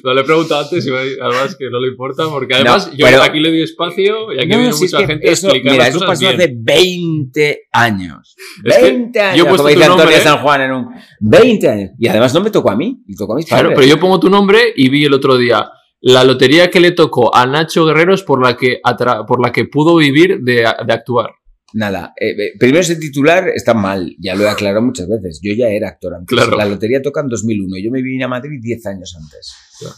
No 0.03 0.13
le 0.13 0.21
he 0.21 0.23
preguntado 0.23 0.61
antes 0.61 0.85
y 0.87 0.89
además 0.89 1.57
que 1.59 1.65
no 1.69 1.81
le 1.81 1.89
importa 1.89 2.23
porque 2.29 2.55
además 2.55 2.89
yo 2.95 3.05
pero- 3.05 3.21
aquí 3.21 3.41
le 3.41 3.49
doy 3.49 3.63
espacio 3.63 4.31
y 4.31 4.39
aquí 4.39 4.47
No, 4.47 4.57
viene 4.59 4.71
si 4.71 4.85
es 4.85 4.93
mucha 4.93 5.01
que 5.05 5.07
gente 5.11 5.27
a 5.29 5.31
eso- 5.33 5.47
explicar 5.47 5.71
mira, 5.73 5.83
las 5.83 5.89
eso 5.89 5.99
cosas 6.05 6.09
pasó 6.21 6.21
bien. 6.37 6.41
hace 6.41 6.53
20 6.57 7.59
años. 7.73 8.35
Es 8.63 8.77
que 8.77 8.81
20 8.83 9.19
años, 9.19 9.37
yo 9.37 9.43
como 9.43 9.67
dice 9.67 9.83
Antonio 9.83 10.03
nombre, 10.05 10.21
San 10.21 10.37
Juan 10.37 10.61
en 10.61 10.71
un... 10.71 10.87
20 11.19 11.69
años. 11.69 11.89
Y 11.99 12.07
además 12.07 12.33
no 12.33 12.39
me 12.39 12.49
tocó 12.51 12.71
a 12.71 12.77
mí, 12.77 13.03
le 13.05 13.15
tocó 13.17 13.33
a 13.33 13.35
mis 13.35 13.45
Claro, 13.45 13.63
padres. 13.71 13.75
pero 13.79 13.87
yo 13.93 13.99
pongo 13.99 14.21
tu 14.21 14.29
nombre 14.29 14.71
y 14.73 14.87
vi 14.87 15.03
el 15.03 15.13
otro 15.13 15.35
día 15.35 15.69
la 15.99 16.23
lotería 16.23 16.69
que 16.69 16.79
le 16.79 16.91
tocó 16.91 17.35
a 17.35 17.45
Nacho 17.45 17.83
Guerrero 17.85 18.13
es 18.13 18.21
por 18.23 18.41
la 18.41 18.55
que, 18.55 18.79
por 19.27 19.41
la 19.43 19.51
que 19.51 19.65
pudo 19.65 19.97
vivir 19.97 20.39
de, 20.41 20.63
de 20.85 20.93
actuar. 20.93 21.31
Nada, 21.73 22.13
eh, 22.19 22.29
eh, 22.31 22.51
primero 22.57 22.79
ese 22.81 22.95
titular 22.95 23.49
está 23.49 23.73
mal, 23.73 24.15
ya 24.19 24.35
lo 24.35 24.43
he 24.43 24.49
aclarado 24.49 24.81
muchas 24.81 25.07
veces. 25.09 25.39
Yo 25.43 25.53
ya 25.53 25.67
era 25.69 25.89
actor 25.89 26.13
antes. 26.15 26.27
Claro. 26.35 26.55
La 26.57 26.65
lotería 26.65 27.01
toca 27.01 27.21
en 27.21 27.27
2001, 27.27 27.77
yo 27.83 27.91
me 27.91 28.01
vine 28.01 28.23
a 28.23 28.27
Madrid 28.29 28.59
10 28.61 28.85
años 28.85 29.15
antes. 29.21 29.53
Claro. 29.79 29.95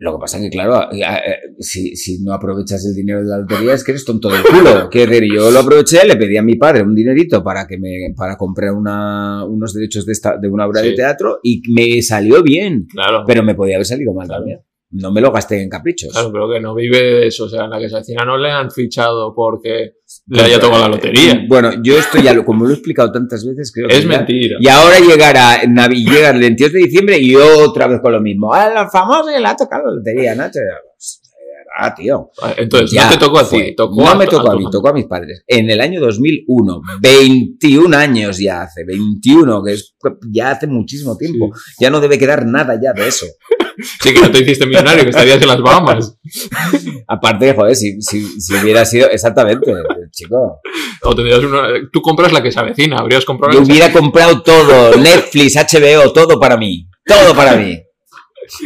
Lo 0.00 0.12
que 0.12 0.20
pasa 0.20 0.36
es 0.38 0.44
que, 0.44 0.50
claro, 0.50 0.92
eh, 0.92 1.00
eh, 1.02 1.36
si, 1.58 1.96
si 1.96 2.22
no 2.22 2.32
aprovechas 2.32 2.84
el 2.86 2.94
dinero 2.94 3.18
de 3.20 3.26
la 3.30 3.38
lotería 3.38 3.74
es 3.74 3.82
que 3.82 3.90
eres 3.90 4.04
tonto 4.04 4.28
del 4.28 4.42
culo. 4.44 4.88
Quiero 4.92 5.10
decir, 5.10 5.28
yo 5.34 5.50
lo 5.50 5.58
aproveché, 5.58 6.04
le 6.06 6.16
pedí 6.16 6.36
a 6.36 6.42
mi 6.42 6.54
padre 6.54 6.82
un 6.82 6.94
dinerito 6.94 7.42
para 7.42 7.66
que 7.66 7.78
me 7.78 8.14
para 8.16 8.36
comprar 8.36 8.74
una, 8.74 9.44
unos 9.44 9.74
derechos 9.74 10.06
de, 10.06 10.12
esta, 10.12 10.36
de 10.36 10.48
una 10.48 10.66
obra 10.66 10.82
Sí. 10.82 10.90
de 10.90 10.94
teatro 10.94 11.40
y 11.42 11.62
me 11.72 12.00
salió 12.02 12.44
bien, 12.44 12.86
Claro. 12.92 13.24
pero 13.26 13.42
me 13.42 13.56
podía 13.56 13.74
haber 13.74 13.86
salido 13.86 14.12
mal 14.14 14.28
Claro. 14.28 14.40
también. 14.42 14.60
No 14.90 15.12
me 15.12 15.20
lo 15.20 15.30
gasté 15.30 15.60
en 15.62 15.68
caprichos. 15.68 16.12
Claro, 16.12 16.30
pero 16.32 16.50
que 16.50 16.60
no 16.60 16.74
vive 16.74 16.98
de 16.98 17.26
eso. 17.26 17.44
O 17.44 17.48
sea, 17.48 17.64
en 17.64 17.70
la 17.70 17.78
que 17.78 17.90
se 17.90 17.96
avecina 17.96 18.24
no 18.24 18.38
le 18.38 18.50
han 18.50 18.70
fichado 18.70 19.34
porque 19.34 19.96
le 20.28 20.42
haya 20.42 20.58
tocado 20.58 20.80
la 20.82 20.88
lotería. 20.88 21.44
Bueno, 21.46 21.72
yo 21.82 21.98
esto 21.98 22.18
ya 22.22 22.32
lo, 22.32 22.42
como 22.44 22.64
lo 22.64 22.70
he 22.70 22.74
explicado 22.74 23.12
tantas 23.12 23.44
veces, 23.46 23.70
creo 23.70 23.88
que 23.88 23.96
Es 23.96 24.02
ya- 24.04 24.08
mentira. 24.08 24.56
Y 24.60 24.68
ahora 24.68 24.98
llegará, 24.98 25.60
Navi, 25.68 26.04
llega 26.06 26.30
el 26.30 26.40
22 26.40 26.72
de 26.72 26.78
diciembre 26.80 27.18
y 27.18 27.36
otra 27.36 27.86
vez 27.86 28.00
con 28.00 28.12
lo 28.12 28.20
mismo. 28.20 28.52
A 28.54 28.70
la 28.70 28.88
famosa 28.88 29.30
que 29.32 29.40
le 29.40 29.46
ha 29.46 29.56
tocado 29.56 29.88
la 29.88 29.96
lotería, 29.96 30.34
Nacho. 30.34 30.60
Ah, 31.80 31.94
tío. 31.94 32.32
Entonces, 32.56 32.90
Ya 32.90 33.04
no 33.04 33.12
te 33.12 33.18
tocó 33.18 33.38
a 33.38 33.48
ti, 33.48 33.72
tocó 33.76 34.02
no 34.02 34.08
a 34.08 34.16
me 34.16 34.26
tocó 34.26 34.50
a 34.50 34.56
mí, 34.56 34.64
tocó 34.68 34.88
a 34.88 34.92
mis 34.92 35.06
padres. 35.06 35.44
En 35.46 35.70
el 35.70 35.80
año 35.80 36.00
2001, 36.00 36.80
21 37.00 37.96
años 37.96 38.38
ya 38.38 38.62
hace, 38.62 38.82
21, 38.84 39.62
que 39.62 39.74
es 39.74 39.94
ya 40.28 40.50
hace 40.50 40.66
muchísimo 40.66 41.16
tiempo. 41.16 41.52
Ya 41.78 41.88
no 41.88 42.00
debe 42.00 42.18
quedar 42.18 42.44
nada 42.46 42.76
ya 42.82 42.92
de 42.92 43.06
eso. 43.06 43.26
Sí, 44.02 44.12
que 44.12 44.20
no 44.20 44.28
te 44.32 44.40
hiciste 44.40 44.66
millonario, 44.66 45.04
que 45.04 45.10
estarías 45.10 45.40
en 45.40 45.46
las 45.46 45.60
Bahamas. 45.60 46.18
Aparte, 47.06 47.54
joder, 47.54 47.76
si, 47.76 48.02
si, 48.02 48.26
si 48.40 48.54
hubiera 48.56 48.84
sido, 48.84 49.08
exactamente, 49.08 49.72
chico. 50.10 50.60
O 51.04 51.14
tendrías 51.14 51.44
una. 51.44 51.68
Tú 51.92 52.02
compras 52.02 52.32
la 52.32 52.42
que 52.42 52.50
se 52.50 52.58
avecina, 52.58 52.96
habrías 52.96 53.24
comprado 53.24 53.56
Yo 53.56 53.64
hubiera 53.64 53.92
comprado 53.92 54.42
todo, 54.42 54.96
Netflix, 54.96 55.54
HBO, 55.54 56.12
todo 56.12 56.40
para 56.40 56.56
mí. 56.56 56.88
Todo 57.06 57.36
para 57.36 57.54
mí. 57.54 57.80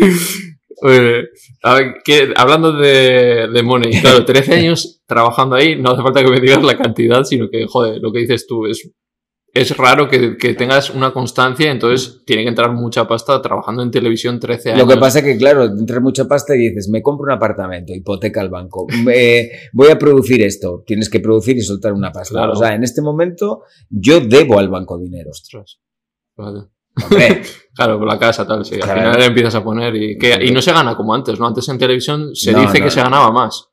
Eh, 0.84 1.24
a 1.62 1.74
ver, 1.74 1.94
que- 2.04 2.32
hablando 2.36 2.72
de, 2.72 3.48
de 3.52 3.62
Money, 3.62 4.00
claro, 4.00 4.24
13 4.26 4.54
años 4.54 5.02
trabajando 5.06 5.56
ahí, 5.56 5.76
no 5.80 5.90
hace 5.90 6.02
falta 6.02 6.22
que 6.24 6.30
me 6.30 6.40
digas 6.40 6.62
la 6.62 6.76
cantidad, 6.76 7.22
sino 7.24 7.48
que, 7.50 7.66
joder, 7.66 7.98
lo 8.00 8.12
que 8.12 8.20
dices 8.20 8.46
tú 8.46 8.66
es. 8.66 8.90
es 9.54 9.76
raro 9.76 10.08
que, 10.08 10.36
que 10.38 10.54
tengas 10.54 10.88
una 10.90 11.12
constancia, 11.12 11.70
entonces 11.70 12.22
tiene 12.24 12.42
que 12.42 12.48
entrar 12.48 12.72
mucha 12.72 13.06
pasta 13.06 13.40
trabajando 13.42 13.82
en 13.82 13.90
televisión 13.90 14.40
13 14.40 14.70
años. 14.70 14.82
Lo 14.82 14.88
que 14.88 14.98
pasa 14.98 15.18
es 15.18 15.24
que, 15.26 15.36
claro, 15.36 15.64
entra 15.64 16.00
mucha 16.00 16.26
pasta 16.26 16.54
y 16.56 16.68
dices, 16.70 16.88
me 16.90 17.02
compro 17.02 17.24
un 17.26 17.32
apartamento, 17.32 17.92
hipoteca 17.94 18.40
al 18.40 18.48
banco, 18.48 18.86
me- 19.04 19.50
voy 19.74 19.90
a 19.90 19.98
producir 19.98 20.42
esto, 20.42 20.82
tienes 20.86 21.10
que 21.10 21.20
producir 21.20 21.56
y 21.58 21.60
soltar 21.60 21.92
una 21.92 22.10
pasta. 22.10 22.32
Claro. 22.34 22.52
O 22.52 22.56
sea, 22.56 22.74
en 22.74 22.82
este 22.82 23.02
momento 23.02 23.62
yo 23.90 24.20
debo 24.20 24.58
al 24.58 24.68
banco 24.70 24.98
dinero. 24.98 25.30
Ostras. 25.30 25.78
Vale. 26.34 26.60
Hombre, 27.02 27.42
Claro, 27.74 27.98
por 27.98 28.06
la 28.06 28.18
casa, 28.18 28.46
tal, 28.46 28.64
sí. 28.64 28.74
Al 28.74 28.80
Claro. 28.82 29.00
final 29.00 29.18
le 29.18 29.24
empiezas 29.26 29.54
a 29.54 29.64
poner 29.64 29.96
y, 29.96 30.18
que, 30.18 30.44
y 30.44 30.50
no 30.52 30.60
se 30.60 30.72
gana 30.72 30.94
como 30.94 31.14
antes, 31.14 31.38
¿no? 31.40 31.46
Antes 31.46 31.66
en 31.70 31.78
televisión 31.78 32.34
se 32.34 32.52
No, 32.52 32.60
dice 32.60 32.78
no, 32.80 32.84
que 32.84 32.90
se 32.90 33.00
ganaba 33.00 33.32
más. 33.32 33.68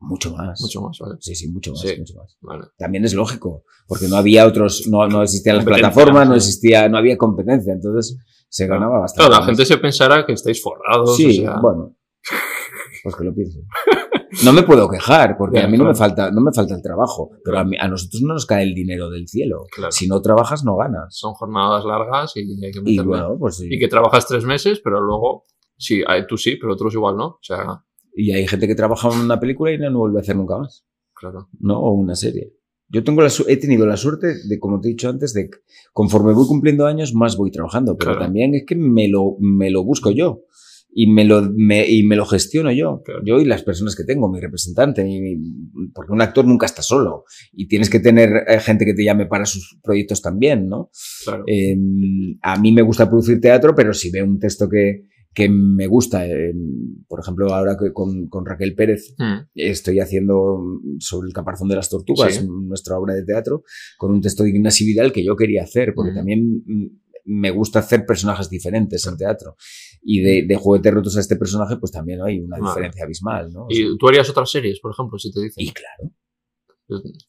mucho 0.00 0.30
más. 0.36 0.60
Mucho 0.60 0.82
más, 0.82 0.98
¿vale? 1.00 1.14
Sí, 1.20 1.34
sí, 1.34 1.48
mucho 1.48 1.70
más, 1.72 1.80
Sí. 1.80 1.94
mucho 1.98 2.14
más. 2.16 2.36
Vale. 2.42 2.64
También 2.76 3.04
es 3.06 3.14
lógico, 3.14 3.64
porque 3.86 4.08
no 4.08 4.16
había 4.16 4.46
otros, 4.46 4.86
no, 4.88 5.06
no 5.08 5.22
existían 5.22 5.56
las 5.56 5.64
plataformas, 5.64 6.28
no 6.28 6.34
existía, 6.34 6.86
no 6.90 6.98
había 6.98 7.16
competencia, 7.16 7.72
entonces 7.72 8.18
se 8.50 8.66
ganaba 8.66 8.98
bastante. 9.00 9.20
Claro, 9.28 9.32
la 9.32 9.38
más. 9.40 9.46
gente 9.46 9.64
se 9.66 9.78
pensará 9.78 10.26
que 10.26 10.32
estáis 10.34 10.62
forrados. 10.62 11.16
Sí, 11.16 11.40
o 11.40 11.42
sea, 11.42 11.60
bueno. 11.60 11.96
Pues 13.02 13.16
que 13.16 13.24
lo 13.24 13.34
piensen. 13.34 13.62
No 14.44 14.52
me 14.52 14.62
puedo 14.62 14.88
quejar, 14.88 15.36
porque 15.36 15.60
a 15.60 15.68
mí 15.68 15.76
no 15.76 15.84
me 15.84 15.94
falta, 15.94 16.30
no 16.30 16.40
me 16.40 16.52
falta 16.52 16.74
el 16.74 16.82
trabajo, 16.82 17.30
pero 17.44 17.58
a, 17.58 17.64
mí- 17.64 17.76
a 17.78 17.88
nosotros 17.88 18.22
no 18.22 18.34
nos 18.34 18.46
cae 18.46 18.62
el 18.64 18.74
dinero 18.74 19.10
del 19.10 19.26
cielo. 19.28 19.64
Claro. 19.74 19.90
Si 19.92 20.06
no 20.06 20.20
trabajas, 20.22 20.64
no 20.64 20.76
ganas. 20.76 21.06
Son 21.16 21.32
jornadas 21.34 21.84
largas 21.84 22.32
y 22.36 22.40
hay 22.64 22.70
que 22.72 22.80
Y 22.84 22.98
bueno, 22.98 23.36
pues 23.38 23.56
sí. 23.56 23.68
Y 23.70 23.78
que 23.78 23.88
trabajas 23.88 24.26
tres 24.26 24.44
meses, 24.44 24.80
pero 24.82 25.00
luego, 25.00 25.44
sí, 25.76 26.02
tú 26.28 26.36
sí, 26.36 26.56
pero 26.60 26.72
otros 26.74 26.94
igual 26.94 27.16
no. 27.16 27.26
O 27.26 27.38
sea, 27.42 27.82
Y 28.14 28.32
hay 28.32 28.46
gente 28.46 28.66
que 28.66 28.74
trabaja 28.74 29.08
en 29.12 29.20
una 29.20 29.38
película 29.40 29.72
y 29.72 29.78
no 29.78 29.98
vuelve 29.98 30.18
a 30.18 30.22
hacer 30.22 30.36
nunca 30.36 30.58
más, 30.58 30.84
claro. 31.14 31.48
¿no? 31.58 31.78
O 31.80 31.92
una 31.92 32.14
serie. 32.14 32.54
Yo 32.92 33.04
tengo 33.04 33.22
la, 33.22 33.30
su- 33.30 33.44
he 33.46 33.56
tenido 33.56 33.86
la 33.86 33.96
suerte 33.96 34.34
de, 34.48 34.58
como 34.58 34.80
te 34.80 34.88
he 34.88 34.90
dicho 34.90 35.08
antes, 35.08 35.32
de 35.32 35.48
que 35.48 35.58
conforme 35.92 36.32
voy 36.32 36.44
cumpliendo 36.48 36.86
años, 36.86 37.14
más 37.14 37.36
voy 37.36 37.52
trabajando. 37.52 37.96
Pero 37.96 38.10
Claro. 38.12 38.26
también 38.26 38.52
es 38.56 38.64
que 38.66 38.74
me 38.74 39.06
lo, 39.08 39.36
me 39.38 39.70
lo 39.70 39.84
busco 39.84 40.10
yo. 40.10 40.40
Y 40.92 41.06
me 41.06 41.24
lo, 41.24 41.42
me, 41.54 41.88
y 41.88 42.02
me 42.02 42.16
lo 42.16 42.26
gestiono 42.26 42.72
yo. 42.72 43.02
Yo 43.24 43.40
y 43.40 43.44
las 43.44 43.62
personas 43.62 43.94
que 43.94 44.04
tengo, 44.04 44.28
mi 44.30 44.40
representante. 44.40 45.04
mi- 45.04 45.20
mi- 45.20 45.36
porque 45.94 46.12
un 46.12 46.20
actor 46.20 46.44
nunca 46.44 46.66
está 46.66 46.82
solo. 46.82 47.24
Y 47.52 47.68
tienes 47.68 47.88
que 47.90 48.00
tener 48.00 48.30
eh, 48.48 48.58
gente 48.60 48.84
que 48.84 48.94
te 48.94 49.04
llame 49.04 49.26
para 49.26 49.46
sus 49.46 49.78
proyectos 49.82 50.20
también, 50.20 50.68
¿no? 50.68 50.90
claro. 51.24 51.44
Eh, 51.46 51.76
a 52.42 52.58
mí 52.60 52.72
me 52.72 52.82
gusta 52.82 53.08
producir 53.08 53.40
teatro, 53.40 53.74
pero 53.74 53.92
si 53.94 54.10
veo 54.10 54.24
un 54.24 54.38
texto 54.40 54.68
que, 54.68 55.06
que 55.32 55.48
me 55.48 55.86
gusta, 55.86 56.26
eh, 56.26 56.52
por 57.06 57.20
ejemplo, 57.20 57.54
ahora 57.54 57.76
que 57.80 57.92
con, 57.92 58.26
con 58.28 58.44
Raquel 58.44 58.74
Pérez 58.74 59.14
Mm, 59.16 59.46
estoy 59.54 60.00
haciendo 60.00 60.60
sobre 60.98 61.28
el 61.28 61.32
caparazón 61.32 61.68
de 61.68 61.76
las 61.76 61.88
tortugas, 61.88 62.34
Sí. 62.34 62.46
nuestra 62.48 62.98
obra 62.98 63.14
de 63.14 63.24
teatro, 63.24 63.62
con 63.96 64.10
un 64.12 64.20
texto 64.20 64.42
de 64.42 64.50
Ignacio 64.50 64.84
Vidal 64.86 65.12
que 65.12 65.24
yo 65.24 65.36
quería 65.36 65.62
hacer, 65.62 65.92
porque 65.94 66.10
Mm. 66.10 66.14
también 66.16 66.62
mm, 66.66 66.86
me 67.26 67.50
gusta 67.50 67.78
hacer 67.78 68.04
personajes 68.06 68.48
diferentes 68.50 69.06
en 69.06 69.16
teatro. 69.16 69.54
Y 70.02 70.20
de, 70.22 70.44
de 70.48 70.56
juguetes 70.56 70.94
rotos 70.94 71.16
a 71.16 71.20
este 71.20 71.36
personaje, 71.36 71.76
pues 71.76 71.92
también 71.92 72.20
hay 72.22 72.40
una 72.40 72.56
Vale. 72.58 72.70
diferencia 72.70 73.04
abismal, 73.04 73.52
¿no? 73.52 73.66
O 73.66 73.70
sea, 73.70 73.84
Y 73.84 73.98
tú 73.98 74.08
harías 74.08 74.28
otras 74.30 74.50
series, 74.50 74.80
por 74.80 74.92
ejemplo, 74.92 75.18
si 75.18 75.30
te 75.32 75.40
dicen. 75.42 75.62
y 75.64 75.70
claro, 75.70 76.10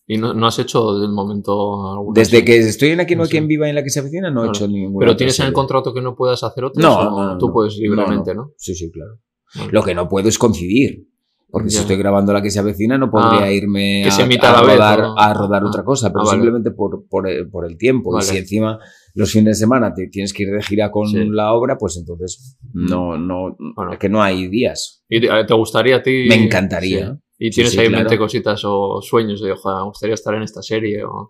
Y 0.07 0.17
no, 0.17 0.33
no 0.33 0.47
has 0.47 0.57
hecho 0.57 0.97
del 0.99 1.11
momento 1.11 1.91
alguna 1.91 2.13
desde 2.15 2.37
serie? 2.39 2.45
que 2.45 2.59
estoy 2.59 2.89
en 2.89 3.01
Aquí 3.01 3.15
no 3.15 3.23
hay 3.23 3.27
Sí. 3.27 3.31
quien 3.31 3.47
viva 3.47 3.69
en 3.69 3.75
la 3.75 3.83
que 3.83 3.89
se 3.89 3.99
avecina, 3.99 4.31
no 4.31 4.45
he 4.45 4.47
hecho 4.47 4.67
ninguna. 4.67 5.05
Pero 5.05 5.15
tienes 5.17 5.39
en 5.39 5.47
el 5.47 5.53
contrato 5.53 5.93
que 5.93 6.01
no 6.01 6.15
puedas 6.15 6.43
hacer 6.43 6.63
otras. 6.63 6.83
No, 6.83 6.97
o 6.99 7.03
no, 7.03 7.25
no, 7.33 7.37
tú 7.37 7.47
no. 7.47 7.53
puedes 7.53 7.75
libremente, 7.77 8.33
¿no? 8.33 8.53
Sí, 8.57 8.73
sí, 8.73 8.89
claro. 8.91 9.19
Vale. 9.55 9.71
Lo 9.71 9.83
que 9.83 9.93
no 9.93 10.07
puedo 10.07 10.27
es 10.29 10.37
coincidir. 10.39 11.07
Porque 11.53 11.69
si 11.69 11.79
estoy 11.79 11.97
grabando 11.97 12.31
la 12.31 12.41
que 12.41 12.49
se 12.49 12.59
avecina, 12.59 12.97
no 12.97 13.11
podría 13.11 13.43
Ah, 13.43 13.51
irme 13.51 14.05
a, 14.05 14.07
a 14.07 14.15
a 14.59 14.63
vez, 14.65 14.75
rodar, 14.77 14.99
¿o 15.01 15.03
no? 15.09 15.15
a 15.19 15.33
rodar 15.33 15.63
Ah, 15.63 15.67
otra 15.67 15.83
cosa, 15.83 16.07
pero 16.09 16.21
ah, 16.21 16.23
vale. 16.23 16.37
simplemente 16.37 16.71
por, 16.71 17.05
por, 17.09 17.27
el- 17.27 17.49
por 17.49 17.65
el 17.65 17.77
tiempo. 17.77 18.13
Vale. 18.13 18.23
Y 18.25 18.29
si 18.29 18.37
encima 18.37 18.79
los 19.13 19.31
fines 19.31 19.57
de 19.57 19.65
semana 19.65 19.93
te 19.93 20.07
tienes 20.07 20.33
que 20.33 20.43
ir 20.43 20.51
de 20.51 20.61
gira 20.61 20.91
con 20.91 21.07
Sí. 21.07 21.25
la 21.29 21.53
obra, 21.53 21.77
pues 21.77 21.97
entonces 21.97 22.57
no, 22.73 23.17
no, 23.17 23.55
Bueno. 23.75 23.93
es 23.93 23.99
que 23.99 24.09
no 24.09 24.21
hay 24.21 24.47
días. 24.47 25.03
¿Y 25.09 25.21
te, 25.21 25.53
gustaría 25.53 25.97
a 25.97 26.03
ti? 26.03 26.25
Me 26.29 26.35
encantaría. 26.35 27.13
Sí. 27.13 27.19
¿Y 27.39 27.49
tienes 27.49 27.73
sí, 27.73 27.79
ahí 27.79 27.85
en 27.87 27.91
claro. 27.93 28.03
mente 28.05 28.17
cositas 28.17 28.61
o 28.65 29.01
sueños 29.01 29.41
de, 29.41 29.51
ojalá, 29.53 29.79
me 29.79 29.85
gustaría 29.87 30.13
estar 30.13 30.33
en 30.35 30.43
esta 30.43 30.61
serie? 30.61 31.03
O... 31.03 31.27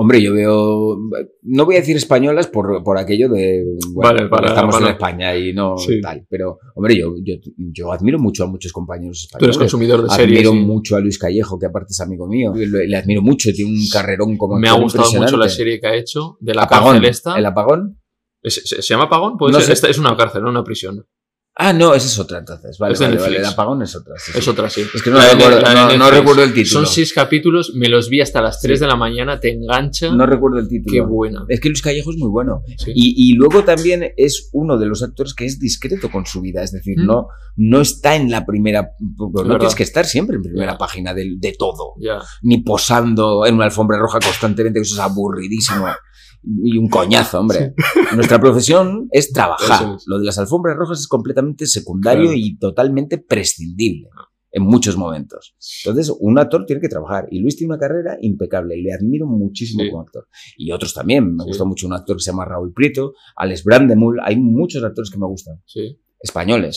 Hombre, 0.00 0.22
yo 0.22 0.32
veo, 0.32 0.96
no 1.42 1.64
voy 1.64 1.74
a 1.74 1.78
decir 1.80 1.96
españolas 1.96 2.46
por, 2.46 2.84
por 2.84 2.98
aquello 2.98 3.28
de, 3.28 3.64
bueno, 3.92 4.14
Vale, 4.14 4.28
para- 4.28 4.48
estamos 4.50 4.76
para- 4.76 4.86
en 4.86 4.92
España 4.92 5.36
y 5.36 5.52
no 5.52 5.76
Sí. 5.76 6.00
tal, 6.00 6.24
pero 6.30 6.58
hombre, 6.76 6.96
yo, 6.96 7.16
yo, 7.20 7.34
yo 7.56 7.92
admiro 7.92 8.16
mucho 8.20 8.44
a 8.44 8.46
muchos 8.46 8.72
compañeros 8.72 9.26
Tú 9.28 9.38
eres 9.38 9.56
españoles. 9.56 9.58
consumidor 9.58 10.02
de 10.04 10.10
series. 10.10 10.46
Admiro 10.46 10.54
mucho 10.66 10.94
a 10.94 11.00
Luis 11.00 11.18
Callejo, 11.18 11.58
que 11.58 11.66
aparte 11.66 11.88
es 11.90 12.00
amigo 12.00 12.28
mío. 12.28 12.52
Le, 12.54 12.86
le 12.86 12.96
admiro 12.96 13.22
mucho, 13.22 13.52
tiene 13.52 13.72
un 13.72 13.88
carrerón 13.92 14.36
como 14.36 14.56
Me 14.56 14.68
ha 14.68 14.74
gustado 14.74 15.10
mucho 15.12 15.36
la 15.36 15.48
serie 15.48 15.80
que 15.80 15.88
ha 15.88 15.96
hecho 15.96 16.36
de 16.38 16.54
la 16.54 16.62
Apagón. 16.62 16.92
cárcel 16.92 17.10
esta. 17.10 17.36
¿El 17.36 17.46
apagón? 17.46 18.00
¿Es- 18.40 18.54
¿Se, 18.68 18.80
se 18.80 18.94
llama 18.94 19.06
Apagón? 19.06 19.36
Puede 19.36 19.54
No. 19.54 19.58
Esta 19.58 19.88
es 19.88 19.98
una 19.98 20.16
cárcel, 20.16 20.42
no 20.44 20.50
una 20.50 20.62
prisión. 20.62 21.04
Ah, 21.60 21.72
no, 21.72 21.92
esa 21.92 22.06
es 22.06 22.16
otra 22.20 22.38
entonces. 22.38 22.78
Vale, 22.78 22.94
Es 22.94 23.00
vale, 23.00 23.16
vale. 23.18 23.36
El 23.38 23.44
apagón 23.44 23.82
es 23.82 23.96
otra. 23.96 24.14
sí, 24.16 24.30
sí. 24.30 24.38
Es 24.38 24.46
otra, 24.46 24.70
sí. 24.70 24.82
Es 24.94 25.02
que 25.02 25.10
no, 25.10 25.18
La 25.18 25.30
recuerdo, 25.30 25.60
la 25.60 25.68
de 25.70 25.74
no- 25.74 25.80
no 25.82 25.88
Netflix. 25.98 26.14
recuerdo 26.18 26.42
el 26.44 26.54
título. 26.54 26.70
Son 26.84 26.86
seis 26.86 27.12
capítulos, 27.12 27.72
me 27.74 27.88
los 27.88 28.08
vi 28.08 28.20
hasta 28.20 28.40
las 28.40 28.60
3 28.60 28.78
de 28.78 28.86
la 28.86 28.94
mañana, 28.94 29.40
te 29.40 29.50
engancha. 29.52 30.12
No 30.12 30.24
recuerdo 30.24 30.58
el 30.60 30.68
título. 30.68 30.92
Qué 30.92 31.00
buena. 31.00 31.44
Es 31.48 31.58
que 31.58 31.68
Luis 31.68 31.82
Callejo 31.82 32.12
es 32.12 32.16
muy 32.16 32.28
bueno. 32.30 32.62
Y, 32.86 33.30
y 33.30 33.34
luego 33.34 33.64
también 33.64 34.04
es 34.16 34.50
uno 34.52 34.78
de 34.78 34.86
los 34.86 35.02
actores 35.02 35.34
que 35.34 35.46
es 35.46 35.58
discreto 35.58 36.10
con 36.12 36.26
su 36.26 36.40
vida. 36.40 36.62
Es 36.62 36.70
decir, 36.70 36.96
Mm. 37.00 37.06
no, 37.06 37.26
no 37.56 37.80
está 37.80 38.14
en 38.14 38.30
la 38.30 38.46
primera. 38.46 38.90
No 39.18 39.30
verdad. 39.32 39.58
tienes 39.58 39.74
que 39.74 39.82
estar 39.82 40.06
siempre 40.06 40.36
en 40.36 40.42
primera 40.42 40.72
Ya. 40.74 40.78
página 40.78 41.12
de, 41.12 41.34
de 41.38 41.56
todo. 41.58 41.94
Ya. 41.98 42.20
Ni 42.42 42.58
posando 42.62 43.44
en 43.46 43.56
una 43.56 43.64
alfombra 43.64 43.98
roja 43.98 44.20
constantemente, 44.20 44.78
que 44.78 44.82
eso 44.84 44.94
es 44.94 45.00
aburridísimo. 45.00 45.86
Y 46.62 46.78
un 46.78 46.88
coñazo, 46.88 47.40
hombre. 47.40 47.74
Nuestra 48.14 48.40
profesión 48.40 49.08
es 49.10 49.32
trabajar. 49.32 49.96
Es. 49.96 50.04
Lo 50.06 50.20
de 50.20 50.24
las 50.24 50.38
alfombras 50.38 50.76
rojas 50.76 51.00
es 51.00 51.08
completamente 51.08 51.47
secundario 51.58 52.24
Claro. 52.24 52.36
y 52.38 52.58
totalmente 52.58 53.18
prescindible 53.18 54.08
en 54.50 54.62
muchos 54.62 54.96
momentos. 54.96 55.54
Entonces, 55.84 56.14
un 56.20 56.38
actor 56.38 56.64
tiene 56.66 56.80
que 56.80 56.88
trabajar. 56.88 57.28
Y 57.30 57.40
Luis 57.40 57.56
tiene 57.56 57.72
una 57.74 57.78
carrera 57.80 58.16
impecable 58.20 58.78
y 58.78 58.82
le 58.82 58.92
admiro 58.94 59.26
muchísimo 59.26 59.82
Sí. 59.84 59.90
como 59.90 60.02
actor. 60.02 60.26
Y 60.56 60.72
otros 60.72 60.94
también. 60.94 61.34
Me 61.36 61.44
Sí. 61.44 61.48
gusta 61.50 61.64
mucho 61.64 61.86
un 61.86 61.92
actor 61.92 62.16
que 62.16 62.22
se 62.22 62.30
llama 62.30 62.44
Raúl 62.46 62.72
Prieto, 62.72 63.12
Alex 63.36 63.62
Brandemul. 63.64 64.18
Hay 64.22 64.36
muchos 64.36 64.82
actores 64.82 65.10
que 65.10 65.18
me 65.18 65.26
gustan. 65.26 65.60
Sí, 65.66 65.98
Españoles. 66.20 66.76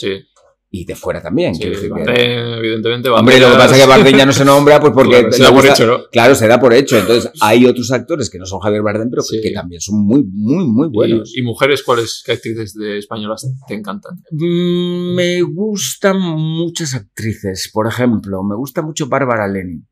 Y 0.74 0.86
de 0.86 0.96
fuera 0.96 1.22
también. 1.22 1.54
sí. 1.54 1.68
decir 1.68 1.92
evidentemente. 1.92 3.10
Hombre, 3.10 3.40
lo 3.42 3.48
que 3.52 3.58
pasa 3.58 3.76
es 3.76 3.82
que 3.84 3.88
Bardem 3.90 4.18
ya 4.18 4.26
no 4.26 4.32
se 4.32 4.46
nombra 4.46 4.80
pues 4.80 4.94
porque 4.94 5.18
Claro, 5.20 5.32
se 5.34 5.44
da 5.44 5.52
por 5.52 5.66
hecho, 5.66 5.86
¿no? 5.86 5.98
Claro, 6.10 6.34
se 6.36 6.48
da 6.48 6.60
por 6.62 6.74
hecho. 6.74 6.98
Entonces, 6.98 7.30
hay 7.42 7.66
otros 7.66 7.92
actores 7.92 8.30
que 8.30 8.38
no 8.40 8.46
son 8.46 8.62
Javier 8.62 8.82
Bardem, 8.82 9.10
pero 9.10 9.22
que- 9.22 9.36
Sí. 9.38 9.42
que 9.44 9.52
también 9.52 9.82
son 9.82 10.06
muy, 10.06 10.24
muy, 10.24 10.66
muy 10.66 10.88
buenos. 10.88 11.34
¿Y, 11.36 11.42
y 11.42 11.44
mujeres 11.44 11.84
cuáles 11.84 12.24
qué 12.26 12.32
actrices 12.32 12.74
de 12.74 12.98
españolas 13.00 13.46
te 13.68 13.74
encantan? 13.74 14.16
Mm, 14.32 15.14
Me 15.16 15.42
gustan 15.42 16.18
muchas 16.22 16.94
actrices. 16.94 17.70
Por 17.74 17.88
ejemplo, 17.88 18.42
me 18.42 18.56
gusta 18.56 18.82
mucho 18.82 19.08
Bárbara 19.08 19.50
Lenin. 19.50 19.86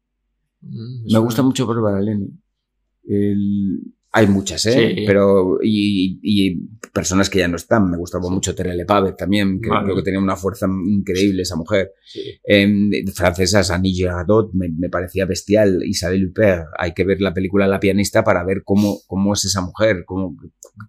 Mm, 0.61 1.11
Me 1.11 1.19
gusta 1.19 1.41
mucho 1.41 1.67
Bárbara 1.67 1.99
Lenin. 1.99 2.41
El- 3.05 3.81
Hay 4.11 4.25
muchas, 4.27 4.65
¿eh? 4.65 4.93
Sí. 4.95 5.03
Pero. 5.05 5.59
Y, 5.61 6.19
y 6.23 6.55
personas 6.91 7.29
que 7.29 7.39
ya 7.39 7.47
no 7.47 7.57
están. 7.57 7.91
Me 7.91 7.97
gustaba 7.97 8.23
Sí. 8.25 8.31
mucho 8.33 8.55
Terele 8.55 8.85
Pávez 8.85 9.15
también, 9.15 9.61
que 9.61 9.69
Vale. 9.69 9.83
creo 9.85 9.95
que 9.97 10.01
tenía 10.01 10.19
una 10.19 10.35
fuerza 10.35 10.65
increíble 10.67 11.43
esa 11.43 11.55
mujer. 11.55 11.91
Sí. 12.05 12.21
Em, 12.43 12.89
francesas, 13.13 13.69
Annie 13.69 13.93
Girardot, 13.93 14.51
me, 14.53 14.69
me 14.69 14.89
parecía 14.89 15.25
bestial. 15.25 15.81
Isabelle 15.85 16.25
Huppert, 16.27 16.65
hay 16.79 16.93
que 16.93 17.03
ver 17.03 17.21
la 17.21 17.33
película 17.35 17.67
La 17.67 17.79
pianista 17.79 18.23
para 18.23 18.43
ver 18.43 18.63
cómo, 18.65 18.99
cómo 19.05 19.33
es 19.33 19.45
esa 19.45 19.61
mujer, 19.61 20.03
cómo, 20.05 20.35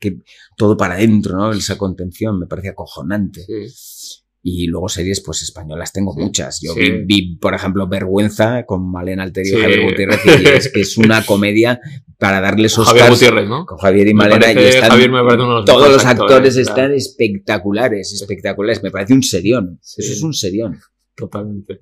que, 0.00 0.20
todo 0.56 0.78
para 0.78 0.94
adentro, 0.94 1.36
¿no? 1.36 1.52
Esa 1.52 1.76
contención, 1.76 2.38
me 2.38 2.46
parecía 2.46 2.70
acojonante. 2.70 3.42
Sí. 3.42 3.99
Y 4.42 4.66
luego 4.68 4.88
series, 4.88 5.22
pues 5.22 5.42
españolas, 5.42 5.92
tengo 5.92 6.14
muchas. 6.14 6.60
Yo 6.62 6.72
Sí. 6.72 6.80
vi, 6.80 7.04
vi, 7.04 7.36
por 7.36 7.52
ejemplo, 7.54 7.86
Vergüenza 7.88 8.64
con 8.64 8.90
Malena 8.90 9.22
Alterio 9.22 9.52
Sí. 9.52 9.58
y 9.58 9.62
Javier 9.62 9.82
Gutiérrez, 9.90 10.20
y 10.24 10.48
es 10.48 10.72
que 10.72 10.80
es 10.80 10.96
una 10.96 11.26
comedia 11.26 11.78
para 12.18 12.40
darles 12.40 12.78
Oscars. 12.78 12.98
Javier 12.98 13.10
Gutiérrez, 13.12 13.48
¿no? 13.48 13.66
Con 13.66 13.76
Javier 13.78 14.08
y 14.08 14.14
Me 14.14 14.18
Malena. 14.24 14.40
parece- 14.40 14.62
y 14.62 14.64
están, 14.68 14.90
Javier 14.90 15.10
me 15.10 15.22
parece 15.22 15.42
uno 15.42 15.50
de 15.50 15.56
los 15.56 15.64
todos 15.66 15.88
los 15.92 16.04
actores, 16.06 16.32
actores, 16.32 16.56
están 16.56 16.74
claro. 16.76 16.94
espectaculares, 16.94 18.12
espectaculares. 18.14 18.82
Me 18.82 18.90
parece 18.90 19.12
un 19.14 19.22
serión. 19.22 19.78
Sí. 19.82 20.02
Eso 20.02 20.12
es 20.14 20.22
un 20.22 20.32
serión. 20.32 20.78
Totalmente. 21.14 21.80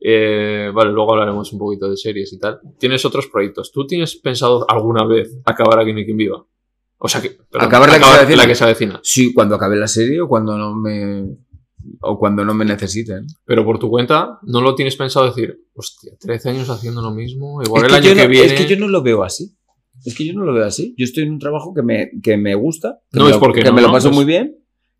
Eh, 0.00 0.70
vale, 0.74 0.90
luego 0.90 1.12
hablaremos 1.12 1.52
un 1.52 1.58
poquito 1.60 1.88
de 1.88 1.96
series 1.96 2.32
y 2.32 2.38
tal. 2.38 2.58
¿Tienes 2.78 3.04
otros 3.04 3.28
proyectos? 3.28 3.70
¿Tú 3.72 3.86
tienes 3.86 4.16
pensado 4.16 4.68
alguna 4.68 5.06
vez 5.06 5.30
acabar 5.44 5.78
aquí 5.78 5.90
en 5.90 6.04
Quien 6.04 6.16
Viva? 6.16 6.44
O 6.98 7.08
sea 7.08 7.20
que. 7.20 7.30
perdón, 7.30 7.68
¿Acabar 7.68 7.88
la 7.90 7.98
que 7.98 8.04
se 8.26 8.36
la 8.36 8.46
que 8.46 8.54
se 8.54 8.64
avecina. 8.64 9.00
Sí, 9.02 9.32
cuando 9.34 9.54
acabe 9.56 9.76
la 9.76 9.86
serie 9.86 10.20
o 10.22 10.28
cuando 10.28 10.56
no 10.58 10.74
me. 10.74 11.24
O 12.00 12.18
cuando 12.18 12.44
no 12.44 12.54
me 12.54 12.64
necesiten. 12.64 13.26
Pero 13.44 13.64
por 13.64 13.78
tu 13.78 13.88
cuenta, 13.88 14.38
¿no 14.42 14.60
lo 14.60 14.74
tienes 14.74 14.96
pensado 14.96 15.26
decir, 15.26 15.58
hostia, 15.74 16.12
13 16.20 16.50
años 16.50 16.70
haciendo 16.70 17.00
lo 17.02 17.10
mismo? 17.12 17.62
Igual 17.62 17.84
Es 17.86 17.86
el 17.86 17.90
que, 17.90 17.96
año 17.96 18.08
yo 18.10 18.14
que 18.16 18.22
no, 18.24 18.28
viene. 18.30 18.46
es 18.46 18.52
que 18.54 18.66
yo 18.66 18.76
no 18.80 18.88
lo 18.88 19.02
veo 19.02 19.22
así. 19.22 19.54
Es 20.04 20.14
que 20.14 20.26
yo 20.26 20.34
no 20.34 20.44
lo 20.44 20.52
veo 20.52 20.64
así. 20.64 20.94
Yo 20.98 21.04
estoy 21.04 21.24
en 21.24 21.32
un 21.32 21.38
trabajo 21.38 21.72
que 21.72 21.82
me, 21.82 22.10
que 22.22 22.36
me 22.36 22.54
gusta, 22.54 22.98
que 23.10 23.18
No 23.18 23.24
me, 23.24 23.30
es 23.30 23.36
lo, 23.36 23.40
porque 23.40 23.60
que 23.62 23.68
no, 23.68 23.74
me 23.74 23.80
lo 23.82 23.88
¿no? 23.88 23.92
paso 23.94 24.08
Pues- 24.08 24.16
muy 24.16 24.24
bien 24.24 24.56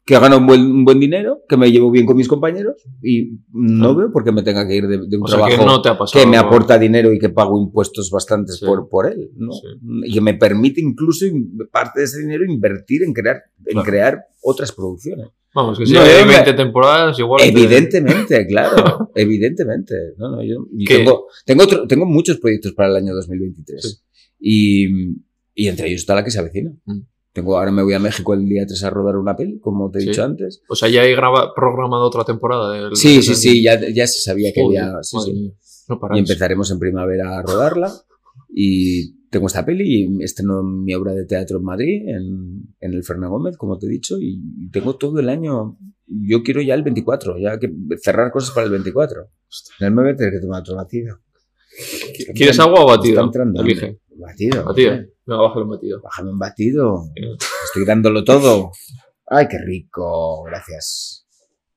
que 0.06 0.18
gano 0.18 0.36
un 0.36 0.46
buen, 0.46 0.60
un 0.60 0.84
buen 0.84 1.00
dinero, 1.00 1.40
que 1.48 1.56
me 1.56 1.72
llevo 1.72 1.90
bien 1.90 2.04
con 2.04 2.14
mis 2.18 2.28
compañeros 2.28 2.74
y 3.02 3.38
no 3.50 3.94
veo 3.94 4.12
por 4.12 4.22
qué 4.22 4.32
me 4.32 4.42
tenga 4.42 4.68
que 4.68 4.76
ir 4.76 4.86
de, 4.86 4.98
de 4.98 5.16
un 5.16 5.22
O 5.22 5.26
trabajo 5.26 5.56
que 5.56 5.64
no 5.64 5.80
te 5.80 5.88
ha 5.88 5.96
pasado. 5.96 6.22
que 6.22 6.30
me 6.30 6.36
aporta 6.36 6.78
dinero 6.78 7.10
y 7.10 7.18
que 7.18 7.30
pago 7.30 7.58
impuestos 7.58 8.10
bastantes 8.10 8.58
Sí. 8.58 8.66
por, 8.66 8.86
por 8.90 9.06
él, 9.06 9.30
¿no? 9.34 9.50
Sí. 9.52 9.60
Y 10.04 10.12
que 10.12 10.20
me 10.20 10.34
permite 10.34 10.82
incluso 10.82 11.24
in- 11.24 11.56
parte 11.72 12.00
de 12.00 12.04
ese 12.04 12.20
dinero 12.20 12.44
invertir 12.44 13.02
en 13.02 13.14
crear, 13.14 13.36
en 13.64 13.72
Claro. 13.72 13.86
crear 13.86 14.18
otras 14.42 14.72
producciones. 14.72 15.28
Vamos, 15.54 15.78
que 15.78 15.86
si 15.86 15.92
No, 15.92 16.00
hay 16.00 16.20
yo 16.20 16.26
me- 16.26 16.32
20 16.34 16.52
temporadas, 16.54 17.18
igual. 17.18 17.40
te- 17.40 17.48
Evidentemente, 17.48 18.46
claro, 18.48 19.10
evidentemente. 19.14 19.94
No, 20.18 20.30
no, 20.30 20.42
yo, 20.42 20.66
y 20.76 20.84
¿Qué? 20.84 20.98
tengo, 20.98 21.26
tengo, 21.46 21.62
otro- 21.64 21.86
tengo 21.86 22.06
muchos 22.06 22.38
proyectos 22.38 22.72
para 22.72 22.90
el 22.90 22.96
año 22.96 23.14
2023 23.14 23.82
Sí. 23.82 23.98
y, 24.40 24.86
y 25.54 25.68
entre 25.68 25.88
ellos 25.88 26.00
está 26.00 26.14
la 26.14 26.24
que 26.24 26.30
se 26.30 26.38
avecina. 26.40 26.72
Mm. 26.86 27.00
Tengo, 27.32 27.58
ahora 27.58 27.72
me 27.72 27.82
voy 27.82 27.94
a 27.94 27.98
México 27.98 28.32
el 28.34 28.46
día 28.48 28.64
3 28.66 28.84
a 28.84 28.90
rodar 28.90 29.16
una 29.16 29.34
peli, 29.36 29.58
como 29.58 29.90
te 29.90 29.98
he 29.98 30.02
Sí. 30.02 30.08
dicho 30.08 30.24
antes. 30.24 30.62
O 30.68 30.74
sea, 30.76 30.88
ya 30.88 31.02
hay 31.02 31.14
graba- 31.14 31.52
programado 31.54 32.04
otra 32.04 32.24
temporada. 32.24 32.72
Del, 32.72 32.94
Sí, 32.96 33.22
sí, 33.22 33.34
sí, 33.34 33.62
ya, 33.62 33.80
ya 33.92 34.06
se 34.06 34.20
sabía 34.20 34.52
que 34.54 34.62
Joder, 34.62 34.82
había... 34.82 35.02
sí, 35.02 35.16
sí. 35.24 35.52
no 35.88 35.98
Y 36.14 36.18
empezaremos 36.20 36.70
en 36.70 36.78
primavera 36.78 37.38
a 37.38 37.42
rodarla. 37.42 37.92
Y 38.54 39.16
tengo 39.34 39.48
esta 39.48 39.64
peli 39.66 40.04
y 40.04 40.22
estreno 40.22 40.62
mi 40.62 40.94
obra 40.94 41.12
de 41.12 41.26
teatro 41.26 41.58
en 41.58 41.64
Madrid, 41.64 42.08
en, 42.08 42.74
en 42.80 42.94
el 42.94 43.02
Fernán 43.02 43.30
Gómez, 43.30 43.56
como 43.56 43.76
te 43.78 43.86
he 43.86 43.90
dicho, 43.90 44.16
y 44.20 44.70
tengo 44.70 44.96
todo 44.96 45.18
el 45.18 45.28
año. 45.28 45.76
Yo 46.06 46.42
quiero 46.44 46.62
ya 46.62 46.74
el 46.74 46.84
24, 46.84 47.36
ya 47.38 47.58
que 47.58 47.72
cerrar 48.00 48.30
cosas 48.30 48.52
para 48.54 48.66
el 48.66 48.70
24. 48.72 49.28
No 49.80 49.90
me 49.90 50.02
voy 50.02 50.12
a 50.12 50.16
tener 50.16 50.32
que 50.32 50.40
tomar 50.40 50.60
otro 50.60 50.76
batido. 50.76 51.18
¿Quieres 52.34 52.60
agua 52.60 52.80
o 52.84 52.86
Está 52.86 52.96
batido? 52.98 53.24
entrando 53.24 53.60
Elige. 53.60 53.98
Batido. 54.16 54.64
Batido. 54.64 54.90
hombre. 54.92 55.12
Venga, 55.26 55.42
bájale 55.42 55.64
un 55.64 55.70
batido. 55.70 56.00
Bájame 56.02 56.30
un 56.30 56.38
batido. 56.38 57.04
Estoy 57.64 57.84
dándolo 57.84 58.22
todo. 58.22 58.70
Ay, 59.26 59.46
qué 59.50 59.58
rico. 59.58 60.44
Gracias. 60.44 61.23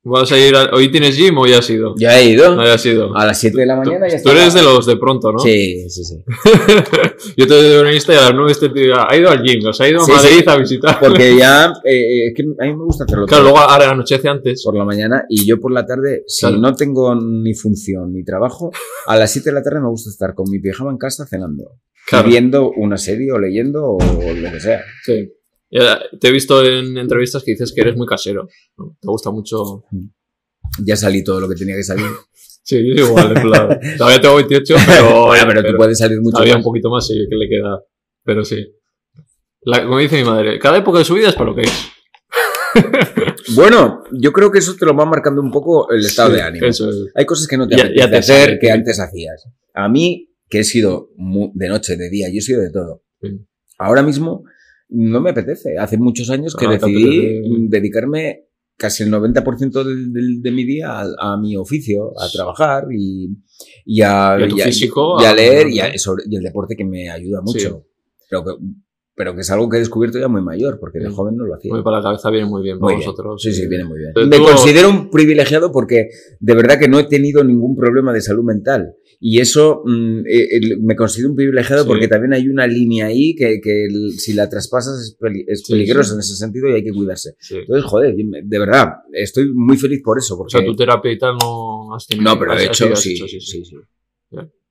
¿Vas 0.10 0.32
a 0.32 0.38
ir 0.38 0.56
a- 0.56 0.70
¿Hoy 0.74 0.90
tienes 0.90 1.18
gym 1.18 1.38
o 1.38 1.46
ya 1.46 1.60
has 1.60 1.70
ido? 1.70 1.94
Ya 1.98 2.18
he 2.20 2.30
ido. 2.30 2.56
No, 2.56 2.64
ya 2.66 2.74
has 2.76 2.86
ido. 2.86 3.16
A 3.16 3.26
las 3.26 3.40
7 3.40 3.60
de 3.60 3.66
la 3.66 3.76
mañana 3.76 4.08
ya 4.08 4.22
Tú 4.22 4.30
está. 4.30 4.32
eres 4.32 4.54
de 4.54 4.62
los 4.64 4.86
de 4.86 4.96
pronto, 4.98 5.32
¿no? 5.32 5.40
Sí, 5.40 5.90
sí, 5.90 6.04
sí. 6.04 6.16
Yo 7.38 7.48
te 7.48 7.54
doy 7.54 7.82
una 7.82 7.92
lista 7.92 8.14
y 8.14 8.18
a 8.18 8.22
las 8.22 8.34
9 8.34 8.52
este 8.52 8.70
tío 8.70 8.94
ha 8.98 9.16
ido 9.16 9.30
al 9.30 9.42
gym, 9.44 9.66
o 9.68 9.74
sea, 9.74 9.86
ha 9.86 9.90
ido 9.90 10.02
a 10.02 10.06
Sí, 10.06 10.12
Madrid 10.12 10.40
sí. 10.40 10.44
a 10.48 10.56
visitar. 10.58 11.00
Porque 11.00 11.36
ya, 11.40 11.74
eh, 11.84 12.28
es 12.28 12.34
que 12.36 12.44
a 12.44 12.66
mí 12.66 12.74
me 12.76 12.84
gusta 12.86 13.04
hacerlo 13.04 13.26
Claro, 13.26 13.44
todo 13.44 13.52
luego 13.54 13.70
ahora 13.70 13.92
anochece 13.92 14.28
antes. 14.28 14.64
por 14.64 14.76
la 14.78 14.86
mañana 14.86 15.26
y 15.30 15.46
yo 15.46 15.60
por 15.60 15.72
la 15.72 15.86
tarde, 15.86 16.24
si 16.28 16.46
Claro. 16.46 16.58
no 16.62 16.74
tengo 16.76 17.14
ni 17.16 17.54
función 17.54 18.14
ni 18.14 18.24
trabajo, 18.24 18.72
a 19.08 19.16
las 19.18 19.32
7 19.32 19.50
de 19.50 19.56
la 19.56 19.64
tarde 19.64 19.82
me 19.82 19.90
gusta 19.90 20.10
estar 20.10 20.34
con 20.34 20.50
mi 20.50 20.60
pijama 20.60 20.92
en 20.92 20.98
casa 20.98 21.26
cenando. 21.26 21.72
Claro, 22.08 22.30
Viendo 22.30 22.72
una 22.72 22.98
serie 22.98 23.32
o 23.34 23.38
leyendo 23.40 23.84
o 23.84 23.98
lo 24.00 24.52
que 24.52 24.60
sea. 24.62 24.82
sí. 25.04 25.30
Te 25.70 26.28
he 26.28 26.32
visto 26.32 26.64
en 26.66 26.98
entrevistas 26.98 27.44
que 27.44 27.52
dices 27.52 27.74
que 27.74 27.82
eres 27.82 27.96
muy 27.96 28.08
casero. 28.08 28.48
¿no? 28.78 28.98
Te 29.00 29.08
gusta 29.08 29.32
mucho. 29.32 29.84
Ya 30.84 30.96
salí 30.96 31.24
todo 31.24 31.40
lo 31.42 31.50
que 31.50 31.56
tenía 31.56 31.76
que 31.76 31.84
salir. 31.84 32.06
Sí, 32.70 32.84
yo 32.98 33.06
igual, 33.08 33.34
plan. 33.34 33.80
Todavía 33.98 34.20
tengo 34.20 34.36
28, 34.36 34.76
pero. 34.86 35.28
Bueno, 35.28 35.46
pero 35.48 35.64
tú 35.72 35.78
puedes 35.78 35.98
salir 35.98 36.20
mucho 36.20 36.34
Todavía 36.34 36.56
más. 36.56 36.60
un 36.60 36.64
poquito 36.66 36.90
más, 36.90 37.08
sí, 37.08 37.14
que 37.30 37.36
le 37.38 37.48
queda. 37.48 37.82
Pero 38.26 38.44
sí. 38.44 38.58
La- 39.62 39.84
como 39.86 40.00
dice 40.00 40.18
mi 40.18 40.26
madre, 40.26 40.60
cada 40.60 40.78
época 40.80 41.00
de 41.00 41.06
su 41.06 41.14
vida 41.14 41.30
es 41.30 41.36
para 41.36 41.52
lo 41.52 41.56
que 41.56 41.62
es. 41.62 41.72
Bueno, 43.56 44.04
yo 44.12 44.34
creo 44.34 44.52
que 44.52 44.60
eso 44.60 44.76
te 44.76 44.86
lo 44.86 44.94
va 44.94 45.06
marcando 45.06 45.42
un 45.42 45.50
poco 45.52 45.90
el 45.92 46.02
estado 46.06 46.32
de 46.34 46.42
ánimo. 46.42 46.66
Es. 46.68 46.84
Hay 47.16 47.26
cosas 47.26 47.48
que 47.48 47.56
no 47.58 47.68
te 47.70 47.78
Ya- 47.78 47.84
apetece 47.84 48.00
ya 48.00 48.10
te 48.10 48.18
hacer 48.18 48.60
que 48.60 48.70
antes 48.72 49.00
hacías. 49.00 49.46
A 49.74 49.88
mí, 49.88 50.30
que 50.50 50.60
he 50.60 50.64
sido 50.66 51.12
de 51.54 51.70
noche, 51.70 51.96
de 51.96 52.10
día, 52.10 52.28
yo 52.30 52.40
he 52.40 52.42
sido 52.42 52.62
de 52.62 52.72
todo. 52.72 53.04
Sí. 53.22 53.30
Ahora 53.78 54.04
mismo 54.04 54.44
no 54.90 55.22
me 55.22 55.32
apetece. 55.32 55.78
Hace 55.78 55.98
muchos 55.98 56.30
años 56.30 56.56
que 56.56 56.66
Ah, 56.66 56.72
decidí 56.72 57.68
dedicarme 57.70 58.46
casi 58.78 59.04
el 59.04 59.10
90% 59.12 59.84
del- 59.84 60.14
del- 60.14 60.42
de 60.42 60.52
mi 60.52 60.64
día 60.64 61.00
a, 61.02 61.34
a 61.34 61.38
mi 61.38 61.56
oficio, 61.58 62.12
a 62.20 62.30
trabajar 62.32 62.86
y, 62.92 63.30
y 63.86 64.02
a, 64.02 64.38
Y 64.40 64.44
a 64.44 64.48
y 64.48 64.62
físico, 64.62 65.18
leer 65.36 65.68
y, 65.70 65.80
a- 65.80 65.98
sobre- 65.98 66.24
y 66.30 66.36
el 66.36 66.44
deporte 66.44 66.76
que 66.76 66.86
me 66.86 67.10
ayuda 67.10 67.42
mucho. 67.42 67.86
Pero, 68.30 68.44
que, 68.46 68.52
pero 69.16 69.34
que 69.34 69.42
es 69.42 69.50
algo 69.50 69.68
que 69.68 69.78
he 69.78 69.80
descubierto 69.80 70.20
ya 70.20 70.28
muy 70.28 70.42
mayor, 70.44 70.78
porque 70.80 71.00
de 71.00 71.08
Sí. 71.10 71.14
joven 71.16 71.36
no 71.38 71.46
lo 71.46 71.56
hacía. 71.56 71.74
Muy 71.74 71.82
para 71.82 71.98
la 71.98 72.04
cabeza 72.04 72.30
viene 72.30 72.46
muy 72.46 72.62
bien 72.62 72.76
Muy 72.78 72.90
para 72.94 72.98
bien. 73.00 73.10
vosotros. 73.10 73.42
Sí, 73.42 73.52
sí, 73.52 73.68
viene 73.68 73.84
muy 73.86 73.98
bien. 73.98 74.12
Me 74.30 74.38
tú- 74.38 74.44
considero 74.44 74.90
un 74.90 75.10
privilegiado 75.10 75.72
porque 75.72 76.10
de 76.40 76.54
verdad 76.54 76.78
que 76.78 76.88
no 76.88 77.00
he 77.00 77.06
tenido 77.06 77.44
ningún 77.44 77.76
problema 77.76 78.14
de 78.14 78.22
salud 78.22 78.44
mental. 78.44 78.94
Y 79.20 79.40
eso 79.40 79.82
mm, 79.86 80.20
eh, 80.28 80.60
me 80.82 80.96
considero 80.96 81.30
un 81.32 81.36
privilegiado 81.36 81.84
Sí. 81.84 81.88
porque 81.88 82.08
también 82.08 82.34
hay 82.34 82.48
una 82.48 82.68
línea 82.68 83.08
ahí 83.08 83.34
que, 83.36 83.60
que 83.62 83.88
si 84.16 84.34
la 84.34 84.48
traspasas 84.48 85.00
es, 85.02 85.18
peli- 85.20 85.44
es 85.48 85.64
Sí, 85.66 85.74
sí. 85.86 85.92
en 85.92 86.00
ese 86.00 86.36
sentido 86.36 86.70
y 86.70 86.74
hay 86.74 86.84
que 86.84 86.92
cuidarse. 86.92 87.36
Entonces, 87.50 87.84
joder, 87.86 88.16
de 88.16 88.60
verdad, 88.60 88.90
estoy 89.14 89.52
muy 89.54 89.78
feliz 89.78 90.02
por 90.04 90.18
eso. 90.20 90.38
O 90.40 90.48
sea, 90.50 90.64
tu 90.64 90.76
terapia 90.76 91.12
y 91.12 91.18
tal 91.18 91.36
no 91.42 91.96
has 91.96 92.06
tenido. 92.06 92.32
no, 92.34 92.40
pero 92.40 92.56
de 92.56 92.66
hecho, 92.66 92.96
sí, 92.96 93.18
sí, 93.18 93.40
sí. 93.66 93.76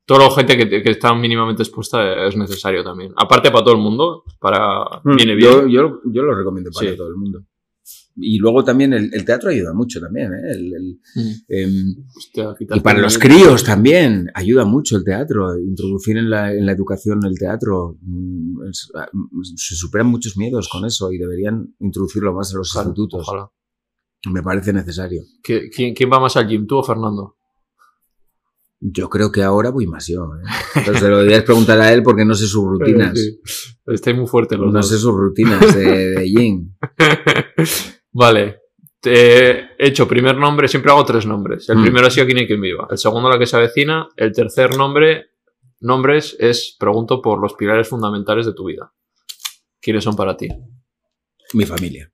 Toda 0.04 0.28
la 0.28 0.30
gente 0.36 0.56
que, 0.56 0.82
que 0.84 0.90
está 0.92 1.12
mínimamente 1.16 1.64
expuesta 1.64 2.28
es 2.28 2.36
necesario 2.36 2.84
también. 2.84 3.12
Aparte 3.16 3.50
para 3.50 3.64
todo 3.64 3.74
el 3.74 3.80
mundo, 3.80 4.22
para 4.38 4.84
viene 5.04 5.34
bien. 5.34 5.50
Mm, 5.50 5.68
Yo, 5.68 5.68
yo, 5.68 6.00
yo 6.04 6.22
lo 6.22 6.32
recomiendo 6.36 6.70
para 6.70 6.94
todo 6.96 7.08
el 7.08 7.16
mundo. 7.16 7.42
Y 8.18 8.38
luego 8.38 8.64
también 8.64 8.94
el, 8.94 9.10
el 9.12 9.24
teatro 9.26 9.50
ayuda 9.50 9.74
mucho 9.74 10.00
también, 10.00 10.32
¿eh? 10.32 10.50
El- 10.52 10.72
el, 10.74 11.00
Mm. 11.14 11.30
em, 11.48 11.94
Hostia, 12.16 12.54
Y 12.74 12.80
para 12.80 12.98
los 12.98 13.18
críos 13.18 13.62
también 13.62 14.30
ayuda 14.34 14.64
mucho 14.64 14.96
el 14.96 15.04
teatro, 15.04 15.58
introducir 15.58 16.16
en 16.16 16.30
la, 16.30 16.52
en 16.52 16.64
la 16.64 16.72
educación 16.72 17.20
el 17.26 17.38
teatro. 17.38 17.98
mm, 18.00 18.68
es- 18.70 18.88
ah, 18.94 19.06
mm, 19.12 19.42
se 19.56 19.74
superan 19.74 20.06
muchos 20.06 20.36
miedos 20.38 20.68
con 20.72 20.84
eso 20.86 21.12
y 21.12 21.18
deberían 21.18 21.74
introducirlo 21.80 22.32
más 22.32 22.50
en 22.52 22.58
los 22.58 22.74
Ojalá, 22.74 22.88
institutos. 22.88 23.28
ojalá. 23.28 23.50
Me 24.32 24.42
parece 24.42 24.72
necesario. 24.72 25.22
¿Qui- 25.46 25.68
¿Quién, 25.74 25.94
quién 25.94 26.10
va 26.10 26.18
más 26.18 26.36
al 26.36 26.48
gym, 26.48 26.66
tú 26.66 26.76
o 26.78 26.82
Fernando? 26.82 27.36
Yo 28.80 29.08
creo 29.08 29.30
que 29.32 29.42
ahora 29.42 29.70
voy 29.70 29.86
más 29.86 30.06
yo. 30.06 30.24
¿eh? 30.36 30.48
Pero 30.86 30.98
se 30.98 31.08
lo 31.08 31.18
debías 31.18 31.44
preguntar 31.44 31.78
a 31.80 31.92
él 31.92 32.02
porque 32.02 32.24
no 32.24 32.34
sé 32.34 32.46
sus 32.46 32.62
rutinas. 32.66 33.12
Sí. 33.18 33.40
Estáis 33.86 34.16
muy 34.16 34.26
fuertes 34.26 34.58
los 34.58 34.68
No 34.72 34.80
dos. 34.80 34.88
sé 34.88 34.98
sus 34.98 35.14
rutinas 35.14 35.74
de, 35.74 36.10
de 36.12 36.28
gym. 36.28 36.74
Vale. 38.18 38.60
Te 39.00 39.58
he 39.58 39.68
hecho 39.78 40.08
primer 40.08 40.36
nombre, 40.36 40.68
siempre 40.68 40.90
hago 40.90 41.04
tres 41.04 41.26
nombres. 41.26 41.68
El 41.68 41.78
Mm. 41.78 41.82
primero 41.82 42.06
ha 42.06 42.10
sido 42.10 42.26
Quién 42.26 42.38
y 42.38 42.46
Quien 42.46 42.60
Viva. 42.60 42.88
El 42.90 42.98
segundo 42.98 43.28
la 43.28 43.38
que 43.38 43.46
se 43.46 43.56
avecina. 43.56 44.08
El 44.16 44.32
tercer 44.32 44.76
nombre, 44.76 45.26
nombres, 45.80 46.34
es 46.40 46.76
pregunto 46.80 47.20
por 47.20 47.40
los 47.40 47.54
pilares 47.54 47.88
fundamentales 47.88 48.46
de 48.46 48.54
tu 48.54 48.64
vida. 48.66 48.92
¿Quiénes 49.80 50.02
son 50.02 50.16
para 50.16 50.36
ti? 50.36 50.48
Mi 51.52 51.66
familia. 51.66 52.10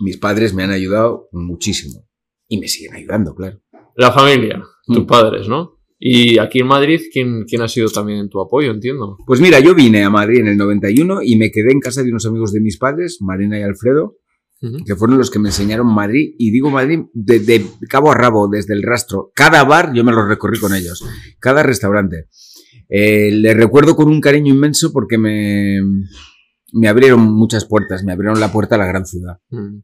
Mis 0.00 0.18
padres 0.18 0.52
me 0.54 0.62
han 0.62 0.70
ayudado 0.70 1.28
muchísimo. 1.32 2.06
Y 2.48 2.60
me 2.60 2.68
siguen 2.68 2.94
ayudando, 2.94 3.34
claro. 3.34 3.60
La 3.96 4.12
familia, 4.12 4.62
tus 4.84 5.00
Mm. 5.02 5.06
padres, 5.06 5.48
¿no? 5.48 5.80
Y 5.98 6.38
aquí 6.38 6.60
en 6.60 6.66
Madrid, 6.66 7.00
¿quién, 7.10 7.44
quién 7.48 7.62
ha 7.62 7.68
sido 7.68 7.88
también 7.88 8.28
tu 8.28 8.38
apoyo? 8.40 8.70
Entiendo. 8.70 9.16
Pues 9.26 9.40
mira, 9.40 9.58
yo 9.60 9.74
vine 9.74 10.04
a 10.04 10.10
Madrid 10.10 10.40
en 10.40 10.48
el 10.48 10.56
91 10.58 11.22
y 11.22 11.36
me 11.36 11.50
quedé 11.50 11.72
en 11.72 11.80
casa 11.80 12.02
de 12.02 12.10
unos 12.10 12.26
amigos 12.26 12.52
de 12.52 12.60
mis 12.60 12.76
padres, 12.78 13.16
Marina 13.22 13.58
y 13.58 13.62
Alfredo, 13.62 14.16
Ujú. 14.62 14.84
que 14.86 14.96
fueron 14.96 15.18
los 15.18 15.30
que 15.30 15.38
me 15.38 15.50
enseñaron 15.50 15.86
Madrid. 15.86 16.34
Y 16.38 16.50
digo 16.50 16.70
Madrid 16.70 17.00
de, 17.12 17.40
de 17.40 17.66
cabo 17.88 18.10
a 18.10 18.14
rabo, 18.14 18.48
desde 18.48 18.74
el 18.74 18.82
rastro. 18.82 19.30
Cada 19.34 19.64
bar 19.64 19.92
yo 19.94 20.02
me 20.04 20.12
lo 20.12 20.26
recorrí 20.26 20.58
con 20.58 20.74
ellos. 20.74 21.04
Cada 21.40 21.62
restaurante. 21.62 22.28
Eh, 22.88 23.30
le 23.32 23.52
recuerdo 23.54 23.96
con 23.96 24.08
un 24.08 24.20
cariño 24.20 24.54
inmenso 24.54 24.92
porque 24.92 25.18
me, 25.18 25.80
me 26.72 26.88
abrieron 26.88 27.20
muchas 27.34 27.64
puertas. 27.66 28.04
Me 28.04 28.12
abrieron 28.12 28.40
la 28.40 28.50
puerta 28.52 28.76
a 28.76 28.78
la 28.78 28.86
gran 28.86 29.04
ciudad. 29.06 29.38
Mm. 29.50 29.80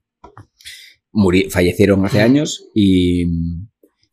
Muri- 1.13 1.51
fallecieron 1.51 2.05
hace 2.07 2.23
años 2.23 2.69
y, 2.75 3.25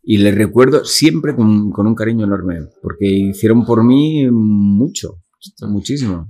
y 0.04 0.18
les 0.18 0.36
recuerdo 0.36 0.84
siempre 0.84 1.34
con, 1.36 1.72
con 1.72 1.88
un 1.88 1.96
cariño 1.96 2.26
enorme. 2.26 2.68
Porque 2.82 3.06
hicieron 3.08 3.66
por 3.66 3.84
mí 3.86 4.28
mucho. 4.30 5.22
Muchísimo. 5.62 6.30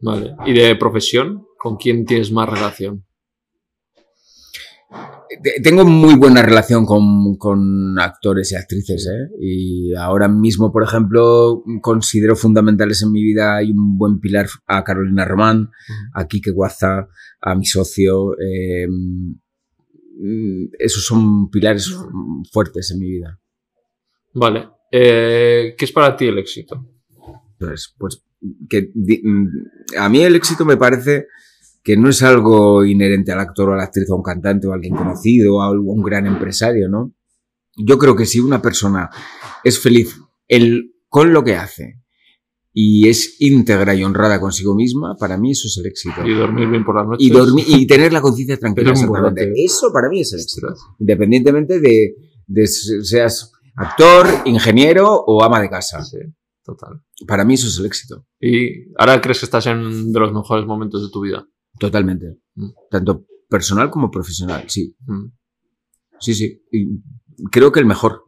Vale. 0.00 0.34
¿Y 0.46 0.54
de 0.54 0.74
profesión? 0.76 1.44
¿Con 1.58 1.76
quién 1.76 2.06
tienes 2.06 2.32
más 2.32 2.48
relación? 2.48 3.04
Te- 5.42 5.60
Tengo 5.62 5.84
muy 5.84 6.14
buena 6.16 6.42
relación 6.42 6.84
con, 6.84 7.36
con 7.36 7.98
actores 7.98 8.50
y 8.52 8.56
actrices, 8.56 9.06
¿eh? 9.06 9.30
Y 9.40 9.94
ahora 9.94 10.28
mismo, 10.28 10.72
por 10.72 10.82
ejemplo, 10.82 11.62
considero 11.80 12.34
fundamentales 12.36 13.02
en 13.02 13.12
mi 13.12 13.22
vida, 13.22 13.56
hay 13.56 13.70
un 13.70 13.96
buen 13.96 14.18
pilar 14.20 14.46
a 14.66 14.82
Carolina 14.82 15.24
Román, 15.24 15.70
a 16.14 16.26
Kike 16.26 16.50
Guaza, 16.50 17.08
a 17.40 17.54
mi 17.54 17.64
socio. 17.66 18.32
eh, 18.40 18.86
esos 20.78 21.04
son 21.04 21.50
pilares 21.50 21.92
fuertes 22.52 22.90
en 22.92 22.98
mi 23.00 23.10
vida. 23.10 23.40
Vale. 24.34 24.68
Eh, 24.90 25.74
¿Qué 25.76 25.84
es 25.84 25.92
para 25.92 26.16
ti 26.16 26.26
el 26.26 26.38
éxito? 26.38 26.86
Entonces, 27.52 27.94
pues, 27.98 28.22
que 28.68 28.92
a 29.98 30.08
mí 30.08 30.20
el 30.22 30.36
éxito 30.36 30.64
me 30.64 30.76
parece 30.76 31.26
que 31.82 31.96
no 31.96 32.08
es 32.08 32.22
algo 32.22 32.84
inherente 32.84 33.32
al 33.32 33.40
actor 33.40 33.70
o 33.70 33.72
a 33.74 33.76
la 33.76 33.84
actriz 33.84 34.08
o 34.10 34.14
a 34.14 34.16
un 34.16 34.22
cantante 34.22 34.66
o 34.66 34.72
a 34.72 34.74
alguien 34.76 34.94
conocido 34.94 35.56
o 35.56 35.62
a 35.62 35.70
un 35.70 36.02
gran 36.02 36.26
empresario, 36.26 36.88
¿no? 36.88 37.12
Yo 37.76 37.98
creo 37.98 38.14
que 38.14 38.26
si 38.26 38.38
una 38.40 38.60
persona 38.62 39.10
es 39.64 39.78
feliz 39.80 40.16
el- 40.48 40.92
con 41.08 41.32
lo 41.32 41.42
que 41.42 41.56
hace 41.56 42.00
y 42.72 43.08
es 43.08 43.36
íntegra 43.40 43.94
y 43.94 44.02
honrada 44.04 44.40
consigo 44.40 44.74
misma, 44.74 45.16
para 45.18 45.36
mí 45.36 45.50
eso 45.52 45.66
es 45.68 45.76
el 45.78 45.86
éxito. 45.86 46.24
Y 46.26 46.34
dormir 46.34 46.68
bien 46.68 46.84
por 46.84 46.96
las 46.96 47.06
noches. 47.06 47.26
Y, 47.26 47.30
dormir, 47.30 47.64
y 47.68 47.86
tener 47.86 48.12
la 48.12 48.20
conciencia 48.22 48.56
tranquila. 48.58 48.92
Es. 48.92 49.74
Eso 49.74 49.92
para 49.92 50.08
mí 50.08 50.20
es 50.20 50.32
el 50.32 50.40
éxito. 50.40 50.68
Independientemente 50.98 51.80
de, 51.80 52.14
de 52.46 52.66
seas 52.66 53.52
actor, 53.76 54.26
ingeniero 54.44 55.10
o 55.26 55.42
ama 55.42 55.60
de 55.60 55.68
casa. 55.68 56.02
Sí, 56.04 56.18
total. 56.64 57.02
Para 57.26 57.44
mí 57.44 57.54
eso 57.54 57.66
es 57.68 57.78
el 57.78 57.86
éxito. 57.86 58.26
¿Y 58.40 58.92
ahora 58.98 59.20
crees 59.20 59.40
que 59.40 59.46
estás 59.46 59.66
en 59.66 60.12
de 60.12 60.20
los 60.20 60.32
mejores 60.32 60.64
momentos 60.66 61.02
de 61.02 61.10
tu 61.10 61.20
vida? 61.22 61.46
Totalmente. 61.86 62.38
Mm. 62.54 62.70
Tanto 62.90 63.24
personal 63.48 63.90
como 63.90 64.10
profesional, 64.10 64.64
sí. 64.68 64.96
Mm, 65.06 65.26
Sí, 66.20 66.34
sí. 66.34 66.62
Y 66.70 66.86
creo 67.50 67.72
que 67.72 67.80
el 67.80 67.86
mejor. 67.86 68.22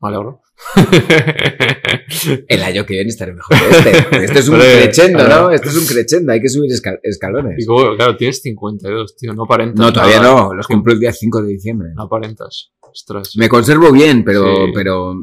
Me 0.00 0.08
alegro. 0.08 0.40
El 2.48 2.62
año 2.62 2.86
que 2.86 2.94
viene 2.94 3.08
estaré 3.08 3.32
mejor 3.34 3.56
que 3.58 3.76
este. 3.76 4.24
Este 4.24 4.38
es 4.38 4.48
un 4.48 4.58
crescendo. 4.58 5.28
¿no? 5.28 5.50
Este 5.50 5.68
es 5.68 5.76
un 5.76 5.86
crescendo. 5.86 6.32
Hay 6.32 6.40
que 6.40 6.48
subir 6.48 6.70
esca- 6.70 7.00
escalones. 7.02 7.56
Y 7.58 7.66
como, 7.66 7.96
claro, 7.96 8.16
tienes 8.16 8.40
52, 8.42 9.16
tío, 9.16 9.32
no 9.34 9.44
aparentas. 9.44 9.78
No, 9.84 9.92
todavía 9.92 10.20
nada. 10.20 10.34
no. 10.42 10.54
Los 10.54 10.66
cumplo 10.66 10.92
el 10.92 11.00
día 11.00 11.12
5 11.12 11.42
de 11.42 11.48
diciembre. 11.48 11.88
No 11.94 12.04
aparentas. 12.04 12.72
Ostras. 12.96 13.36
Me 13.36 13.48
conservo 13.48 13.92
bien, 13.92 14.24
pero, 14.24 14.44
Sí. 14.56 14.72
pero 14.74 15.14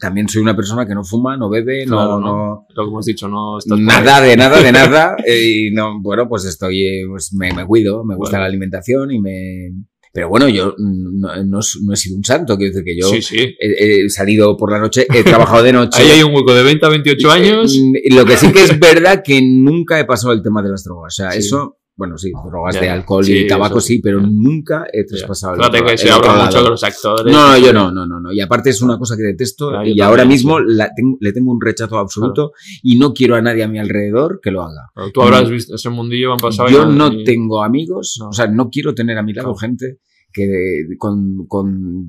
también 0.00 0.28
soy 0.30 0.40
una 0.40 0.56
persona 0.56 0.86
que 0.86 0.94
no 0.94 1.04
fuma, 1.04 1.36
no 1.36 1.50
bebe, 1.50 1.84
no, 1.84 1.96
Claro, 1.96 2.20
no, 2.20 2.66
Lo 2.74 2.84
que 2.84 2.88
hemos 2.88 3.04
dicho, 3.04 3.28
no 3.28 3.58
estás 3.58 3.78
nada 3.78 4.20
de 4.22 4.34
nada 4.34 4.62
de 4.62 4.72
nada. 4.72 5.14
eh, 5.26 5.66
Y 5.66 5.70
no, 5.72 6.00
bueno, 6.00 6.26
pues 6.26 6.46
estoy, 6.46 6.86
eh, 6.86 7.02
pues 7.06 7.34
me, 7.34 7.52
me 7.52 7.66
cuido, 7.66 8.02
me 8.02 8.16
gusta 8.16 8.38
la 8.38 8.46
alimentación 8.46 9.10
y 9.12 9.20
me. 9.20 9.72
Pero 10.10 10.30
bueno, 10.30 10.48
yo 10.48 10.74
no, 10.78 11.36
no, 11.44 11.58
no 11.82 11.92
he 11.92 11.96
sido 11.96 12.16
un 12.16 12.24
santo, 12.24 12.56
quiero 12.56 12.72
decir 12.72 12.84
que 12.84 12.98
yo 12.98 13.08
Sí, 13.08 13.20
sí. 13.20 13.36
he, 13.60 14.04
he 14.04 14.08
salido 14.08 14.56
por 14.56 14.72
la 14.72 14.78
noche, 14.80 15.06
he 15.12 15.22
trabajado 15.22 15.62
de 15.62 15.72
noche. 15.74 16.00
Ahí 16.02 16.10
hay 16.12 16.22
un 16.22 16.34
hueco 16.34 16.54
de 16.54 16.62
20 16.62 16.86
a 16.86 16.88
28 16.88 17.30
años. 17.30 17.76
Mm, 17.78 18.16
Lo 18.16 18.24
que 18.24 18.36
sí 18.38 18.50
que 18.50 18.62
es 18.64 18.80
verdad 18.80 19.22
que 19.22 19.40
nunca 19.42 20.00
he 20.00 20.06
pasado 20.06 20.32
el 20.32 20.42
tema 20.42 20.62
de 20.62 20.70
las 20.70 20.82
drogas. 20.82 21.12
O 21.12 21.16
sea, 21.22 21.32
Sí. 21.32 21.40
eso, 21.40 21.76
bueno, 21.98 22.16
sí, 22.16 22.30
drogas 22.48 22.76
Ya, 22.76 22.80
de 22.80 22.88
alcohol 22.90 23.24
Sí, 23.24 23.38
y 23.38 23.46
tabaco 23.48 23.78
eso 23.78 23.86
sí, 23.88 23.94
sí, 23.96 24.00
pero 24.00 24.20
nunca 24.22 24.86
he 24.92 25.04
traspasado 25.04 25.54
el 25.54 25.60
Fíjate 25.60 25.84
que 25.84 25.98
se 25.98 26.10
habla 26.10 26.44
mucho 26.44 26.62
de 26.62 26.70
los 26.70 26.84
actores. 26.84 27.32
No, 27.32 27.48
no, 27.48 27.58
yo 27.58 27.72
no, 27.72 27.90
no, 27.90 28.06
no, 28.06 28.20
no. 28.20 28.32
Y 28.32 28.40
aparte 28.40 28.70
es 28.70 28.80
una 28.80 28.96
cosa 28.98 29.16
que 29.16 29.24
detesto 29.24 29.70
Ah, 29.76 29.84
yo 29.84 29.92
y 29.94 30.00
ahora 30.00 30.22
también, 30.22 30.36
mismo 30.38 30.60
la 30.60 30.90
tengo- 30.94 31.18
le 31.20 31.32
tengo 31.32 31.50
un 31.50 31.60
rechazo 31.60 31.98
absoluto 31.98 32.52
y 32.84 32.96
no 32.96 33.12
quiero 33.12 33.34
a 33.34 33.42
nadie 33.42 33.64
a 33.64 33.68
mi 33.68 33.78
alrededor 33.80 34.38
que 34.40 34.50
lo 34.52 34.62
haga. 34.62 34.90
Pero 34.94 35.10
Tú 35.10 35.22
habrás 35.22 35.50
visto 35.50 35.74
ese 35.74 35.90
mundillo, 35.90 36.30
han 36.32 36.38
pasado 36.38 36.68
Yo 36.68 36.86
no 36.86 37.12
y- 37.12 37.24
tengo 37.24 37.62
amigos, 37.64 38.16
No. 38.20 38.28
o 38.28 38.32
sea, 38.32 38.46
no 38.46 38.70
quiero 38.70 38.94
tener 38.94 39.18
a 39.18 39.22
mi 39.24 39.32
lado 39.34 39.48
Claro. 39.54 39.58
gente 39.58 39.98
que 40.32 40.84
con, 40.98 41.46
con 41.48 42.06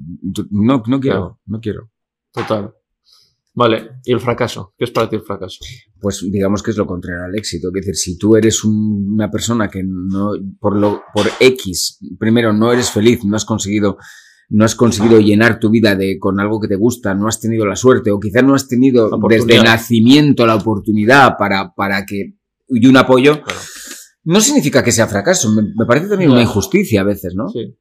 no, 0.51 0.83
no 0.85 0.99
quiero, 0.99 1.17
Claro. 1.17 1.39
no 1.47 1.59
quiero. 1.59 1.89
Total. 2.31 2.71
Vale, 3.53 3.89
¿y 4.05 4.13
el 4.13 4.19
fracaso? 4.19 4.73
¿Qué 4.77 4.85
es 4.85 4.91
para 4.91 5.09
ti 5.09 5.15
el 5.17 5.23
fracaso? 5.23 5.57
Pues 5.99 6.25
digamos 6.31 6.61
que 6.63 6.71
es 6.71 6.77
lo 6.77 6.85
contrario 6.85 7.23
al 7.25 7.35
éxito. 7.35 7.67
Es 7.69 7.73
decir, 7.73 7.95
si 7.95 8.17
tú 8.17 8.35
eres 8.35 8.63
un- 8.63 9.13
una 9.13 9.29
persona 9.29 9.67
que 9.69 9.81
no, 9.83 10.31
por 10.59 10.77
lo, 10.77 11.01
por 11.13 11.25
X, 11.39 11.99
primero 12.19 12.53
no 12.53 12.71
eres 12.71 12.91
feliz, 12.91 13.25
no 13.25 13.35
has 13.35 13.45
conseguido, 13.45 13.97
no 14.49 14.63
has 14.65 14.75
conseguido 14.75 15.19
llenar 15.19 15.59
tu 15.59 15.69
vida 15.69 15.95
de, 15.95 16.17
con 16.19 16.39
algo 16.39 16.59
que 16.61 16.67
te 16.67 16.75
gusta, 16.75 17.13
no 17.15 17.27
has 17.27 17.39
tenido 17.41 17.65
la 17.65 17.75
suerte, 17.75 18.11
o 18.11 18.19
quizás 18.19 18.43
no 18.43 18.53
has 18.55 18.67
tenido 18.67 19.09
desde 19.29 19.61
nacimiento 19.63 20.45
la 20.45 20.55
oportunidad 20.55 21.35
para, 21.37 21.73
para 21.73 22.05
que, 22.05 22.35
y 22.69 22.87
un 22.87 22.97
apoyo, 22.97 23.41
Claro. 23.43 23.59
no 24.23 24.39
significa 24.41 24.83
que 24.83 24.91
sea 24.91 25.07
fracaso. 25.07 25.51
Me, 25.51 25.63
me 25.63 25.85
parece 25.85 26.07
también 26.07 26.31
una 26.31 26.41
injusticia 26.43 27.01
a 27.01 27.03
veces, 27.05 27.33
¿no? 27.35 27.49
Sí. 27.49 27.75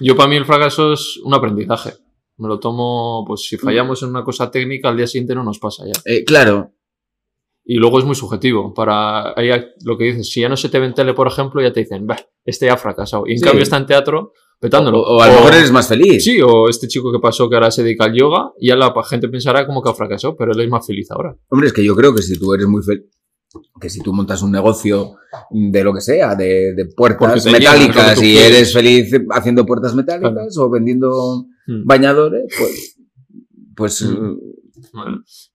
Yo 0.00 0.16
para 0.16 0.28
mí 0.28 0.36
el 0.36 0.44
fracaso 0.44 0.92
es 0.92 1.18
un 1.24 1.32
aprendizaje. 1.34 1.92
Me 2.36 2.48
lo 2.48 2.58
tomo, 2.58 3.24
pues 3.26 3.42
si 3.42 3.56
fallamos 3.56 4.02
en 4.02 4.08
una 4.10 4.24
cosa 4.24 4.50
técnica, 4.50 4.88
al 4.88 4.96
día 4.96 5.06
siguiente 5.06 5.34
no 5.34 5.44
nos 5.44 5.58
pasa 5.58 5.84
ya. 5.86 5.92
Eh, 6.04 6.24
claro, 6.24 6.72
Y 7.66 7.76
luego 7.76 7.98
es 7.98 8.04
muy 8.04 8.14
subjetivo. 8.14 8.74
Para 8.74 9.32
ahí 9.38 9.48
lo 9.84 9.96
que 9.96 10.04
dices, 10.04 10.28
si 10.30 10.40
ya 10.42 10.48
no 10.50 10.56
se 10.56 10.68
te 10.68 10.78
ve 10.78 10.86
en 10.86 10.94
tele, 10.94 11.14
por 11.14 11.26
ejemplo, 11.28 11.62
ya 11.62 11.72
te 11.72 11.80
dicen, 11.80 12.06
bah, 12.06 12.18
este 12.44 12.66
ya 12.66 12.74
ha 12.74 12.76
fracasado. 12.76 13.24
Y 13.26 13.32
en 13.32 13.38
Sí. 13.38 13.44
cambio 13.44 13.62
está 13.62 13.76
en 13.78 13.86
teatro 13.86 14.32
petándolo. 14.60 15.00
o, 15.00 15.16
o 15.18 15.22
a 15.22 15.28
lo 15.28 15.32
mejor 15.34 15.54
eres 15.54 15.70
más 15.72 15.88
feliz. 15.88 16.22
Sí, 16.24 16.40
o 16.42 16.68
este 16.68 16.88
chico 16.88 17.10
que 17.12 17.18
pasó 17.20 17.48
que 17.48 17.54
ahora 17.54 17.70
se 17.70 17.82
dedica 17.82 18.04
al 18.04 18.14
yoga 18.14 18.52
y 18.58 18.68
ya 18.68 18.76
la 18.76 18.92
gente 19.08 19.28
pensará 19.28 19.66
como 19.66 19.80
que 19.82 19.88
ha 19.90 19.94
fracasado, 19.94 20.36
pero 20.36 20.52
él 20.52 20.60
es 20.60 20.68
más 20.68 20.86
feliz 20.86 21.10
ahora. 21.10 21.34
Hombre, 21.48 21.68
es 21.68 21.72
que 21.72 21.84
yo 21.84 21.94
creo 21.96 22.14
que 22.14 22.20
si 22.22 22.38
tú 22.38 22.52
eres 22.52 22.66
muy 22.66 22.82
feliz, 22.82 23.04
que 23.80 23.88
si 23.88 24.00
tú 24.00 24.12
montas 24.12 24.42
un 24.42 24.50
negocio 24.52 25.14
de 25.50 25.84
lo 25.84 25.94
que 25.94 26.00
sea, 26.02 26.34
de, 26.34 26.74
de 26.74 26.86
puertas 26.96 27.46
metálicas 27.46 28.20
y 28.22 28.36
eres 28.36 28.72
feliz 28.72 29.10
haciendo 29.30 29.64
puertas 29.64 29.94
metálicas 29.94 30.58
o 30.58 30.68
vendiendo 30.68 31.46
Hmm. 31.66 31.84
bañadores, 31.84 32.44
pues, 32.58 32.98
pues 33.76 34.02
Mm. 34.02 34.32
eh. 34.32 34.36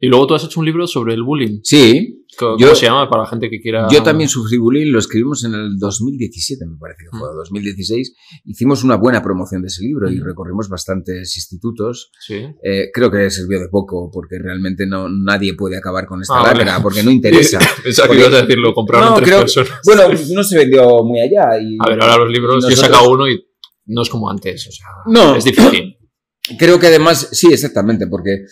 Y 0.01 0.07
luego 0.07 0.27
tú 0.27 0.33
has 0.33 0.43
hecho 0.43 0.59
un 0.59 0.65
libro 0.65 0.85
sobre 0.87 1.13
el 1.13 1.23
bullying. 1.23 1.59
sí. 1.63 2.15
¿Cómo 2.37 2.57
Yo- 2.57 2.75
se 2.75 2.85
llama? 2.85 3.09
Para 3.09 3.23
la 3.23 3.29
gente 3.29 3.49
que 3.49 3.59
quiera. 3.59 3.87
Yo 3.91 4.01
también 4.03 4.29
sufrí 4.29 4.57
bullying, 4.57 4.91
lo 4.93 4.99
escribimos 4.99 5.43
en 5.43 5.55
el 5.55 5.77
2017, 5.77 6.63
me 6.67 6.77
parece 6.77 7.03
que 7.11 7.17
fue, 7.17 7.27
Mm. 7.33 7.35
2016. 7.37 8.15
Hicimos 8.45 8.83
una 8.83 8.95
buena 8.95 9.21
promoción 9.21 9.61
de 9.61 9.67
ese 9.67 9.83
libro 9.83 10.09
y 10.09 10.19
Mm. 10.21 10.23
recorrimos 10.25 10.69
bastantes 10.69 11.35
institutos. 11.35 12.11
Sí. 12.25 12.35
Eh, 12.63 12.91
creo 12.93 13.11
que 13.11 13.29
sirvió 13.29 13.59
de 13.59 13.67
poco 13.67 14.09
porque 14.13 14.37
realmente 14.39 14.85
no, 14.85 15.09
nadie 15.09 15.55
puede 15.55 15.75
acabar 15.77 16.05
con 16.05 16.21
esta 16.21 16.35
Ah, 16.39 16.43
vale. 16.53 16.65
porque 16.81 17.03
no 17.03 17.11
interesa. 17.11 17.59
Pensaba 17.83 18.09
que 18.13 18.19
ibas 18.19 18.33
a 18.33 18.41
decir, 18.43 18.57
lo 18.57 18.73
compraron 18.73 19.09
No, 19.09 19.15
tres 19.15 19.27
creo- 19.27 19.39
personas. 19.41 19.71
Bueno, 19.83 20.03
no 20.33 20.43
se 20.43 20.57
vendió 20.57 21.03
muy 21.03 21.19
allá. 21.19 21.59
Y, 21.61 21.77
A 21.81 21.89
ver, 21.89 22.01
ahora 22.01 22.17
los 22.23 22.31
libros, 22.31 22.57
y 22.57 22.61
yo 22.61 22.67
he 22.67 22.71
nosotros- 22.71 22.95
sacado 22.95 23.11
uno 23.11 23.27
y 23.27 23.43
no 23.87 24.01
es 24.03 24.09
como 24.09 24.29
antes. 24.29 24.65
O 24.67 24.71
sea, 24.71 24.85
No. 25.07 25.35
es 25.35 25.43
difícil. 25.43 25.97
Creo 26.57 26.79
que 26.79 26.87
además, 26.87 27.29
sí, 27.31 27.47
exactamente, 27.51 28.07
porque 28.07 28.45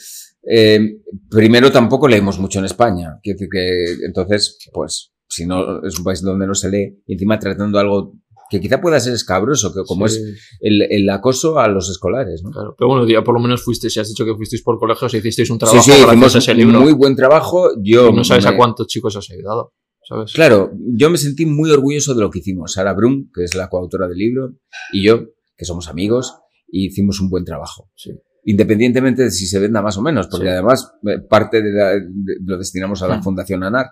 eh, 0.49 0.98
primero 1.30 1.72
tampoco 1.72 2.07
leemos 2.07 2.40
mucho 2.40 2.60
en 2.60 2.65
España. 2.65 3.19
Quiero 3.24 3.38
decir 3.38 3.49
que 3.52 4.06
entonces, 4.06 4.57
pues, 4.74 5.11
si 5.28 5.45
no 5.45 5.84
es 5.86 5.98
un 5.98 6.03
país 6.06 6.22
donde 6.22 6.48
no 6.48 6.53
se 6.56 6.69
lee, 6.69 7.02
y 7.06 7.14
encima 7.14 7.40
tratando 7.40 7.80
algo 7.80 8.14
que 8.49 8.61
quizá 8.61 8.80
pueda 8.80 8.98
ser 9.02 9.14
escabroso, 9.14 9.74
que 9.74 9.82
como 9.86 10.07
Sí, 10.07 10.15
es 10.22 10.40
el, 10.61 10.82
el 10.84 11.10
acoso 11.10 11.60
a 11.60 11.68
los 11.68 11.90
escolares, 11.90 12.44
¿no? 12.44 12.52
claro. 12.52 12.76
Pero 12.78 12.88
bueno, 12.88 13.06
ya 13.06 13.22
por 13.22 13.34
lo 13.34 13.41
menos 13.41 13.61
fuiste, 13.61 13.90
si 13.90 13.99
has 13.99 14.07
dicho 14.07 14.24
que 14.24 14.36
fuisteis 14.36 14.61
por 14.64 14.80
colegios, 14.80 15.14
hicisteis 15.14 15.49
un 15.49 15.56
Sí, 15.56 15.60
trabajo 15.60 15.82
sí, 15.84 15.91
gracias 15.91 16.07
hicimos 16.14 16.36
ese 16.38 16.52
un 16.53 16.57
libro. 16.57 16.80
muy 16.80 16.94
buen 16.94 17.15
trabajo. 17.18 17.72
Yo 17.84 18.07
y 18.10 18.14
no 18.14 18.24
sabes 18.24 18.45
me- 18.45 18.52
a 18.52 18.56
cuántos 18.56 18.88
chicos 18.88 19.18
has 19.18 19.30
ayudado. 19.32 19.74
¿Sabes? 20.07 20.32
Claro, 20.32 20.72
yo 20.95 21.10
me 21.10 21.18
sentí 21.18 21.45
muy 21.45 21.69
orgulloso 21.72 22.14
de 22.15 22.22
lo 22.22 22.30
que 22.30 22.40
hicimos. 22.40 22.72
Sara 22.72 22.94
Brum, 22.94 23.30
que 23.36 23.44
es 23.44 23.53
la 23.56 23.68
coautora 23.68 24.07
del 24.07 24.18
libro, 24.18 24.53
y 24.94 25.03
yo, 25.03 25.26
que 25.57 25.65
somos 25.65 25.90
amigos, 25.90 26.34
y 26.69 26.88
hicimos 26.88 27.19
un 27.22 27.30
buen 27.30 27.44
trabajo. 27.45 27.89
Sí. 27.95 28.11
Independientemente 28.45 29.23
de 29.23 29.31
si 29.31 29.45
se 29.45 29.60
venda 29.60 29.81
más 29.81 29.98
o 29.98 30.02
menos, 30.02 30.27
porque 30.27 30.45
Sí. 30.48 30.52
además 30.52 30.91
eh, 31.06 31.19
parte 31.30 31.61
de, 31.61 31.72
la- 31.72 31.91
de- 31.94 32.38
lo 32.45 32.57
destinamos 32.57 33.02
a 33.03 33.07
la 33.07 33.18
Mm. 33.18 33.23
Fundación 33.23 33.64
ANAR, 33.64 33.88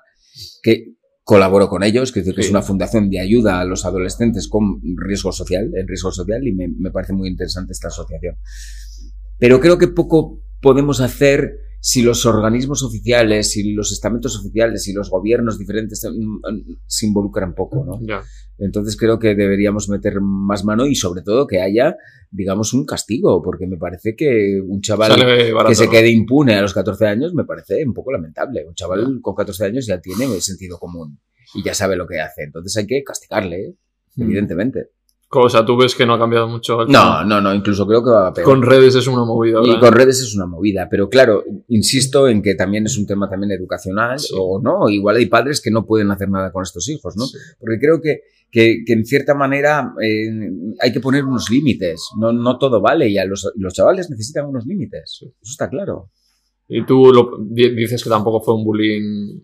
que 0.64 0.93
colaboro 1.23 1.68
con 1.68 1.84
ellos, 1.84 2.11
que, 2.11 2.19
es 2.19 2.26
decir, 2.26 2.35
que 2.35 2.43
Sí. 2.43 2.47
es 2.47 2.52
una 2.52 2.61
fundación 2.61 3.10
de 3.10 3.19
ayuda 3.19 3.60
a 3.60 3.65
los 3.65 3.84
adolescentes 3.85 4.47
con 4.47 4.80
riesgo 4.97 5.31
social, 5.31 5.72
en 5.76 5.88
riesgo 5.88 6.11
social, 6.11 6.45
y 6.47 6.53
me, 6.53 6.68
me 6.68 6.91
parece 6.91 7.14
muy 7.14 7.27
interesante 7.30 7.73
esta 7.73 7.88
asociación. 7.88 8.35
Pero 9.38 9.60
creo 9.60 9.77
que 9.77 9.88
poco 9.88 10.41
podemos 10.61 11.02
hacer 11.02 11.57
si 11.88 12.02
los 12.02 12.26
organismos 12.26 12.82
oficiales, 12.82 13.52
si 13.52 13.74
los 13.74 13.91
estamentos 13.91 14.36
oficiales, 14.40 14.82
si 14.82 14.91
los 14.91 15.12
gobiernos 15.12 15.60
diferentes 15.60 16.03
mm, 16.03 16.38
mm, 16.38 16.80
se 16.88 17.06
involucran 17.06 17.53
poco, 17.53 17.86
¿no? 17.86 17.99
Entonces 18.57 18.98
creo 18.98 19.20
que 19.20 19.36
deberíamos 19.36 19.88
meter 19.88 20.20
más 20.20 20.66
mano 20.66 20.88
y 20.88 20.95
sobre 20.95 21.22
todo 21.22 21.45
que 21.45 21.62
haya, 21.62 21.95
digamos, 22.32 22.74
un 22.74 22.88
castigo, 22.88 23.40
porque 23.44 23.68
me 23.68 23.78
parece 23.78 24.16
que 24.16 24.60
un 24.68 24.82
chaval 24.82 25.12
barato, 25.53 25.68
que 25.68 25.76
se 25.76 25.88
quede 25.88 26.10
impune 26.10 26.56
a 26.56 26.64
los 26.64 26.74
14 26.74 27.06
años 27.06 27.36
me 27.36 27.45
parece 27.45 27.86
un 27.86 27.94
poco 27.94 28.12
lamentable. 28.12 28.66
Un 28.68 28.74
chaval 28.74 29.20
con 29.22 29.36
14 29.36 29.66
años 29.66 29.86
ya 29.86 30.02
tiene 30.02 30.26
sentido 30.41 30.80
común 30.80 31.20
y 31.53 31.62
ya 31.62 31.76
sabe 31.76 31.95
lo 31.95 32.07
que 32.07 32.20
hace. 32.20 32.45
Entonces 32.45 32.76
hay 32.78 32.88
que 32.88 33.03
castigarle, 33.03 33.57
¿eh? 33.57 33.76
Mm. 34.16 34.24
evidentemente. 34.24 34.90
O 35.41 35.49
sea, 35.49 35.66
tú 35.66 35.76
ves 35.78 35.95
que 35.95 36.06
no 36.06 36.14
ha 36.14 36.20
cambiado 36.20 36.48
mucho. 36.48 36.86
No, 36.86 37.24
no, 37.24 37.40
no, 37.41 37.53
incluso 37.53 37.86
creo 37.88 38.03
que 38.03 38.10
va 38.12 38.28
a 38.28 38.34
peor. 38.34 38.45
Con 38.45 38.62
redes 38.62 38.95
es 38.95 39.07
una 39.07 39.24
movida. 39.26 39.60
Y 39.64 39.80
con 39.80 39.94
redes 39.94 40.20
es 40.22 40.36
una 40.36 40.45
movida, 40.45 40.88
pero 40.90 41.10
claro, 41.10 41.44
insisto 41.68 42.28
en 42.28 42.41
que 42.41 42.56
también 42.56 42.86
es 42.86 42.98
un 42.98 43.06
tema 43.06 43.30
también 43.30 43.52
educacional 43.52 44.20
Sí. 44.20 44.34
o 44.38 44.62
no, 44.62 44.90
igual 44.90 45.16
hay 45.18 45.26
padres 45.28 45.62
que 45.62 45.72
no 45.72 45.86
pueden 45.86 46.12
hacer 46.12 46.30
nada 46.30 46.52
con 46.52 46.64
estos 46.64 46.88
hijos, 46.90 47.16
¿no? 47.18 47.26
Sí. 47.26 47.38
Porque 47.60 47.78
creo 47.80 48.02
que, 48.02 48.22
que, 48.52 48.84
que 48.86 48.94
en 48.94 49.06
cierta 49.06 49.34
manera 49.34 49.94
eh, 50.02 50.30
hay 50.82 50.91
que 50.94 50.99
poner 50.99 51.24
unos 51.26 51.49
límites, 51.49 52.10
no, 52.20 52.32
no 52.34 52.57
todo 52.57 52.80
vale 52.82 53.10
y 53.10 53.18
a 53.18 53.26
los, 53.26 53.52
los 53.56 53.74
chavales 53.74 54.10
necesitan 54.10 54.45
unos 54.48 54.66
límites, 54.66 55.20
eso 55.22 55.32
está 55.44 55.70
claro. 55.70 56.10
Y 56.68 56.84
tú 56.86 57.12
lo- 57.14 57.32
dices 57.52 58.03
que 58.03 58.10
tampoco 58.10 58.41
fue 58.41 58.56
un 58.56 58.64
bullying. 58.64 59.40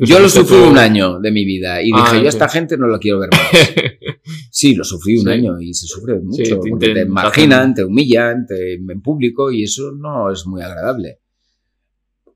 Yo 0.00 0.18
lo 0.18 0.28
sufrí 0.28 0.56
tú. 0.56 0.64
un 0.70 0.78
año 0.78 1.18
de 1.20 1.30
mi 1.30 1.44
vida 1.44 1.82
y 1.82 1.90
Ah, 1.94 2.04
dije, 2.10 2.20
yo 2.22 2.26
a 2.26 2.30
esta 2.30 2.48
gente 2.48 2.76
no 2.78 2.86
la 2.88 2.98
quiero 2.98 3.18
ver 3.20 3.30
más. 3.30 3.40
Sí, 4.50 4.74
lo 4.74 4.84
sufrí 4.84 5.16
un 5.18 5.24
Sí. 5.24 5.30
año 5.30 5.60
y 5.60 5.74
se 5.74 5.86
sufre 5.86 6.18
mucho. 6.20 6.42
Sí, 6.44 6.50
te 6.62 6.70
porque 6.70 6.94
te 6.94 7.04
marginan, 7.06 7.74
te 7.74 7.84
humillan, 7.84 8.46
te 8.46 8.74
en 8.74 9.02
público 9.02 9.50
y 9.50 9.64
eso 9.64 9.90
no 9.92 10.30
es 10.30 10.46
muy 10.46 10.62
agradable. 10.62 11.18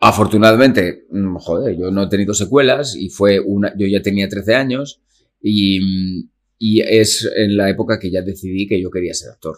Afortunadamente, 0.00 1.06
mm, 1.10 1.36
joder, 1.36 1.76
yo 1.76 1.90
no 1.90 2.04
he 2.04 2.08
tenido 2.08 2.34
secuelas 2.34 2.94
y 2.94 3.08
fue 3.08 3.40
una, 3.40 3.72
yo 3.76 3.86
ya 3.86 4.00
tenía 4.02 4.28
13 4.28 4.54
años 4.54 5.00
y, 5.40 5.80
mm, 5.80 6.28
y 6.58 6.80
es 6.82 7.28
en 7.36 7.56
la 7.56 7.68
época 7.70 7.98
que 7.98 8.10
ya 8.10 8.22
decidí 8.22 8.66
que 8.66 8.80
yo 8.80 8.90
quería 8.90 9.14
ser 9.14 9.30
actor. 9.30 9.56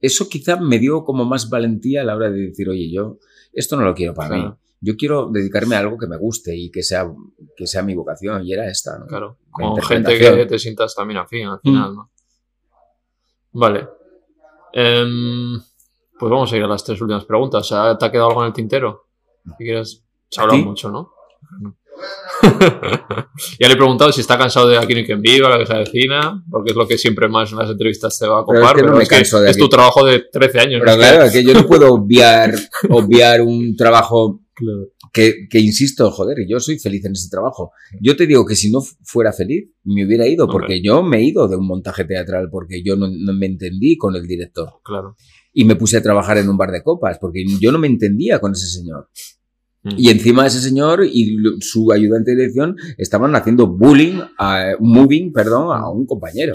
Eso 0.00 0.28
quizá 0.28 0.56
me 0.60 0.78
dio 0.78 1.04
como 1.04 1.24
más 1.24 1.48
valentía 1.48 2.00
a 2.00 2.04
la 2.04 2.16
hora 2.16 2.30
de 2.30 2.40
decir, 2.48 2.68
oye, 2.68 2.90
yo 2.90 3.18
esto 3.52 3.76
no 3.76 3.84
lo 3.84 3.94
quiero 3.94 4.14
para 4.14 4.28
Claro. 4.28 4.42
mí. 4.50 4.54
Yo 4.82 4.96
quiero 4.96 5.30
dedicarme 5.30 5.76
a 5.76 5.78
algo 5.78 5.96
que 5.96 6.08
me 6.08 6.18
guste 6.18 6.54
y 6.56 6.70
que 6.70 6.82
sea, 6.82 7.08
que 7.56 7.66
sea 7.68 7.82
mi 7.82 7.94
vocación, 7.94 8.44
y 8.44 8.52
era 8.52 8.68
esta, 8.68 8.98
¿no? 8.98 9.06
Claro. 9.06 9.38
La 9.58 9.68
Con 9.68 9.82
gente 9.82 10.18
que 10.18 10.46
te 10.46 10.58
sientas 10.58 10.94
también 10.94 11.18
afín 11.18 11.46
al 11.46 11.60
final, 11.60 11.94
¿no? 11.94 12.10
Vale. 13.52 13.86
Em, 14.72 15.60
pues 16.18 16.30
vamos 16.30 16.52
a 16.52 16.56
ir 16.56 16.64
a 16.64 16.66
las 16.66 16.82
tres 16.82 17.00
últimas 17.00 17.24
preguntas. 17.24 17.66
Sea, 17.66 17.96
¿te 17.96 18.06
ha 18.06 18.10
quedado 18.10 18.30
algo 18.30 18.42
en 18.42 18.48
el 18.48 18.52
tintero? 18.52 19.06
Si 19.56 19.64
quieres. 19.64 20.04
Se 20.28 20.40
ha 20.40 20.44
¿A 20.44 20.46
hablado 20.46 20.64
mucho, 20.64 20.90
¿no? 20.90 21.12
Ya 23.60 23.68
le 23.68 23.74
he 23.74 23.76
preguntado 23.76 24.10
si 24.10 24.20
está 24.20 24.36
cansado 24.36 24.68
de 24.68 24.78
Aquí 24.78 24.94
no 24.94 25.04
quien 25.04 25.20
viva, 25.20 25.48
la 25.48 25.58
que 25.58 25.66
se 25.66 25.74
avecina, 25.74 26.42
porque 26.50 26.70
es 26.70 26.76
lo 26.76 26.86
que 26.88 26.98
siempre 26.98 27.28
más 27.28 27.52
en 27.52 27.58
las 27.58 27.70
entrevistas 27.70 28.18
te 28.18 28.26
va 28.26 28.40
a 28.40 28.46
Pero 28.46 28.60
copar. 28.60 28.76
es 28.76 28.82
que 28.82 28.88
no 28.88 28.96
me 28.96 29.06
canso 29.06 29.40
de 29.40 29.50
es 29.50 29.56
tu 29.56 29.68
trabajo 29.68 30.04
de 30.04 30.24
13 30.32 30.60
años. 30.60 30.80
Pero 30.80 30.92
¿no? 30.92 30.98
claro, 30.98 31.24
es 31.24 31.32
que 31.32 31.44
yo 31.44 31.54
no 31.54 31.66
puedo 31.68 31.92
obviar, 31.92 32.52
obviar 32.90 33.42
un 33.42 33.76
trabajo 33.76 34.41
Claro. 34.54 34.88
que, 35.12 35.48
que 35.48 35.60
insisto, 35.60 36.10
joder, 36.10 36.38
yo 36.48 36.60
soy 36.60 36.78
feliz 36.78 37.04
en 37.04 37.12
ese 37.12 37.28
trabajo. 37.30 37.70
Yo 38.00 38.16
te 38.16 38.26
digo 38.26 38.44
que 38.44 38.54
si 38.54 38.70
no 38.70 38.80
fu- 38.82 38.94
fuera 39.02 39.32
feliz, 39.32 39.70
me 39.84 40.04
hubiera 40.04 40.26
ido, 40.28 40.46
porque 40.48 40.82
yo 40.82 41.02
me 41.02 41.18
he 41.18 41.24
ido 41.24 41.48
de 41.48 41.56
un 41.56 41.66
montaje 41.66 42.04
teatral, 42.04 42.48
porque 42.50 42.82
yo 42.84 42.94
no, 42.96 43.08
no 43.08 43.32
me 43.32 43.46
entendí 43.46 43.96
con 43.96 44.14
el 44.14 44.26
director. 44.26 44.68
claro. 44.84 45.16
Y 45.54 45.64
me 45.66 45.76
puse 45.76 45.98
a 45.98 46.02
trabajar 46.02 46.38
en 46.38 46.48
un 46.48 46.56
bar 46.56 46.70
de 46.70 46.82
copas, 46.82 47.18
porque 47.20 47.44
yo 47.60 47.72
no 47.72 47.78
me 47.78 47.86
entendía 47.86 48.38
con 48.40 48.52
ese 48.52 48.66
señor. 48.68 49.10
Mm. 49.82 49.94
Y 49.98 50.08
encima 50.10 50.46
ese 50.46 50.60
señor 50.62 51.04
y 51.04 51.36
su 51.60 51.92
ayudante 51.92 52.30
de 52.30 52.36
dirección 52.38 52.76
estaban 52.96 53.34
haciendo 53.36 53.66
bullying, 53.66 54.20
a, 54.38 54.72
moving, 54.80 55.30
perdón, 55.32 55.76
a 55.76 55.90
un 55.90 56.06
compañero. 56.06 56.54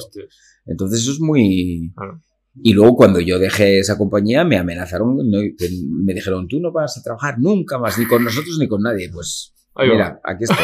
Entonces 0.65 1.02
eso 1.02 1.11
es 1.11 1.19
muy... 1.19 1.91
claro. 1.95 2.22
Y 2.64 2.74
luego 2.74 2.96
cuando 2.96 3.20
yo 3.20 3.40
dejé 3.40 3.80
esa 3.80 3.98
compañía 3.98 4.44
me 4.44 4.58
amenazaron, 4.58 5.18
me 5.30 6.14
dijeron, 6.14 6.48
tú 6.48 6.60
no 6.60 6.72
vas 6.72 6.98
a 6.98 7.04
trabajar 7.04 7.36
nunca 7.40 7.78
más, 7.78 7.98
ni 8.00 8.06
con 8.06 8.24
nosotros 8.24 8.58
ni 8.60 8.68
con 8.68 8.82
nadie. 8.82 9.10
Pues 9.12 9.54
Ahí 9.76 9.90
va. 9.90 9.94
mira, 9.94 10.22
aquí 10.24 10.44
estoy. 10.44 10.58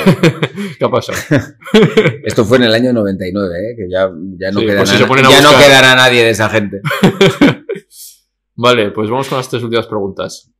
¿Qué 0.80 0.86
ha 0.86 0.90
pasado? 0.90 1.18
Esto 2.26 2.46
fue 2.46 2.58
en 2.58 2.64
el 2.64 2.74
año 2.74 2.94
99, 2.94 3.56
¿eh? 3.56 3.76
que 3.78 3.90
ya, 3.92 4.10
ya, 4.40 4.52
no, 4.52 4.60
Sí, 4.62 4.66
queda 4.66 4.78
pues 4.80 4.90
si 4.90 5.00
na- 5.04 5.30
ya 5.30 5.42
no 5.42 5.50
quedará 5.58 5.96
nadie 5.96 6.24
de 6.24 6.30
esa 6.32 6.50
gente. 6.50 6.82
Vale, 8.56 8.92
pues 8.92 9.10
vamos 9.10 9.28
con 9.28 9.38
las 9.38 9.50
tres 9.50 9.62
últimas 9.64 9.88
preguntas. 9.88 10.52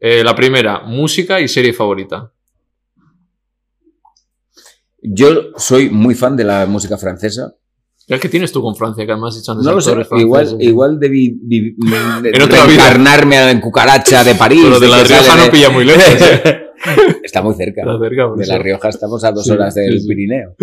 Eh, 0.00 0.22
la 0.24 0.34
primera, 0.34 0.80
música 0.84 1.40
y 1.40 1.48
serie 1.48 1.72
favorita. 1.72 2.32
Yo 5.02 5.52
soy 5.56 5.90
muy 5.90 6.14
fan 6.14 6.36
de 6.36 6.44
la 6.44 6.66
música 6.66 6.96
francesa. 6.98 7.54
¿Qué 8.08 8.18
que 8.18 8.28
tienes 8.30 8.50
tú 8.52 8.62
con 8.62 8.74
Francia? 8.74 9.04
Que 9.04 9.12
además 9.12 9.38
echan 9.38 9.58
No 9.62 9.72
lo 9.74 9.80
sé, 9.82 9.92
igual, 10.18 10.56
igual 10.60 10.98
debí, 10.98 11.38
vivi- 11.44 11.76
de- 12.22 12.30
En 12.30 12.42
otra 12.42 12.64
vida. 12.64 12.66
reencarnarme 12.66 13.50
en 13.50 13.60
cucaracha 13.60 14.24
de 14.24 14.34
París. 14.34 14.62
Pero 14.64 14.80
de 14.80 14.86
de 14.86 14.92
la 14.92 15.04
Rioja 15.04 15.36
no 15.36 15.44
de- 15.44 15.50
pilla 15.50 15.68
muy 15.70 15.84
lejos. 15.84 16.04
¿eh? 16.22 16.62
Está 17.22 17.42
muy 17.42 17.54
cerca. 17.54 17.82
De 17.84 18.42
eso. 18.42 18.52
La 18.52 18.58
Rioja 18.58 18.88
estamos 18.88 19.22
a 19.24 19.32
dos 19.32 19.44
Sí, 19.44 19.50
horas 19.50 19.74
del 19.74 19.94
sí, 19.94 20.00
sí. 20.00 20.08
Pirineo. 20.08 20.54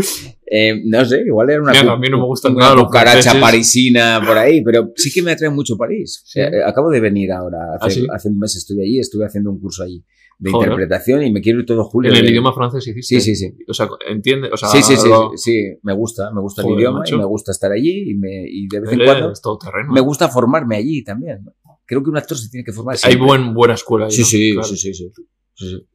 Eh, 0.50 0.82
no 0.86 1.04
sé, 1.06 1.22
igual 1.26 1.50
era 1.50 1.62
una, 1.62 1.72
Mira, 1.74 1.84
cu- 1.84 1.90
a 1.92 1.98
mí 2.00 2.08
no 2.10 2.18
me 2.20 2.26
gustan 2.26 2.54
una 2.56 2.64
nada 2.66 2.76
los 2.76 2.86
cucaracha 2.86 3.40
parisina 3.40 4.22
por 4.26 4.38
ahí, 4.38 4.64
pero 4.64 4.92
sí 4.96 5.12
que 5.12 5.22
me 5.22 5.32
atrae 5.34 5.50
mucho 5.50 5.76
París. 5.78 6.24
Eh, 6.36 6.50
acabo 6.66 6.90
de 6.90 7.00
venir 7.02 7.32
ahora, 7.32 7.58
hace, 7.80 8.02
¿Ah, 8.10 8.16
hace 8.16 8.30
un 8.30 8.40
mes 8.40 8.56
estuve 8.56 8.84
allí, 8.84 9.00
estuve 9.00 9.26
haciendo 9.26 9.52
un 9.52 9.60
curso 9.60 9.84
allí 9.84 10.04
de 10.38 10.52
Joder. 10.52 10.68
interpretación 10.70 11.24
y 11.24 11.32
me 11.32 11.42
quiero 11.42 11.60
ir 11.60 11.66
todo 11.66 11.84
julio. 11.86 12.12
En 12.12 12.18
el 12.18 12.26
de- 12.26 12.32
idioma 12.32 12.54
francés 12.54 12.86
hiciste. 12.88 13.20
Sí, 13.22 13.36
sí, 13.36 13.36
sí. 13.36 13.56
O 13.68 13.74
sea, 13.74 13.88
entiende. 14.08 14.50
O 14.52 14.58
sea, 14.58 14.70
Sí, 14.70 14.82
sí, 14.84 14.96
sí, 14.98 15.04
sí, 15.08 15.38
sí, 15.38 15.80
me 15.84 15.94
gusta, 15.94 16.32
me 16.32 16.42
gusta 16.42 16.62
el 16.62 16.70
idioma 16.72 17.00
macho. 17.00 17.16
y 17.16 17.18
me 17.20 17.26
gusta 17.26 17.52
estar 17.52 17.72
allí 17.72 18.12
y, 18.12 18.16
me, 18.16 18.44
y 18.48 18.68
de 18.68 18.80
vez 18.82 18.92
en 18.94 19.00
cuando 19.06 19.32
es 19.32 19.42
todo 19.42 19.58
terreno. 19.58 19.94
me 19.94 20.02
gusta 20.02 20.28
formarme 20.30 20.76
allí 20.78 21.04
también. 21.04 21.46
Creo 21.86 22.04
que 22.04 22.10
un 22.10 22.18
actor 22.18 22.38
se 22.38 22.50
tiene 22.50 22.64
que 22.66 22.74
formar 22.74 22.94
Hay 22.96 23.00
siempre. 23.00 23.26
buen, 23.28 23.54
buena 23.54 23.76
escuela 23.76 24.06
ahí. 24.08 24.12
Sí, 24.12 24.22
¿no? 24.22 24.26
sí, 24.28 24.52
Claro. 24.54 24.68
sí, 24.68 24.94
sí, 24.94 25.12
sí. 25.56 25.88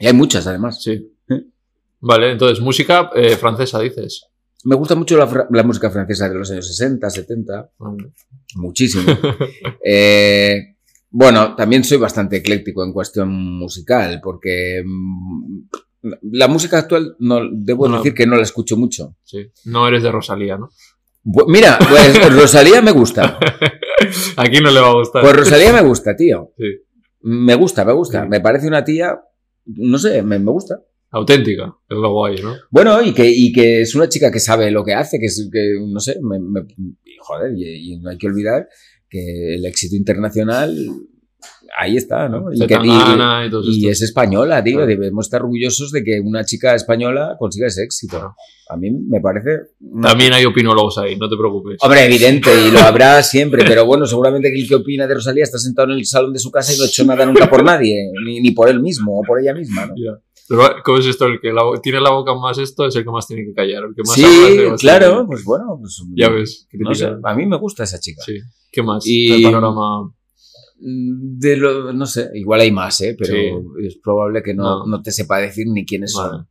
Y 0.00 0.06
hay 0.06 0.12
muchas 0.12 0.46
además. 0.46 0.82
Sí. 0.82 1.10
Vale, 2.00 2.30
entonces, 2.30 2.60
música 2.60 3.10
eh, 3.16 3.36
francesa, 3.36 3.80
dices. 3.80 4.26
Me 4.64 4.76
gusta 4.76 4.94
mucho 4.94 5.16
la 5.16 5.62
música 5.64 5.90
francesa 5.90 6.28
de 6.28 6.34
los 6.36 6.50
años 6.50 6.66
60, 6.68 7.10
70, 7.10 7.70
muchísimo. 8.56 9.04
Eh, 9.84 10.76
bueno, 11.10 11.54
también 11.54 11.84
soy 11.84 11.98
bastante 11.98 12.36
ecléctico 12.36 12.84
en 12.84 12.92
cuestión 12.92 13.30
musical, 13.30 14.20
porque 14.22 14.82
mm, 14.84 16.08
la 16.32 16.48
música 16.48 16.78
actual 16.78 17.16
no, 17.18 17.40
debo 17.50 17.88
No, 17.88 17.98
decir 17.98 18.14
que 18.14 18.26
no 18.26 18.36
la 18.36 18.42
escucho 18.42 18.76
mucho. 18.76 19.16
Sí. 19.24 19.50
No 19.64 19.88
eres 19.88 20.02
de 20.02 20.12
Rosalía, 20.12 20.58
¿no? 20.58 20.70
Mira, 21.46 21.78
pues 21.78 22.32
Rosalía 22.34 22.82
me 22.82 22.92
gusta. 22.92 23.38
Aquí 24.36 24.60
no 24.60 24.70
le 24.70 24.80
va 24.80 24.88
a 24.88 24.94
gustar. 24.94 25.22
Pues 25.22 25.36
Rosalía 25.36 25.72
me 25.72 25.82
gusta, 25.82 26.14
tío. 26.14 26.52
Sí. 26.56 26.64
Me 27.22 27.54
gusta, 27.54 27.84
me 27.84 27.92
gusta. 27.92 28.22
Sí. 28.22 28.28
Me 28.28 28.40
parece 28.40 28.68
una 28.68 28.84
tía, 28.84 29.18
no 29.64 29.98
sé, 29.98 30.22
me, 30.22 30.38
me 30.38 30.50
gusta. 30.50 30.80
Auténtica, 31.10 31.74
es 31.88 31.96
lo 31.96 32.12
guay, 32.12 32.42
¿no? 32.42 32.54
Bueno, 32.70 33.00
y 33.00 33.14
que, 33.14 33.26
y 33.26 33.50
que 33.50 33.80
es 33.80 33.94
una 33.94 34.10
chica 34.10 34.30
que 34.30 34.40
sabe 34.40 34.70
lo 34.70 34.84
que 34.84 34.92
hace, 34.92 35.18
que 35.18 35.24
es, 35.24 35.48
que, 35.50 35.78
no 35.80 36.00
sé, 36.00 36.18
me, 36.22 36.38
joder, 37.20 37.54
y, 37.56 37.94
y 37.94 37.98
no 37.98 38.10
hay 38.10 38.18
que 38.18 38.26
olvidar 38.26 38.68
que 39.08 39.54
el 39.54 39.64
éxito 39.66 39.96
internacional, 39.96 40.76
ahí 41.78 41.96
está, 41.96 42.28
¿no? 42.28 42.52
Y, 42.52 42.58
que- 42.58 42.64
y- 42.64 42.68
Zetangana 42.68 43.46
y, 43.46 43.50
todos 43.50 43.66
y 43.68 43.70
estos. 43.88 43.90
es 43.92 44.02
española, 44.02 44.62
tío, 44.64 44.74
Claro. 44.78 44.86
debemos 44.88 45.26
estar 45.26 45.42
orgullosos 45.42 45.92
de 45.92 46.02
que 46.04 46.20
una 46.20 46.44
chica 46.44 46.74
española 46.74 47.36
consiga 47.38 47.66
ese 47.68 47.82
éxito. 47.84 48.18
Claro. 48.18 48.34
A 48.70 48.76
mí 48.76 48.90
me 48.90 49.20
parece... 49.20 49.70
una- 49.80 50.08
También 50.10 50.32
hay 50.34 50.44
opinólogos 50.44 50.98
ahí, 50.98 51.16
no 51.16 51.28
te 51.28 51.36
preocupes. 51.36 51.78
Hombre, 51.80 52.04
evidente, 52.04 52.50
y 52.66 52.70
lo 52.70 52.78
habrá 52.80 53.22
siempre, 53.22 53.64
pero 53.66 53.86
bueno, 53.86 54.06
seguramente 54.06 54.50
que 54.50 54.60
el 54.60 54.68
que 54.68 54.74
opina 54.74 55.06
de 55.06 55.14
Rosalía 55.14 55.44
está 55.44 55.58
sentado 55.58 55.90
en 55.92 55.98
el 55.98 56.04
salón 56.06 56.32
de 56.34 56.38
su 56.38 56.50
casa 56.50 56.74
y 56.74 56.76
no 56.76 56.84
ha 56.84 56.86
hecho 56.86 57.04
nada 57.04 57.24
nunca 57.24 57.48
por 57.48 57.64
nadie, 57.64 58.10
ni, 58.26 58.40
ni 58.40 58.50
por 58.50 58.68
él 58.68 58.80
mismo 58.80 59.18
o 59.20 59.22
por 59.22 59.40
ella 59.40 59.54
misma, 59.54 59.86
¿no? 59.86 59.94
¿Cómo 60.84 60.98
es 60.98 61.06
esto? 61.06 61.26
El 61.26 61.40
que 61.40 61.52
la 61.52 61.62
tiene 61.82 62.00
la 62.00 62.10
boca 62.10 62.34
más 62.34 62.58
esto 62.58 62.86
es 62.86 62.96
el 62.96 63.04
que 63.04 63.10
más 63.10 63.26
tiene 63.26 63.44
que 63.44 63.52
callar. 63.54 63.84
El 63.84 63.94
que 63.94 64.02
más 64.02 64.12
Sí, 64.14 64.24
habla 64.24 64.76
claro, 64.76 65.26
pues 65.26 65.44
bueno, 65.44 65.76
pues, 65.80 66.02
Ya 66.16 66.28
ves. 66.30 66.66
no 66.72 66.94
sé, 66.94 67.04
crítica. 67.06 67.20
a 67.30 67.34
mí 67.34 67.46
me 67.46 67.56
gusta 67.58 67.84
esa 67.84 67.98
chica. 68.00 68.22
Sí. 68.24 68.38
¿Qué 68.72 68.82
más? 68.82 69.06
Y- 69.06 69.32
El 69.32 69.42
panorama. 69.44 70.12
De 70.80 71.56
lo, 71.56 71.92
no 71.92 72.06
sé, 72.06 72.30
igual 72.34 72.60
hay 72.60 72.70
más, 72.70 73.00
¿eh? 73.00 73.16
pero 73.18 73.32
Sí. 73.34 73.86
es 73.86 73.98
probable 74.02 74.42
que 74.44 74.54
no, 74.54 74.62
No. 74.62 74.86
no 74.86 75.02
te 75.02 75.10
sepa 75.10 75.38
decir 75.38 75.66
ni 75.68 75.84
quiénes 75.84 76.14
Vale. 76.16 76.30
son. 76.30 76.48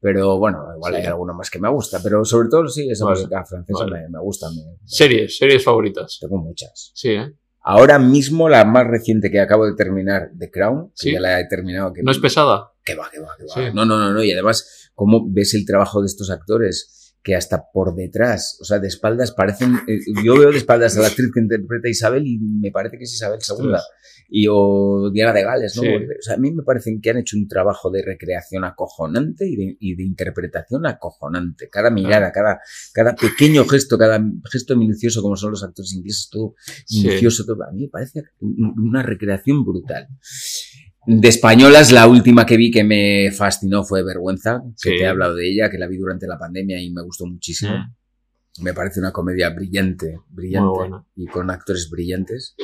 Pero 0.00 0.38
bueno, 0.38 0.58
igual 0.76 0.94
Sí. 0.94 1.00
hay 1.00 1.06
alguno 1.06 1.32
más 1.34 1.48
que 1.50 1.58
me 1.60 1.68
gusta, 1.70 2.00
pero 2.02 2.24
sobre 2.24 2.48
todo 2.48 2.66
sí, 2.68 2.88
esa 2.90 3.04
Vale. 3.04 3.18
música 3.20 3.44
francesa 3.44 3.84
Vale. 3.84 4.02
me, 4.02 4.08
me 4.10 4.20
gusta. 4.20 4.48
me- 4.50 4.78
Series, 4.84 5.38
series 5.38 5.62
favoritas. 5.64 6.18
tengo 6.20 6.38
muchas. 6.38 6.90
Sí, 6.94 7.10
¿eh? 7.10 7.32
Ahora 7.62 7.98
mismo 7.98 8.48
la 8.48 8.64
más 8.64 8.86
reciente 8.86 9.30
que 9.30 9.40
acabo 9.40 9.66
de 9.66 9.74
terminar, 9.74 10.30
The 10.38 10.50
Crown, 10.50 10.86
que 10.88 10.92
Sí. 10.94 11.12
ya 11.12 11.20
la 11.20 11.40
he 11.40 11.46
terminado. 11.48 11.92
Que 11.92 12.02
¿No 12.02 12.10
es 12.10 12.18
pesada? 12.18 12.70
Que 12.88 12.94
va, 12.94 13.10
que 13.10 13.20
va, 13.20 13.28
que 13.36 13.44
va. 13.44 13.54
Sí. 13.54 13.74
No, 13.74 13.84
no, 13.84 13.98
no, 13.98 14.12
no. 14.14 14.22
Y 14.24 14.32
además, 14.32 14.90
cómo 14.94 15.26
ves 15.30 15.54
el 15.54 15.64
trabajo 15.66 16.00
de 16.00 16.06
estos 16.06 16.30
actores 16.30 16.94
que 17.22 17.34
hasta 17.34 17.64
por 17.72 17.94
detrás, 17.94 18.56
o 18.60 18.64
sea, 18.64 18.78
de 18.78 18.88
espaldas 18.88 19.32
parecen. 19.32 19.74
eh, 19.86 19.98
yo 20.24 20.38
veo 20.38 20.50
de 20.50 20.58
espaldas 20.58 20.96
a 20.96 21.00
la 21.02 21.08
actriz 21.08 21.30
que 21.34 21.40
interpreta 21.40 21.88
a 21.88 21.90
Isabel 21.90 22.26
y 22.26 22.38
me 22.38 22.70
parece 22.70 22.96
que 22.96 23.04
es 23.04 23.12
Isabel 23.12 23.38
II. 23.46 23.72
Y 24.30 24.46
o 24.50 25.10
Diana 25.12 25.32
de 25.32 25.42
Gales, 25.42 25.74
¿no? 25.76 25.82
Sí. 25.82 25.88
O 25.88 26.22
sea, 26.22 26.34
a 26.34 26.36
mí 26.38 26.52
me 26.52 26.62
parecen 26.62 27.00
que 27.00 27.10
han 27.10 27.16
hecho 27.18 27.36
un 27.36 27.48
trabajo 27.48 27.90
de 27.90 28.02
recreación 28.02 28.62
acojonante 28.64 29.46
y 29.48 29.56
de, 29.56 29.76
y 29.80 29.94
de 29.96 30.04
interpretación 30.04 30.86
acojonante. 30.86 31.68
Cada 31.70 31.90
mirada, 31.90 32.30
cada, 32.30 32.60
cada 32.92 33.14
pequeño 33.16 33.64
gesto, 33.66 33.96
cada 33.98 34.22
gesto 34.50 34.76
minucioso, 34.76 35.20
como 35.22 35.34
son 35.36 35.52
los 35.52 35.64
actores 35.64 35.92
ingleses, 35.94 36.28
todo 36.30 36.54
Sí. 36.86 37.02
minucioso, 37.06 37.44
todo. 37.46 37.64
A 37.64 37.72
mí 37.72 37.82
me 37.82 37.88
parece 37.88 38.22
un- 38.40 38.74
una 38.78 39.02
recreación 39.02 39.64
brutal. 39.64 40.08
De 41.10 41.28
españolas, 41.28 41.90
la 41.90 42.06
última 42.06 42.44
que 42.44 42.56
vi 42.58 42.70
que 42.70 42.84
me 42.84 43.30
fascinó 43.32 43.82
fue 43.82 44.02
Vergüenza, 44.02 44.62
que 44.82 44.90
Sí. 44.90 44.96
te 44.98 45.04
he 45.04 45.06
hablado 45.06 45.34
de 45.36 45.48
ella, 45.50 45.70
que 45.70 45.78
la 45.78 45.86
vi 45.86 45.96
durante 45.96 46.26
la 46.26 46.38
pandemia 46.38 46.78
y 46.80 46.90
me 46.90 47.02
gustó 47.02 47.24
muchísimo. 47.26 47.72
Mm. 47.78 48.62
Me 48.64 48.74
parece 48.74 49.00
una 49.00 49.10
comedia 49.12 49.48
brillante, 49.50 50.18
brillante, 50.28 50.90
y 51.16 51.26
con 51.26 51.50
actores 51.50 51.88
brillantes. 51.90 52.54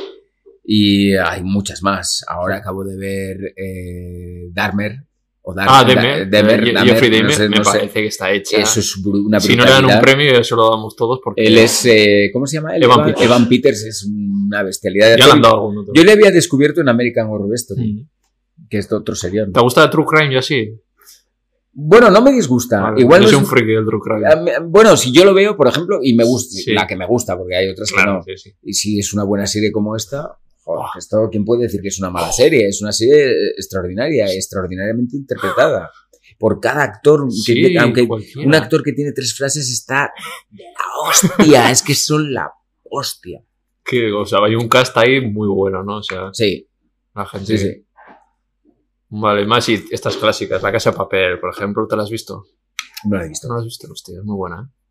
Y 0.63 1.15
hay 1.15 1.43
muchas 1.43 1.83
más. 1.83 2.25
Ahora 2.29 2.57
acabo 2.57 2.85
de 2.85 2.97
ver 2.97 3.55
eh, 3.57 4.49
Dahmer. 4.53 5.05
O 5.47 5.55
Dar- 5.55 5.67
Ah, 5.71 5.85
Demer. 5.85 6.29
Dahmer, 6.31 6.69
Eh, 6.69 6.73
Dahmer, 6.73 6.95
Jeffrey 6.95 7.11
no 7.11 7.17
Dahmer 7.19 7.35
sé, 7.37 7.49
me 7.51 7.57
no 7.57 7.65
sé. 7.65 7.71
parece 7.79 8.01
que 8.01 8.07
está 8.07 8.31
hecha. 8.33 8.57
Eso 8.59 8.81
es 8.81 8.97
una 8.97 9.41
si 9.41 9.55
no 9.57 9.65
le 9.65 9.71
dan 9.71 9.85
un 9.85 10.01
premio, 10.01 10.39
eso 10.41 10.57
lo 10.57 10.71
damos 10.71 10.97
todos 10.97 11.21
porque. 11.23 11.45
Él 11.45 11.59
es, 11.59 11.85
eh, 11.87 12.31
¿cómo 12.33 12.47
se 12.47 12.57
llama? 12.57 12.75
él? 12.77 12.83
Evan 12.83 13.05
Peters. 13.05 13.23
Evan 13.27 13.49
Peters 13.49 13.85
es 13.85 14.05
una 14.11 14.63
bestialidad. 14.63 15.17
Ya 15.19 15.27
le 15.27 15.33
han 15.33 15.43
dado 15.43 15.55
algún 15.57 15.79
otro. 15.79 15.93
Yo 15.95 16.03
le 16.03 16.13
había 16.13 16.31
descubierto 16.31 16.81
en 16.81 16.89
American 16.89 17.27
Horror 17.29 17.55
Story, 17.55 17.93
Mm. 17.93 18.09
Que 18.69 18.79
es 18.79 18.89
de 18.89 18.97
otro 18.97 19.15
serial. 19.15 19.51
¿Te 19.53 19.61
gusta 19.61 19.85
el 19.85 19.91
True 19.91 20.05
Crime 20.07 20.35
y 20.35 20.37
así? 20.37 20.81
Bueno, 21.77 22.09
no 22.11 22.23
me 22.23 22.31
disgusta. 22.33 22.81
Vale, 22.81 23.01
Igual 23.01 23.21
yo 23.23 23.25
no 23.25 23.31
soy 23.31 23.37
es- 23.39 23.43
un 23.45 23.51
friki 23.51 23.73
del 23.73 23.85
True 23.85 24.01
Crime. 24.01 24.53
Bueno, 24.69 24.97
si 24.97 25.13
yo 25.13 25.25
lo 25.25 25.35
veo, 25.35 25.57
por 25.57 25.67
ejemplo, 25.67 25.99
y 26.03 26.15
me 26.15 26.25
gusta, 26.25 26.57
Sí. 26.57 26.73
la 26.73 26.87
que 26.87 26.97
me 26.97 27.07
gusta, 27.07 27.37
porque 27.37 27.57
hay 27.57 27.69
otras 27.69 27.91
que 27.91 28.05
no. 28.05 28.23
sí, 28.23 28.37
sí. 28.37 28.53
Y 28.63 28.73
si 28.75 28.99
es 29.01 29.13
una 29.13 29.25
buena 29.25 29.47
serie 29.47 29.73
como 29.73 29.97
esta, 29.97 30.39
joder, 30.63 30.87
esto, 30.97 31.29
¿quién 31.33 31.45
puede 31.45 31.65
decir 31.65 31.81
que 31.83 31.89
es 31.89 31.99
una 31.99 32.11
mala 32.11 32.31
serie? 32.31 32.69
Es 32.69 32.81
una 32.81 32.93
serie 32.93 33.33
extraordinaria, 33.57 34.27
extraordinariamente 34.33 35.17
interpretada. 35.17 35.91
Por 36.39 36.61
cada 36.61 36.83
actor, 36.85 37.27
que- 37.45 37.77
aunque 37.79 38.07
cualquiera. 38.07 38.47
un 38.47 38.55
actor 38.55 38.83
que 38.83 38.93
tiene 38.93 39.13
tres 39.13 39.35
frases 39.37 39.69
está 39.71 40.13
la 40.51 41.09
hostia, 41.09 41.71
es 41.71 41.83
que 41.83 41.95
son 41.95 42.33
la 42.33 42.51
hostia. 42.85 43.43
Que, 43.85 44.13
o 44.13 44.25
sea, 44.25 44.39
hay 44.45 44.55
un 44.55 44.69
cast 44.69 44.97
ahí 44.97 45.21
muy 45.21 45.49
bueno, 45.49 45.83
¿no? 45.83 45.99
O 45.99 46.03
sea, 46.03 46.31
Sí, 46.33 46.69
la 47.15 47.27
gente. 47.27 47.47
sí, 47.47 47.59
sí. 47.59 47.84
Vale, 49.17 49.47
más 49.47 49.69
y 49.69 49.85
estas 49.91 50.17
clásicas, 50.17 50.63
La 50.63 50.73
Casa 50.73 50.91
de 50.91 50.97
Papel, 50.97 51.39
por 51.39 51.51
ejemplo, 51.51 51.87
¿te 51.87 51.97
la 51.97 52.03
has 52.03 52.11
visto? 52.11 52.47
No 53.05 53.17
lo 53.17 53.23
he 53.23 53.29
visto. 53.29 53.47
No 53.47 53.55
la 53.55 53.61
has 53.61 53.67
visto, 53.67 53.87
hostia, 53.91 54.19
es 54.19 54.25
muy 54.25 54.37
buena, 54.37 54.63
¿eh? 54.63 54.85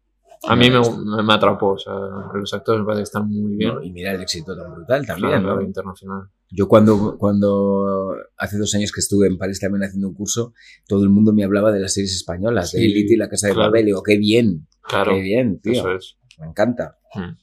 A 0.45 0.57
mí 0.57 0.69
me, 0.69 0.79
me, 1.23 1.33
atrapó, 1.33 1.71
o 1.71 1.77
sea, 1.77 1.93
los 2.33 2.53
actores 2.53 2.81
me 2.81 2.85
parece 2.85 2.99
que 2.99 3.03
están 3.03 3.29
muy 3.29 3.55
bien. 3.55 3.75
¿no? 3.75 3.81
Y 3.81 3.91
mira 3.91 4.11
el 4.11 4.21
éxito 4.21 4.57
tan 4.57 4.73
brutal 4.73 5.05
también. 5.05 5.41
Claro, 5.41 5.55
¿no? 5.55 5.61
internacional. 5.61 6.27
Yo 6.49 6.67
cuando, 6.67 7.17
cuando 7.17 8.13
hace 8.37 8.57
dos 8.57 8.75
años 8.75 8.91
que 8.91 8.99
estuve 8.99 9.27
en 9.27 9.37
París 9.37 9.61
también 9.61 9.83
haciendo 9.83 10.09
un 10.09 10.13
curso, 10.13 10.53
todo 10.85 11.03
el 11.03 11.09
mundo 11.09 11.31
me 11.31 11.45
hablaba 11.45 11.71
de 11.71 11.79
las 11.79 11.93
series 11.93 12.13
españolas, 12.13 12.71
Sí, 12.71 12.77
de 12.77 12.85
Elite 12.87 13.13
y 13.13 13.17
La 13.17 13.29
Casa 13.29 13.47
de 13.47 13.53
claro. 13.53 13.69
Papel. 13.69 13.83
Y 13.83 13.85
digo, 13.85 14.03
qué 14.03 14.17
bien, 14.17 14.67
Claro, 14.81 15.13
qué 15.13 15.21
bien, 15.21 15.61
tío. 15.61 15.71
eso 15.71 15.91
es. 15.93 16.17
Me 16.39 16.47
encanta. 16.47 16.97
Hmm. 17.13 17.37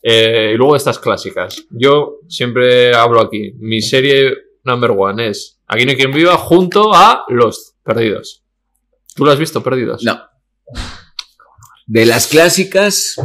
Eh, 0.00 0.52
y 0.54 0.56
luego 0.56 0.76
estas 0.76 1.00
clásicas. 1.00 1.66
Yo 1.70 2.20
siempre 2.28 2.94
hablo 2.94 3.20
aquí. 3.20 3.54
Mi 3.58 3.82
serie 3.82 4.32
number 4.62 4.92
one 4.96 5.28
es 5.28 5.57
Aquí 5.68 5.84
no 5.84 5.90
hay 5.90 5.96
quien 5.96 6.12
viva 6.12 6.36
junto 6.38 6.94
a 6.94 7.24
Los 7.28 7.74
Perdidos. 7.84 8.42
¿Tú 9.14 9.24
lo 9.24 9.30
has 9.32 9.38
visto, 9.38 9.62
Perdidos? 9.62 10.02
No. 10.02 10.18
De 11.86 12.06
las 12.06 12.26
clásicas, 12.26 13.16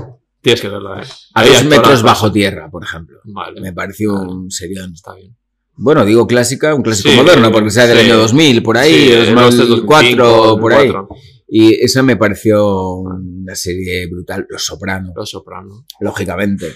Tienes 0.41 0.59
que 0.61 0.67
verla, 0.67 1.01
¿eh? 1.01 1.07
a 1.35 1.45
dos 1.45 1.63
metros 1.65 2.01
bajo 2.03 2.31
tierra, 2.31 2.69
por 2.69 2.83
ejemplo. 2.83 3.19
Vale. 3.23 3.61
Me 3.61 3.71
pareció 3.73 4.13
un 4.13 4.51
serión. 4.51 4.91
Está 4.93 5.13
bien. 5.13 5.35
Bueno, 5.75 6.05
digo 6.05 6.27
clásica, 6.27 6.75
un 6.75 6.83
clásico 6.83 7.09
Sí, 7.09 7.15
moderno, 7.15 7.51
porque 7.51 7.71
sea 7.71 7.87
del 7.87 7.97
sí. 7.99 8.05
año 8.05 8.17
2000, 8.17 8.61
por 8.61 8.77
ahí, 8.77 8.93
Sí, 8.93 9.09
los 9.15 9.25
de 9.27 9.33
2004, 9.33 10.25
2005, 10.25 10.59
por 10.59 10.73
ahí. 10.73 10.87
2004. 10.89 11.15
Y 11.47 11.73
esa 11.83 12.03
me 12.03 12.15
pareció 12.17 12.95
una 12.95 13.55
serie 13.55 14.07
brutal. 14.07 14.45
Los 14.49 14.65
Soprano, 14.65 15.13
Los 15.15 15.29
Soprano. 15.29 15.85
lógicamente. 15.99 16.75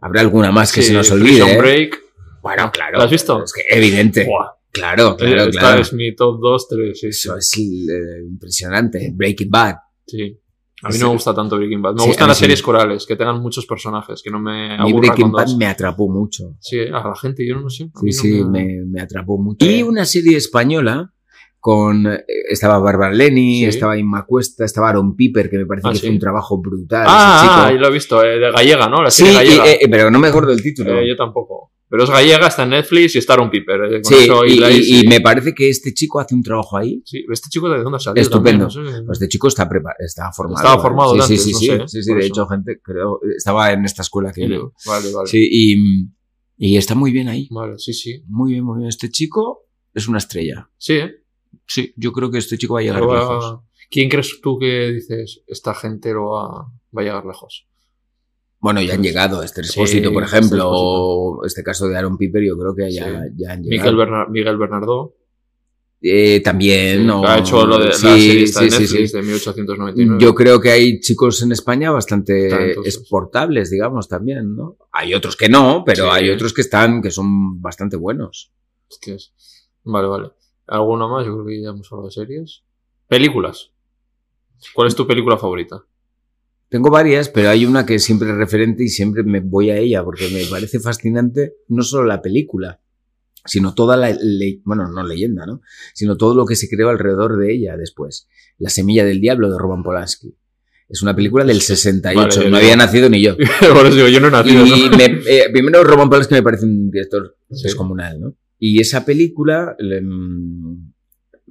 Habrá 0.00 0.20
alguna 0.22 0.50
más 0.52 0.72
que 0.72 0.82
se 0.82 0.92
nos 0.92 1.08
Prison 1.10 1.22
olvide. 1.22 1.52
¿eh? 1.54 1.58
Break. 1.58 1.98
Bueno, 2.42 2.70
claro. 2.72 2.98
¿Lo 2.98 3.04
has 3.04 3.10
visto? 3.10 3.42
Es 3.44 3.52
que 3.52 3.62
evidente. 3.70 4.24
Buah. 4.24 4.55
Claro, 4.76 5.16
claro, 5.16 5.42
Esta 5.44 5.60
claro. 5.60 5.80
es 5.82 5.92
mi 5.92 6.14
top 6.14 6.38
2, 6.40 6.68
3. 6.68 7.00
Sí, 7.00 7.12
sí. 7.12 7.28
Eso 7.28 7.36
es 7.36 7.58
eh, 7.58 8.24
impresionante. 8.28 9.10
Breaking 9.14 9.50
Bad. 9.50 9.74
Sí. 10.06 10.38
A 10.82 10.88
mí 10.88 10.94
Sí. 10.94 11.00
no 11.00 11.06
me 11.08 11.12
gusta 11.14 11.34
tanto 11.34 11.56
Breaking 11.56 11.80
Bad. 11.82 11.94
Me 11.94 12.00
Sí, 12.02 12.06
gustan 12.08 12.28
las 12.28 12.36
sí. 12.36 12.42
series 12.44 12.62
corales, 12.62 13.06
que 13.06 13.16
tengan 13.16 13.40
muchos 13.40 13.64
personajes, 13.66 14.20
que 14.22 14.30
no 14.30 14.38
me 14.38 14.74
aburra 14.74 14.98
Breaking 14.98 15.32
Bad 15.32 15.48
me 15.56 15.66
atrapó 15.66 16.08
mucho. 16.08 16.54
Sí, 16.60 16.78
a 16.80 16.90
la 17.08 17.14
gente, 17.20 17.46
yo 17.48 17.58
no 17.60 17.70
sé. 17.70 17.84
a 17.84 17.98
Sí, 17.98 18.04
mí 18.04 18.12
sí, 18.12 18.40
no 18.42 18.50
me, 18.50 18.82
me 18.86 19.00
atrapó 19.00 19.38
mucho. 19.38 19.64
Sí. 19.64 19.76
Y 19.76 19.82
una 19.82 20.04
serie 20.04 20.36
española 20.36 21.12
con... 21.58 22.06
eh, 22.06 22.24
Estaba 22.50 22.78
Bárbara 22.78 23.12
Leni, 23.14 23.60
Sí. 23.60 23.64
estaba 23.64 23.96
Inma 23.98 24.24
Cuesta, 24.26 24.64
estaba 24.66 24.90
Aaron 24.90 25.16
Piper, 25.16 25.48
que 25.50 25.58
me 25.58 25.66
parece 25.66 25.88
Ah, 25.88 25.92
que 25.92 25.98
sí. 25.98 26.06
hizo 26.06 26.12
un 26.12 26.20
trabajo 26.20 26.60
brutal. 26.60 27.06
Ah, 27.08 27.66
ah, 27.68 27.72
y 27.72 27.78
lo 27.78 27.88
he 27.88 27.92
visto, 27.92 28.22
eh, 28.22 28.38
de 28.38 28.52
gallega, 28.52 28.88
¿no? 28.88 29.02
La 29.02 29.10
Sí, 29.10 29.24
serie 29.24 29.32
y, 29.32 29.56
gallega. 29.56 29.72
eh, 29.72 29.88
pero 29.90 30.10
no 30.10 30.18
me 30.20 30.28
acuerdo 30.28 30.52
el 30.52 30.62
título. 30.62 31.00
Eh, 31.00 31.08
yo 31.08 31.16
tampoco. 31.16 31.72
Pero 31.88 32.02
es 32.02 32.10
gallega, 32.10 32.48
está 32.48 32.64
en 32.64 32.70
Netflix 32.70 33.14
y 33.14 33.18
está 33.18 33.34
Aaron 33.34 33.48
Piper. 33.48 33.80
eh, 33.84 34.02
con 34.02 34.04
sí, 34.04 34.24
eso 34.24 34.44
y, 34.44 34.52
hiláis 34.54 34.88
y- 34.88 35.00
y 35.04 35.06
me 35.06 35.20
parece 35.20 35.54
que 35.54 35.68
este 35.68 35.94
chico 35.94 36.18
hace 36.18 36.34
un 36.34 36.42
trabajo 36.42 36.76
ahí. 36.76 37.00
Sí, 37.04 37.24
este 37.32 37.48
chico 37.48 37.68
de 37.70 37.82
dónde 37.82 37.96
ha 37.96 38.00
salido 38.00 38.22
Estupendo. 38.22 38.66
también, 38.66 38.92
no 38.92 38.98
sé. 38.98 39.02
Pues 39.04 39.16
este 39.20 39.28
chico 39.28 39.46
está, 39.48 39.68
está 40.00 40.32
formado. 40.32 40.64
Estaba 40.64 40.82
formado 40.82 41.10
sí, 41.22 41.36
sí, 41.38 41.70
antes, 41.70 41.92
sí, 41.92 42.02
sí, 42.02 42.12
de 42.12 42.18
eso. 42.20 42.26
hecho, 42.28 42.46
gente, 42.48 42.80
creo, 42.82 43.20
estaba 43.36 43.72
en 43.72 43.84
esta 43.84 44.02
escuela 44.02 44.32
que 44.32 44.48
yo. 44.48 44.72
Vale, 44.84 45.12
vale. 45.12 45.28
Sí, 45.28 45.48
y, 45.48 45.76
y 46.56 46.76
está 46.76 46.96
muy 46.96 47.12
bien 47.12 47.28
ahí. 47.28 47.46
Vale, 47.52 47.78
sí, 47.78 47.92
sí. 47.92 48.20
Muy 48.26 48.52
bien, 48.52 48.64
muy 48.64 48.78
bien. 48.78 48.88
Este 48.88 49.08
chico 49.08 49.68
es 49.94 50.08
una 50.08 50.18
estrella. 50.18 50.68
Sí, 50.78 50.94
¿eh? 50.94 51.14
Sí, 51.68 51.92
yo 51.96 52.10
creo 52.12 52.30
que 52.32 52.38
este 52.38 52.58
chico 52.58 52.74
va 52.74 52.80
a 52.80 52.82
llegar 52.82 53.00
Pero 53.00 53.14
lejos. 53.14 53.60
¿Quién 53.88 54.08
crees 54.08 54.40
tú 54.42 54.58
que 54.58 54.90
dices, 54.90 55.42
esta 55.46 55.72
gente 55.72 56.12
lo 56.12 56.30
va, 56.30 56.48
va 56.96 57.00
a 57.00 57.04
llegar 57.04 57.24
lejos? 57.24 57.68
Bueno, 58.66 58.82
ya 58.82 58.94
han 58.94 59.02
llegado. 59.02 59.44
Este 59.44 59.62
Sí, 59.62 59.68
Expósito, 59.80 60.12
por 60.12 60.24
ejemplo, 60.24 60.56
Expósito. 60.58 60.70
o 60.72 61.44
este 61.46 61.62
caso 61.62 61.86
de 61.86 61.96
Aaron 61.96 62.18
Piper, 62.18 62.42
yo 62.44 62.58
creo 62.58 62.74
que 62.74 62.90
ya, 62.92 63.04
Sí. 63.04 63.34
ya 63.36 63.52
han 63.52 63.62
llegado. 63.62 63.92
Miguel, 63.92 63.96
Bernar- 63.96 64.28
Miguel 64.28 64.58
Bernardo. 64.58 65.14
Eh, 66.02 66.40
también. 66.40 67.02
sí, 67.04 67.10
o- 67.10 67.20
que 67.22 67.26
ha 67.28 67.38
hecho 67.38 67.64
lo 67.64 67.78
de 67.78 67.92
sí, 67.92 68.06
la 68.06 68.12
serie 68.16 68.32
de 68.34 68.80
Netflix 68.80 69.10
sí. 69.12 69.16
de 69.16 69.22
1899. 69.22 70.18
Yo 70.24 70.34
creo 70.34 70.60
que 70.60 70.70
hay 70.72 70.98
chicos 71.00 71.42
en 71.42 71.52
España 71.52 71.92
bastante 71.92 72.72
exportables, 72.84 73.70
digamos, 73.70 74.08
también, 74.08 74.56
¿no? 74.56 74.76
Hay 74.90 75.14
otros 75.14 75.36
que 75.36 75.48
no, 75.48 75.84
pero 75.86 76.10
hay 76.10 76.28
otros 76.30 76.52
que 76.52 76.62
están, 76.62 77.00
que 77.02 77.12
son 77.12 77.60
bastante 77.62 77.96
buenos. 77.96 78.52
Hostias. 78.90 79.32
Vale, 79.84 80.08
vale. 80.08 80.30
¿Alguna 80.66 81.06
más? 81.06 81.24
Yo 81.24 81.34
creo 81.34 81.46
que 81.46 81.62
ya 81.62 81.68
hemos 81.70 81.90
hablado 81.92 82.08
de 82.08 82.12
series. 82.14 82.62
Películas. 83.06 83.70
¿Cuál 84.74 84.88
es 84.88 84.96
tu 84.96 85.06
película 85.06 85.36
favorita? 85.38 85.84
Tengo 86.68 86.90
varias, 86.90 87.28
pero 87.28 87.48
hay 87.50 87.64
una 87.64 87.86
que 87.86 87.98
siempre 87.98 88.28
es 88.30 88.36
referente 88.36 88.82
y 88.84 88.88
siempre 88.88 89.22
me 89.22 89.40
voy 89.40 89.70
a 89.70 89.76
ella 89.78 90.02
porque 90.04 90.28
me 90.30 90.44
parece 90.46 90.80
fascinante 90.80 91.54
no 91.68 91.82
solo 91.82 92.04
la 92.06 92.20
película, 92.20 92.80
sino 93.44 93.72
toda 93.74 93.96
la, 93.96 94.10
le- 94.20 94.60
bueno, 94.64 94.88
no 94.88 95.06
leyenda, 95.06 95.46
¿no? 95.46 95.60
Sino 95.94 96.16
todo 96.16 96.34
lo 96.34 96.44
que 96.44 96.56
se 96.56 96.68
creó 96.68 96.88
alrededor 96.88 97.36
de 97.38 97.54
ella 97.54 97.76
después. 97.76 98.28
La 98.58 98.68
semilla 98.70 99.04
del 99.04 99.20
diablo 99.20 99.50
de 99.50 99.58
Roman 99.58 99.82
Polanski. 99.84 100.34
Es 100.88 101.02
una 101.02 101.14
película 101.16 101.44
del 101.44 101.60
68, 101.60 102.38
Vale, 102.38 102.50
no 102.50 102.56
había 102.56 102.76
nacido 102.76 103.08
ni 103.08 103.20
yo. 103.22 103.36
Por 103.36 103.86
eso 103.86 103.94
digo, 103.96 104.08
yo 104.08 104.20
no 104.20 104.28
he 104.28 104.30
nacido. 104.32 104.66
Y 104.66 104.88
¿no? 104.90 104.96
me- 104.96 105.20
eh, 105.28 105.44
primero 105.52 105.84
Roman 105.84 106.08
Polanski 106.08 106.34
me 106.34 106.42
parece 106.42 106.64
un 106.64 106.90
director 106.90 107.36
Sí. 107.50 107.62
descomunal, 107.64 108.20
¿no? 108.20 108.34
Y 108.58 108.80
esa 108.80 109.04
película, 109.04 109.76
le- 109.78 110.00
mm, 110.02 110.92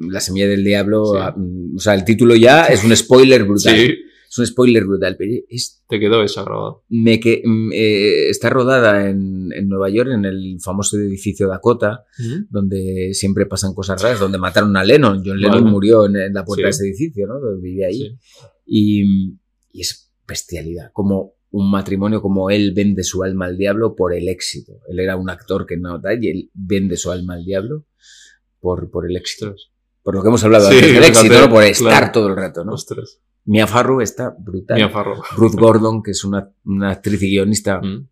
La 0.10 0.20
semilla 0.20 0.48
del 0.50 0.62
diablo, 0.66 1.06
Sí. 1.14 1.40
mm, 1.40 1.76
o 1.78 1.80
sea, 1.80 1.94
el 1.94 2.04
título 2.04 2.36
ya 2.36 2.66
es 2.66 2.84
un 2.84 2.94
spoiler 2.98 3.46
brutal. 3.46 3.78
Sí, 3.78 3.96
Es 4.36 4.40
un 4.40 4.46
spoiler 4.48 4.84
brutal, 4.86 5.16
pero 5.18 5.32
es 5.48 5.82
te 5.88 5.98
quedó 5.98 6.22
esa 6.24 6.44
grabada. 6.44 6.74
me 6.90 7.20
que, 7.22 7.42
mm, 7.46 7.72
eh, 7.74 8.30
está 8.30 8.50
rodada 8.50 9.10
en, 9.10 9.50
en 9.54 9.70
Nueva 9.70 9.90
York, 9.90 10.10
en 10.14 10.26
el 10.26 10.58
famoso 10.62 10.98
edificio 10.98 11.48
Dakota, 11.48 12.04
donde 12.50 13.12
siempre 13.14 13.46
pasan 13.46 13.74
cosas 13.74 14.02
raras, 14.02 14.20
donde 14.20 14.38
mataron 14.38 14.76
a 14.76 14.84
Lennon. 14.84 15.24
John 15.26 15.40
Lennon 15.40 15.60
Vale. 15.62 15.72
murió 15.72 16.06
en, 16.06 16.18
en 16.18 16.34
la 16.34 16.44
puerta 16.44 16.64
Sí. 16.64 16.64
de 16.64 16.70
ese 16.70 16.84
edificio, 16.88 17.28
¿no? 17.28 17.40
Donde 17.40 17.62
vivía 17.62 17.88
ahí. 17.88 18.00
Sí. 18.00 18.18
Y, 18.66 19.04
y 19.72 19.82
es 19.82 20.12
bestialidad, 20.28 20.92
como 20.92 21.36
un 21.52 21.72
matrimonio, 21.72 22.22
como 22.22 22.50
él 22.50 22.74
vende 22.76 23.04
su 23.04 23.24
alma 23.24 23.46
al 23.46 23.58
diablo 23.58 23.96
por 23.96 24.14
el 24.14 24.28
éxito. 24.28 24.74
Él 24.90 25.00
era 25.00 25.16
un 25.16 25.30
actor 25.30 25.66
que 25.66 25.78
no 25.78 26.02
tal, 26.02 26.22
y 26.22 26.30
él 26.30 26.52
vende 26.54 26.98
su 26.98 27.12
alma 27.12 27.36
al 27.36 27.46
diablo 27.46 27.86
por, 28.60 28.90
por 28.92 29.10
el 29.10 29.16
éxito. 29.16 29.52
Ostras. 29.52 29.72
Por 30.04 30.14
lo 30.16 30.22
que 30.22 30.28
hemos 30.28 30.44
hablado 30.44 30.70
Sí, 30.70 30.76
antes 30.76 30.94
del 30.94 31.04
éxito, 31.04 31.40
¿no? 31.42 31.50
Por 31.50 31.64
estar 31.64 31.88
claro. 31.90 32.12
todo 32.12 32.28
el 32.28 32.36
rato, 32.36 32.64
¿no? 32.66 32.74
Ostras. 32.74 33.20
Mia 33.46 33.68
Farrow 33.68 34.02
está 34.02 34.36
brutal. 34.38 34.78
Mia 34.78 34.90
Farrow. 34.90 35.22
Ruth 35.38 35.54
Gordon, 35.56 36.02
que 36.02 36.12
es 36.12 36.24
una, 36.24 36.50
una 36.66 36.92
actriz 36.92 37.22
y 37.24 37.30
guionista, 37.30 37.80
Mm. 37.82 38.08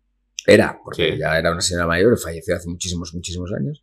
era, 0.46 0.78
porque 0.82 1.12
Sí. 1.12 1.18
ya 1.18 1.38
era 1.38 1.50
una 1.52 1.60
señora 1.60 1.86
mayor, 1.86 2.16
falleció 2.18 2.54
hace 2.56 2.68
muchísimos, 2.68 3.14
muchísimos 3.14 3.50
años. 3.52 3.82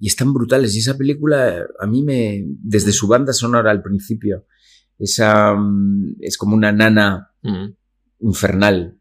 Y 0.00 0.08
están 0.08 0.32
brutales. 0.34 0.74
Y 0.74 0.80
esa 0.80 0.96
película, 0.98 1.64
a 1.78 1.86
mí 1.86 2.02
me, 2.02 2.44
desde 2.46 2.90
su 2.92 3.06
banda 3.06 3.32
sonora 3.32 3.70
al 3.70 3.82
principio, 3.82 4.46
esa, 4.98 5.54
mm, 5.54 6.16
es 6.20 6.36
como 6.36 6.56
una 6.56 6.72
nana 6.72 7.30
Mm. 7.42 7.74
infernal 8.20 8.98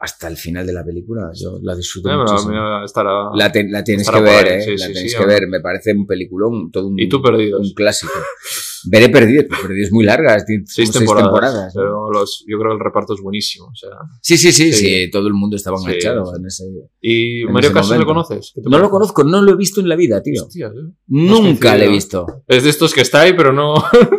hasta 0.00 0.28
el 0.28 0.36
final 0.36 0.66
de 0.66 0.72
la 0.74 0.84
película. 0.84 1.30
Yo 1.34 1.58
la 1.62 1.74
disfruto 1.74 2.10
Eh, 2.10 2.16
muchísimo. 2.16 2.52
mira, 2.52 2.84
estará... 2.84 3.10
La, 3.34 3.50
te- 3.50 3.68
la 3.68 3.82
tienes 3.82 4.08
que 4.08 4.20
ver, 4.20 4.46
ahí, 4.46 4.58
¿eh? 4.58 4.60
sí, 4.62 4.76
la 4.76 4.86
sí, 4.86 4.92
tienes 4.92 5.14
que 5.14 5.26
ver. 5.26 5.48
Me 5.48 5.60
parece 5.60 5.92
un 5.92 6.06
peliculón, 6.06 6.70
todo 6.70 6.88
un, 6.88 6.98
¿Y 7.00 7.08
tú 7.08 7.20
Perdidos? 7.22 7.60
un 7.68 7.74
clásico. 7.74 8.12
Veré 8.86 9.08
Perdidos, 9.08 9.46
pero 9.48 9.62
Perdidos 9.62 9.86
es 9.88 9.92
muy 9.92 10.04
larga, 10.04 10.36
tiene 10.44 10.64
Seis 10.66 10.90
como 10.92 11.14
temporadas. 11.14 11.74
¿no? 11.74 11.80
Pero 11.82 12.10
los, 12.12 12.44
yo 12.46 12.58
creo 12.58 12.70
que 12.70 12.74
el 12.78 12.84
reparto 12.84 13.14
es 13.14 13.20
buenísimo. 13.20 13.66
O 13.66 13.74
sea. 13.74 13.90
Sí, 14.22 14.36
sí, 14.38 14.52
sí, 14.52 14.72
Sí. 14.72 15.10
todo 15.10 15.26
el 15.28 15.34
mundo 15.34 15.56
estaba 15.56 15.78
enganchado 15.78 16.36
en 16.36 16.46
ese... 16.46 16.64
¿Y 17.00 17.42
En 17.42 17.52
Mario 17.52 17.72
Casas 17.72 17.90
momento. 17.90 18.06
conoces? 18.06 18.52
¿Qué 18.54 18.62
te 18.62 18.70
No 18.70 18.78
lo 18.78 18.90
conozco, 18.90 19.24
no 19.24 19.42
lo 19.42 19.52
he 19.52 19.56
visto 19.56 19.80
en 19.80 19.88
la 19.88 19.96
vida, 19.96 20.22
tío. 20.22 20.42
Hostias, 20.42 20.72
eh. 20.72 20.92
Nunca 21.08 21.76
lo 21.76 21.84
he 21.84 21.88
visto. 21.88 22.26
Es 22.48 22.64
de 22.64 22.70
estos 22.70 22.92
que 22.94 23.00
está 23.02 23.20
ahí, 23.22 23.32
pero 23.36 23.52
no. 23.52 23.74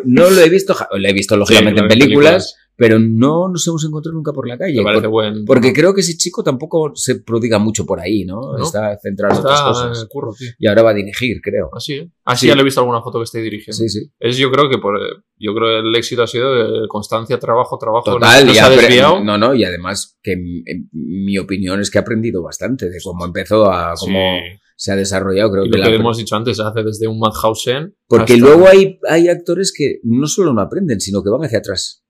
No 0.06 0.30
lo 0.30 0.40
he 0.42 0.50
visto, 0.50 0.76
lo 0.92 1.08
he 1.08 1.14
visto 1.14 1.36
lógicamente 1.38 1.82
en 1.82 1.88
películas, 1.88 2.56
pero 2.78 3.00
no 3.00 3.50
nos 3.50 3.68
hemos 3.68 3.84
encontrado 3.84 4.16
nunca 4.16 4.32
por 4.32 4.48
la 4.48 4.58
calle. 4.58 4.78
Me 4.78 4.84
parece 4.84 5.02
Por- 5.04 5.12
buen. 5.12 5.46
porque 5.46 5.74
creo 5.74 5.94
que 5.94 6.02
ese 6.02 6.16
chico 6.16 6.44
tampoco 6.44 6.92
se 6.96 7.16
prodiga 7.22 7.58
mucho 7.60 7.86
por 7.86 8.00
ahí, 8.00 8.24
¿no? 8.24 8.40
No. 8.58 8.64
Está 8.64 8.98
centrado 9.02 9.34
en 9.34 9.40
otras 9.42 9.62
cosas. 9.62 10.02
el 10.02 10.08
curro, 10.08 10.32
tío. 10.38 10.52
Y 10.60 10.68
ahora 10.68 10.84
va 10.84 10.92
a 10.92 10.94
dirigir, 10.94 11.42
creo. 11.42 11.70
Así, 11.74 11.94
¿eh? 11.94 12.12
Así 12.24 12.42
Sí. 12.42 12.48
ya 12.48 12.56
le 12.56 12.62
he 12.62 12.64
visto 12.64 12.80
alguna 12.80 13.02
foto 13.02 13.18
que 13.20 13.24
esté 13.24 13.42
dirigiendo. 13.42 13.76
Sí, 13.78 13.90
sí. 13.90 14.12
Es, 14.20 14.38
yo 14.38 14.52
creo 14.52 14.70
que 14.70 14.78
por, 14.78 14.96
yo 15.38 15.54
creo 15.56 15.82
que 15.82 15.90
el 15.90 15.96
éxito 15.96 16.24
ha 16.24 16.28
sido 16.28 16.54
de 16.82 16.88
constancia, 16.88 17.40
trabajo, 17.40 17.78
trabajo. 17.78 18.04
Total, 18.14 18.42
no, 18.42 18.46
no 18.46 18.52
y 18.52 18.56
se 18.56 18.62
ha 18.62 18.70
desviado. 18.70 19.24
No, 19.24 19.38
no, 19.38 19.56
y 19.56 19.64
además 19.64 20.18
que 20.22 20.36
mi, 20.38 20.64
mi 20.92 21.38
opinión 21.40 21.80
es 21.82 21.90
que 21.90 21.98
ha 21.98 22.02
aprendido 22.02 22.44
bastante 22.44 22.90
de 22.90 22.98
cómo 23.04 23.26
empezó 23.26 23.72
a 23.72 23.94
cómo 24.00 24.20
Sí. 24.38 24.60
se 24.76 24.92
ha 24.92 24.96
desarrotado. 24.96 25.52
Creo 25.52 25.66
Y 25.66 25.72
que 25.72 25.78
lo 25.80 25.84
la- 25.84 25.90
que 25.90 25.96
hemos 25.96 26.18
dicho 26.18 26.36
antes, 26.36 26.60
hace 26.60 26.84
desde 26.84 27.08
un 27.08 27.18
Madhausen. 27.20 27.96
Porque 28.08 28.34
hasta- 28.34 28.46
luego 28.46 28.68
hay, 28.68 29.00
hay 29.10 29.30
actores 29.30 29.74
que 29.76 30.00
no 30.04 30.28
solo 30.28 30.54
no 30.54 30.62
aprenden, 30.62 31.00
sino 31.02 31.24
que 31.24 31.30
van 31.32 31.42
hacia 31.44 31.60
atrás. 31.60 32.04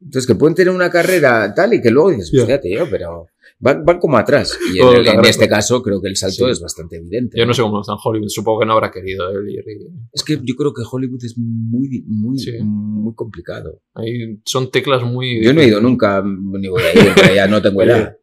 Entonces, 0.00 0.26
que 0.26 0.34
pueden 0.34 0.54
tener 0.54 0.74
una 0.74 0.90
carrera 0.90 1.52
tal 1.54 1.74
y 1.74 1.80
que 1.80 1.90
luego 1.90 2.10
dices, 2.10 2.30
Ya. 2.32 2.40
"Hostia, 2.40 2.60
tío, 2.60 2.86
pero 2.90 3.26
van, 3.60 3.84
van 3.84 4.00
como 4.00 4.18
atrás. 4.18 4.58
Y 4.74 4.80
en, 4.80 4.88
el- 4.96 5.24
este 5.26 5.48
caso 5.48 5.80
creo 5.80 6.00
que 6.02 6.08
el 6.08 6.16
salto 6.16 6.46
Sí. 6.46 6.50
es 6.50 6.60
bastante 6.60 6.96
evidente. 6.96 7.38
Yo 7.38 7.46
no 7.46 7.54
sé 7.54 7.62
cómo 7.62 7.80
está 7.80 7.92
en 7.92 7.98
Hollywood. 8.02 8.28
Supongo 8.28 8.60
que 8.60 8.66
no 8.66 8.72
habrá 8.72 8.90
querido 8.90 9.30
él 9.30 9.46
Es 10.12 10.24
que 10.24 10.40
yo 10.42 10.54
creo 10.56 10.72
que 10.74 10.82
Hollywood 10.90 11.24
es 11.24 11.34
muy, 11.38 12.02
muy, 12.06 12.36
Sí. 12.38 12.50
muy 12.62 13.14
complicado. 13.14 13.80
Ahí 13.94 14.40
son 14.44 14.70
teclas 14.72 15.04
muy. 15.04 15.42
Yo 15.44 15.52
no 15.54 15.60
he 15.60 15.68
ido 15.68 15.80
nunca, 15.80 16.20
ni 16.24 16.66
voy 16.68 16.82
a 16.82 16.92
ir, 17.00 17.34
ya 17.36 17.46
no 17.46 17.62
tengo 17.62 17.80
edad. 17.82 18.16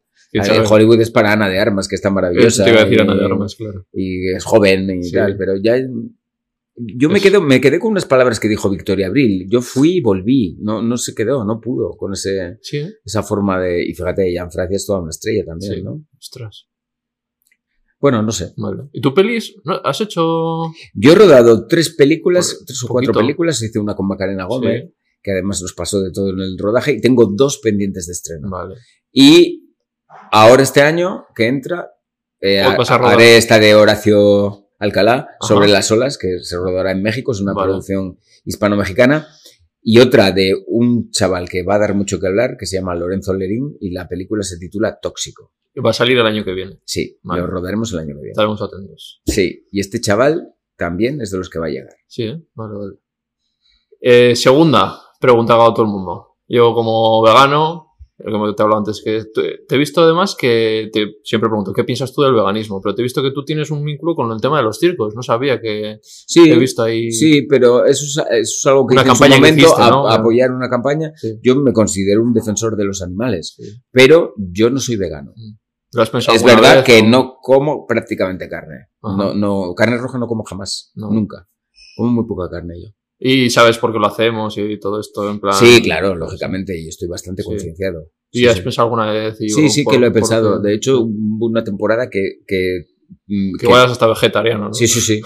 Hollywood 0.68 1.00
es 1.00 1.10
para 1.10 1.32
Ana 1.32 1.48
de 1.48 1.58
Armas, 1.58 1.88
que 1.88 1.96
está 1.96 2.10
maravillosa. 2.10 2.62
te 2.64 2.70
iba 2.70 2.80
a 2.82 2.84
decir 2.84 2.98
y- 2.98 3.00
Ana 3.02 3.14
de 3.16 3.24
Armas, 3.24 3.56
claro. 3.56 3.86
y 3.94 4.28
es 4.32 4.44
joven 4.44 4.88
y 4.90 5.02
Sí. 5.04 5.12
tal, 5.12 5.34
pero 5.38 5.54
ya 5.56 5.76
yo 6.96 7.08
me 7.08 7.18
Es- 7.18 7.22
quedo 7.22 7.40
me 7.40 7.60
quedé 7.60 7.78
con 7.78 7.92
unas 7.92 8.06
palabras 8.06 8.38
que 8.40 8.48
dijo 8.48 8.70
Victoria 8.70 9.06
Abril. 9.08 9.46
Yo 9.48 9.60
fui 9.62 9.96
y 9.98 10.00
volví, 10.00 10.56
no 10.60 10.82
no 10.82 10.96
se 10.96 11.14
quedó, 11.14 11.44
no 11.44 11.60
pudo 11.60 11.90
con 11.96 12.12
ese 12.12 12.58
Sí, 12.62 12.82
esa 13.04 13.22
forma 13.22 13.60
de 13.60 13.84
y 13.88 13.94
fíjate, 13.94 14.32
Jan 14.36 14.50
Francia 14.50 14.76
es 14.76 14.86
toda 14.86 15.00
una 15.00 15.10
estrella 15.10 15.44
también, 15.46 15.74
Sí. 15.74 15.82
¿no? 15.82 16.04
Ostras. 16.18 16.66
Bueno, 18.00 18.22
no 18.22 18.32
sé. 18.32 18.52
Vale. 18.56 18.84
¿Y 18.92 19.00
tu 19.02 19.12
pelis? 19.12 19.54
¿Has 19.84 20.00
hecho...? 20.00 20.72
Yo 20.94 21.12
he 21.12 21.14
rodado 21.14 21.66
tres 21.66 21.90
películas, 21.94 22.54
Por- 22.54 22.64
tres 22.66 22.82
o 22.84 22.88
cuatro 22.88 23.12
películas, 23.12 23.62
hice 23.62 23.78
una 23.78 23.94
con 23.94 24.06
Macarena 24.08 24.46
Gómez, 24.46 24.84
Sí. 24.86 24.94
que 25.22 25.32
además 25.32 25.60
nos 25.60 25.74
pasó 25.74 26.00
de 26.00 26.10
todo 26.10 26.30
en 26.30 26.40
el 26.40 26.56
rodaje, 26.58 26.92
y 26.92 27.00
tengo 27.02 27.26
dos 27.26 27.58
pendientes 27.58 28.06
de 28.06 28.12
estreno. 28.12 28.48
Vale. 28.50 28.76
Y 29.12 29.74
ahora 30.32 30.62
este 30.62 30.80
año 30.80 31.26
que 31.36 31.46
entra, 31.48 31.90
eh, 32.40 32.62
haré 32.62 33.36
esta 33.36 33.58
de 33.58 33.74
Horacio 33.74 34.59
Alcalá 34.80 35.28
sobre 35.40 35.66
Ajá. 35.66 35.74
las 35.74 35.90
olas, 35.92 36.18
que 36.18 36.40
se 36.40 36.56
rodará 36.56 36.90
en 36.90 37.02
México, 37.02 37.30
es 37.30 37.40
una 37.40 37.52
Vale. 37.52 37.68
producción 37.68 38.18
hispano-mexicana. 38.44 39.28
Y 39.82 39.98
otra 40.00 40.32
de 40.32 40.54
un 40.66 41.10
chaval 41.10 41.48
que 41.48 41.62
va 41.62 41.76
a 41.76 41.78
dar 41.78 41.94
mucho 41.94 42.18
que 42.20 42.26
hablar, 42.26 42.56
que 42.58 42.66
se 42.66 42.76
llama 42.76 42.94
Lorenzo 42.94 43.32
Lerín, 43.32 43.76
y 43.80 43.90
la 43.92 44.08
película 44.08 44.42
se 44.42 44.58
titula 44.58 44.98
Tóxico. 45.00 45.52
Va 45.82 45.90
a 45.90 45.94
salir 45.94 46.18
el 46.18 46.26
año 46.26 46.44
que 46.44 46.52
viene. 46.52 46.80
Sí, 46.84 47.18
Vale. 47.22 47.42
lo 47.42 47.46
rodaremos 47.46 47.92
el 47.92 48.00
año 48.00 48.08
que 48.08 48.14
viene. 48.14 48.30
Estaremos 48.32 48.60
atentos. 48.60 49.22
Sí, 49.24 49.66
y 49.70 49.80
este 49.80 50.00
chaval 50.00 50.54
también 50.76 51.20
es 51.20 51.30
de 51.30 51.38
los 51.38 51.48
que 51.48 51.58
va 51.58 51.66
a 51.66 51.70
llegar. 51.70 51.94
Sí, 52.08 52.24
¿eh? 52.24 52.42
Vale, 52.54 52.74
vale. 52.74 52.92
Eh, 54.00 54.34
segunda 54.34 54.98
pregunta 55.20 55.54
que 55.54 55.60
hago 55.60 55.70
a 55.70 55.74
todo 55.74 55.84
el 55.86 55.92
mundo. 55.92 56.38
Yo 56.48 56.74
como 56.74 57.22
vegano, 57.22 57.89
como 58.24 58.54
te 58.54 58.62
he 58.62 58.64
hablado 58.64 58.78
antes, 58.80 59.02
que 59.04 59.24
te, 59.32 59.58
te 59.66 59.74
he 59.74 59.78
visto 59.78 60.00
además 60.02 60.36
que 60.38 60.90
te, 60.92 61.16
siempre 61.24 61.48
pregunto, 61.48 61.72
¿qué 61.72 61.84
piensas 61.84 62.12
tú 62.12 62.22
del 62.22 62.34
veganismo? 62.34 62.80
Pero 62.82 62.94
te 62.94 63.02
he 63.02 63.04
visto 63.04 63.22
que 63.22 63.30
tú 63.30 63.44
tienes 63.44 63.70
un 63.70 63.84
vínculo 63.84 64.14
con 64.14 64.30
el 64.32 64.40
tema 64.40 64.58
de 64.58 64.64
los 64.64 64.78
circos. 64.78 65.14
No 65.14 65.22
sabía 65.22 65.60
que 65.60 65.98
Sí, 66.02 66.44
te 66.44 66.52
he 66.52 66.58
visto 66.58 66.82
ahí. 66.82 67.10
Sí, 67.10 67.42
pero 67.42 67.84
eso 67.84 68.04
es, 68.04 68.16
eso 68.18 68.28
es 68.40 68.66
algo 68.66 68.86
que 68.86 68.94
Una 68.94 69.02
hice 69.02 69.10
en 69.10 69.16
su 69.16 69.20
campaña 69.20 69.34
que 69.36 69.40
momento, 69.40 69.62
hiciste, 69.66 69.82
a- 69.82 69.90
¿no? 69.90 70.08
a 70.08 70.14
apoyar 70.16 70.50
una 70.52 70.68
campaña. 70.68 71.12
Sí. 71.16 71.38
Yo 71.42 71.56
me 71.56 71.72
considero 71.72 72.22
un 72.22 72.32
defensor 72.32 72.76
de 72.76 72.84
los 72.84 73.02
animales, 73.02 73.54
Sí. 73.56 73.80
pero 73.90 74.34
yo 74.36 74.70
no 74.70 74.78
soy 74.80 74.96
vegano. 74.96 75.32
¿Lo 75.92 76.02
has 76.02 76.10
pensado 76.10 76.36
Es 76.36 76.44
verdad 76.44 76.76
vez, 76.76 76.84
que 76.84 77.00
o- 77.00 77.08
no 77.08 77.36
como 77.42 77.86
prácticamente 77.86 78.48
carne. 78.48 78.88
Ajá. 79.02 79.16
No, 79.16 79.34
no, 79.34 79.74
carne 79.74 79.96
roja 79.98 80.18
no 80.18 80.26
como 80.28 80.44
jamás, 80.44 80.92
No. 80.94 81.10
nunca. 81.10 81.48
Como 81.96 82.10
muy 82.12 82.26
poca 82.26 82.48
carne 82.50 82.74
yo. 82.80 82.88
Y 83.22 83.50
sabes 83.50 83.76
por 83.76 83.92
qué 83.92 83.98
lo 83.98 84.06
hacemos 84.06 84.56
y 84.56 84.80
todo 84.80 84.98
esto 84.98 85.30
en 85.30 85.40
plan. 85.40 85.52
Sí, 85.54 85.82
claro, 85.82 86.14
lógicamente, 86.14 86.76
y 86.80 86.88
estoy 86.88 87.06
bastante 87.06 87.42
Sí. 87.42 87.48
concienciado. 87.48 88.06
¿Y 88.30 88.38
Sí, 88.40 88.46
has 88.46 88.56
sí. 88.56 88.62
pensado 88.62 88.86
alguna 88.86 89.12
vez? 89.12 89.36
y- 89.40 89.50
Sí, 89.50 89.68
sí 89.68 89.82
por- 89.84 89.92
que 89.92 90.00
lo 90.00 90.06
he 90.06 90.10
pensado. 90.10 90.62
qué? 90.62 90.68
De 90.68 90.74
hecho, 90.74 91.00
hubo 91.02 91.46
una 91.46 91.62
temporada 91.62 92.08
que... 92.08 92.38
que, 92.46 92.86
mm, 93.26 93.58
Que 93.58 93.66
que- 93.66 93.72
vayas 93.72 93.90
hasta 93.92 94.06
vegetariano, 94.06 94.68
¿no? 94.68 94.72
Sí, 94.72 94.86
sí, 94.86 95.00
sí. 95.02 95.20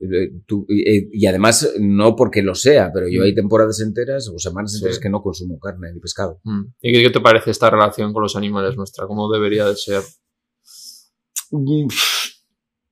Eh, 0.00 0.30
tú- 0.46 0.66
y, 0.68 0.80
eh, 0.88 1.08
y 1.12 1.26
además, 1.26 1.74
no 1.78 2.14
porque 2.16 2.42
lo 2.42 2.54
sea, 2.54 2.90
pero 2.92 3.06
yo 3.08 3.22
hay 3.22 3.34
temporadas 3.34 3.80
enteras 3.80 4.28
o 4.28 4.38
semanas 4.38 4.72
Mm. 4.72 4.76
Enteras 4.76 4.98
que 4.98 5.08
no 5.10 5.22
consumo 5.22 5.58
carne 5.58 5.92
ni 5.94 6.00
pescado. 6.00 6.40
Mm. 6.44 6.64
¿Y 6.82 6.92
qué, 6.92 7.02
qué 7.04 7.10
te 7.10 7.20
parece 7.20 7.50
esta 7.50 7.70
relación 7.70 8.12
con 8.12 8.22
los 8.22 8.36
animales 8.36 8.76
nuestra? 8.76 9.06
¿Cómo 9.06 9.32
debería 9.32 9.64
de 9.66 9.76
ser? 9.76 10.02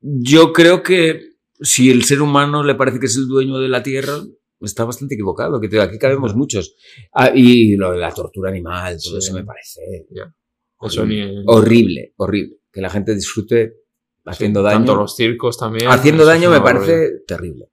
Yo 0.00 0.52
creo 0.52 0.82
que 0.82 1.20
si 1.60 1.90
el 1.90 2.04
ser 2.04 2.22
humano 2.22 2.62
le 2.62 2.74
parece 2.74 3.00
que 3.00 3.06
es 3.06 3.16
el 3.16 3.26
dueño 3.26 3.58
de 3.58 3.68
la 3.68 3.82
tierra, 3.82 4.18
está 4.60 4.84
bastante 4.84 5.14
equivocado, 5.14 5.60
que 5.60 5.68
te- 5.68 5.80
aquí 5.80 5.98
cabemos 5.98 6.34
muchos. 6.34 6.74
Ah, 7.12 7.30
y 7.34 7.76
lo 7.76 7.92
de 7.92 7.98
la 7.98 8.12
tortura 8.12 8.50
animal, 8.50 8.96
todo 9.02 9.20
Sí. 9.20 9.26
eso 9.28 9.34
me 9.36 9.44
parece 9.44 9.80
Eso 10.82 11.04
ni... 11.06 11.22
horrible, 11.46 12.12
horrible. 12.16 12.56
Que 12.72 12.80
la 12.80 12.90
gente 12.90 13.14
disfrute 13.14 13.74
haciendo 14.24 14.62
daño. 14.62 14.78
Tanto 14.78 14.94
los 14.96 15.16
circos 15.16 15.56
también. 15.58 15.90
Haciendo 15.90 16.24
daño 16.24 16.50
me 16.50 16.60
parece 16.60 17.20
terrible. 17.26 17.70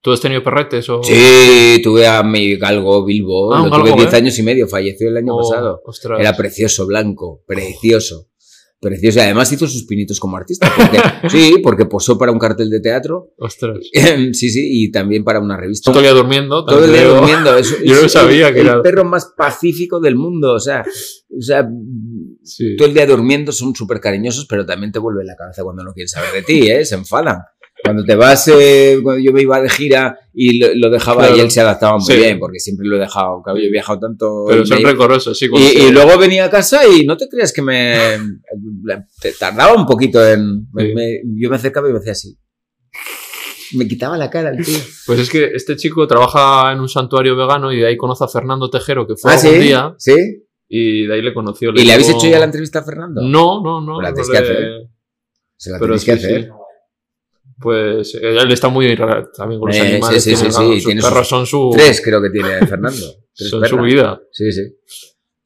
¿Tú 0.00 0.12
has 0.12 0.20
tenido 0.20 0.40
perretes 0.42 0.88
o...? 0.88 1.02
Sí, 1.02 1.80
tuve 1.82 2.06
a 2.06 2.22
mi 2.22 2.54
galgo 2.56 3.04
Bilbo, 3.04 3.52
Ah, 3.52 3.64
lo 3.64 3.70
tuve 3.70 3.88
galgo, 3.90 4.02
10 4.02 4.12
¿eh? 4.12 4.16
años 4.16 4.38
y 4.38 4.42
medio, 4.44 4.68
falleció 4.68 5.08
el 5.08 5.16
año 5.16 5.34
Oh, 5.34 5.38
pasado. 5.50 5.80
ostras. 5.84 6.20
Era 6.20 6.36
precioso, 6.36 6.86
blanco, 6.86 7.42
precioso. 7.44 8.28
Precioso. 8.80 9.18
Y 9.18 9.22
además 9.22 9.50
hizo 9.52 9.66
sus 9.66 9.84
pinitos 9.86 10.20
como 10.20 10.36
artista. 10.36 10.70
Porque, 10.76 10.98
sí, 11.30 11.54
porque 11.62 11.86
posó 11.86 12.18
para 12.18 12.30
un 12.32 12.38
cartel 12.38 12.68
de 12.70 12.80
teatro. 12.80 13.32
Ostras. 13.38 13.78
Sí, 14.32 14.50
sí, 14.50 14.60
y 14.84 14.90
también 14.90 15.24
para 15.24 15.40
una 15.40 15.56
revista. 15.56 15.90
Todo 15.90 16.00
el 16.00 16.04
día 16.06 16.12
durmiendo. 16.14 16.64
Todo 16.64 16.84
el 16.84 16.92
día 16.92 17.04
durmiendo. 17.06 17.56
Es, 17.58 17.82
Yo 17.84 17.94
no 17.94 18.00
es 18.06 18.12
sabía 18.12 18.48
el, 18.48 18.54
que 18.54 18.60
el 18.60 18.66
era- 18.66 18.82
perro 18.82 19.04
más 19.04 19.32
pacífico 19.36 19.98
del 20.00 20.16
mundo. 20.16 20.52
O 20.54 20.60
sea, 20.60 20.84
o 21.36 21.40
sea 21.42 21.66
Sí. 22.42 22.76
todo 22.76 22.86
el 22.86 22.94
día 22.94 23.06
durmiendo 23.06 23.50
son 23.50 23.74
súper 23.74 23.98
cariñosos, 23.98 24.46
pero 24.48 24.64
también 24.64 24.92
te 24.92 24.98
vuelve 25.00 25.24
la 25.24 25.34
cabeza 25.36 25.62
cuando 25.64 25.82
no 25.82 25.92
quieren 25.92 26.08
saber 26.08 26.32
de 26.32 26.42
ti, 26.42 26.70
¿eh? 26.70 26.84
Se 26.84 26.94
enfadan. 26.94 27.38
Cuando 27.84 28.04
te 28.04 28.14
vas, 28.16 28.48
eh, 28.48 28.98
cuando 29.02 29.22
yo 29.22 29.32
me 29.32 29.42
iba 29.42 29.60
de 29.60 29.68
gira 29.68 30.18
y 30.34 30.58
lo, 30.58 30.68
lo 30.74 30.90
dejaba 30.90 31.22
Claro. 31.22 31.36
y 31.36 31.40
él 31.40 31.50
se 31.50 31.60
adaptaba 31.60 31.98
muy 31.98 32.06
Sí. 32.12 32.16
bien, 32.16 32.38
porque 32.40 32.58
siempre 32.58 32.86
lo 32.88 32.96
he 32.96 33.00
dejado. 33.00 33.42
Claro, 33.42 33.58
yo 33.58 33.66
he 33.66 33.70
viajado 33.70 34.00
tanto. 34.00 34.44
Pero 34.48 34.66
son 34.66 34.82
recorosos, 34.82 35.38
sí. 35.38 35.46
y, 35.52 35.82
y 35.82 35.90
luego 35.92 36.18
venía 36.18 36.46
a 36.46 36.50
casa 36.50 36.80
y 36.86 37.04
no 37.06 37.16
te 37.16 37.28
creas 37.28 37.52
que 37.52 37.62
me. 37.62 37.96
te 39.20 39.32
tardaba 39.32 39.74
un 39.74 39.86
poquito 39.86 40.26
en. 40.26 40.66
me- 40.72 40.86
Sí. 40.88 40.94
me- 40.94 41.20
yo 41.40 41.48
me 41.50 41.56
acercaba 41.56 41.88
y 41.88 41.92
me 41.92 41.98
hacía 41.98 42.12
así. 42.12 42.36
Me 43.74 43.86
quitaba 43.88 44.16
la 44.16 44.30
cara 44.30 44.50
el 44.50 44.64
tío. 44.64 44.78
Pues 45.06 45.20
es 45.20 45.28
que 45.30 45.50
este 45.54 45.76
chico 45.76 46.06
trabaja 46.06 46.72
en 46.72 46.80
un 46.80 46.88
santuario 46.88 47.36
vegano 47.36 47.72
y 47.72 47.78
de 47.80 47.88
ahí 47.88 47.96
conoce 47.96 48.24
a 48.24 48.28
Fernando 48.28 48.70
Tejero, 48.70 49.06
que 49.06 49.16
fue 49.16 49.32
Ah, 49.32 49.34
algún 49.34 49.52
sí. 49.52 49.58
día 49.58 49.94
¿Sí? 49.98 50.14
y 50.68 51.06
de 51.06 51.14
ahí 51.14 51.22
le 51.22 51.34
conoció. 51.34 51.70
¿Y 51.74 51.84
le 51.84 51.92
habéis 51.92 52.10
hecho 52.10 52.26
ya 52.28 52.38
la 52.38 52.44
entrevista 52.46 52.78
a 52.80 52.84
Fernando? 52.84 53.20
No, 53.22 53.62
no, 53.62 53.80
no. 53.80 54.00
La 54.00 54.10
no 54.10 54.14
tenéis 54.14 54.28
le- 54.28 54.38
que 54.38 54.44
hacer. 54.44 54.72
Se 55.56 55.70
la 55.70 55.78
Pero 55.78 55.86
tenéis 55.98 56.04
que 56.04 56.12
hacer. 56.12 56.50
Pues 57.58 58.14
él 58.14 58.50
está 58.52 58.68
muy 58.68 58.94
también 59.36 59.58
con 59.60 59.68
los 59.70 59.76
Eh, 59.76 59.80
animales. 59.80 60.22
sí, 60.22 60.36
sí, 60.36 60.48
tiene 60.48 60.74
sí, 60.74 60.80
sus 60.80 60.94
perros 61.02 61.26
son 61.28 61.46
su, 61.46 61.70
Tres 61.74 62.02
creo 62.04 62.20
que 62.20 62.28
tiene 62.30 62.66
Fernando. 62.66 63.06
Tres 63.34 63.48
son 63.50 63.64
su 63.66 63.78
vida. 63.78 64.20
Sí, 64.30 64.52
sí. 64.52 64.62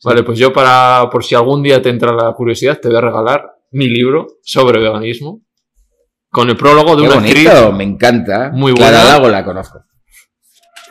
Vale, 0.03 0.23
pues 0.25 0.39
yo 0.39 0.53
para, 0.53 1.09
por 1.11 1.23
si 1.23 1.35
algún 1.35 1.63
día 1.63 1.81
te 1.81 1.89
entra 1.91 2.13
la 2.13 2.33
curiosidad, 2.33 2.81
te 2.81 2.89
voy 2.89 2.97
a 2.97 3.01
regalar 3.03 3.45
mi 3.73 3.89
libro 3.89 4.27
sobre 4.43 4.81
veganismo. 4.81 5.43
Con 6.33 6.49
el 6.49 6.57
prólogo 6.57 6.95
de 6.97 7.03
Qué 7.03 7.09
una 7.09 7.15
bonito, 7.17 7.51
actriz. 7.51 7.75
me 7.77 7.85
encanta. 7.85 8.51
Muy 8.55 8.73
Clara 8.75 8.99
buena. 8.99 9.11
Lago 9.17 9.29
la 9.29 9.45
conozco. 9.45 9.81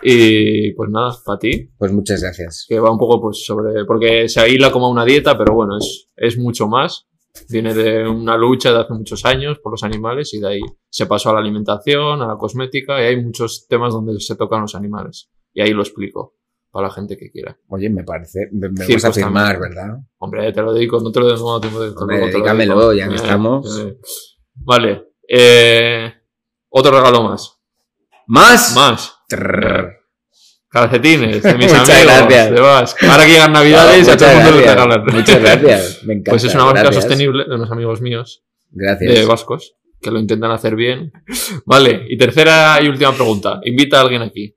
Y 0.02 0.72
pues 0.74 0.90
nada, 0.90 1.14
para 1.26 1.40
ti. 1.40 1.70
Pues 1.78 1.92
muchas 1.92 2.22
gracias. 2.22 2.66
Que 2.68 2.80
va 2.80 2.92
un 2.92 2.98
poco 2.98 3.22
pues 3.22 3.44
sobre. 3.46 3.86
Porque 3.86 4.30
se 4.30 4.50
hila 4.50 4.72
como 4.72 4.90
una 4.90 5.04
dieta, 5.06 5.38
pero 5.38 5.54
bueno, 5.54 5.78
es, 5.78 6.08
es 6.16 6.38
mucho 6.38 6.68
más. 6.68 7.08
Viene 7.50 7.74
de 7.74 8.08
una 8.08 8.38
lucha 8.38 8.72
de 8.74 8.80
hace 8.80 8.94
muchos 8.94 9.24
años 9.26 9.60
por 9.60 9.72
los 9.72 9.84
animales 9.84 10.34
y 10.34 10.40
de 10.40 10.48
ahí 10.48 10.62
se 10.90 11.06
pasó 11.06 11.30
a 11.30 11.34
la 11.34 11.40
alimentación, 11.40 12.22
a 12.22 12.28
la 12.28 12.38
cosmética 12.38 13.02
y 13.02 13.06
hay 13.06 13.24
muchos 13.24 13.68
temas 13.68 13.94
donde 13.94 14.20
se 14.20 14.36
tocan 14.36 14.62
los 14.62 14.76
animales. 14.76 15.30
Y 15.54 15.62
ahí 15.62 15.72
lo 15.72 15.82
explico 15.82 16.36
para 16.72 16.88
la 16.88 16.94
gente 16.94 17.18
que 17.18 17.32
quiera. 17.32 17.58
Oye, 17.70 17.90
me 17.90 18.04
parece. 18.04 18.50
Me, 18.52 18.70
me 18.70 18.86
vas 18.88 19.06
a 19.06 19.12
firmar, 19.12 19.54
también. 19.60 19.76
¿verdad? 19.76 19.98
Hombre, 20.20 20.52
te 20.54 20.62
lo 20.62 20.74
dedico, 20.74 21.00
no 21.00 21.12
te 21.12 21.20
lo 21.20 21.28
dedico. 21.28 21.60
te 21.60 21.72
lo- 21.72 21.80
lo- 21.88 21.96
Hombre, 22.02 22.18
te 22.18 22.22
lo 22.26 22.32
dedícamelo, 22.32 22.90
dedico. 22.90 22.94
ya 22.94 23.10
que 23.10 23.16
estamos. 23.16 23.80
eh. 23.80 23.98
Vale. 24.56 25.06
eh, 25.28 26.14
otro 26.70 26.92
regalo 26.92 27.24
más. 27.24 27.56
¿Más? 28.28 28.76
Más. 28.76 29.16
Trrr. 29.28 29.99
Calcetines 30.70 31.42
de 31.44 31.54
mis 31.56 31.68
Muchas 31.74 31.90
amigos. 31.90 32.14
gracias. 32.18 32.52
De 32.52 32.62
Basque. 32.62 33.06
Ahora 33.08 33.26
que 33.26 33.32
llegan 33.32 33.52
navidades, 33.54 34.08
Oh, 34.08 34.12
a 34.12 34.18
todo 34.18 34.30
el 34.30 34.36
mundo 34.38 34.52
le 34.52 34.62
gracias. 34.62 34.76
regalan. 34.86 35.06
Muchas 35.16 35.40
gracias. 35.42 36.00
Me 36.06 36.14
encanta. 36.14 36.32
Pues 36.32 36.44
es 36.44 36.54
una 36.56 36.66
marca 36.66 36.82
gracias. 36.84 37.04
sostenible 37.04 37.46
de 37.48 37.56
unos 37.56 37.72
amigos 37.72 38.02
míos, 38.02 38.44
Gracias. 38.72 39.14
de 39.14 39.26
vascos, 39.26 39.76
que 40.02 40.12
lo 40.12 40.20
intentan 40.20 40.52
hacer 40.52 40.76
bien. 40.76 41.12
Vale, 41.66 42.06
y 42.10 42.18
tercera 42.18 42.80
y 42.82 42.88
última 42.88 43.14
pregunta. 43.14 43.60
Invita 43.64 43.98
a 43.98 44.02
alguien 44.02 44.22
aquí. 44.22 44.56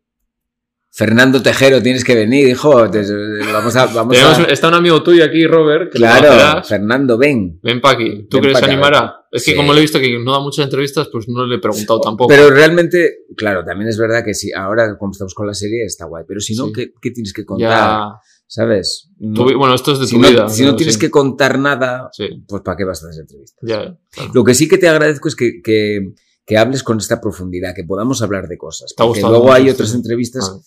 Fernando 0.94 1.40
Tejero, 1.42 1.82
tienes 1.82 2.04
que 2.04 2.14
venir, 2.14 2.46
hijo. 2.48 2.90
Te- 2.90 3.02
vamos 3.50 3.74
a. 3.76 3.86
Vamos 3.86 4.14
Tenemos- 4.14 4.38
a... 4.40 4.42
está 4.52 4.68
un 4.68 4.74
amigo 4.74 5.02
tuyo 5.02 5.24
aquí, 5.24 5.46
Robert, 5.46 5.90
que 5.90 5.98
lo 5.98 6.06
Claro. 6.06 6.62
Fernando, 6.64 7.16
ven. 7.16 7.58
Ven 7.62 7.80
pa' 7.80 7.92
aquí. 7.92 8.26
¿Tú 8.28 8.40
crees 8.40 8.58
acá, 8.58 8.66
animará? 8.66 9.16
Es 9.32 9.42
que 9.42 9.52
Sí. 9.52 9.56
como 9.56 9.72
le 9.72 9.78
he 9.78 9.80
visto 9.82 9.98
que 9.98 10.18
no 10.18 10.32
da 10.32 10.40
muchas 10.40 10.64
entrevistas, 10.66 11.08
pues 11.10 11.26
no 11.28 11.46
le 11.46 11.56
he 11.56 11.58
preguntado 11.58 11.98
tampoco. 11.98 12.28
Pero 12.28 12.50
realmente, 12.50 13.20
claro, 13.34 13.64
también 13.64 13.88
es 13.88 13.96
verdad 13.96 14.22
que 14.22 14.34
si 14.34 14.52
ahora, 14.52 14.98
como 14.98 15.12
estamos 15.12 15.32
con 15.32 15.46
la 15.46 15.54
serie, 15.54 15.82
está 15.86 16.04
guay. 16.04 16.24
Pero 16.28 16.40
si 16.40 16.54
no, 16.54 16.66
Sí. 16.66 16.72
¿qué, 16.74 16.92
qué 17.00 17.10
tienes 17.10 17.32
que 17.32 17.46
contar? 17.46 17.70
ya. 17.70 18.08
¿Sabes? 18.46 19.08
No- 19.18 19.32
tu 19.32 19.48
vi- 19.48 19.54
bueno, 19.54 19.74
esto 19.74 19.92
es 19.94 19.98
de 20.00 20.06
si 20.06 20.16
tu 20.16 20.20
no, 20.20 20.28
vida. 20.28 20.48
si 20.50 20.62
no 20.62 20.76
tienes 20.76 20.96
sí. 20.96 21.00
que 21.00 21.10
contar 21.10 21.58
nada, 21.58 22.10
pues 22.46 22.60
¿para 22.62 22.76
qué 22.76 22.84
vas 22.84 23.02
a 23.02 23.08
hacer 23.08 23.22
entrevistas? 23.22 23.58
ya. 23.62 23.96
claro. 24.10 24.30
Lo 24.34 24.44
que 24.44 24.52
sí 24.52 24.68
que 24.68 24.76
te 24.76 24.90
agradezco 24.90 25.26
es 25.28 25.36
que, 25.36 25.62
que, 25.64 26.12
que 26.44 26.58
hables 26.58 26.82
con 26.82 26.98
esta 26.98 27.18
profundidad, 27.18 27.74
que 27.74 27.84
podamos 27.84 28.20
habar 28.20 28.46
de 28.48 28.58
cosas. 28.58 28.92
Porque 28.94 29.22
luego 29.22 29.50
hay 29.50 29.70
otras 29.70 29.94
entrevistas 29.94 30.50
Ah, 30.52 30.60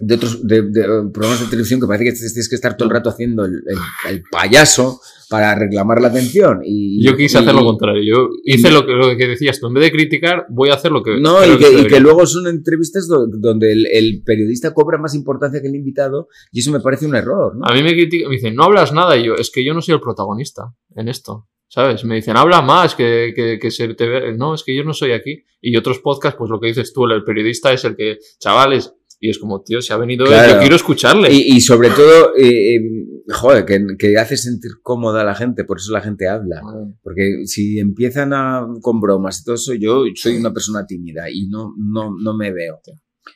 de 0.00 0.14
otros 0.14 0.46
de, 0.46 0.62
de, 0.62 0.80
eh, 0.80 0.86
programas 1.12 1.40
de 1.40 1.46
televisión 1.46 1.80
que 1.80 1.86
parece 1.86 2.04
que 2.04 2.12
tienes 2.12 2.48
que 2.48 2.54
estar 2.54 2.76
todo 2.76 2.88
el 2.88 2.94
rato 2.94 3.10
haciendo 3.10 3.44
el, 3.44 3.52
el, 3.66 3.78
el 4.12 4.22
payaso 4.30 5.00
para 5.28 5.54
reclamar 5.54 6.00
la 6.00 6.08
atención. 6.08 6.60
Y, 6.64 7.04
Yo 7.04 7.16
quise 7.16 7.38
y- 7.38 7.42
hacer 7.42 7.54
lo 7.54 7.64
contrario. 7.64 8.02
Yo 8.02 8.28
hice 8.44 8.70
lo 8.70 8.84
que, 8.84 8.92
lo 8.92 9.16
que 9.16 9.28
decías 9.28 9.60
tú. 9.60 9.68
En 9.68 9.74
vez 9.74 9.84
de 9.84 9.92
criticar, 9.92 10.46
voy 10.48 10.70
a 10.70 10.74
hacer 10.74 10.90
lo 10.90 11.02
que. 11.02 11.20
No, 11.20 11.44
y 11.44 11.56
que, 11.58 11.64
se 11.66 11.80
y 11.82 11.86
que 11.86 12.00
luego 12.00 12.26
son 12.26 12.46
entrevistas 12.48 13.06
do- 13.06 13.26
donde 13.28 13.72
el, 13.72 13.86
el 13.92 14.22
periodista 14.24 14.74
cobra 14.74 14.98
más 14.98 15.14
importancia 15.14 15.60
que 15.60 15.68
el 15.68 15.76
invitado 15.76 16.28
y 16.52 16.60
eso 16.60 16.72
me 16.72 16.80
parece 16.80 17.06
un 17.06 17.14
error, 17.14 17.54
¿no? 17.56 17.66
A 17.66 17.74
mí 17.74 17.82
me 17.82 17.92
critican, 17.92 18.28
me 18.30 18.36
dicen, 18.36 18.54
no 18.54 18.64
hablas 18.64 18.92
nada. 18.92 19.16
Y 19.16 19.24
yo, 19.26 19.34
es 19.36 19.50
que 19.50 19.64
yo 19.64 19.72
no 19.74 19.82
soy 19.82 19.94
el 19.94 20.00
protagonista 20.00 20.74
en 20.96 21.08
esto. 21.08 21.46
¿Sabes? 21.72 22.04
Me 22.04 22.16
dicen, 22.16 22.36
habla 22.36 22.62
más, 22.62 22.96
que, 22.96 23.32
que, 23.36 23.60
que 23.60 23.70
se 23.70 23.94
te 23.94 24.08
ve. 24.08 24.36
No, 24.36 24.54
es 24.54 24.64
que 24.64 24.74
yo 24.74 24.82
no 24.82 24.92
soy 24.92 25.12
aquí. 25.12 25.44
Y 25.60 25.76
otros 25.76 26.00
podcasts, 26.00 26.36
pues 26.36 26.50
lo 26.50 26.58
que 26.58 26.66
dices 26.66 26.92
tú, 26.92 27.04
el 27.04 27.22
periodista 27.22 27.72
es 27.72 27.84
el 27.84 27.94
que, 27.94 28.18
chavales. 28.40 28.92
Y 29.22 29.28
es 29.28 29.38
como, 29.38 29.60
tío, 29.62 29.82
se 29.82 29.92
ha 29.92 29.98
venido 29.98 30.24
él, 30.24 30.30
Claro. 30.30 30.54
yo 30.54 30.58
quiero 30.60 30.76
escucharle. 30.76 31.30
Y, 31.30 31.56
y 31.56 31.60
sobre 31.60 31.90
todo, 31.90 32.34
eh, 32.38 32.76
eh, 32.76 32.80
joder, 33.28 33.66
que, 33.66 33.84
que 33.98 34.16
hace 34.18 34.38
sentir 34.38 34.70
cómoda 34.82 35.20
a 35.20 35.24
la 35.24 35.34
gente, 35.34 35.64
por 35.64 35.76
eso 35.76 35.92
la 35.92 36.00
gente 36.00 36.26
habla. 36.26 36.62
Porque 37.02 37.42
si 37.44 37.78
empiezan 37.78 38.32
a, 38.32 38.66
con 38.80 38.98
bromas 38.98 39.40
y 39.40 39.44
todo 39.44 39.56
eso, 39.56 39.74
yo 39.74 40.04
soy 40.14 40.36
una 40.38 40.54
persona 40.54 40.86
tímida 40.86 41.28
y 41.30 41.48
no, 41.48 41.74
no, 41.76 42.14
no 42.18 42.34
me 42.34 42.50
veo. 42.50 42.80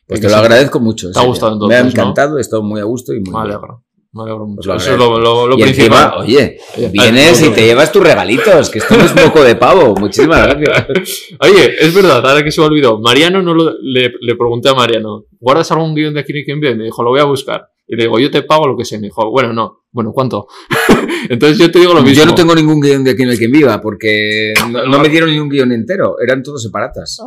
Pues 0.06 0.20
te 0.20 0.28
lo 0.31 0.36
agradezco 0.36 0.81
mucho. 0.81 1.11
Te 1.11 1.19
ha 1.19 1.24
gustado 1.27 1.56
Me 1.69 1.74
ha 1.74 1.78
entonces, 1.81 1.94
¿no? 1.98 2.02
encantado, 2.02 2.39
he 2.39 2.40
estado 2.40 2.62
muy 2.62 2.81
a 2.81 2.85
gusto 2.85 3.12
y 3.12 3.20
muy 3.20 3.32
Me 3.35 3.40
alegro. 3.40 3.84
Me 4.15 4.23
alegro 4.23 4.47
mucho. 4.47 4.70
lo 4.70 4.77
Eso 4.77 4.93
es 4.93 4.99
lo, 4.99 5.19
lo, 5.19 5.47
lo 5.49 5.59
y 5.59 5.62
principal. 5.62 6.05
encima, 6.05 6.16
oye, 6.19 6.59
Oye, 6.77 6.89
vienes 6.89 7.43
y 7.43 7.51
te 7.51 7.66
llevas 7.66 7.91
tus 7.91 8.03
regalitos, 8.03 8.70
que 8.70 8.78
esto 8.78 8.97
no 8.97 9.05
es 9.05 9.15
moco 9.15 9.43
de 9.43 9.57
pavo. 9.57 9.95
Muchísimas 10.01 10.47
gracias. 10.47 10.86
Oye, 11.41 11.74
es 11.81 11.93
verdad, 11.95 12.24
ahora 12.27 12.45
que 12.45 12.53
se 12.53 12.61
me 12.61 12.69
olvidó. 12.69 13.01
Mariano 13.01 13.43
no 13.43 13.53
lo- 13.55 13.74
le, 13.82 14.12
le 14.20 14.35
pregunté 14.36 14.69
a 14.69 14.74
Mariano, 14.74 15.24
¿guardas 15.41 15.70
algún 15.73 15.95
guion 15.95 16.15
de 16.15 16.20
aquí 16.20 16.32
ni 16.32 16.45
quien 16.45 16.61
viene? 16.61 16.77
Me 16.77 16.85
dijo, 16.85 17.03
lo 17.03 17.11
voy 17.11 17.20
a 17.20 17.24
buscar. 17.24 17.66
Y 17.86 17.97
le 17.97 18.05
digo, 18.05 18.19
yo 18.19 18.31
te 18.31 18.43
pago 18.43 18.66
lo 18.66 18.77
que 18.77 18.85
sea. 18.85 18.99
Me 18.99 19.09
dijo, 19.09 19.31
bueno, 19.31 19.53
no. 19.53 19.81
Bueno, 19.91 20.12
¿cuánto? 20.12 20.47
Entonces 21.28 21.59
yo 21.59 21.70
te 21.70 21.78
digo 21.81 21.93
lo 21.95 22.03
mismo. 22.03 22.16
Yo 22.16 22.27
no 22.27 22.35
tengo 22.35 22.55
ningún 22.55 22.81
guion 22.81 23.05
de 23.05 23.11
aquí 23.12 23.23
en 23.24 23.31
el 23.31 23.39
que 23.39 23.49
viva, 23.49 23.81
porque 23.81 24.53
no, 24.70 24.85
no 24.86 24.99
me 25.01 25.09
dieron 25.09 25.31
ni 25.31 25.39
un 25.39 25.49
guion 25.49 25.73
entero, 25.73 26.16
eran 26.24 26.43
todos 26.43 26.62
separatas. 26.62 27.19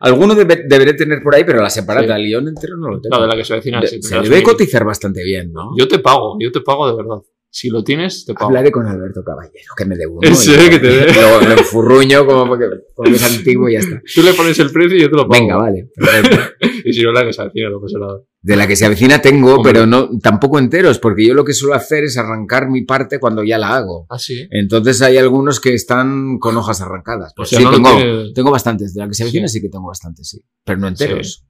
Alguno 0.00 0.34
debe- 0.34 0.64
deberé 0.68 0.94
tener 0.94 1.22
por 1.22 1.34
ahí, 1.34 1.44
pero 1.44 1.62
la 1.62 1.70
separata, 1.70 2.16
Sí. 2.16 2.22
el 2.22 2.26
guion 2.28 2.48
entero 2.48 2.76
no 2.76 2.88
lo 2.90 3.00
tengo. 3.00 3.10
Claro, 3.16 3.22
de 3.24 3.28
la 3.30 3.36
que 3.36 3.44
se 3.44 3.54
vecina. 3.54 3.80
De- 3.80 3.86
sí, 3.88 4.02
se 4.02 4.20
debe 4.20 4.42
cotizar 4.42 4.84
bastante 4.84 5.22
bien, 5.24 5.52
¿no? 5.52 5.70
Yo 5.78 5.88
te 5.88 5.98
pago, 5.98 6.36
yo 6.40 6.52
te 6.52 6.60
pago 6.60 6.88
de 6.90 6.96
verdad. 6.96 7.18
Si 7.48 7.70
lo 7.70 7.82
tienes, 7.82 8.26
te 8.26 8.34
pago. 8.34 8.46
Hablaré 8.48 8.70
con 8.70 8.86
Alberto 8.86 9.22
Caballero, 9.24 9.72
que 9.76 9.84
me 9.86 9.96
dé 9.96 10.06
uno. 10.06 10.20
¿En 10.26 10.32
y 10.32 10.36
serio 10.36 10.64
lo- 10.64 10.70
que 10.70 10.78
te 10.78 10.86
dé? 10.88 11.06
Lo, 11.14 11.40
lo 11.40 11.52
enfurruño 11.52 12.26
como 12.26 12.46
porque, 12.48 12.66
como 12.94 13.08
que 13.10 13.16
es 13.16 13.24
antiguo 13.38 13.68
y 13.70 13.72
ya 13.74 13.78
está. 13.78 14.02
Tú 14.14 14.22
le 14.22 14.34
pones 14.34 14.58
el 14.58 14.70
precio 14.70 14.96
y 14.98 15.00
yo 15.00 15.08
te 15.10 15.16
lo 15.16 15.26
pago. 15.26 15.40
Venga, 15.40 15.56
vale. 15.56 15.88
Y 16.84 16.92
si 16.92 17.02
no, 17.02 17.10
la 17.12 17.24
que 17.24 17.32
se 17.32 17.42
vecina, 17.44 17.70
no 17.70 17.80
pasa 17.80 17.98
nada. 17.98 18.20
De 18.46 18.54
la 18.56 18.68
que 18.68 18.76
se 18.76 18.86
avecina 18.86 19.20
tengo, 19.20 19.56
Hombre. 19.56 19.72
pero 19.72 19.86
no 19.86 20.08
tampoco 20.20 20.60
enteros, 20.60 21.00
porque 21.00 21.26
yo 21.26 21.34
lo 21.34 21.44
que 21.44 21.52
suelo 21.52 21.74
hacer 21.74 22.04
es 22.04 22.16
arrancar 22.16 22.68
mi 22.70 22.84
parte 22.84 23.18
cuando 23.18 23.42
ya 23.42 23.58
la 23.58 23.74
hago. 23.74 24.06
Ah, 24.08 24.20
sí. 24.20 24.46
Entonces 24.52 25.02
hay 25.02 25.16
algunos 25.16 25.58
que 25.58 25.74
están 25.74 26.38
con 26.38 26.56
hojas 26.56 26.80
arrancadas. 26.80 27.32
Pues 27.34 27.48
sí, 27.48 27.56
no 27.62 27.72
tengo, 27.72 27.96
tienes- 27.96 28.34
tengo 28.34 28.52
bastantes. 28.52 28.94
De 28.94 29.00
la 29.00 29.08
que 29.08 29.14
se 29.14 29.24
avecina 29.24 29.48
Sí. 29.48 29.54
sí, 29.58 29.62
que 29.62 29.68
tengo 29.68 29.88
bastantes, 29.88 30.28
sí. 30.28 30.40
Pero 30.64 30.78
no 30.78 30.86
enteros. 30.86 31.44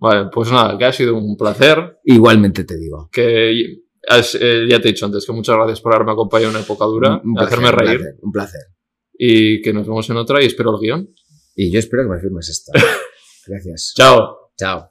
Vale, 0.00 0.28
pues 0.32 0.50
nada, 0.50 0.76
que 0.76 0.84
ha 0.86 0.92
sido 0.92 1.16
un 1.16 1.36
placer. 1.36 1.98
Igualmente 2.04 2.64
te 2.64 2.76
digo. 2.78 3.08
Que 3.12 3.82
has- 4.08 4.36
eh, 4.40 4.66
ya 4.68 4.80
te 4.80 4.88
he 4.88 4.92
dicho 4.92 5.06
antes 5.06 5.24
que 5.24 5.32
muchas 5.32 5.54
gracias 5.54 5.80
por 5.80 5.94
haberme 5.94 6.12
acompañado 6.12 6.50
en 6.50 6.56
una 6.56 6.64
época 6.64 6.84
dura, 6.86 7.20
Un- 7.22 7.30
un 7.30 7.38
hacerme 7.38 7.70
reír. 7.70 7.90
Un 7.90 7.96
placer, 8.00 8.18
un 8.22 8.32
placer. 8.32 8.60
Y 9.16 9.62
que 9.62 9.72
nos 9.72 9.86
vemos 9.86 10.10
en 10.10 10.16
otra 10.16 10.42
y 10.42 10.46
espero 10.46 10.74
el 10.74 10.80
guion. 10.80 11.08
Y 11.54 11.70
yo 11.70 11.78
espero 11.78 12.02
que 12.02 12.08
me 12.08 12.18
firmes 12.20 12.48
esta. 12.48 12.72
Gracias. 13.46 13.92
Chao. 13.96 14.50
Chao. 14.58 14.88